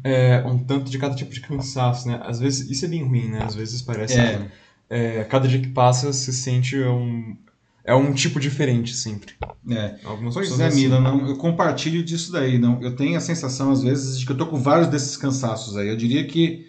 é, 0.03 0.43
um 0.47 0.57
tanto 0.57 0.89
de 0.89 0.97
cada 0.97 1.14
tipo 1.14 1.32
de 1.32 1.41
cansaço, 1.41 2.07
né? 2.07 2.20
Às 2.24 2.39
vezes, 2.39 2.72
isso 2.72 2.86
é 2.86 2.88
bem 2.88 3.03
ruim, 3.03 3.30
né? 3.30 3.43
Às 3.43 3.53
vezes 3.53 3.84
parece... 3.84 4.20
É 4.20 4.49
é, 4.92 5.24
cada 5.24 5.48
dia 5.48 5.62
que 5.62 5.70
passa 5.70 6.12
se 6.12 6.34
sente 6.34 6.78
um, 6.78 7.38
é 7.82 7.96
um 7.96 8.14
tipo 8.14 8.42
diferente 8.42 8.94
sempre. 8.94 9.36
É. 9.70 9.96
Algumas 10.04 10.34
pois 10.34 10.60
é, 10.60 10.68
assim. 10.68 10.82
Mila, 10.82 11.00
não, 11.00 11.30
eu 11.30 11.38
compartilho 11.38 12.04
disso 12.04 12.30
daí. 12.30 12.60
Não, 12.60 12.82
eu 12.82 12.94
tenho 12.94 13.18
a 13.18 13.22
sensação, 13.22 13.72
às 13.72 13.82
vezes, 13.82 14.20
de 14.20 14.26
que 14.26 14.34
eu 14.34 14.38
tô 14.38 14.46
com 14.48 14.62
vários 14.62 14.89
desses 14.89 15.16
cansaços 15.16 15.78
aí. 15.78 15.88
Eu 15.88 15.96
diria 15.96 16.28
que, 16.28 16.68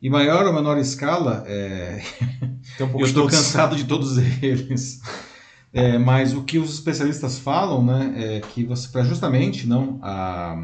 em 0.00 0.08
maior 0.08 0.46
ou 0.46 0.52
menor 0.52 0.78
escala, 0.78 1.42
é... 1.48 2.00
um 2.80 3.00
eu 3.00 3.04
estou 3.04 3.26
cansado 3.26 3.74
de 3.74 3.82
todos 3.82 4.16
eles. 4.40 5.02
É, 5.72 5.98
mas 5.98 6.34
o 6.34 6.44
que 6.44 6.58
os 6.58 6.72
especialistas 6.72 7.36
falam, 7.36 7.84
né, 7.84 8.14
é 8.16 8.40
que 8.40 8.64
você, 8.64 8.88
para 8.88 9.02
justamente 9.02 9.66
não 9.66 9.98
a 10.00 10.56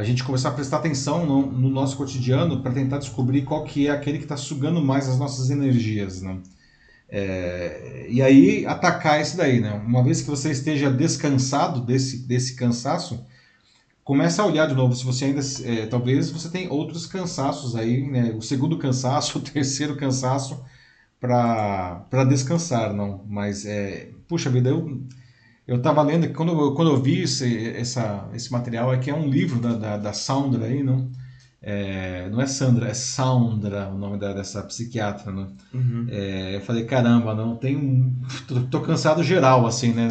a 0.00 0.04
gente 0.04 0.24
começar 0.24 0.48
a 0.48 0.52
prestar 0.52 0.78
atenção 0.78 1.26
no, 1.26 1.46
no 1.46 1.68
nosso 1.68 1.96
cotidiano 1.96 2.62
para 2.62 2.72
tentar 2.72 2.98
descobrir 2.98 3.42
qual 3.42 3.64
que 3.64 3.86
é 3.86 3.90
aquele 3.90 4.18
que 4.18 4.24
está 4.24 4.36
sugando 4.36 4.80
mais 4.82 5.08
as 5.08 5.18
nossas 5.18 5.50
energias, 5.50 6.22
né? 6.22 6.38
É, 7.08 8.06
e 8.08 8.22
aí 8.22 8.64
atacar 8.66 9.20
isso 9.20 9.36
daí, 9.36 9.60
né? 9.60 9.72
Uma 9.72 10.02
vez 10.02 10.22
que 10.22 10.30
você 10.30 10.50
esteja 10.50 10.90
descansado 10.90 11.80
desse, 11.80 12.26
desse 12.26 12.54
cansaço, 12.54 13.24
começa 14.04 14.42
a 14.42 14.46
olhar 14.46 14.66
de 14.66 14.74
novo. 14.74 14.94
Se 14.94 15.04
você 15.04 15.26
ainda, 15.26 15.40
é, 15.64 15.86
talvez 15.86 16.30
você 16.30 16.48
tem 16.48 16.68
outros 16.68 17.06
cansaços 17.06 17.76
aí, 17.76 18.08
né? 18.08 18.32
O 18.36 18.40
segundo 18.40 18.78
cansaço, 18.78 19.38
o 19.38 19.42
terceiro 19.42 19.96
cansaço 19.96 20.64
para 21.20 22.24
descansar, 22.28 22.94
não. 22.94 23.24
Mas, 23.28 23.66
é, 23.66 24.10
puxa 24.28 24.48
vida, 24.48 24.70
eu 24.70 25.02
eu 25.70 25.76
estava 25.76 26.02
lendo 26.02 26.26
que 26.26 26.34
quando, 26.34 26.50
eu, 26.50 26.74
quando 26.74 26.90
eu 26.90 27.00
vi 27.00 27.22
esse, 27.22 27.68
essa, 27.76 28.28
esse 28.34 28.50
material, 28.50 28.92
é 28.92 28.98
que 28.98 29.08
é 29.08 29.14
um 29.14 29.28
livro 29.28 29.60
da, 29.60 29.74
da, 29.74 29.96
da 29.96 30.12
Sandra 30.12 30.66
aí, 30.66 30.82
não? 30.82 31.08
É, 31.62 32.28
não 32.28 32.40
é 32.40 32.46
Sandra, 32.48 32.88
é 32.88 32.94
Sandra 32.94 33.88
o 33.88 33.96
nome 33.96 34.18
da, 34.18 34.32
dessa 34.32 34.64
psiquiatra, 34.64 35.30
né? 35.30 35.46
Uhum. 35.72 36.06
É, 36.10 36.56
eu 36.56 36.60
falei, 36.62 36.86
caramba, 36.86 37.36
não 37.36 37.54
tenho. 37.54 38.12
Tô, 38.48 38.62
tô, 38.62 38.80
cansado 38.80 39.22
geral, 39.22 39.64
assim, 39.64 39.92
né? 39.92 40.08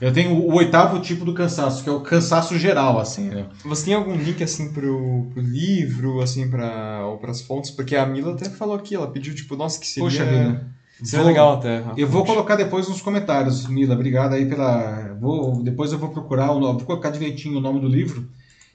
Eu 0.00 0.12
tenho 0.12 0.32
o 0.32 0.52
oitavo 0.54 0.98
tipo 0.98 1.24
do 1.24 1.34
cansaço, 1.34 1.84
que 1.84 1.88
é 1.88 1.92
o 1.92 2.00
cansaço 2.00 2.58
geral, 2.58 2.98
assim, 2.98 3.28
né? 3.28 3.46
Você 3.64 3.84
tem 3.84 3.94
algum 3.94 4.16
link, 4.16 4.42
assim, 4.42 4.72
pro, 4.72 5.28
pro 5.32 5.40
livro, 5.40 6.20
assim, 6.20 6.50
pra, 6.50 7.06
ou 7.06 7.18
pras 7.18 7.42
fontes? 7.42 7.70
Porque 7.70 7.94
a 7.94 8.04
Mila 8.04 8.32
até 8.32 8.50
falou 8.50 8.74
aqui, 8.74 8.96
ela 8.96 9.06
pediu, 9.06 9.36
tipo, 9.36 9.54
nossa, 9.54 9.78
que 9.78 9.86
seria. 9.86 10.08
Poxa 10.08 10.24
vida. 10.24 10.66
Isso 11.00 11.16
é 11.16 11.22
legal 11.22 11.54
até. 11.54 11.84
Eu 11.96 12.08
vou 12.08 12.24
colocar 12.24 12.56
depois 12.56 12.88
nos 12.88 13.02
comentários, 13.02 13.66
Mila. 13.66 13.94
Obrigado 13.94 14.32
aí 14.32 14.46
pela. 14.46 15.14
Vou, 15.20 15.62
depois 15.62 15.92
eu 15.92 15.98
vou 15.98 16.08
procurar 16.08 16.52
o 16.52 16.60
nome, 16.60 16.78
vou 16.78 16.86
colocar 16.86 17.10
direitinho 17.10 17.58
o 17.58 17.60
nome 17.60 17.80
do 17.80 17.88
livro 17.88 18.26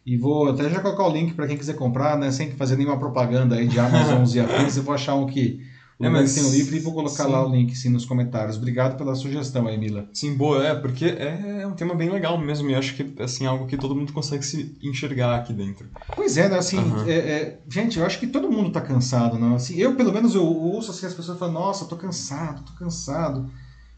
e 0.05 0.17
vou 0.17 0.49
até 0.49 0.69
já 0.69 0.79
colocar 0.79 1.07
o 1.07 1.11
link 1.11 1.33
para 1.33 1.47
quem 1.47 1.57
quiser 1.57 1.75
comprar, 1.75 2.17
né? 2.17 2.31
Sem 2.31 2.51
fazer 2.51 2.75
nenhuma 2.75 2.99
propaganda 2.99 3.55
aí 3.55 3.67
de 3.67 3.79
Amazon 3.79 4.23
e 4.35 4.39
afins. 4.39 4.77
Eu 4.77 4.83
vou 4.83 4.93
achar 4.93 5.15
um 5.15 5.25
que 5.25 5.61
é, 6.03 6.09
mas... 6.09 6.33
tem 6.35 6.43
o 6.43 6.51
livro 6.51 6.75
e 6.75 6.79
vou 6.79 6.93
colocar 6.93 7.25
sim. 7.25 7.31
lá 7.31 7.45
o 7.45 7.51
link 7.51 7.75
sim, 7.75 7.89
nos 7.89 8.05
comentários. 8.05 8.57
Obrigado 8.57 8.97
pela 8.97 9.15
sugestão 9.15 9.67
aí, 9.67 9.77
Mila. 9.77 10.07
Sim, 10.13 10.35
boa, 10.35 10.65
é, 10.65 10.75
porque 10.75 11.05
é 11.05 11.65
um 11.65 11.73
tema 11.73 11.95
bem 11.95 12.09
legal 12.09 12.37
mesmo 12.37 12.69
e 12.69 12.75
acho 12.75 12.95
que 12.95 13.21
assim, 13.21 13.45
algo 13.45 13.67
que 13.67 13.77
todo 13.77 13.95
mundo 13.95 14.13
consegue 14.13 14.45
se 14.45 14.77
enxergar 14.81 15.37
aqui 15.37 15.53
dentro. 15.53 15.87
Pois 16.15 16.37
é, 16.37 16.49
né? 16.49 16.57
Assim, 16.57 16.77
uhum. 16.77 17.07
é, 17.07 17.13
é, 17.13 17.59
gente, 17.69 17.99
eu 17.99 18.05
acho 18.05 18.19
que 18.19 18.27
todo 18.27 18.51
mundo 18.51 18.69
está 18.69 18.81
cansado, 18.81 19.37
não? 19.37 19.55
Assim, 19.55 19.77
eu, 19.77 19.95
pelo 19.95 20.11
menos, 20.13 20.35
eu 20.35 20.45
ouço 20.45 20.91
assim, 20.91 21.05
as 21.05 21.13
pessoas 21.13 21.37
falando, 21.37 21.55
nossa, 21.55 21.85
tô 21.85 21.95
cansado, 21.95 22.63
tô 22.63 22.73
cansado. 22.73 23.49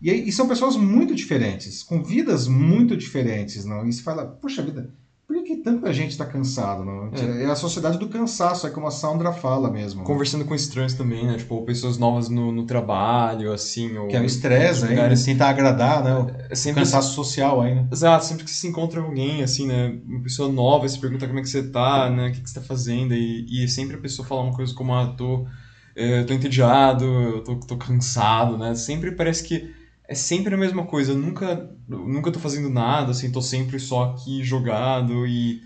E, 0.01 0.11
e 0.11 0.31
são 0.31 0.47
pessoas 0.47 0.75
muito 0.75 1.15
diferentes, 1.15 1.81
com 1.81 2.03
vidas 2.03 2.47
muito 2.47 2.97
diferentes, 2.97 3.63
não? 3.63 3.87
E 3.87 3.93
se 3.93 4.03
fala, 4.03 4.25
puxa 4.25 4.61
vida, 4.61 4.93
por 5.25 5.41
que 5.43 5.57
tanta 5.57 5.93
gente 5.93 6.11
está 6.11 6.25
cansada? 6.25 6.83
Não? 6.83 7.09
É. 7.13 7.43
é. 7.43 7.45
a 7.45 7.55
sociedade 7.55 7.97
do 7.97 8.09
cansaço, 8.09 8.67
é 8.67 8.69
como 8.69 8.87
a 8.87 8.91
Sandra 8.91 9.31
fala 9.31 9.71
mesmo. 9.71 10.03
Conversando 10.03 10.43
com 10.43 10.53
estranhos 10.53 10.93
também, 10.93 11.25
né? 11.25 11.37
Tipo, 11.37 11.61
pessoas 11.63 11.97
novas 11.97 12.29
no, 12.29 12.51
no 12.51 12.65
trabalho, 12.65 13.51
assim. 13.53 13.97
Ou 13.97 14.07
que 14.07 14.15
é 14.15 14.21
o 14.21 14.25
estresse, 14.25 14.85
né? 14.85 15.13
Tentar 15.15 15.49
agradar, 15.49 16.03
né? 16.03 16.45
É 16.49 16.55
sempre, 16.55 16.81
o 16.81 16.85
cansaço 16.85 17.15
social 17.15 17.61
aí, 17.61 17.75
né? 17.75 17.87
Exato, 17.91 18.25
sempre 18.25 18.43
que 18.43 18.51
se 18.51 18.67
encontra 18.67 19.01
alguém, 19.01 19.41
assim, 19.41 19.65
né? 19.65 19.97
Uma 20.05 20.23
pessoa 20.23 20.51
nova, 20.51 20.87
você 20.87 20.99
pergunta 20.99 21.25
como 21.25 21.39
é 21.39 21.41
que 21.41 21.49
você 21.49 21.63
tá, 21.63 22.09
né? 22.09 22.27
O 22.27 22.31
que, 22.31 22.41
que 22.41 22.49
você 22.49 22.59
tá 22.59 22.65
fazendo, 22.65 23.13
e, 23.13 23.63
e 23.63 23.67
sempre 23.67 23.95
a 23.95 23.99
pessoa 23.99 24.27
fala 24.27 24.41
uma 24.41 24.53
coisa 24.53 24.73
como, 24.73 24.93
ah, 24.93 25.07
tô, 25.17 25.47
é, 25.95 26.23
tô 26.23 26.33
entediado, 26.33 27.05
eu 27.05 27.43
tô, 27.43 27.55
tô 27.55 27.77
cansado, 27.77 28.57
né? 28.57 28.75
Sempre 28.75 29.13
parece 29.13 29.43
que 29.43 29.82
é 30.07 30.15
sempre 30.15 30.53
a 30.53 30.57
mesma 30.57 30.85
coisa. 30.85 31.11
Eu 31.11 31.17
nunca, 31.17 31.69
nunca 31.87 32.31
tô 32.31 32.39
fazendo 32.39 32.69
nada, 32.69 33.11
assim, 33.11 33.31
tô 33.31 33.41
sempre 33.41 33.79
só 33.79 34.11
aqui 34.11 34.43
jogado 34.43 35.25
e. 35.25 35.61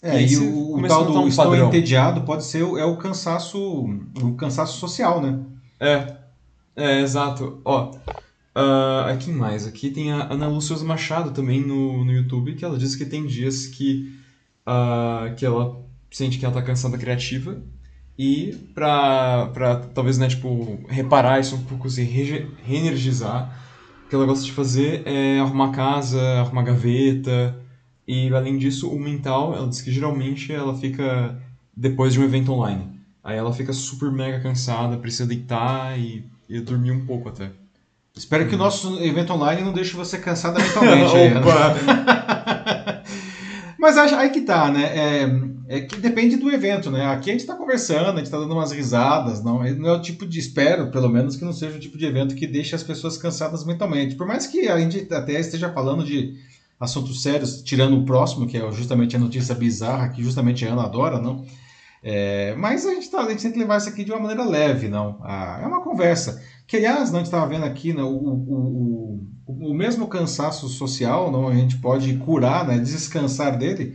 É, 0.00 0.22
e, 0.22 0.32
e 0.32 0.36
o, 0.36 0.76
o 0.76 0.86
tal 0.86 1.04
do 1.04 1.20
um 1.20 1.26
estou 1.26 1.46
padrão. 1.46 1.68
entediado 1.68 2.22
pode 2.22 2.44
ser 2.44 2.60
é 2.60 2.84
o 2.84 2.96
cansaço, 2.96 3.58
o 4.22 4.34
cansaço 4.36 4.78
social, 4.78 5.20
né? 5.20 5.40
É, 5.80 6.16
é, 6.76 7.00
exato. 7.00 7.60
Ó, 7.64 7.90
uh, 7.90 9.08
aqui 9.08 9.32
mais, 9.32 9.66
aqui 9.66 9.90
tem 9.90 10.12
a 10.12 10.32
Ana 10.32 10.46
Lúcia 10.46 10.76
Machado 10.84 11.32
também 11.32 11.60
no, 11.60 12.04
no 12.04 12.12
YouTube, 12.12 12.54
que 12.54 12.64
ela 12.64 12.78
diz 12.78 12.94
que 12.94 13.06
tem 13.06 13.26
dias 13.26 13.66
que, 13.66 14.14
uh, 14.64 15.34
que 15.34 15.44
ela 15.44 15.82
sente 16.10 16.38
que 16.38 16.44
ela 16.44 16.54
tá 16.54 16.62
cansada 16.62 16.96
criativa 16.96 17.60
e 18.18 18.56
pra, 18.74 19.46
pra 19.54 19.76
talvez, 19.76 20.18
né, 20.18 20.26
tipo, 20.26 20.80
reparar 20.88 21.40
isso 21.40 21.54
um 21.54 21.62
pouco, 21.62 21.88
se 21.88 22.02
re 22.02 22.48
reenergizar, 22.64 23.67
que 24.08 24.14
ela 24.14 24.24
gosta 24.24 24.44
de 24.44 24.52
fazer 24.52 25.02
é 25.06 25.38
arrumar 25.38 25.70
casa, 25.70 26.20
arrumar 26.40 26.62
gaveta. 26.62 27.56
E 28.06 28.34
além 28.34 28.56
disso, 28.56 28.90
o 28.90 28.98
mental, 28.98 29.54
ela 29.54 29.68
diz 29.68 29.82
que 29.82 29.92
geralmente 29.92 30.52
ela 30.52 30.74
fica 30.74 31.36
depois 31.76 32.14
de 32.14 32.20
um 32.20 32.24
evento 32.24 32.52
online. 32.52 32.98
Aí 33.22 33.36
ela 33.36 33.52
fica 33.52 33.72
super 33.72 34.10
mega 34.10 34.40
cansada, 34.40 34.96
precisa 34.96 35.26
deitar 35.26 35.98
e, 35.98 36.24
e 36.48 36.58
dormir 36.60 36.92
um 36.92 37.04
pouco 37.04 37.28
até. 37.28 37.50
Espero 38.16 38.48
que 38.48 38.54
o 38.54 38.58
nosso 38.58 38.98
evento 39.02 39.32
online 39.32 39.62
não 39.62 39.72
deixe 39.72 39.94
você 39.94 40.18
cansada 40.18 40.58
mentalmente. 40.64 41.14
aí, 41.14 41.34
Mas 43.78 43.96
aí 43.96 44.30
que 44.30 44.40
tá, 44.40 44.70
né? 44.70 44.84
É, 44.84 45.76
é, 45.76 45.80
que 45.82 45.96
depende 45.96 46.36
do 46.36 46.50
evento, 46.50 46.90
né? 46.90 47.06
Aqui 47.06 47.30
a 47.30 47.32
gente 47.32 47.46
tá 47.46 47.54
conversando, 47.54 48.16
a 48.16 48.18
gente 48.18 48.30
tá 48.30 48.38
dando 48.38 48.52
umas 48.52 48.72
risadas, 48.72 49.42
não, 49.42 49.62
não 49.62 49.88
é 49.88 49.92
o 49.92 50.02
tipo 50.02 50.26
de, 50.26 50.38
espero, 50.38 50.90
pelo 50.90 51.08
menos, 51.08 51.36
que 51.36 51.44
não 51.44 51.52
seja 51.52 51.76
o 51.76 51.80
tipo 51.80 51.96
de 51.96 52.06
evento 52.06 52.34
que 52.34 52.46
deixe 52.46 52.74
as 52.74 52.82
pessoas 52.82 53.16
cansadas 53.16 53.64
mentalmente. 53.64 54.16
Por 54.16 54.26
mais 54.26 54.46
que 54.46 54.66
a 54.68 54.78
gente 54.80 55.06
até 55.14 55.38
esteja 55.38 55.72
falando 55.72 56.04
de 56.04 56.34
assuntos 56.80 57.22
sérios, 57.22 57.62
tirando 57.62 57.98
o 57.98 58.04
próximo, 58.04 58.46
que 58.46 58.56
é 58.56 58.72
justamente 58.72 59.14
a 59.14 59.18
notícia 59.18 59.54
bizarra, 59.54 60.08
que 60.08 60.22
justamente 60.22 60.66
a 60.66 60.72
Ana 60.72 60.84
adora, 60.84 61.20
não? 61.20 61.44
É, 62.02 62.54
mas 62.56 62.86
a 62.86 62.94
gente, 62.94 63.10
tá, 63.10 63.20
a 63.20 63.30
gente 63.30 63.42
tem 63.42 63.52
que 63.52 63.58
levar 63.58 63.78
isso 63.78 63.88
aqui 63.88 64.04
de 64.04 64.10
uma 64.10 64.20
maneira 64.20 64.44
leve, 64.44 64.88
não? 64.88 65.18
Ah, 65.22 65.60
é 65.62 65.66
uma 65.66 65.82
conversa. 65.82 66.42
Que, 66.68 66.76
aliás, 66.76 67.10
não, 67.10 67.16
a 67.16 67.20
gente 67.20 67.28
estava 67.28 67.46
vendo 67.46 67.64
aqui 67.64 67.94
né, 67.94 68.02
o, 68.02 68.08
o, 68.08 69.26
o, 69.46 69.70
o, 69.70 69.74
mesmo 69.74 70.06
cansaço 70.06 70.68
social, 70.68 71.32
não, 71.32 71.48
a 71.48 71.54
gente 71.54 71.78
pode 71.78 72.14
curar, 72.18 72.68
né, 72.68 72.78
descansar 72.78 73.56
dele, 73.56 73.94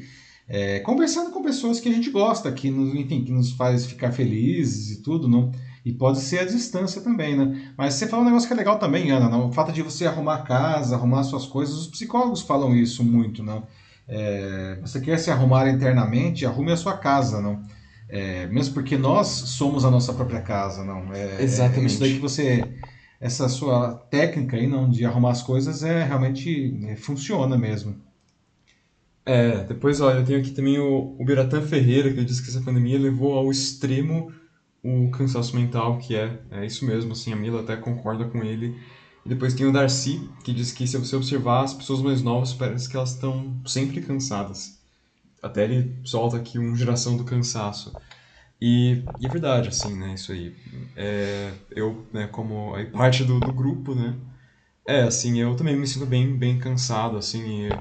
é, 0.50 0.80
conversando 0.80 1.30
com 1.30 1.44
pessoas 1.44 1.80
que 1.80 1.88
a 1.88 1.92
gente 1.92 2.10
gosta, 2.10 2.52
que 2.52 2.72
nos, 2.72 2.96
enfim, 2.96 3.24
que 3.24 3.32
nos 3.32 3.52
faz 3.52 3.86
ficar 3.86 4.12
felizes 4.12 4.98
e 4.98 5.04
tudo, 5.04 5.28
não? 5.28 5.52
E 5.86 5.94
pode 5.94 6.20
ser 6.20 6.40
a 6.40 6.46
distância 6.46 7.00
também, 7.00 7.38
né? 7.38 7.74
Mas 7.78 7.94
você 7.94 8.08
falou 8.08 8.26
um 8.26 8.30
negócio 8.30 8.48
que 8.48 8.54
é 8.54 8.58
legal 8.58 8.80
também, 8.80 9.12
Ana, 9.12 9.30
não? 9.30 9.50
o 9.50 9.52
fato 9.52 9.72
de 9.72 9.84
você 9.84 10.08
arrumar 10.08 10.40
casa, 10.40 10.96
arrumar 10.96 11.24
suas 11.24 11.46
coisas, 11.46 11.76
os 11.76 11.88
psicólogos 11.88 12.42
falam 12.42 12.76
isso 12.76 13.04
muito, 13.04 13.44
não? 13.44 13.68
É, 14.08 14.80
você 14.82 15.00
quer 15.00 15.20
se 15.20 15.30
arrumar 15.30 15.70
internamente, 15.70 16.44
arrume 16.44 16.72
a 16.72 16.78
sua 16.78 16.98
casa, 16.98 17.40
não? 17.40 17.62
É, 18.10 18.48
mesmo 18.48 18.74
porque 18.74 18.98
nós 18.98 19.28
somos 19.28 19.86
a 19.86 19.92
nossa 19.92 20.14
própria 20.14 20.42
casa, 20.42 20.84
não? 20.84 21.14
É, 21.14 21.42
Exatamente. 21.42 21.84
É 21.84 21.86
isso 21.88 22.00
daí 22.00 22.14
que 22.16 22.20
você. 22.20 22.74
Essa 23.20 23.48
sua 23.48 23.96
técnica 24.12 24.58
aí, 24.58 24.68
não, 24.68 24.90
de 24.90 25.06
arrumar 25.06 25.32
as 25.32 25.42
coisas, 25.42 25.82
é 25.84 26.04
realmente 26.04 26.78
é, 26.88 26.96
funciona 26.96 27.58
mesmo. 27.58 28.02
É, 29.26 29.64
depois, 29.64 30.02
olha, 30.02 30.20
eu 30.20 30.26
tenho 30.26 30.40
aqui 30.40 30.52
também 30.52 30.78
o, 30.80 31.16
o 31.18 31.26
Biratan 31.26 31.62
Ferreira, 31.62 32.14
que 32.14 32.26
diz 32.26 32.42
que 32.42 32.50
essa 32.50 32.62
pandemia 32.62 33.00
levou 33.00 33.38
ao 33.38 33.50
extremo 33.50 34.32
o 34.84 35.10
cansaço 35.12 35.56
mental, 35.56 35.98
que 35.98 36.16
é, 36.16 36.42
é 36.52 36.66
isso 36.66 36.86
mesmo, 36.86 37.14
assim, 37.14 37.32
a 37.32 37.36
Mila 37.36 37.62
até 37.62 37.78
concorda 37.78 38.26
com 38.26 38.44
ele. 38.44 38.78
E 39.26 39.30
depois 39.30 39.54
tem 39.54 39.66
o 39.66 39.72
Darcy, 39.72 40.30
que 40.44 40.54
diz 40.54 40.72
que 40.74 40.86
se 40.86 40.98
você 40.98 41.16
observar 41.16 41.64
as 41.64 41.74
pessoas 41.74 42.02
mais 42.02 42.22
novas, 42.22 42.54
parece 42.54 42.90
que 42.90 42.98
elas 42.98 43.12
estão 43.12 43.62
sempre 43.66 44.02
cansadas. 44.02 44.83
Até 45.44 45.66
ele 45.66 46.00
solta 46.06 46.38
aqui 46.38 46.58
uma 46.58 46.76
geração 46.76 47.18
do 47.18 47.26
cansaço. 47.26 47.98
E, 48.62 49.04
e 49.20 49.28
é 49.28 49.30
verdade, 49.30 49.68
assim, 49.68 49.94
né, 49.98 50.14
isso 50.14 50.32
aí. 50.32 50.56
É, 50.96 51.52
eu, 51.72 52.08
né, 52.14 52.28
como 52.28 52.74
aí, 52.74 52.86
parte 52.86 53.26
do, 53.26 53.42
do 53.42 53.52
grupo, 53.52 53.94
né, 53.94 54.16
é, 54.88 55.02
assim, 55.04 55.38
eu 55.40 55.56
também 55.56 55.76
me 55.76 55.86
sinto 55.86 56.06
bem, 56.06 56.38
bem 56.38 56.58
cansado, 56.60 57.18
assim, 57.18 57.78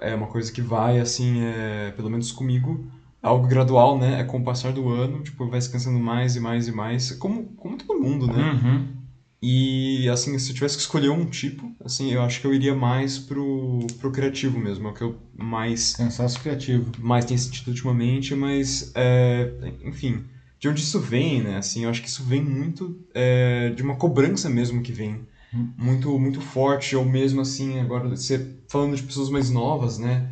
é 0.00 0.14
uma 0.14 0.26
coisa 0.28 0.50
que 0.50 0.62
vai, 0.62 0.98
assim, 1.00 1.42
é, 1.42 1.90
pelo 1.92 2.08
menos 2.10 2.32
comigo, 2.32 2.90
algo 3.22 3.46
gradual, 3.46 3.98
né, 3.98 4.20
é 4.20 4.24
com 4.24 4.38
o 4.38 4.44
passar 4.44 4.72
do 4.72 4.88
ano, 4.88 5.22
tipo, 5.22 5.48
vai 5.50 5.60
se 5.60 5.70
cansando 5.70 6.00
mais 6.00 6.34
e 6.34 6.40
mais 6.40 6.66
e 6.66 6.72
mais, 6.72 7.12
como, 7.12 7.44
como 7.54 7.76
todo 7.76 8.00
mundo, 8.00 8.26
né. 8.26 8.38
Uhum. 8.38 9.01
E, 9.42 10.08
assim, 10.08 10.38
se 10.38 10.50
eu 10.50 10.54
tivesse 10.54 10.76
que 10.76 10.82
escolher 10.82 11.10
um 11.10 11.26
tipo, 11.26 11.74
assim, 11.84 12.12
eu 12.12 12.22
acho 12.22 12.40
que 12.40 12.46
eu 12.46 12.54
iria 12.54 12.76
mais 12.76 13.18
pro, 13.18 13.84
pro 13.98 14.12
criativo 14.12 14.56
mesmo, 14.56 14.86
é 14.86 14.90
o 14.92 14.94
que 14.94 15.02
eu 15.02 15.16
mais... 15.36 15.96
Cansaço 15.96 16.38
criativo. 16.38 16.92
Mais 17.00 17.24
tenho 17.24 17.40
sentido 17.40 17.68
ultimamente, 17.68 18.36
mas, 18.36 18.92
é, 18.94 19.52
enfim, 19.84 20.22
de 20.60 20.68
onde 20.68 20.80
isso 20.80 21.00
vem, 21.00 21.42
né, 21.42 21.56
assim, 21.56 21.82
eu 21.82 21.90
acho 21.90 22.00
que 22.00 22.08
isso 22.08 22.22
vem 22.22 22.40
muito 22.40 22.96
é, 23.12 23.70
de 23.70 23.82
uma 23.82 23.96
cobrança 23.96 24.48
mesmo 24.48 24.80
que 24.80 24.92
vem 24.92 25.26
hum. 25.52 25.70
muito, 25.76 26.16
muito 26.20 26.40
forte, 26.40 26.94
ou 26.94 27.04
mesmo, 27.04 27.40
assim, 27.40 27.80
agora, 27.80 28.08
você 28.10 28.54
falando 28.68 28.94
de 28.94 29.02
pessoas 29.02 29.28
mais 29.28 29.50
novas, 29.50 29.98
né, 29.98 30.30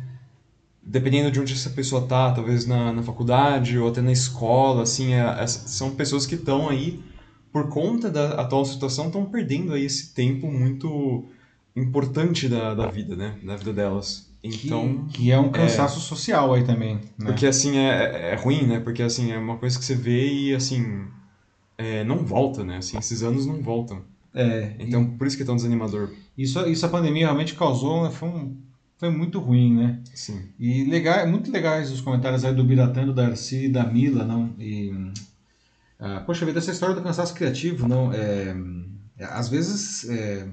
dependendo 0.81 1.29
de 1.29 1.37
onde 1.37 1.51
essa 1.51 1.69
pessoa 1.69 2.07
tá, 2.07 2.31
talvez 2.31 2.65
na, 2.65 2.93
na 2.93 3.03
faculdade 3.03 3.77
ou 3.77 3.89
até 3.89 3.99
na 3.99 4.13
escola, 4.13 4.83
assim, 4.83 5.13
é, 5.13 5.19
é, 5.19 5.45
são 5.47 5.91
pessoas 5.95 6.25
que 6.25 6.35
estão 6.35 6.69
aí 6.69 7.03
por 7.51 7.69
conta 7.69 8.09
da 8.09 8.41
atual 8.41 8.65
situação, 8.65 9.07
estão 9.07 9.25
perdendo 9.25 9.73
aí 9.73 9.85
esse 9.85 10.13
tempo 10.13 10.51
muito 10.51 11.25
importante 11.75 12.47
da, 12.47 12.73
da 12.73 12.87
vida, 12.87 13.15
né? 13.15 13.35
Da 13.43 13.55
vida 13.55 13.73
delas. 13.73 14.29
Então, 14.43 15.05
que, 15.09 15.23
que 15.23 15.31
é 15.31 15.37
um 15.37 15.51
cansaço 15.51 15.99
é, 15.99 16.01
social 16.01 16.53
aí 16.53 16.63
também. 16.63 16.95
Né? 16.95 17.25
Porque 17.25 17.45
assim 17.45 17.77
é, 17.77 18.31
é 18.31 18.35
ruim, 18.35 18.65
né? 18.65 18.79
Porque 18.79 19.03
assim 19.03 19.31
é 19.31 19.37
uma 19.37 19.57
coisa 19.57 19.77
que 19.77 19.85
você 19.85 19.93
vê 19.93 20.31
e 20.31 20.55
assim 20.55 21.05
é, 21.77 22.03
não 22.03 22.17
volta, 22.25 22.63
né? 22.63 22.77
Assim, 22.77 22.97
esses 22.97 23.23
anos 23.23 23.45
não 23.45 23.61
voltam. 23.61 24.01
É, 24.33 24.75
Então, 24.79 25.05
por 25.05 25.27
isso 25.27 25.35
que 25.35 25.43
é 25.43 25.45
tão 25.45 25.55
desanimador. 25.55 26.09
isso, 26.37 26.59
isso 26.67 26.85
a 26.85 26.89
pandemia 26.89 27.25
realmente 27.25 27.53
causou, 27.53 28.03
né, 28.03 28.11
foi, 28.11 28.29
um, 28.29 28.55
foi 28.97 29.09
muito 29.09 29.39
ruim, 29.39 29.75
né? 29.75 29.99
Sim. 30.13 30.41
E 30.57 30.85
legal, 30.85 31.27
muito 31.27 31.51
legais 31.51 31.91
os 31.91 32.01
comentários 32.01 32.45
aí 32.45 32.53
do 32.53 32.63
Biratã, 32.63 33.05
do 33.05 33.13
Darcy, 33.13 33.67
da 33.67 33.83
Mila, 33.83 34.23
não? 34.23 34.53
E, 34.57 34.93
ah, 36.01 36.21
poxa 36.25 36.45
vida, 36.45 36.59
essa 36.59 36.71
história 36.71 36.95
do 36.95 37.01
cansaço 37.03 37.33
criativo, 37.35 37.87
não? 37.87 38.11
É, 38.11 38.55
às 39.19 39.47
vezes 39.49 40.09
é, 40.09 40.47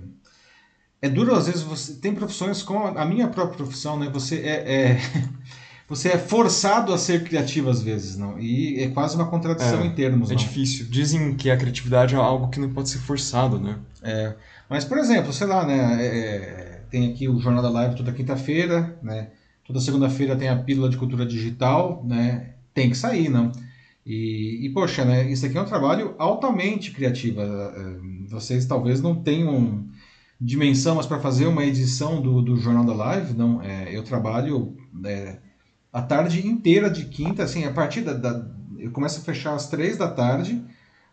é 1.00 1.08
duro, 1.08 1.34
às 1.34 1.46
vezes 1.46 1.62
você 1.62 1.94
tem 1.94 2.14
profissões 2.14 2.62
como 2.62 2.84
a 2.86 3.04
minha 3.04 3.28
própria 3.28 3.56
profissão, 3.56 3.98
né? 3.98 4.10
Você 4.12 4.36
é, 4.40 4.92
é 4.92 4.98
você 5.88 6.10
é 6.10 6.18
forçado 6.18 6.92
a 6.92 6.98
ser 6.98 7.24
criativo 7.24 7.70
às 7.70 7.82
vezes, 7.82 8.16
não? 8.16 8.38
E 8.38 8.80
é 8.82 8.88
quase 8.90 9.16
uma 9.16 9.26
contradição 9.30 9.82
É, 9.82 9.86
em 9.86 9.94
termos, 9.94 10.30
É 10.30 10.34
não? 10.34 10.38
difícil. 10.40 10.86
Dizem 10.90 11.34
que 11.34 11.50
a 11.50 11.56
criatividade 11.56 12.14
é 12.14 12.18
algo 12.18 12.48
que 12.50 12.60
não 12.60 12.72
pode 12.72 12.90
ser 12.90 12.98
forçado, 12.98 13.58
né? 13.58 13.78
É, 14.02 14.34
mas, 14.68 14.84
por 14.84 14.98
exemplo, 14.98 15.32
sei 15.32 15.46
lá, 15.46 15.66
né? 15.66 16.04
é, 16.04 16.82
tem 16.90 17.10
aqui 17.10 17.28
o 17.28 17.40
Jornal 17.40 17.62
da 17.62 17.70
Live 17.70 17.96
toda 17.96 18.12
quinta-feira, 18.12 18.98
né? 19.02 19.30
Toda 19.64 19.80
segunda-feira 19.80 20.36
tem 20.36 20.48
a 20.48 20.56
pílula 20.56 20.88
de 20.90 20.96
cultura 20.96 21.24
digital, 21.26 22.04
né? 22.06 22.54
Tem 22.74 22.90
que 22.90 22.96
sair, 22.96 23.28
não? 23.28 23.50
E, 24.09 24.66
e, 24.66 24.70
poxa, 24.72 25.05
né? 25.05 25.30
Isso 25.30 25.44
aqui 25.47 25.59
é 25.59 25.62
um 25.62 25.66
trabalho 25.66 26.14
altamente 26.18 26.93
criativo. 26.93 27.43
É, 27.43 27.98
Vocês 28.28 28.66
talvez 28.66 29.02
não 29.02 29.22
tenham 29.22 29.86
dimensão, 30.40 30.94
mas 30.97 31.06
para 31.06 31.20
fazer 31.20 31.47
uma 31.47 31.64
edição 31.64 32.22
do, 32.22 32.43
do 32.43 32.56
Jornal 32.56 32.85
da 32.86 32.94
Live, 32.94 33.35
não? 33.35 33.62
É, 33.62 33.94
eu 33.97 34.02
trabalho 34.05 34.76
é, 35.05 35.39
a 35.93 36.02
tarde 36.02 36.47
inteira 36.47 36.90
de 36.90 37.06
quinta, 37.06 37.43
assim, 37.44 37.64
a 37.64 37.72
partir 37.72 38.02
da, 38.02 38.14
da- 38.14 38.47
eu 38.78 38.90
começo 38.93 39.20
a 39.20 39.24
fechar 39.24 39.55
às 39.55 39.68
três 39.68 39.97
da 39.98 40.09
tarde, 40.10 40.64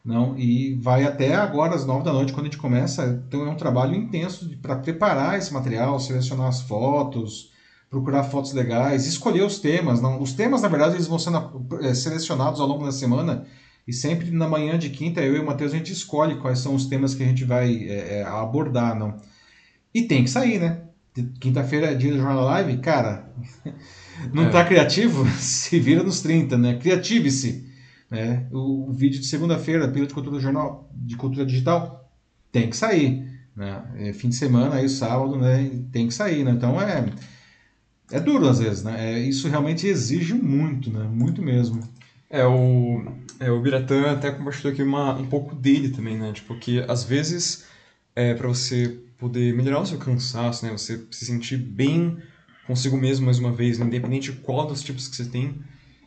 não, 0.03 0.37
e 0.37 0.75
vai 0.75 1.03
até 1.05 1.35
agora 1.35 1.75
às 1.75 1.85
nove 1.85 2.03
da 2.05 2.13
noite 2.13 2.33
quando 2.33 2.47
a 2.47 2.49
gente 2.49 2.59
começa. 2.59 3.23
Então 3.27 3.45
é 3.45 3.49
um 3.49 3.57
trabalho 3.57 3.95
intenso 3.95 4.49
para 4.61 4.75
preparar 4.77 5.37
esse 5.37 5.53
material, 5.53 5.99
selecionar 5.99 6.47
as 6.47 6.61
fotos, 6.61 7.51
procurar 7.89 8.23
fotos 8.23 8.53
legais, 8.53 9.05
escolher 9.05 9.43
os 9.43 9.59
temas. 9.59 10.01
Não, 10.01 10.21
os 10.21 10.33
temas 10.33 10.61
na 10.61 10.67
verdade 10.67 10.95
eles 10.95 11.07
vão 11.07 11.19
sendo 11.19 11.65
eh, 11.81 11.93
selecionados 11.93 12.59
ao 12.59 12.67
longo 12.67 12.85
da 12.85 12.91
semana 12.91 13.45
e 13.87 13.93
sempre 13.93 14.31
na 14.31 14.47
manhã 14.47 14.77
de 14.77 14.89
quinta 14.89 15.21
eu 15.21 15.35
e 15.35 15.39
o 15.39 15.45
Matheus 15.45 15.73
a 15.73 15.77
gente 15.77 15.93
escolhe 15.93 16.35
quais 16.39 16.59
são 16.59 16.73
os 16.75 16.85
temas 16.87 17.13
que 17.15 17.23
a 17.23 17.27
gente 17.27 17.43
vai 17.45 17.85
eh, 17.87 18.23
abordar, 18.27 18.97
não. 18.97 19.17
E 19.93 20.01
tem 20.03 20.23
que 20.23 20.29
sair, 20.29 20.59
né? 20.59 20.81
Quinta-feira 21.39 21.91
é 21.91 21.95
dia 21.95 22.11
do 22.11 22.17
Jornal 22.17 22.43
Live, 22.43 22.77
cara. 22.79 23.31
Não 24.33 24.47
É. 24.47 24.49
tá 24.49 24.65
criativo? 24.65 25.25
Se 25.39 25.79
vira 25.79 26.03
nos 26.03 26.21
30, 26.21 26.57
né? 26.57 26.77
Criative-se. 26.77 27.65
Né? 28.11 28.47
O, 28.51 28.89
o 28.89 28.91
vídeo 28.93 29.19
de 29.21 29.25
segunda-feira, 29.25 29.87
pílula 29.87 30.07
de 30.07 30.13
cultura 30.13 30.35
do 30.35 30.41
jornal 30.41 30.89
de 30.93 31.15
cultura 31.15 31.45
digital, 31.45 32.09
tem 32.51 32.69
que 32.69 32.75
sair. 32.75 33.25
Né? 33.55 33.83
É, 33.97 34.13
fim 34.13 34.27
de 34.29 34.35
semana, 34.35 34.75
aí 34.75 34.89
sábado, 34.89 35.37
né? 35.37 35.69
Tem 35.91 36.07
que 36.07 36.13
sair, 36.13 36.43
né? 36.43 36.51
Então 36.51 36.81
é, 36.81 37.05
é 38.11 38.19
duro 38.19 38.47
às 38.47 38.59
vezes, 38.59 38.83
né? 38.83 39.13
É, 39.13 39.19
isso 39.19 39.47
realmente 39.47 39.87
exige 39.87 40.33
muito, 40.33 40.89
né? 40.89 41.03
Muito 41.03 41.41
mesmo. 41.41 41.81
É, 42.29 42.45
o, 42.45 43.05
é, 43.39 43.51
o 43.51 43.61
Biratã 43.61 44.11
até 44.11 44.31
compartilhou 44.31 44.73
aqui 44.73 44.83
uma, 44.83 45.13
um 45.15 45.25
pouco 45.25 45.55
dele 45.55 45.89
também, 45.89 46.17
né? 46.17 46.31
Tipo, 46.33 46.55
que 46.57 46.79
às 46.87 47.03
vezes, 47.03 47.65
é, 48.15 48.33
para 48.33 48.47
você 48.47 48.99
poder 49.17 49.53
melhorar 49.55 49.81
o 49.81 49.85
seu 49.85 49.97
cansaço, 49.97 50.65
né? 50.65 50.71
Você 50.71 51.05
se 51.11 51.25
sentir 51.25 51.57
bem 51.57 52.17
consigo 52.67 52.97
mesmo 52.97 53.25
mais 53.25 53.39
uma 53.39 53.51
vez, 53.51 53.77
né? 53.77 53.85
independente 53.85 54.31
de 54.31 54.39
qual 54.39 54.65
dos 54.65 54.81
tipos 54.81 55.07
que 55.07 55.15
você 55.15 55.25
tem, 55.25 55.55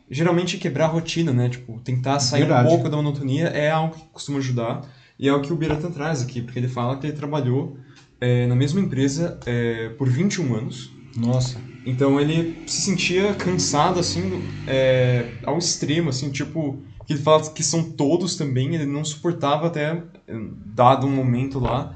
geralmente 0.09 0.57
quebrar 0.57 0.85
a 0.85 0.89
rotina, 0.89 1.31
né? 1.31 1.49
Tipo, 1.49 1.79
tentar 1.79 2.19
sair 2.19 2.41
Verdade. 2.41 2.67
um 2.67 2.71
pouco 2.71 2.89
da 2.89 2.97
monotonia 2.97 3.47
é 3.47 3.69
algo 3.69 3.95
que 3.95 4.05
costuma 4.11 4.39
ajudar. 4.39 4.81
E 5.17 5.27
é 5.27 5.33
o 5.33 5.41
que 5.41 5.51
o 5.51 5.55
Biratã 5.55 5.91
traz 5.91 6.21
aqui, 6.21 6.41
porque 6.41 6.59
ele 6.59 6.67
fala 6.67 6.97
que 6.97 7.05
ele 7.05 7.15
trabalhou 7.15 7.77
é, 8.21 8.47
na 8.47 8.55
mesma 8.55 8.79
empresa 8.79 9.39
é, 9.45 9.89
por 9.89 10.09
21 10.09 10.55
anos. 10.55 10.91
Nossa. 11.15 11.57
Então 11.85 12.19
ele 12.19 12.63
se 12.67 12.81
sentia 12.81 13.33
cansado, 13.33 13.99
assim, 13.99 14.43
é, 14.67 15.31
ao 15.43 15.57
extremo, 15.57 16.09
assim, 16.09 16.29
tipo, 16.29 16.81
que 17.05 17.13
ele 17.13 17.21
fala 17.21 17.41
que 17.49 17.63
são 17.63 17.83
todos 17.83 18.35
também, 18.35 18.75
ele 18.75 18.85
não 18.85 19.03
suportava 19.03 19.67
até, 19.67 20.03
eh, 20.27 20.39
dado 20.65 21.07
um 21.07 21.11
momento 21.11 21.57
lá, 21.59 21.95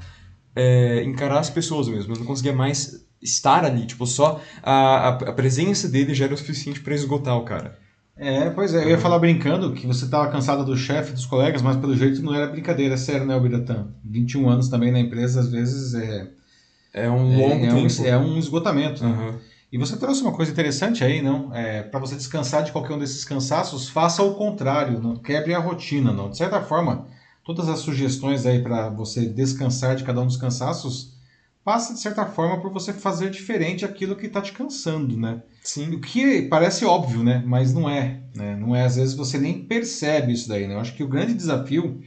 é, 0.55 1.03
encarar 1.03 1.39
as 1.39 1.49
pessoas 1.49 1.87
mesmo, 1.87 2.13
ele 2.13 2.19
não 2.19 2.25
conseguia 2.25 2.53
mais 2.53 3.05
estar 3.21 3.63
ali, 3.63 3.85
tipo, 3.85 4.05
só 4.05 4.41
a, 4.61 5.09
a, 5.09 5.33
presença 5.33 5.87
dele 5.87 6.13
já 6.13 6.25
era 6.25 6.33
o 6.33 6.37
suficiente 6.37 6.81
para 6.81 6.95
esgotar 6.95 7.37
o 7.37 7.45
cara. 7.45 7.77
É, 8.17 8.49
pois 8.49 8.73
é, 8.73 8.83
eu 8.83 8.89
ia 8.89 8.97
falar 8.97 9.19
brincando 9.19 9.73
que 9.73 9.87
você 9.87 10.05
estava 10.05 10.31
cansado 10.31 10.65
do 10.65 10.75
chefe, 10.75 11.13
dos 11.13 11.25
colegas, 11.25 11.61
mas 11.61 11.77
pelo 11.77 11.95
jeito 11.95 12.21
não 12.21 12.33
era 12.33 12.47
brincadeira, 12.47 12.95
é 12.95 12.97
sério, 12.97 13.25
né, 13.25 13.39
Biratã? 13.39 13.87
21 14.03 14.49
anos 14.49 14.67
também 14.67 14.91
na 14.91 14.99
empresa, 14.99 15.39
às 15.39 15.49
vezes 15.51 15.93
é, 15.93 16.27
É 16.93 17.09
um 17.09 17.35
longo 17.35 17.65
é, 17.65 17.67
é 17.67 17.73
um, 17.73 17.87
tempo. 17.87 18.05
é 18.05 18.17
um 18.17 18.37
esgotamento, 18.37 19.03
né? 19.03 19.39
E 19.71 19.77
você 19.77 19.97
trouxe 19.97 20.21
uma 20.21 20.33
coisa 20.33 20.51
interessante 20.51 21.03
aí, 21.03 21.19
não? 21.19 21.53
É, 21.53 21.81
para 21.81 21.99
você 21.99 22.15
descansar 22.15 22.63
de 22.63 22.71
qualquer 22.71 22.93
um 22.93 22.99
desses 22.99 23.25
cansaços, 23.25 23.89
faça 23.89 24.21
o 24.21 24.35
contrário, 24.35 25.01
não 25.01 25.15
quebre 25.15 25.55
a 25.55 25.59
rotina, 25.59 26.13
não. 26.13 26.29
De 26.29 26.37
certa 26.37 26.61
forma, 26.61 27.07
todas 27.43 27.67
as 27.67 27.79
sugestões 27.79 28.45
aí 28.45 28.61
para 28.61 28.89
você 28.89 29.25
descansar 29.25 29.95
de 29.95 30.03
cada 30.03 30.21
um 30.21 30.27
dos 30.27 30.37
cansaços, 30.37 31.17
passa 31.63 31.95
de 31.95 31.99
certa 31.99 32.23
forma 32.27 32.61
por 32.61 32.71
você 32.71 32.93
fazer 32.93 33.31
diferente 33.31 33.83
aquilo 33.83 34.15
que 34.15 34.27
está 34.27 34.41
te 34.41 34.51
cansando, 34.51 35.17
né? 35.17 35.41
Sim. 35.63 35.95
O 35.95 35.99
que 35.99 36.43
parece 36.43 36.85
óbvio, 36.85 37.23
né? 37.23 37.41
Mas 37.43 37.73
não 37.73 37.89
é, 37.89 38.21
né? 38.35 38.55
Não 38.55 38.75
é, 38.75 38.83
às 38.83 38.97
vezes 38.97 39.15
você 39.15 39.39
nem 39.39 39.65
percebe 39.65 40.33
isso 40.33 40.47
daí, 40.47 40.67
né? 40.67 40.75
Eu 40.75 40.79
acho 40.79 40.93
que 40.93 41.03
o 41.03 41.07
grande 41.07 41.33
desafio 41.33 41.99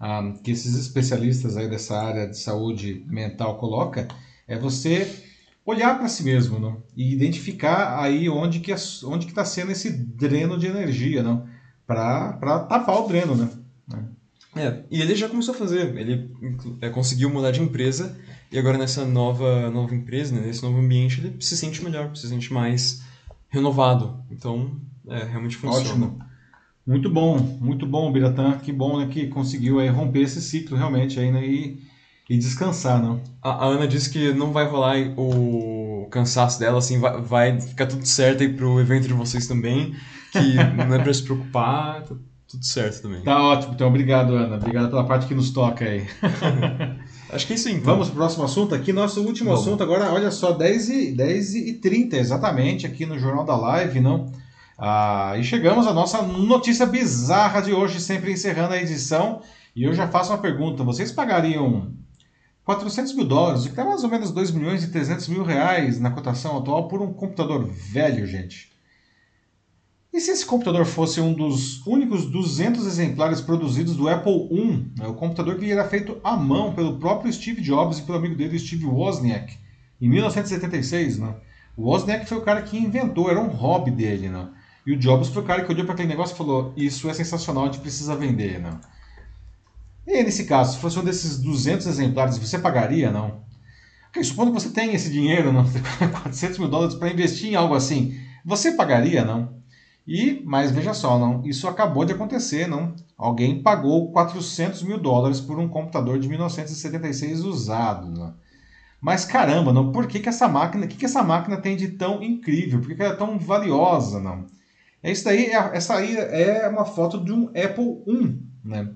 ah, 0.00 0.34
que 0.42 0.50
esses 0.50 0.74
especialistas 0.74 1.56
aí 1.56 1.68
dessa 1.68 1.96
área 1.96 2.26
de 2.26 2.36
saúde 2.36 3.04
mental 3.06 3.58
coloca 3.58 4.08
é 4.48 4.56
você 4.58 5.24
olhar 5.64 5.96
para 5.98 6.08
si 6.08 6.24
mesmo, 6.24 6.58
não? 6.58 6.82
E 6.96 7.12
identificar 7.12 8.00
aí 8.00 8.28
onde 8.28 8.60
que 8.60 8.72
as- 8.72 9.02
onde 9.04 9.26
está 9.26 9.44
sendo 9.44 9.72
esse 9.72 9.90
dreno 9.90 10.58
de 10.58 10.66
energia, 10.66 11.22
não? 11.22 11.46
Para 11.86 12.60
tapar 12.68 13.00
o 13.00 13.08
dreno, 13.08 13.34
né? 13.36 13.48
É, 14.54 14.82
e 14.90 15.00
ele 15.00 15.14
já 15.14 15.28
começou 15.28 15.54
a 15.54 15.56
fazer. 15.56 15.96
Ele 15.96 16.30
é, 16.80 16.90
conseguiu 16.90 17.30
mudar 17.30 17.50
de 17.52 17.60
empresa 17.62 18.16
e 18.50 18.58
agora 18.58 18.76
nessa 18.76 19.04
nova, 19.04 19.70
nova 19.70 19.94
empresa, 19.94 20.34
né, 20.34 20.42
nesse 20.42 20.62
novo 20.62 20.78
ambiente, 20.78 21.20
ele 21.20 21.36
se 21.40 21.56
sente 21.56 21.82
melhor, 21.82 22.14
se 22.14 22.28
sente 22.28 22.52
mais 22.52 23.02
renovado. 23.48 24.22
Então, 24.30 24.76
é, 25.08 25.24
realmente 25.24 25.56
funciona. 25.56 25.88
Ótimo. 25.88 26.18
Muito 26.86 27.08
bom, 27.08 27.38
muito 27.38 27.86
bom, 27.86 28.12
Biratã. 28.12 28.58
Que 28.58 28.72
bom 28.72 28.98
né, 28.98 29.06
que 29.06 29.28
conseguiu 29.28 29.78
aí 29.78 29.88
romper 29.88 30.22
esse 30.22 30.42
ciclo 30.42 30.76
realmente 30.76 31.18
aí, 31.18 31.30
né? 31.30 31.46
E, 31.46 31.80
e 32.28 32.38
descansar, 32.38 33.02
não? 33.02 33.20
A, 33.42 33.64
a 33.64 33.66
Ana 33.66 33.86
disse 33.86 34.10
que 34.10 34.32
não 34.32 34.52
vai 34.52 34.66
rolar 34.66 34.96
o 35.16 36.08
cansaço 36.10 36.58
dela, 36.58 36.78
assim, 36.78 36.98
vai, 36.98 37.20
vai 37.20 37.60
ficar 37.60 37.86
tudo 37.86 38.06
certo 38.06 38.42
aí 38.42 38.52
pro 38.52 38.80
evento 38.80 39.08
de 39.08 39.14
vocês 39.14 39.46
também, 39.46 39.94
que 40.30 40.54
não 40.76 40.94
é 40.94 40.98
pra 40.98 41.12
se 41.12 41.22
preocupar, 41.22 42.02
tá 42.02 42.14
tudo 42.48 42.64
certo 42.64 43.02
também. 43.02 43.22
Tá 43.22 43.42
ótimo, 43.42 43.72
então 43.72 43.88
obrigado, 43.88 44.34
Ana. 44.34 44.56
Obrigado 44.56 44.90
pela 44.90 45.04
parte 45.04 45.26
que 45.26 45.34
nos 45.34 45.50
toca 45.50 45.84
aí. 45.84 46.06
Acho 47.32 47.46
que 47.46 47.54
é 47.54 47.56
isso 47.56 47.70
então. 47.70 47.94
Vamos 47.94 48.08
pro 48.08 48.16
próximo 48.16 48.44
assunto 48.44 48.74
aqui. 48.74 48.92
Nosso 48.92 49.22
último 49.22 49.50
Vamos. 49.50 49.66
assunto 49.66 49.82
agora, 49.82 50.12
olha 50.12 50.30
só, 50.30 50.52
10 50.52 50.88
e, 50.90 51.12
10 51.12 51.54
e 51.54 51.72
30 51.74 52.18
exatamente, 52.18 52.86
aqui 52.86 53.06
no 53.06 53.18
Jornal 53.18 53.44
da 53.44 53.56
Live, 53.56 54.00
não? 54.00 54.30
Ah, 54.78 55.34
e 55.38 55.42
chegamos 55.44 55.86
à 55.86 55.94
nossa 55.94 56.20
notícia 56.20 56.84
bizarra 56.84 57.62
de 57.62 57.72
hoje, 57.72 58.00
sempre 58.00 58.32
encerrando 58.32 58.74
a 58.74 58.82
edição. 58.82 59.40
E 59.74 59.84
eu 59.84 59.94
já 59.94 60.06
faço 60.08 60.30
uma 60.30 60.38
pergunta: 60.38 60.84
vocês 60.84 61.10
pagariam 61.10 61.90
400 62.64 63.14
mil 63.14 63.24
dólares, 63.24 63.64
o 63.64 63.70
que 63.70 63.74
dá 63.74 63.84
mais 63.84 64.04
ou 64.04 64.10
menos 64.10 64.30
2 64.30 64.52
milhões 64.52 64.84
e 64.84 64.90
300 64.90 65.28
mil 65.28 65.42
reais 65.42 65.98
na 65.98 66.10
cotação 66.10 66.56
atual, 66.56 66.88
por 66.88 67.02
um 67.02 67.12
computador 67.12 67.64
velho, 67.64 68.26
gente? 68.26 68.70
E 70.12 70.20
se 70.20 70.30
esse 70.30 70.44
computador 70.44 70.84
fosse 70.84 71.20
um 71.20 71.32
dos 71.32 71.84
únicos 71.86 72.26
200 72.26 72.86
exemplares 72.86 73.40
produzidos 73.40 73.96
do 73.96 74.08
Apple 74.08 74.48
I, 74.52 74.90
né, 74.98 75.08
o 75.08 75.14
computador 75.14 75.56
que 75.56 75.72
era 75.72 75.88
feito 75.88 76.20
à 76.22 76.36
mão 76.36 76.74
pelo 76.74 76.98
próprio 76.98 77.32
Steve 77.32 77.62
Jobs 77.62 77.98
e 77.98 78.02
pelo 78.02 78.18
amigo 78.18 78.34
dele, 78.36 78.58
Steve 78.58 78.84
Wozniak, 78.84 79.56
em 80.00 80.08
1976, 80.08 81.18
né? 81.18 81.34
Wozniak 81.78 82.28
foi 82.28 82.36
o 82.36 82.42
cara 82.42 82.60
que 82.60 82.76
inventou, 82.76 83.30
era 83.30 83.40
um 83.40 83.48
hobby 83.48 83.90
dele, 83.90 84.28
né? 84.28 84.50
E 84.84 84.92
o 84.92 84.98
Jobs 84.98 85.28
foi 85.28 85.42
o 85.42 85.46
cara 85.46 85.64
que 85.64 85.72
olhou 85.72 85.84
para 85.84 85.94
aquele 85.94 86.08
negócio 86.08 86.34
e 86.34 86.36
falou: 86.36 86.72
Isso 86.76 87.08
é 87.08 87.14
sensacional, 87.14 87.64
a 87.64 87.66
gente 87.66 87.80
precisa 87.80 88.14
vender, 88.14 88.60
né? 88.60 88.78
E 90.06 90.12
aí, 90.12 90.24
nesse 90.24 90.44
caso, 90.44 90.72
se 90.74 90.78
fosse 90.80 90.98
um 90.98 91.04
desses 91.04 91.38
200 91.38 91.86
exemplares, 91.86 92.38
você 92.38 92.58
pagaria, 92.58 93.10
não? 93.10 93.40
Ok, 94.08 94.22
supondo 94.24 94.52
que 94.52 94.60
você 94.60 94.70
tenha 94.70 94.94
esse 94.94 95.10
dinheiro, 95.10 95.52
não? 95.52 95.64
400 96.12 96.58
mil 96.58 96.68
dólares 96.68 96.94
para 96.94 97.10
investir 97.10 97.50
em 97.50 97.56
algo 97.56 97.74
assim, 97.74 98.14
você 98.44 98.72
pagaria, 98.72 99.24
não? 99.24 99.56
E, 100.06 100.42
mas 100.44 100.70
veja 100.72 100.94
só, 100.94 101.18
não, 101.18 101.44
isso 101.46 101.68
acabou 101.68 102.04
de 102.04 102.12
acontecer, 102.12 102.68
não? 102.68 102.94
Alguém 103.18 103.62
pagou 103.62 104.12
400 104.12 104.82
mil 104.82 104.98
dólares 104.98 105.40
por 105.40 105.58
um 105.60 105.68
computador 105.68 106.18
de 106.18 106.28
1976 106.28 107.42
usado, 107.42 108.10
não? 108.10 108.34
Mas 109.00 109.24
caramba, 109.24 109.72
não, 109.72 109.92
por 109.92 110.06
que, 110.06 110.20
que 110.20 110.28
essa 110.28 110.48
máquina, 110.48 110.84
o 110.86 110.88
que, 110.88 110.96
que 110.96 111.04
essa 111.04 111.22
máquina 111.22 111.56
tem 111.58 111.76
de 111.76 111.88
tão 111.88 112.22
incrível? 112.22 112.80
Por 112.80 112.88
que, 112.88 112.94
que 112.96 113.02
ela 113.02 113.14
é 113.14 113.16
tão 113.16 113.38
valiosa, 113.38 114.20
não? 114.20 114.46
É 115.02 115.12
isso 115.12 115.24
daí, 115.24 115.46
é- 115.46 115.70
essa 115.76 115.96
aí 115.96 116.16
é 116.16 116.68
uma 116.68 116.84
foto 116.84 117.22
de 117.24 117.32
um 117.32 117.46
Apple 117.48 118.02
I, 118.08 118.38
né? 118.64 118.90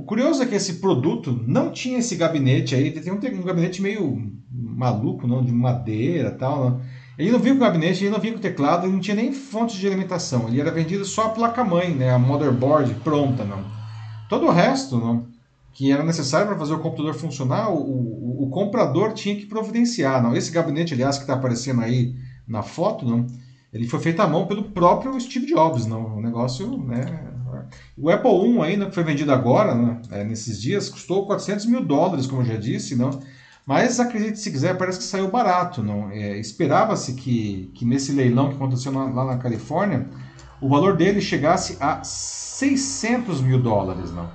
O 0.00 0.02
curioso 0.02 0.42
é 0.42 0.46
que 0.46 0.54
esse 0.54 0.76
produto 0.76 1.44
não 1.46 1.70
tinha 1.70 1.98
esse 1.98 2.16
gabinete 2.16 2.74
aí, 2.74 2.90
tem 2.90 3.12
um, 3.12 3.16
um 3.16 3.42
gabinete 3.42 3.82
meio 3.82 4.32
maluco, 4.50 5.26
não, 5.26 5.44
de 5.44 5.52
madeira 5.52 6.30
tal. 6.30 6.70
Não. 6.70 6.80
Ele 7.18 7.30
não 7.30 7.38
vinha 7.38 7.52
com 7.52 7.60
gabinete, 7.60 8.02
ele 8.02 8.10
não 8.10 8.18
vinha 8.18 8.32
com 8.32 8.40
teclado, 8.40 8.86
ele 8.86 8.94
não 8.94 9.00
tinha 9.00 9.14
nem 9.14 9.30
fonte 9.30 9.78
de 9.78 9.86
alimentação. 9.86 10.48
Ele 10.48 10.58
era 10.58 10.70
vendido 10.70 11.04
só 11.04 11.26
a 11.26 11.28
placa-mãe, 11.28 11.90
né, 11.90 12.14
a 12.14 12.18
motherboard 12.18 12.94
pronta. 13.04 13.44
Não. 13.44 13.62
Todo 14.26 14.46
o 14.46 14.50
resto, 14.50 14.96
não, 14.96 15.26
que 15.70 15.92
era 15.92 16.02
necessário 16.02 16.46
para 16.46 16.58
fazer 16.58 16.72
o 16.72 16.80
computador 16.80 17.12
funcionar, 17.12 17.68
o, 17.68 17.76
o, 17.76 18.44
o, 18.44 18.48
comprador 18.48 19.12
tinha 19.12 19.36
que 19.36 19.44
providenciar. 19.44 20.22
Não. 20.22 20.34
Esse 20.34 20.50
gabinete, 20.50 20.94
aliás, 20.94 21.18
que 21.18 21.24
está 21.24 21.34
aparecendo 21.34 21.82
aí 21.82 22.14
na 22.48 22.62
foto, 22.62 23.04
não, 23.04 23.26
ele 23.70 23.86
foi 23.86 24.00
feito 24.00 24.20
à 24.20 24.26
mão 24.26 24.46
pelo 24.46 24.62
próprio 24.62 25.20
Steve 25.20 25.44
Jobs. 25.44 25.84
Não. 25.84 26.18
Negócio, 26.22 26.78
né, 26.78 27.29
o 28.00 28.10
Apple 28.10 28.30
I 28.30 28.60
ainda 28.62 28.86
que 28.86 28.94
foi 28.94 29.04
vendido 29.04 29.32
agora, 29.32 29.74
né, 29.74 30.00
é, 30.10 30.24
nesses 30.24 30.60
dias, 30.60 30.88
custou 30.88 31.26
400 31.26 31.66
mil 31.66 31.84
dólares, 31.84 32.26
como 32.26 32.42
eu 32.42 32.46
já 32.46 32.56
disse, 32.56 32.96
não. 32.96 33.20
Mas 33.66 34.00
acredite 34.00 34.38
se 34.38 34.50
quiser, 34.50 34.76
parece 34.76 34.98
que 34.98 35.04
saiu 35.04 35.30
barato, 35.30 35.82
não. 35.82 36.10
É, 36.10 36.38
Esperava-se 36.38 37.14
que, 37.14 37.70
que 37.74 37.84
nesse 37.84 38.12
leilão 38.12 38.48
que 38.48 38.56
aconteceu 38.56 38.90
na, 38.90 39.04
lá 39.04 39.24
na 39.24 39.36
Califórnia, 39.36 40.08
o 40.60 40.68
valor 40.68 40.96
dele 40.96 41.20
chegasse 41.20 41.76
a 41.78 42.02
600 42.02 43.40
mil 43.40 43.62
dólares, 43.62 44.10
não. 44.12 44.28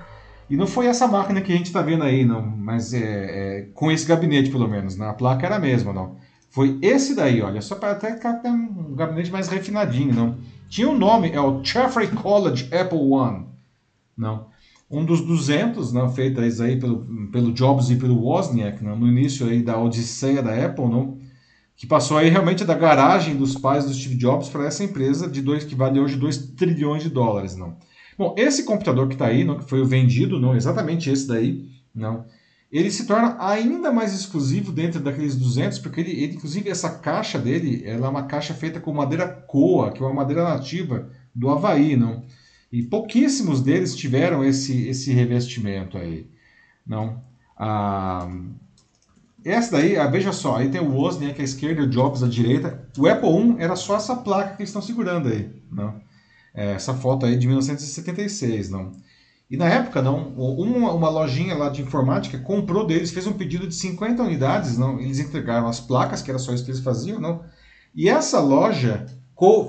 E 0.49 0.55
não 0.55 0.67
foi 0.67 0.85
essa 0.85 1.07
máquina 1.07 1.41
que 1.41 1.51
a 1.51 1.57
gente 1.57 1.65
está 1.65 1.81
vendo 1.81 2.03
aí, 2.03 2.23
não, 2.23 2.41
mas 2.41 2.93
é, 2.93 2.99
é, 2.99 3.61
com 3.73 3.91
esse 3.91 4.05
gabinete 4.05 4.51
pelo 4.51 4.67
menos, 4.67 4.95
na 4.95 5.07
né? 5.07 5.13
placa 5.13 5.45
era 5.45 5.55
a 5.55 5.59
mesma, 5.59 5.91
não. 5.91 6.17
Foi 6.51 6.77
esse 6.81 7.15
daí, 7.15 7.41
olha, 7.41 7.61
só 7.61 7.75
para 7.75 7.91
até 7.91 8.13
ficar 8.13 8.41
um 8.45 8.95
gabinete 8.95 9.31
mais 9.31 9.47
refinadinho, 9.47 10.13
não. 10.13 10.37
Tinha 10.69 10.87
um 10.87 10.97
nome, 10.97 11.31
é 11.31 11.41
o 11.41 11.63
Jeffrey 11.63 12.07
College 12.07 12.69
Apple 12.73 12.99
One. 12.99 13.54
Não. 14.17 14.47
Um 14.89 15.03
dos 15.03 15.21
200, 15.21 15.91
não, 15.91 16.13
feitas 16.13 16.61
aí 16.61 16.79
pelo, 16.79 17.05
pelo 17.31 17.51
Jobs 17.51 17.89
e 17.89 17.95
pelo 17.95 18.21
Wozniak, 18.21 18.83
não, 18.83 18.95
no 18.95 19.07
início 19.07 19.47
aí 19.47 19.63
da 19.63 19.79
odisseia 19.79 20.43
da 20.43 20.65
Apple, 20.65 20.85
não, 20.85 21.17
que 21.75 21.87
passou 21.87 22.17
aí 22.17 22.29
realmente 22.29 22.63
da 22.63 22.75
garagem 22.75 23.35
dos 23.35 23.55
pais 23.55 23.85
do 23.85 23.93
Steve 23.93 24.15
Jobs 24.15 24.47
para 24.47 24.65
essa 24.65 24.83
empresa 24.83 25.27
de 25.27 25.41
dois 25.41 25.63
que 25.63 25.75
vale 25.75 25.99
hoje 25.99 26.15
2 26.15 26.51
trilhões 26.55 27.03
de 27.03 27.09
dólares, 27.09 27.55
não. 27.55 27.77
Bom, 28.17 28.33
esse 28.37 28.63
computador 28.63 29.07
que 29.07 29.15
está 29.15 29.25
aí, 29.25 29.43
não, 29.43 29.57
que 29.57 29.67
foi 29.67 29.83
vendido, 29.83 30.39
não, 30.39 30.55
exatamente 30.55 31.09
esse 31.09 31.27
daí, 31.27 31.67
não, 31.93 32.25
ele 32.71 32.91
se 32.91 33.05
torna 33.05 33.37
ainda 33.39 33.91
mais 33.91 34.13
exclusivo 34.13 34.71
dentro 34.71 34.99
daqueles 34.99 35.35
200, 35.35 35.79
porque 35.79 36.01
ele, 36.01 36.11
ele, 36.11 36.35
inclusive 36.35 36.69
essa 36.69 36.89
caixa 36.89 37.39
dele, 37.39 37.83
ela 37.85 38.07
é 38.07 38.09
uma 38.09 38.23
caixa 38.23 38.53
feita 38.53 38.79
com 38.79 38.93
madeira 38.93 39.27
coa, 39.27 39.91
que 39.91 40.01
é 40.01 40.05
uma 40.05 40.13
madeira 40.13 40.43
nativa 40.43 41.09
do 41.33 41.49
Havaí, 41.49 41.95
não? 41.95 42.23
E 42.75 42.83
pouquíssimos 42.83 43.61
deles 43.61 43.95
tiveram 43.95 44.43
esse, 44.43 44.89
esse 44.89 45.13
revestimento 45.13 45.97
aí, 45.97 46.27
não? 46.85 47.23
Ah, 47.57 48.29
essa 49.45 49.77
daí, 49.77 49.95
ah, 49.95 50.07
veja 50.07 50.33
só, 50.33 50.57
aí 50.57 50.67
tem 50.67 50.81
o 50.81 50.91
Wozniak 50.93 51.39
à 51.39 51.43
esquerda 51.45 51.79
e 51.79 51.85
o 51.85 51.89
Jobs 51.89 52.21
à 52.21 52.27
direita. 52.27 52.85
O 52.97 53.07
Apple 53.07 53.29
I 53.29 53.55
era 53.59 53.77
só 53.77 53.95
essa 53.95 54.17
placa 54.17 54.57
que 54.57 54.61
eles 54.61 54.71
estão 54.71 54.81
segurando 54.81 55.29
aí, 55.29 55.49
não? 55.71 56.01
É, 56.53 56.73
essa 56.73 56.93
foto 56.93 57.25
aí 57.25 57.37
de 57.37 57.47
1976, 57.47 58.69
não? 58.69 58.91
E 59.49 59.55
na 59.55 59.69
época, 59.69 60.01
não, 60.01 60.33
uma, 60.33 60.91
uma, 60.91 61.09
lojinha 61.09 61.55
lá 61.55 61.69
de 61.69 61.81
informática 61.81 62.37
comprou 62.39 62.85
deles, 62.85 63.11
fez 63.11 63.25
um 63.25 63.31
pedido 63.31 63.69
de 63.69 63.75
50 63.75 64.21
unidades, 64.21 64.77
não, 64.77 64.99
eles 64.99 65.19
entregaram 65.19 65.69
as 65.69 65.79
placas, 65.79 66.21
que 66.21 66.29
era 66.29 66.39
só 66.39 66.53
isso 66.53 66.65
que 66.65 66.71
eles 66.71 66.83
faziam, 66.83 67.21
não. 67.21 67.41
E 67.95 68.09
essa 68.09 68.41
loja 68.41 69.05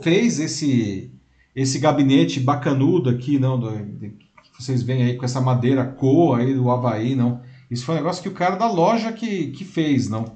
fez 0.03 0.41
esse 0.41 1.16
esse 1.57 1.79
gabinete 1.79 2.39
bacanudo 2.39 3.09
aqui, 3.09 3.39
não, 3.39 3.59
do, 3.59 3.71
de, 3.75 4.11
que 4.11 4.63
vocês 4.63 4.83
veem 4.83 5.05
aí 5.05 5.17
com 5.17 5.25
essa 5.25 5.41
madeira 5.41 5.87
coa 5.87 6.39
aí 6.39 6.55
do 6.55 6.71
Havaí, 6.71 7.17
não. 7.17 7.41
Isso 7.71 7.85
foi 7.87 7.95
um 7.95 7.99
negócio 7.99 8.23
que 8.23 8.29
o 8.29 8.35
cara 8.35 8.57
da 8.57 8.71
loja 8.71 9.11
que, 9.11 9.49
que 9.49 9.65
fez, 9.65 10.09
não. 10.09 10.35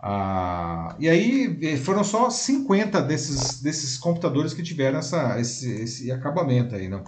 Ah, 0.00 0.94
e 0.98 1.08
aí 1.08 1.58
eh, 1.62 1.76
foram 1.76 2.04
só 2.04 2.28
50 2.28 3.00
desses, 3.02 3.62
desses 3.62 3.96
computadores 3.96 4.52
que 4.52 4.62
tiveram 4.62 4.98
essa, 4.98 5.40
esse, 5.40 5.70
esse 5.82 6.12
acabamento 6.12 6.74
aí, 6.74 6.88
não. 6.88 7.02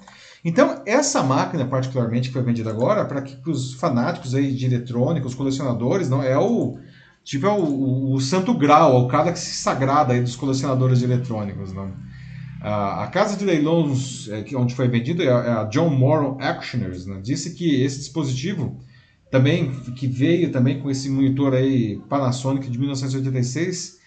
Então, 0.44 0.82
essa 0.86 1.22
máquina, 1.22 1.66
particularmente, 1.66 2.28
que 2.28 2.34
foi 2.34 2.42
vendida 2.42 2.70
agora, 2.70 3.04
para 3.04 3.24
os 3.46 3.74
fanáticos 3.74 4.34
aí 4.34 4.54
de 4.54 4.66
eletrônica, 4.66 5.26
os 5.26 5.34
colecionadores, 5.34 6.08
não 6.08 6.22
é 6.22 6.38
o 6.38 6.78
tipo 7.24 7.46
é 7.46 7.50
o, 7.50 7.62
o, 7.62 8.14
o 8.14 8.20
santo 8.20 8.54
grau, 8.54 9.04
o 9.04 9.08
cara 9.08 9.32
que 9.32 9.38
se 9.38 9.54
sagrada 9.54 10.14
aí 10.14 10.22
dos 10.22 10.36
colecionadores 10.36 11.00
de 11.00 11.04
eletrônicos, 11.04 11.72
não. 11.72 11.92
A 12.60 13.06
casa 13.08 13.36
de 13.36 13.44
leilões 13.44 14.28
é, 14.28 14.44
onde 14.56 14.74
foi 14.74 14.88
vendido 14.88 15.22
é 15.22 15.28
a 15.28 15.62
é 15.62 15.70
John 15.70 15.90
Morrow 15.90 16.38
Actioners, 16.40 17.06
né, 17.06 17.20
disse 17.22 17.54
que 17.54 17.82
esse 17.82 17.98
dispositivo 17.98 18.80
também 19.30 19.70
que 19.96 20.06
veio 20.06 20.50
também 20.50 20.80
com 20.80 20.90
esse 20.90 21.08
monitor 21.08 21.54
aí 21.54 22.00
Panasonic 22.08 22.68
de 22.68 22.78
1986, 22.78 23.98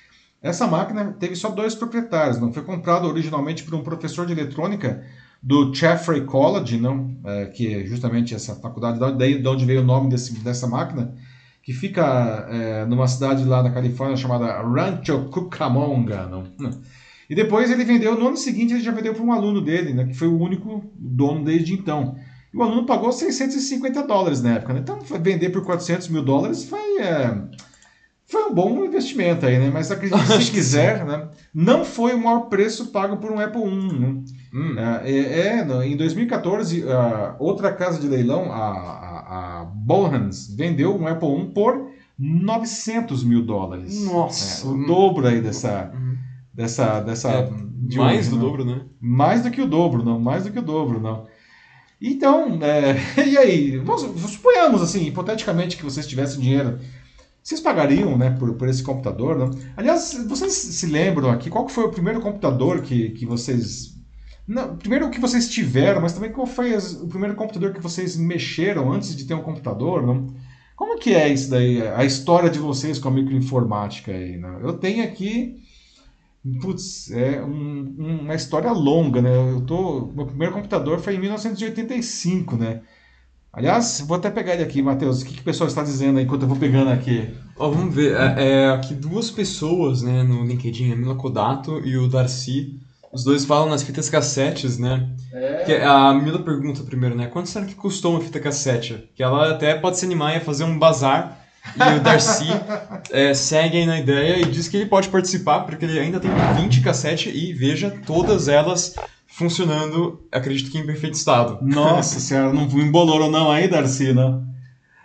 essa 0.41 0.67
máquina 0.67 1.15
teve 1.19 1.35
só 1.35 1.49
dois 1.49 1.75
proprietários, 1.75 2.39
não 2.39 2.51
foi 2.51 2.63
comprado 2.63 3.07
originalmente 3.07 3.63
por 3.63 3.75
um 3.75 3.83
professor 3.83 4.25
de 4.25 4.33
eletrônica 4.33 5.03
do 5.41 5.73
Jeffrey 5.73 6.21
College, 6.21 6.77
não, 6.77 7.15
é, 7.23 7.45
que 7.45 7.73
é 7.73 7.85
justamente 7.85 8.35
essa 8.35 8.55
faculdade, 8.55 8.99
daí 9.17 9.41
de 9.41 9.47
onde 9.47 9.65
veio 9.65 9.81
o 9.81 9.85
nome 9.85 10.09
desse, 10.09 10.33
dessa 10.39 10.67
máquina, 10.67 11.15
que 11.63 11.73
fica 11.73 12.47
é, 12.49 12.85
numa 12.85 13.07
cidade 13.07 13.43
lá 13.43 13.63
na 13.63 13.71
Califórnia 13.71 14.17
chamada 14.17 14.61
Rancho 14.61 15.29
Cucamonga. 15.29 16.27
Não? 16.27 16.43
E 17.31 17.35
depois 17.35 17.71
ele 17.71 17.85
vendeu, 17.85 18.19
no 18.19 18.27
ano 18.27 18.35
seguinte 18.35 18.73
ele 18.73 18.83
já 18.83 18.91
vendeu 18.91 19.13
para 19.13 19.23
um 19.23 19.31
aluno 19.31 19.61
dele, 19.61 19.93
né, 19.93 20.03
que 20.03 20.13
foi 20.13 20.27
o 20.27 20.37
único 20.37 20.83
dono 20.93 21.45
desde 21.45 21.73
então. 21.73 22.17
E 22.53 22.57
o 22.57 22.61
aluno 22.61 22.85
pagou 22.85 23.09
650 23.09 24.03
dólares 24.03 24.41
na 24.41 24.55
época. 24.55 24.73
Né? 24.73 24.81
Então 24.81 24.99
vender 24.99 25.49
por 25.49 25.63
400 25.63 26.09
mil 26.09 26.23
dólares 26.23 26.65
foi... 26.65 26.99
É, 26.99 27.33
foi 28.25 28.43
um 28.43 28.53
bom 28.53 28.83
investimento 28.83 29.45
aí, 29.45 29.57
né? 29.57 29.69
Mas 29.73 29.89
acredite 29.89 30.43
se 30.43 30.51
quiser, 30.51 31.05
né? 31.05 31.29
Não 31.53 31.85
foi 31.85 32.15
o 32.15 32.21
maior 32.21 32.49
preço 32.49 32.87
pago 32.87 33.15
por 33.15 33.31
um 33.31 33.39
Apple 33.39 33.63
I. 33.63 33.93
Né? 33.97 34.23
Hum. 34.53 34.75
É, 34.77 35.09
é, 35.09 35.47
é 35.59 35.87
em 35.87 35.95
2014, 35.95 36.83
outra 37.39 37.71
casa 37.71 37.97
de 37.97 38.09
leilão, 38.09 38.51
a, 38.51 38.57
a, 38.57 39.61
a 39.61 39.65
Bohans, 39.65 40.53
vendeu 40.53 40.97
um 40.97 41.07
Apple 41.07 41.29
I 41.29 41.45
por 41.53 41.91
900 42.19 43.23
mil 43.23 43.45
dólares. 43.45 44.03
Nossa! 44.03 44.67
É, 44.67 44.69
o 44.69 44.85
dobro 44.85 45.27
aí 45.27 45.39
dessa... 45.39 45.93
Hum. 45.95 46.10
Dessa, 46.61 46.99
dessa 47.01 47.29
é, 47.29 47.49
de 47.65 47.97
mais 47.97 48.29
do 48.29 48.37
não. 48.37 48.43
dobro, 48.43 48.65
né? 48.65 48.81
Mais 48.99 49.43
do 49.43 49.51
que 49.51 49.61
o 49.61 49.67
dobro, 49.67 50.03
não. 50.03 50.19
Mais 50.19 50.43
do 50.43 50.51
que 50.51 50.59
o 50.59 50.63
dobro, 50.63 50.99
não. 50.99 51.27
Então, 52.01 52.59
é, 52.61 52.97
e 53.27 53.37
aí? 53.37 53.77
Vamos, 53.77 54.03
suponhamos, 54.31 54.81
assim, 54.81 55.05
hipoteticamente, 55.05 55.77
que 55.77 55.83
vocês 55.83 56.07
tivessem 56.07 56.39
dinheiro 56.39 56.79
vocês 57.43 57.59
pagariam 57.59 58.17
né, 58.17 58.29
por, 58.37 58.53
por 58.53 58.69
esse 58.69 58.83
computador? 58.83 59.37
Não? 59.37 59.51
Aliás, 59.75 60.13
vocês 60.27 60.53
se 60.53 60.85
lembram 60.85 61.31
aqui 61.31 61.49
qual 61.49 61.67
foi 61.67 61.85
o 61.85 61.91
primeiro 61.91 62.21
computador 62.21 62.81
que, 62.81 63.09
que 63.11 63.25
vocês. 63.25 63.99
Não, 64.47 64.75
primeiro 64.77 65.07
o 65.07 65.09
que 65.09 65.19
vocês 65.19 65.49
tiveram, 65.49 66.01
mas 66.01 66.13
também 66.13 66.31
qual 66.31 66.45
foi 66.45 66.73
as, 66.73 66.93
o 66.93 67.07
primeiro 67.07 67.35
computador 67.35 67.73
que 67.73 67.81
vocês 67.81 68.15
mexeram 68.15 68.91
antes 68.91 69.15
de 69.15 69.25
ter 69.25 69.33
um 69.33 69.41
computador? 69.41 70.05
Não? 70.05 70.27
Como 70.75 70.99
que 70.99 71.15
é 71.15 71.29
isso 71.29 71.49
daí? 71.49 71.81
A 71.87 72.05
história 72.05 72.49
de 72.49 72.59
vocês 72.59 72.99
com 72.99 73.07
a 73.07 73.11
microinformática 73.11 74.11
aí? 74.11 74.37
Não? 74.37 74.59
Eu 74.59 74.73
tenho 74.73 75.03
aqui. 75.03 75.63
Putz, 76.59 77.11
é 77.11 77.41
um, 77.41 78.19
uma 78.23 78.33
história 78.33 78.71
longa, 78.71 79.21
né? 79.21 79.29
Eu 79.29 79.61
tô, 79.61 80.11
meu 80.15 80.25
primeiro 80.25 80.53
computador 80.53 80.99
foi 80.99 81.15
em 81.15 81.19
1985, 81.19 82.55
né? 82.55 82.81
Aliás, 83.53 84.01
vou 84.07 84.17
até 84.17 84.31
pegar 84.31 84.53
ele 84.53 84.63
aqui, 84.63 84.81
Matheus. 84.81 85.21
O 85.21 85.25
que, 85.25 85.33
que 85.35 85.41
o 85.41 85.43
pessoal 85.43 85.67
está 85.67 85.83
dizendo 85.83 86.17
aí 86.17 86.23
enquanto 86.23 86.43
eu 86.43 86.47
vou 86.47 86.57
pegando 86.57 86.89
aqui? 86.89 87.29
Ó, 87.57 87.69
vamos 87.69 87.93
ver. 87.93 88.15
É, 88.15 88.63
é, 88.63 88.69
aqui 88.69 88.93
duas 88.93 89.29
pessoas 89.29 90.01
né, 90.01 90.23
no 90.23 90.45
LinkedIn, 90.45 90.93
a 90.93 90.95
Mila 90.95 91.15
Kodato 91.15 91.79
e 91.85 91.97
o 91.97 92.07
Darcy. 92.07 92.79
Os 93.11 93.25
dois 93.25 93.43
falam 93.43 93.69
nas 93.69 93.83
fitas 93.83 94.09
cassetes, 94.09 94.77
né? 94.77 95.09
É. 95.33 95.63
Que 95.65 95.73
a 95.75 96.13
Mila 96.13 96.39
pergunta 96.39 96.81
primeiro, 96.83 97.13
né? 97.13 97.27
Quanto 97.27 97.49
será 97.49 97.65
que 97.65 97.75
custou 97.75 98.13
uma 98.13 98.21
fita 98.21 98.39
cassete? 98.39 99.09
Que 99.13 99.21
ela 99.21 99.51
até 99.51 99.75
pode 99.75 99.99
se 99.99 100.05
animar 100.05 100.35
a 100.35 100.39
fazer 100.39 100.63
um 100.63 100.79
bazar. 100.79 101.40
E 101.75 101.97
o 101.97 101.99
Darcy 101.99 102.47
é, 103.11 103.33
segue 103.33 103.77
aí 103.77 103.85
na 103.85 103.99
ideia 103.99 104.41
e 104.41 104.45
diz 104.45 104.67
que 104.67 104.77
ele 104.77 104.87
pode 104.87 105.09
participar 105.09 105.61
porque 105.61 105.85
ele 105.85 105.99
ainda 105.99 106.19
tem 106.19 106.31
20 106.61 106.81
cassetes 106.81 107.33
e 107.33 107.53
veja 107.53 107.91
todas 108.05 108.47
elas 108.47 108.95
funcionando, 109.27 110.27
acredito 110.31 110.71
que 110.71 110.77
em 110.77 110.85
perfeito 110.85 111.13
estado. 111.13 111.59
Nossa 111.61 112.19
senhora, 112.19 112.51
não 112.51 112.63
embolou 112.63 113.29
não 113.31 113.49
aí, 113.51 113.67
Darcy, 113.67 114.11
não? 114.13 114.51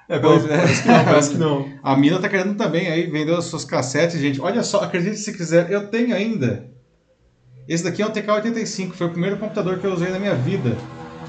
É, 0.08 0.18
parece, 0.18 0.46
parece 0.48 0.82
que 0.82 0.88
não, 0.88 1.04
parece 1.04 1.30
que 1.30 1.38
não. 1.38 1.68
A 1.82 1.96
mina 1.96 2.18
tá 2.18 2.28
querendo 2.28 2.54
também 2.54 2.88
aí 2.88 3.10
vender 3.10 3.34
as 3.34 3.44
suas 3.44 3.64
cassetes, 3.64 4.20
gente. 4.20 4.40
Olha 4.40 4.62
só, 4.62 4.80
acredite 4.80 5.16
se 5.16 5.32
quiser, 5.32 5.70
eu 5.70 5.88
tenho 5.88 6.14
ainda. 6.14 6.68
Esse 7.68 7.82
daqui 7.82 8.02
é 8.02 8.06
um 8.06 8.10
TK-85, 8.10 8.92
foi 8.92 9.08
o 9.08 9.10
primeiro 9.10 9.36
computador 9.38 9.78
que 9.78 9.86
eu 9.86 9.92
usei 9.92 10.10
na 10.10 10.18
minha 10.20 10.34
vida. 10.34 10.76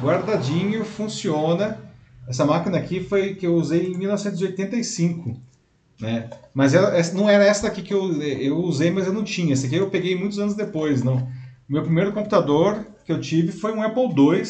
Guardadinho, 0.02 0.86
funciona. 0.86 1.80
Essa 2.28 2.46
máquina 2.46 2.78
aqui 2.78 3.00
foi 3.00 3.36
que 3.36 3.48
eu 3.48 3.56
usei 3.56 3.88
em 3.88 3.98
1985. 3.98 5.40
Né? 6.00 6.30
Mas 6.54 6.74
ela, 6.74 6.92
não 7.14 7.30
era 7.30 7.44
essa 7.46 7.64
daqui 7.64 7.82
que 7.82 7.94
eu, 7.94 8.22
eu 8.22 8.58
usei, 8.58 8.92
mas 8.92 9.08
eu 9.08 9.14
não 9.14 9.24
tinha. 9.24 9.54
Essa 9.54 9.66
aqui 9.66 9.76
eu 9.76 9.90
peguei 9.90 10.16
muitos 10.16 10.38
anos 10.38 10.54
depois. 10.54 11.02
não. 11.04 11.28
Meu 11.68 11.84
primeiro 11.84 12.12
computador 12.12 12.86
que 13.06 13.12
eu 13.12 13.20
tive 13.20 13.52
foi 13.52 13.74
um 13.74 13.82
Apple 13.82 14.04
II. 14.04 14.44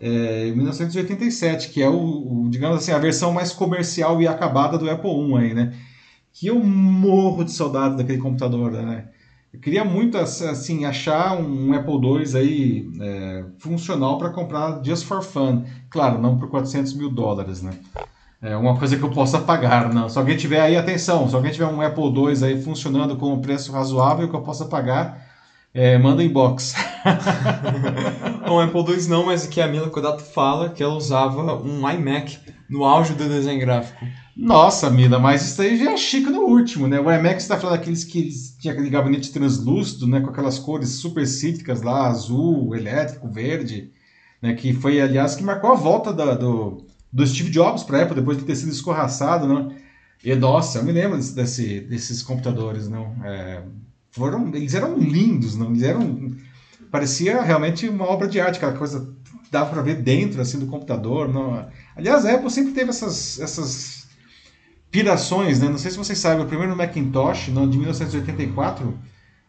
é, 0.00 0.48
em 0.48 0.56
1987, 0.56 1.70
que 1.70 1.82
é 1.82 1.88
o, 1.88 2.44
o, 2.44 2.48
digamos 2.48 2.78
assim, 2.78 2.92
a 2.92 2.98
versão 2.98 3.32
mais 3.32 3.52
comercial 3.52 4.20
e 4.22 4.26
acabada 4.26 4.78
do 4.78 4.90
Apple 4.90 5.10
I 5.10 5.34
aí, 5.36 5.54
né? 5.54 5.74
Que 6.32 6.46
eu 6.46 6.58
morro 6.58 7.44
de 7.44 7.52
saudade 7.52 7.96
daquele 7.96 8.18
computador, 8.18 8.72
né? 8.72 9.08
Eu 9.52 9.60
queria 9.60 9.84
muito 9.84 10.16
assim 10.16 10.86
achar 10.86 11.36
um 11.36 11.74
Apple 11.74 11.94
II 11.94 12.36
aí 12.38 12.90
é, 13.00 13.44
funcional 13.58 14.16
para 14.16 14.30
comprar 14.30 14.82
just 14.82 15.04
for 15.04 15.22
fun. 15.22 15.64
Claro, 15.90 16.18
não 16.18 16.38
por 16.38 16.48
400 16.48 16.94
mil 16.94 17.10
dólares, 17.10 17.60
né? 17.60 17.72
É 18.40 18.56
uma 18.56 18.76
coisa 18.78 18.96
que 18.96 19.02
eu 19.02 19.10
possa 19.10 19.38
pagar, 19.38 19.92
não. 19.92 20.08
Se 20.08 20.18
alguém 20.18 20.38
tiver 20.38 20.60
aí, 20.60 20.74
atenção, 20.74 21.28
se 21.28 21.34
alguém 21.34 21.52
tiver 21.52 21.66
um 21.66 21.82
Apple 21.82 22.04
II 22.04 22.44
aí 22.44 22.62
funcionando 22.62 23.14
com 23.16 23.34
um 23.34 23.42
preço 23.42 23.70
razoável 23.70 24.26
que 24.28 24.34
eu 24.34 24.40
possa 24.40 24.64
pagar, 24.64 25.22
é, 25.74 25.98
manda 25.98 26.24
inbox. 26.24 26.74
o 28.50 28.58
Apple 28.58 28.94
II 28.94 29.08
não, 29.08 29.26
mas 29.26 29.46
que 29.46 29.60
a 29.60 29.68
Mila 29.68 29.90
Kodato 29.90 30.22
fala 30.22 30.70
que 30.70 30.82
ela 30.82 30.94
usava 30.94 31.40
um 31.62 31.88
iMac 31.88 32.38
no 32.68 32.84
auge 32.84 33.12
do 33.12 33.28
desenho 33.28 33.60
gráfico. 33.60 34.04
Nossa, 34.34 34.88
Mila, 34.90 35.18
mas 35.18 35.42
isso 35.42 35.60
aí 35.60 35.76
já 35.76 35.92
é 35.92 35.96
chique 35.96 36.30
no 36.30 36.40
último, 36.42 36.88
né? 36.88 36.98
O 36.98 37.12
iMac 37.12 37.36
está 37.36 37.58
falando 37.58 37.78
daqueles 37.78 38.02
que 38.02 38.30
tinha 38.58 38.72
aquele 38.72 38.88
gabinete 38.88 39.30
translúcido, 39.30 40.06
né? 40.06 40.20
Com 40.20 40.30
aquelas 40.30 40.58
cores 40.58 40.88
super 40.90 41.26
cítricas 41.26 41.82
lá, 41.82 42.08
azul, 42.08 42.74
elétrico, 42.74 43.28
verde, 43.28 43.92
né? 44.40 44.54
Que 44.54 44.72
foi, 44.72 45.00
aliás, 45.00 45.34
que 45.34 45.42
marcou 45.44 45.70
a 45.72 45.74
volta 45.74 46.12
da, 46.14 46.34
do, 46.34 46.86
do 47.12 47.26
Steve 47.26 47.50
Jobs 47.50 47.82
para 47.84 47.98
a 47.98 48.02
Apple, 48.04 48.16
depois 48.16 48.38
de 48.38 48.44
ter 48.44 48.56
sido 48.56 48.72
escorraçado, 48.72 49.46
né? 49.46 49.76
E, 50.24 50.34
nossa, 50.34 50.78
eu 50.78 50.84
me 50.84 50.92
lembro 50.92 51.18
desse, 51.18 51.80
desses 51.80 52.22
computadores, 52.22 52.88
não? 52.88 53.14
É, 53.24 53.62
foram, 54.12 54.48
eles 54.54 54.74
eram 54.74 54.96
lindos, 54.96 55.56
não? 55.56 55.70
Eles 55.70 55.82
eram 55.82 56.32
parecia 56.90 57.42
realmente 57.42 57.88
uma 57.88 58.04
obra 58.06 58.28
de 58.28 58.40
arte, 58.40 58.56
aquela 58.56 58.74
coisa 58.74 59.14
dava 59.50 59.70
para 59.70 59.82
ver 59.82 60.02
dentro 60.02 60.40
assim 60.40 60.58
do 60.58 60.66
computador, 60.66 61.28
não? 61.28 61.66
Aliás, 61.96 62.24
a 62.24 62.34
Apple 62.34 62.50
sempre 62.50 62.72
teve 62.72 62.90
essas 62.90 63.38
essas 63.40 64.01
pirações, 64.92 65.58
né? 65.58 65.68
Não 65.68 65.78
sei 65.78 65.90
se 65.90 65.96
vocês 65.96 66.18
sabem, 66.18 66.44
o 66.44 66.48
primeiro 66.48 66.76
Macintosh, 66.76 67.48
não, 67.48 67.68
de 67.68 67.78
1984, 67.78 68.96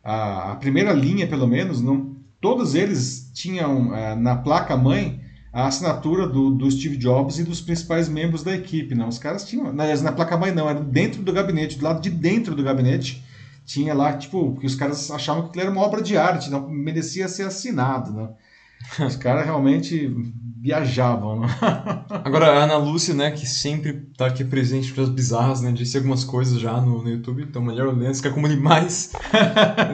a, 0.02 0.56
primeira 0.60 0.94
linha 0.94 1.28
pelo 1.28 1.46
menos, 1.46 1.82
não, 1.82 2.16
todos 2.40 2.74
eles 2.74 3.30
tinham 3.34 3.94
é, 3.94 4.16
na 4.16 4.38
placa 4.38 4.76
mãe 4.78 5.22
a 5.52 5.68
assinatura 5.68 6.26
do, 6.28 6.50
do, 6.50 6.72
Steve 6.72 6.98
Jobs 6.98 7.38
e 7.38 7.44
dos 7.44 7.62
principais 7.62 8.10
membros 8.10 8.42
da 8.42 8.56
equipe, 8.56 8.96
não? 8.96 9.10
Os 9.10 9.20
caras 9.20 9.46
tinham, 9.46 9.68
aliás, 9.68 10.02
na 10.02 10.12
placa 10.12 10.36
mãe 10.38 10.52
não, 10.52 10.68
era 10.68 10.80
dentro 10.80 11.22
do 11.22 11.32
gabinete, 11.32 11.78
do 11.78 11.84
lado 11.84 12.02
de 12.02 12.10
dentro 12.10 12.56
do 12.56 12.64
gabinete 12.64 13.24
tinha 13.66 13.94
lá, 13.94 14.14
tipo, 14.18 14.58
que 14.60 14.66
os 14.66 14.76
caras 14.76 15.12
achavam 15.12 15.44
que 15.44 15.50
aquilo 15.50 15.62
era 15.64 15.72
uma 15.72 15.82
obra 15.82 16.02
de 16.02 16.18
arte, 16.18 16.50
não 16.50 16.70
merecia 16.70 17.28
ser 17.28 17.44
assinado, 17.44 18.12
né? 18.12 18.30
Os 19.06 19.16
caras 19.16 19.46
realmente 19.46 20.14
viajavam, 20.64 21.42
né? 21.42 21.48
Agora, 22.24 22.48
a 22.48 22.64
Ana 22.64 22.78
Lúcia, 22.78 23.14
né, 23.14 23.32
que 23.32 23.46
sempre 23.46 24.08
tá 24.18 24.28
aqui 24.28 24.46
presente 24.46 24.94
para 24.94 25.04
as 25.04 25.10
bizarras, 25.10 25.62
né, 25.62 25.74
disse 25.74 25.98
algumas 25.98 26.24
coisas 26.24 26.58
já 26.58 26.80
no, 26.80 27.04
no 27.04 27.10
YouTube, 27.10 27.44
então 27.44 27.62
melhor 27.62 27.94
lendo, 27.94 28.22
quer 28.22 28.34
comunicar 28.34 28.64
mais. 28.64 29.12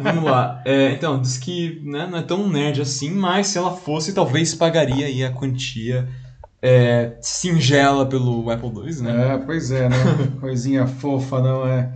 Vamos 0.04 0.24
lá. 0.24 0.62
É, 0.64 0.92
então, 0.92 1.20
diz 1.20 1.40
que 1.40 1.82
né, 1.84 2.08
não 2.10 2.20
é 2.20 2.22
tão 2.22 2.48
nerd 2.48 2.82
assim, 2.82 3.10
mas 3.10 3.48
se 3.48 3.58
ela 3.58 3.76
fosse, 3.76 4.14
talvez 4.14 4.54
pagaria 4.54 5.08
aí 5.08 5.24
a 5.24 5.32
quantia 5.32 6.08
é, 6.62 7.18
singela 7.20 8.06
pelo 8.06 8.50
Apple 8.52 8.70
II, 8.70 9.02
né? 9.02 9.34
É, 9.34 9.38
pois 9.38 9.72
é, 9.72 9.90
né? 9.90 9.96
Coisinha 10.40 10.86
fofa, 10.86 11.42
não 11.42 11.68
é? 11.68 11.94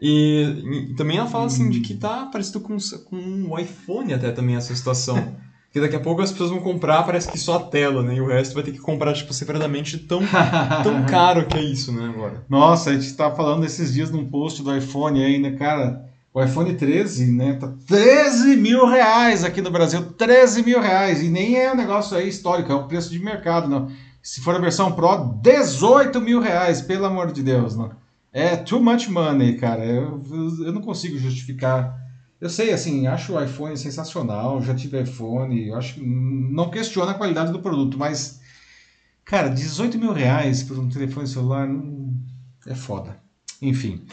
E, 0.00 0.90
e, 0.90 0.94
também 0.94 1.16
ela 1.16 1.28
fala 1.28 1.46
assim 1.46 1.70
de 1.70 1.80
que 1.80 1.94
tá 1.94 2.26
parecido 2.26 2.60
com, 2.60 2.76
com 3.08 3.46
o 3.50 3.58
iPhone 3.58 4.12
até 4.12 4.30
também 4.30 4.56
essa 4.56 4.74
situação. 4.74 5.36
Que 5.76 5.80
daqui 5.80 5.94
a 5.94 6.00
pouco 6.00 6.22
as 6.22 6.32
pessoas 6.32 6.48
vão 6.48 6.60
comprar, 6.60 7.02
parece 7.02 7.28
que 7.28 7.36
só 7.36 7.56
a 7.56 7.62
tela, 7.64 8.02
né? 8.02 8.14
E 8.14 8.20
o 8.22 8.26
resto 8.26 8.54
vai 8.54 8.62
ter 8.62 8.72
que 8.72 8.78
comprar, 8.78 9.12
tipo, 9.12 9.34
separadamente 9.34 9.98
tão, 9.98 10.22
tão 10.82 11.04
caro 11.04 11.44
que 11.44 11.58
é 11.58 11.60
isso, 11.60 11.92
né, 11.92 12.10
agora. 12.14 12.42
Nossa, 12.48 12.88
a 12.88 12.92
gente 12.94 13.12
tá 13.12 13.30
falando 13.30 13.66
esses 13.66 13.92
dias 13.92 14.10
num 14.10 14.24
post 14.24 14.62
do 14.62 14.74
iPhone 14.74 15.22
aí, 15.22 15.38
né, 15.38 15.50
cara? 15.50 16.06
O 16.32 16.42
iPhone 16.42 16.72
13, 16.72 17.30
né? 17.30 17.58
Tá 17.60 17.74
13 17.86 18.56
mil 18.56 18.86
reais 18.86 19.44
aqui 19.44 19.60
no 19.60 19.70
Brasil. 19.70 20.00
13 20.12 20.62
mil 20.62 20.80
reais. 20.80 21.22
E 21.22 21.28
nem 21.28 21.58
é 21.58 21.70
um 21.70 21.76
negócio 21.76 22.16
aí 22.16 22.26
histórico, 22.26 22.72
é 22.72 22.74
o 22.74 22.84
preço 22.84 23.10
de 23.10 23.18
mercado, 23.18 23.68
não. 23.68 23.90
Se 24.22 24.40
for 24.40 24.54
a 24.54 24.58
versão 24.58 24.92
Pro, 24.92 25.38
18 25.42 26.18
mil 26.22 26.40
reais, 26.40 26.80
pelo 26.80 27.04
amor 27.04 27.32
de 27.32 27.42
Deus, 27.42 27.76
não. 27.76 27.90
É 28.32 28.56
too 28.56 28.82
much 28.82 29.08
money, 29.08 29.58
cara. 29.58 29.84
Eu, 29.84 30.22
eu 30.64 30.72
não 30.72 30.80
consigo 30.80 31.18
justificar. 31.18 32.05
Eu 32.40 32.50
sei, 32.50 32.72
assim, 32.72 33.06
acho 33.06 33.32
o 33.32 33.42
iPhone 33.42 33.76
sensacional, 33.76 34.60
já 34.60 34.74
tive 34.74 35.00
iPhone, 35.00 35.68
eu 35.68 35.76
acho 35.76 35.98
não 36.04 36.70
questiono 36.70 37.10
a 37.10 37.14
qualidade 37.14 37.50
do 37.50 37.60
produto, 37.60 37.98
mas, 37.98 38.40
cara, 39.24 39.48
18 39.48 39.98
mil 39.98 40.12
reais 40.12 40.62
por 40.62 40.78
um 40.78 40.88
telefone 40.88 41.26
celular 41.26 41.66
não, 41.66 42.14
é 42.66 42.74
foda. 42.74 43.18
Enfim, 43.62 44.04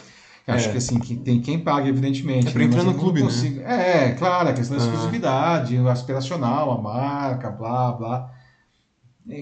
acho 0.46 0.68
é. 0.68 0.72
que 0.72 0.78
assim, 0.78 0.98
que 0.98 1.16
tem 1.16 1.40
quem 1.40 1.58
paga, 1.58 1.86
evidentemente. 1.86 2.48
É 2.48 2.50
pra 2.50 2.60
né? 2.60 2.66
entrar 2.66 2.82
no 2.82 2.94
clube, 2.94 3.20
consigo... 3.20 3.60
né? 3.60 4.08
É, 4.08 4.12
claro, 4.12 4.48
a 4.48 4.52
questão 4.54 4.78
da 4.78 4.82
exclusividade, 4.82 5.76
ah. 5.76 5.92
aspiracional, 5.92 6.70
a 6.70 6.80
marca, 6.80 7.50
blá, 7.50 7.92
blá. 7.92 8.33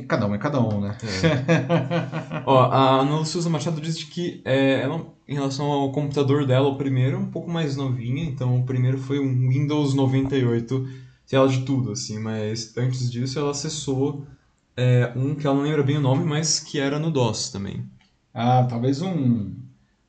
Cada 0.06 0.26
um 0.28 0.34
é 0.34 0.38
cada 0.38 0.60
um, 0.60 0.80
né? 0.80 0.96
É. 1.02 2.42
Ó, 2.46 2.60
a 2.70 3.00
Ana 3.00 3.24
Souza 3.24 3.50
Machado 3.50 3.80
diz 3.80 4.04
que 4.04 4.40
é, 4.44 4.80
ela, 4.80 5.04
em 5.26 5.34
relação 5.34 5.66
ao 5.66 5.90
computador 5.90 6.46
dela, 6.46 6.68
o 6.68 6.76
primeiro 6.76 7.16
é 7.16 7.18
um 7.18 7.26
pouco 7.26 7.50
mais 7.50 7.76
novinha, 7.76 8.22
então 8.22 8.60
o 8.60 8.64
primeiro 8.64 8.96
foi 8.96 9.18
um 9.18 9.48
Windows 9.48 9.92
98, 9.94 10.88
tela 11.28 11.48
de 11.48 11.62
tudo, 11.62 11.90
assim, 11.90 12.20
mas 12.20 12.76
antes 12.76 13.10
disso 13.10 13.40
ela 13.40 13.50
acessou 13.50 14.24
é, 14.76 15.12
um 15.16 15.34
que 15.34 15.46
ela 15.46 15.56
não 15.56 15.64
lembra 15.64 15.82
bem 15.82 15.96
o 15.96 16.00
nome, 16.00 16.24
mas 16.24 16.60
que 16.60 16.78
era 16.78 16.98
no 17.00 17.10
DOS 17.10 17.50
também. 17.50 17.84
Ah, 18.32 18.64
talvez 18.68 19.02
um. 19.02 19.52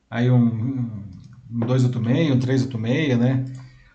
Aí 0.08 0.30
um, 0.30 0.46
um 1.50 1.66
286, 1.66 2.30
um 2.30 2.38
386, 2.38 3.18
né? 3.18 3.44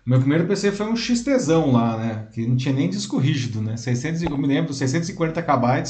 Meu 0.04 0.18
primeiro 0.18 0.46
PC 0.46 0.72
foi 0.72 0.86
um 0.86 0.96
XTzão 0.96 1.72
lá, 1.72 1.96
né? 1.96 2.28
Que 2.32 2.46
não 2.46 2.56
tinha 2.56 2.74
nem 2.74 2.88
disco 2.88 3.18
rígido, 3.18 3.60
né? 3.60 3.76
600, 3.76 4.22
eu 4.22 4.38
me 4.38 4.46
lembro, 4.46 4.72
640 4.72 5.42
KB. 5.42 5.82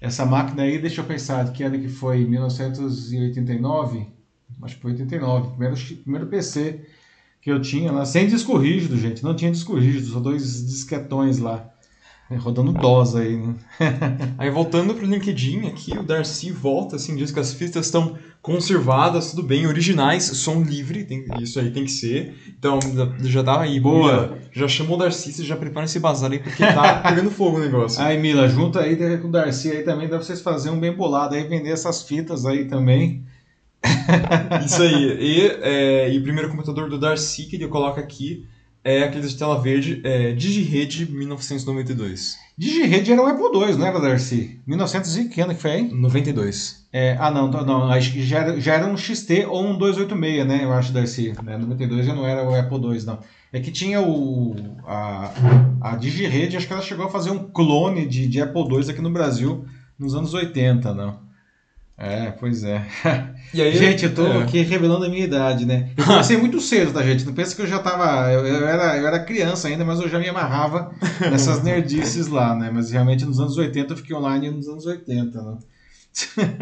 Essa 0.00 0.24
máquina 0.24 0.62
aí, 0.62 0.78
deixa 0.78 1.00
eu 1.00 1.04
pensar, 1.04 1.50
que 1.52 1.62
ano 1.62 1.78
que 1.78 1.88
foi? 1.88 2.24
1989? 2.24 4.06
Acho 4.62 4.76
que 4.76 4.82
foi 4.82 4.92
89. 4.92 5.50
Primeiro, 5.50 5.76
primeiro 6.02 6.26
PC 6.26 6.80
que 7.40 7.50
eu 7.50 7.60
tinha 7.60 7.90
lá, 7.90 8.04
sem 8.04 8.26
disco 8.26 8.56
rígido, 8.56 8.98
gente. 8.98 9.22
Não 9.24 9.34
tinha 9.34 9.50
disco 9.50 9.74
rígido, 9.74 10.06
só 10.06 10.20
dois 10.20 10.66
disquetões 10.66 11.38
lá. 11.38 11.70
É, 12.30 12.36
rodando 12.36 12.72
DOS 12.72 13.16
aí, 13.16 13.36
né? 13.36 13.54
aí 14.38 14.48
voltando 14.50 14.94
pro 14.94 15.04
LinkedIn 15.04 15.66
aqui, 15.66 15.98
o 15.98 16.02
Darcy 16.04 16.52
volta, 16.52 16.94
assim, 16.94 17.16
diz 17.16 17.32
que 17.32 17.40
as 17.40 17.52
fitas 17.52 17.86
estão 17.86 18.16
conservadas, 18.40 19.30
tudo 19.30 19.42
bem, 19.42 19.66
originais, 19.66 20.22
som 20.22 20.62
livre, 20.62 21.04
tem, 21.04 21.24
isso 21.42 21.58
aí 21.58 21.72
tem 21.72 21.84
que 21.84 21.90
ser. 21.90 22.36
Então, 22.56 22.78
já 23.22 23.42
dá 23.42 23.62
aí, 23.62 23.80
boa. 23.80 24.38
Já, 24.52 24.60
já 24.62 24.68
chamou 24.68 24.96
o 24.96 25.00
Darcy, 25.00 25.32
você 25.32 25.42
já 25.42 25.56
prepara 25.56 25.86
esse 25.86 25.98
bazar 25.98 26.30
aí, 26.30 26.38
porque 26.38 26.64
tá 26.64 27.00
pegando 27.02 27.32
fogo 27.32 27.56
o 27.56 27.60
negócio. 27.60 28.00
Aí, 28.00 28.16
Mila, 28.16 28.48
junta 28.48 28.80
aí 28.80 29.18
com 29.18 29.26
o 29.26 29.32
Darcy 29.32 29.72
aí 29.72 29.82
também, 29.82 30.08
dá 30.08 30.16
pra 30.16 30.24
vocês 30.24 30.40
fazerem 30.40 30.78
um 30.78 30.80
bem 30.80 30.92
bolado 30.92 31.34
aí, 31.34 31.42
vender 31.42 31.70
essas 31.70 32.02
fitas 32.02 32.46
aí 32.46 32.66
também. 32.66 33.24
isso 34.64 34.80
aí. 34.80 35.18
E, 35.20 35.46
é, 35.62 36.12
e 36.12 36.16
o 36.16 36.22
primeiro 36.22 36.48
computador 36.48 36.88
do 36.88 36.96
Darcy 36.96 37.46
que 37.46 37.56
ele 37.56 37.66
coloca 37.66 38.00
aqui 38.00 38.46
é 38.82 39.02
aquele 39.02 39.26
de 39.26 39.36
tela 39.36 39.60
verde, 39.60 40.00
é, 40.04 40.32
DigiRede 40.32 41.10
1992. 41.10 42.38
DigiRede 42.56 43.12
era 43.12 43.22
um 43.22 43.26
Apple 43.26 43.46
II, 43.46 43.76
não 43.76 43.86
era, 43.86 44.00
Darcy? 44.00 44.60
1900 44.66 45.16
e 45.16 45.28
que 45.28 45.40
ano 45.40 45.54
que 45.54 45.60
foi 45.60 45.70
aí? 45.72 45.92
92. 45.92 46.86
É, 46.92 47.16
ah, 47.20 47.30
não, 47.30 47.48
não, 47.48 47.90
acho 47.90 48.12
que 48.12 48.22
já 48.22 48.38
era, 48.40 48.60
já 48.60 48.74
era 48.74 48.86
um 48.86 48.96
XT 48.96 49.46
ou 49.46 49.64
um 49.64 49.78
286, 49.78 50.46
né? 50.46 50.64
Eu 50.64 50.72
acho, 50.72 50.92
Darcy. 50.92 51.32
Né? 51.42 51.56
92 51.56 52.06
já 52.06 52.14
não 52.14 52.26
era 52.26 52.42
o 52.48 52.54
Apple 52.54 52.78
II, 52.78 53.04
não. 53.04 53.18
É 53.52 53.60
que 53.60 53.70
tinha 53.70 54.00
o. 54.00 54.56
A, 54.86 55.32
a 55.80 55.96
DigiRede, 55.96 56.56
acho 56.56 56.66
que 56.66 56.72
ela 56.72 56.82
chegou 56.82 57.06
a 57.06 57.10
fazer 57.10 57.30
um 57.30 57.50
clone 57.50 58.06
de, 58.06 58.26
de 58.26 58.40
Apple 58.40 58.62
II 58.62 58.90
aqui 58.90 59.00
no 59.00 59.10
Brasil 59.10 59.64
nos 59.98 60.14
anos 60.14 60.34
80, 60.34 60.94
não. 60.94 61.29
É, 62.02 62.30
pois 62.30 62.64
é. 62.64 62.82
Aí, 63.52 63.76
gente, 63.76 64.06
eu 64.06 64.14
tô 64.14 64.26
é. 64.26 64.42
aqui 64.42 64.62
revelando 64.62 65.04
a 65.04 65.08
minha 65.10 65.22
idade, 65.22 65.66
né? 65.66 65.90
Eu 65.94 66.06
comecei 66.06 66.34
muito 66.38 66.58
cedo, 66.58 66.94
tá, 66.94 67.02
gente? 67.02 67.26
Não 67.26 67.34
pensa 67.34 67.54
que 67.54 67.60
eu 67.60 67.66
já 67.66 67.78
tava. 67.78 68.32
Eu, 68.32 68.46
eu, 68.46 68.66
era, 68.66 68.96
eu 68.96 69.06
era 69.06 69.22
criança 69.22 69.68
ainda, 69.68 69.84
mas 69.84 70.00
eu 70.00 70.08
já 70.08 70.18
me 70.18 70.26
amarrava 70.26 70.92
nessas 71.20 71.60
nerdices 71.62 72.26
lá, 72.28 72.54
né? 72.54 72.70
Mas 72.72 72.90
realmente 72.90 73.26
nos 73.26 73.38
anos 73.38 73.54
80 73.58 73.92
eu 73.92 73.96
fiquei 73.98 74.16
online 74.16 74.50
nos 74.50 74.66
anos 74.66 74.86
80, 74.86 75.42
né? 75.42 75.58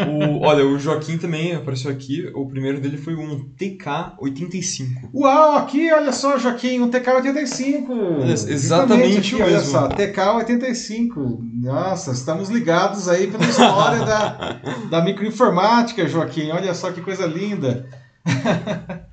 O, 0.06 0.44
olha, 0.46 0.64
o 0.64 0.78
Joaquim 0.78 1.16
também 1.16 1.54
apareceu 1.54 1.90
aqui. 1.90 2.30
O 2.34 2.46
primeiro 2.46 2.80
dele 2.80 2.96
foi 2.96 3.14
um 3.14 3.48
TK85. 3.58 5.10
Uau, 5.14 5.56
aqui, 5.56 5.90
olha 5.90 6.12
só, 6.12 6.38
Joaquim, 6.38 6.80
um 6.80 6.90
TK85. 6.90 8.48
exatamente 8.48 9.34
aqui, 9.34 9.42
Olha 9.42 9.60
só, 9.60 9.88
TK85. 9.88 11.38
Nossa, 11.62 12.12
estamos 12.12 12.48
ligados 12.50 13.08
aí 13.08 13.26
pela 13.26 13.44
história 13.44 14.04
da, 14.04 14.60
da 14.90 15.00
microinformática, 15.02 16.06
Joaquim. 16.06 16.50
Olha 16.50 16.74
só 16.74 16.92
que 16.92 17.00
coisa 17.00 17.26
linda. 17.26 17.88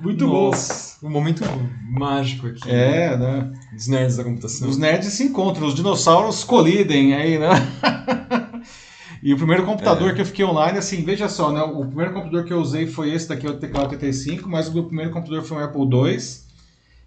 Muito 0.00 0.26
Nossa, 0.26 0.96
bom. 1.02 1.08
Um 1.08 1.10
momento 1.10 1.44
mágico 1.90 2.46
aqui. 2.46 2.70
É, 2.70 3.16
né? 3.16 3.52
Dos 3.72 3.86
nerds 3.86 4.16
da 4.16 4.24
computação. 4.24 4.68
Os 4.68 4.78
nerds 4.78 5.12
se 5.12 5.24
encontram, 5.24 5.66
os 5.66 5.74
dinossauros 5.74 6.42
colidem 6.42 7.14
aí, 7.14 7.38
né? 7.38 7.50
e 9.22 9.34
o 9.34 9.36
primeiro 9.36 9.64
computador 9.64 10.10
é. 10.10 10.14
que 10.14 10.20
eu 10.20 10.26
fiquei 10.26 10.44
online, 10.44 10.78
assim, 10.78 11.02
veja 11.02 11.28
só, 11.28 11.52
né? 11.52 11.62
O 11.62 11.84
primeiro 11.84 12.12
computador 12.12 12.44
que 12.44 12.52
eu 12.52 12.60
usei 12.60 12.86
foi 12.86 13.12
esse 13.12 13.28
daqui, 13.28 13.46
o 13.46 13.58
TK-85, 13.58 14.46
mas 14.46 14.68
o 14.68 14.74
meu 14.74 14.84
primeiro 14.84 15.10
computador 15.10 15.42
foi 15.42 15.58
um 15.58 15.64
Apple 15.64 15.82
II. 15.82 16.18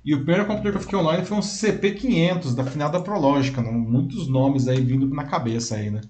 E 0.05 0.13
o 0.13 0.17
primeiro 0.17 0.45
computador 0.45 0.73
que 0.73 0.77
eu 0.77 0.81
fiquei 0.81 0.99
online 0.99 1.25
foi 1.25 1.37
um 1.37 1.41
CP500, 1.41 2.53
da 2.53 2.63
finada 2.63 2.99
Prológica, 2.99 3.61
né? 3.61 3.71
muitos 3.71 4.27
nomes 4.27 4.67
aí 4.67 4.81
vindo 4.81 5.07
na 5.07 5.23
cabeça 5.23 5.75
aí, 5.75 5.89
né? 5.89 6.01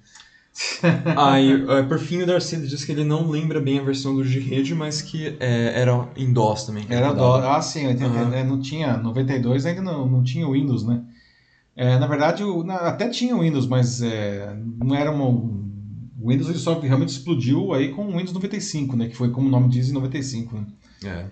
Aí, 1.17 1.55
uh, 1.55 1.87
por 1.87 1.97
fim, 1.97 2.21
o 2.21 2.27
Darcy 2.27 2.57
diz 2.57 2.85
que 2.85 2.91
ele 2.91 3.03
não 3.03 3.27
lembra 3.27 3.59
bem 3.59 3.79
a 3.79 3.83
versão 3.83 4.15
do 4.15 4.23
de 4.23 4.39
rede, 4.39 4.75
mas 4.75 5.01
que 5.01 5.35
é, 5.39 5.81
era 5.81 6.07
em 6.15 6.31
DOS 6.31 6.65
também. 6.65 6.85
Era 6.89 7.11
DOS, 7.11 7.43
ah 7.43 7.59
sim, 7.59 7.87
uhum. 7.87 8.45
não 8.45 8.61
tinha, 8.61 8.97
92 8.97 9.65
ainda 9.65 9.81
não, 9.81 10.07
não 10.07 10.23
tinha 10.23 10.47
Windows, 10.47 10.85
né? 10.85 11.01
É, 11.75 11.97
na 11.97 12.05
verdade, 12.05 12.43
o, 12.43 12.63
na, 12.63 12.75
até 12.75 13.09
tinha 13.09 13.35
Windows, 13.35 13.65
mas 13.65 14.01
é, 14.03 14.55
não 14.83 14.95
era 14.95 15.11
uma... 15.11 15.63
O 16.23 16.29
Windows 16.29 16.49
ele 16.49 16.57
só 16.57 16.79
realmente 16.79 17.09
explodiu 17.09 17.73
aí 17.73 17.89
com 17.89 18.05
o 18.05 18.11
Windows 18.11 18.31
95, 18.31 18.95
né? 18.95 19.09
Que 19.09 19.15
foi 19.15 19.29
como 19.29 19.49
o 19.49 19.51
nome 19.51 19.67
diz 19.67 19.89
em 19.89 19.93
95, 19.93 20.55
né? 20.55 20.65
É. 21.03 21.25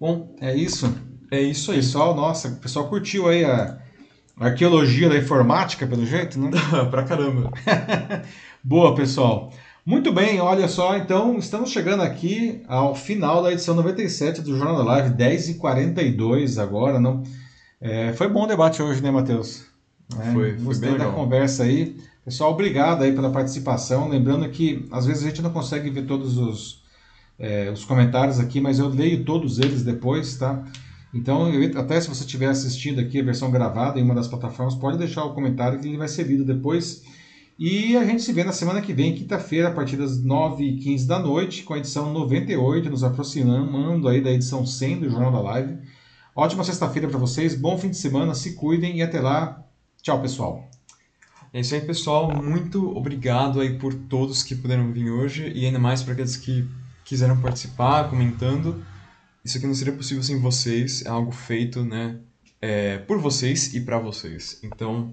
Bom, 0.00 0.34
é 0.40 0.56
isso. 0.56 0.90
É 1.30 1.38
isso 1.38 1.70
aí. 1.70 1.76
Pessoal, 1.76 2.16
nossa, 2.16 2.48
o 2.48 2.56
pessoal 2.56 2.88
curtiu 2.88 3.28
aí 3.28 3.44
a 3.44 3.78
arqueologia 4.40 5.10
da 5.10 5.18
informática, 5.18 5.86
pelo 5.86 6.06
jeito, 6.06 6.40
né? 6.40 6.50
pra 6.90 7.02
caramba. 7.02 7.52
Boa, 8.64 8.94
pessoal. 8.94 9.52
Muito 9.84 10.10
bem, 10.10 10.40
olha 10.40 10.68
só, 10.68 10.96
então 10.96 11.38
estamos 11.38 11.70
chegando 11.70 12.02
aqui 12.02 12.62
ao 12.66 12.94
final 12.94 13.42
da 13.42 13.52
edição 13.52 13.74
97 13.74 14.40
do 14.40 14.56
Jornal 14.56 14.76
da 14.78 14.84
Live, 14.84 15.16
10h42 15.16 16.62
agora. 16.62 16.98
Não... 16.98 17.22
É, 17.78 18.14
foi 18.14 18.28
bom 18.28 18.44
o 18.44 18.46
debate 18.46 18.82
hoje, 18.82 19.02
né, 19.02 19.10
Matheus? 19.10 19.66
É, 20.18 20.32
foi, 20.32 20.54
foi 20.54 20.64
Gostei 20.64 20.88
bem 20.88 20.98
da 20.98 21.04
legal. 21.04 21.18
conversa 21.18 21.64
aí. 21.64 21.96
Pessoal, 22.28 22.52
obrigado 22.52 23.04
aí 23.04 23.12
pela 23.12 23.30
participação. 23.30 24.06
Lembrando 24.06 24.46
que 24.50 24.86
às 24.92 25.06
vezes 25.06 25.24
a 25.24 25.28
gente 25.30 25.40
não 25.40 25.50
consegue 25.50 25.88
ver 25.88 26.04
todos 26.04 26.36
os, 26.36 26.82
é, 27.38 27.70
os 27.70 27.86
comentários 27.86 28.38
aqui, 28.38 28.60
mas 28.60 28.78
eu 28.78 28.86
leio 28.86 29.24
todos 29.24 29.58
eles 29.58 29.82
depois, 29.82 30.36
tá? 30.36 30.62
Então, 31.14 31.48
eu, 31.48 31.80
até 31.80 31.98
se 31.98 32.06
você 32.06 32.24
estiver 32.24 32.48
assistindo 32.48 33.00
aqui 33.00 33.18
a 33.18 33.24
versão 33.24 33.50
gravada 33.50 33.98
em 33.98 34.02
uma 34.02 34.14
das 34.14 34.28
plataformas, 34.28 34.74
pode 34.74 34.98
deixar 34.98 35.24
o 35.24 35.32
comentário 35.32 35.80
que 35.80 35.88
ele 35.88 35.96
vai 35.96 36.06
ser 36.06 36.24
lido 36.24 36.44
depois. 36.44 37.02
E 37.58 37.96
a 37.96 38.04
gente 38.04 38.20
se 38.20 38.30
vê 38.34 38.44
na 38.44 38.52
semana 38.52 38.82
que 38.82 38.92
vem, 38.92 39.14
quinta-feira, 39.14 39.68
a 39.68 39.72
partir 39.72 39.96
das 39.96 40.22
9h15 40.22 41.06
da 41.06 41.18
noite, 41.18 41.62
com 41.62 41.72
a 41.72 41.78
edição 41.78 42.12
98, 42.12 42.90
nos 42.90 43.02
aproximando 43.02 44.06
aí 44.06 44.20
da 44.20 44.30
edição 44.30 44.66
100 44.66 45.00
do 45.00 45.08
Jornal 45.08 45.32
da 45.32 45.40
Live. 45.40 45.78
Ótima 46.36 46.62
sexta-feira 46.62 47.08
para 47.08 47.18
vocês, 47.18 47.54
bom 47.54 47.78
fim 47.78 47.88
de 47.88 47.96
semana, 47.96 48.34
se 48.34 48.54
cuidem 48.54 48.98
e 48.98 49.02
até 49.02 49.18
lá. 49.18 49.64
Tchau, 50.02 50.20
pessoal. 50.20 50.67
É 51.58 51.60
isso 51.60 51.74
aí, 51.74 51.80
pessoal. 51.80 52.40
Muito 52.40 52.96
obrigado 52.96 53.60
aí 53.60 53.76
por 53.80 53.92
todos 53.92 54.44
que 54.44 54.54
puderam 54.54 54.92
vir 54.92 55.10
hoje 55.10 55.50
e 55.52 55.66
ainda 55.66 55.80
mais 55.80 56.04
para 56.04 56.12
aqueles 56.12 56.36
que 56.36 56.64
quiseram 57.04 57.42
participar, 57.42 58.08
comentando. 58.08 58.80
Isso 59.44 59.58
aqui 59.58 59.66
não 59.66 59.74
seria 59.74 59.92
possível 59.92 60.22
sem 60.22 60.38
vocês, 60.38 61.04
é 61.04 61.08
algo 61.08 61.32
feito, 61.32 61.84
né, 61.84 62.20
é, 62.62 62.98
por 62.98 63.18
vocês 63.18 63.74
e 63.74 63.80
para 63.80 63.98
vocês. 63.98 64.60
Então, 64.62 65.10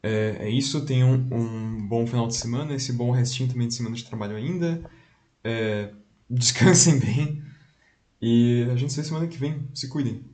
é, 0.00 0.36
é, 0.38 0.50
isso, 0.50 0.86
tenham 0.86 1.10
um, 1.10 1.36
um 1.36 1.88
bom 1.88 2.06
final 2.06 2.28
de 2.28 2.36
semana, 2.36 2.74
esse 2.76 2.92
bom 2.92 3.10
restinho 3.10 3.48
também 3.48 3.66
de 3.66 3.74
semana 3.74 3.96
de 3.96 4.04
trabalho 4.04 4.36
ainda. 4.36 4.88
É, 5.42 5.90
descansem 6.30 7.00
bem 7.00 7.42
e 8.20 8.68
a 8.70 8.76
gente 8.76 8.92
se 8.92 9.00
vê 9.00 9.08
semana 9.08 9.26
que 9.26 9.36
vem. 9.36 9.68
Se 9.74 9.88
cuidem. 9.88 10.24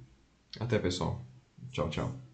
Até, 0.61 0.79
pessoal. 0.79 1.25
Tchau, 1.73 1.89
tchau. 1.89 2.27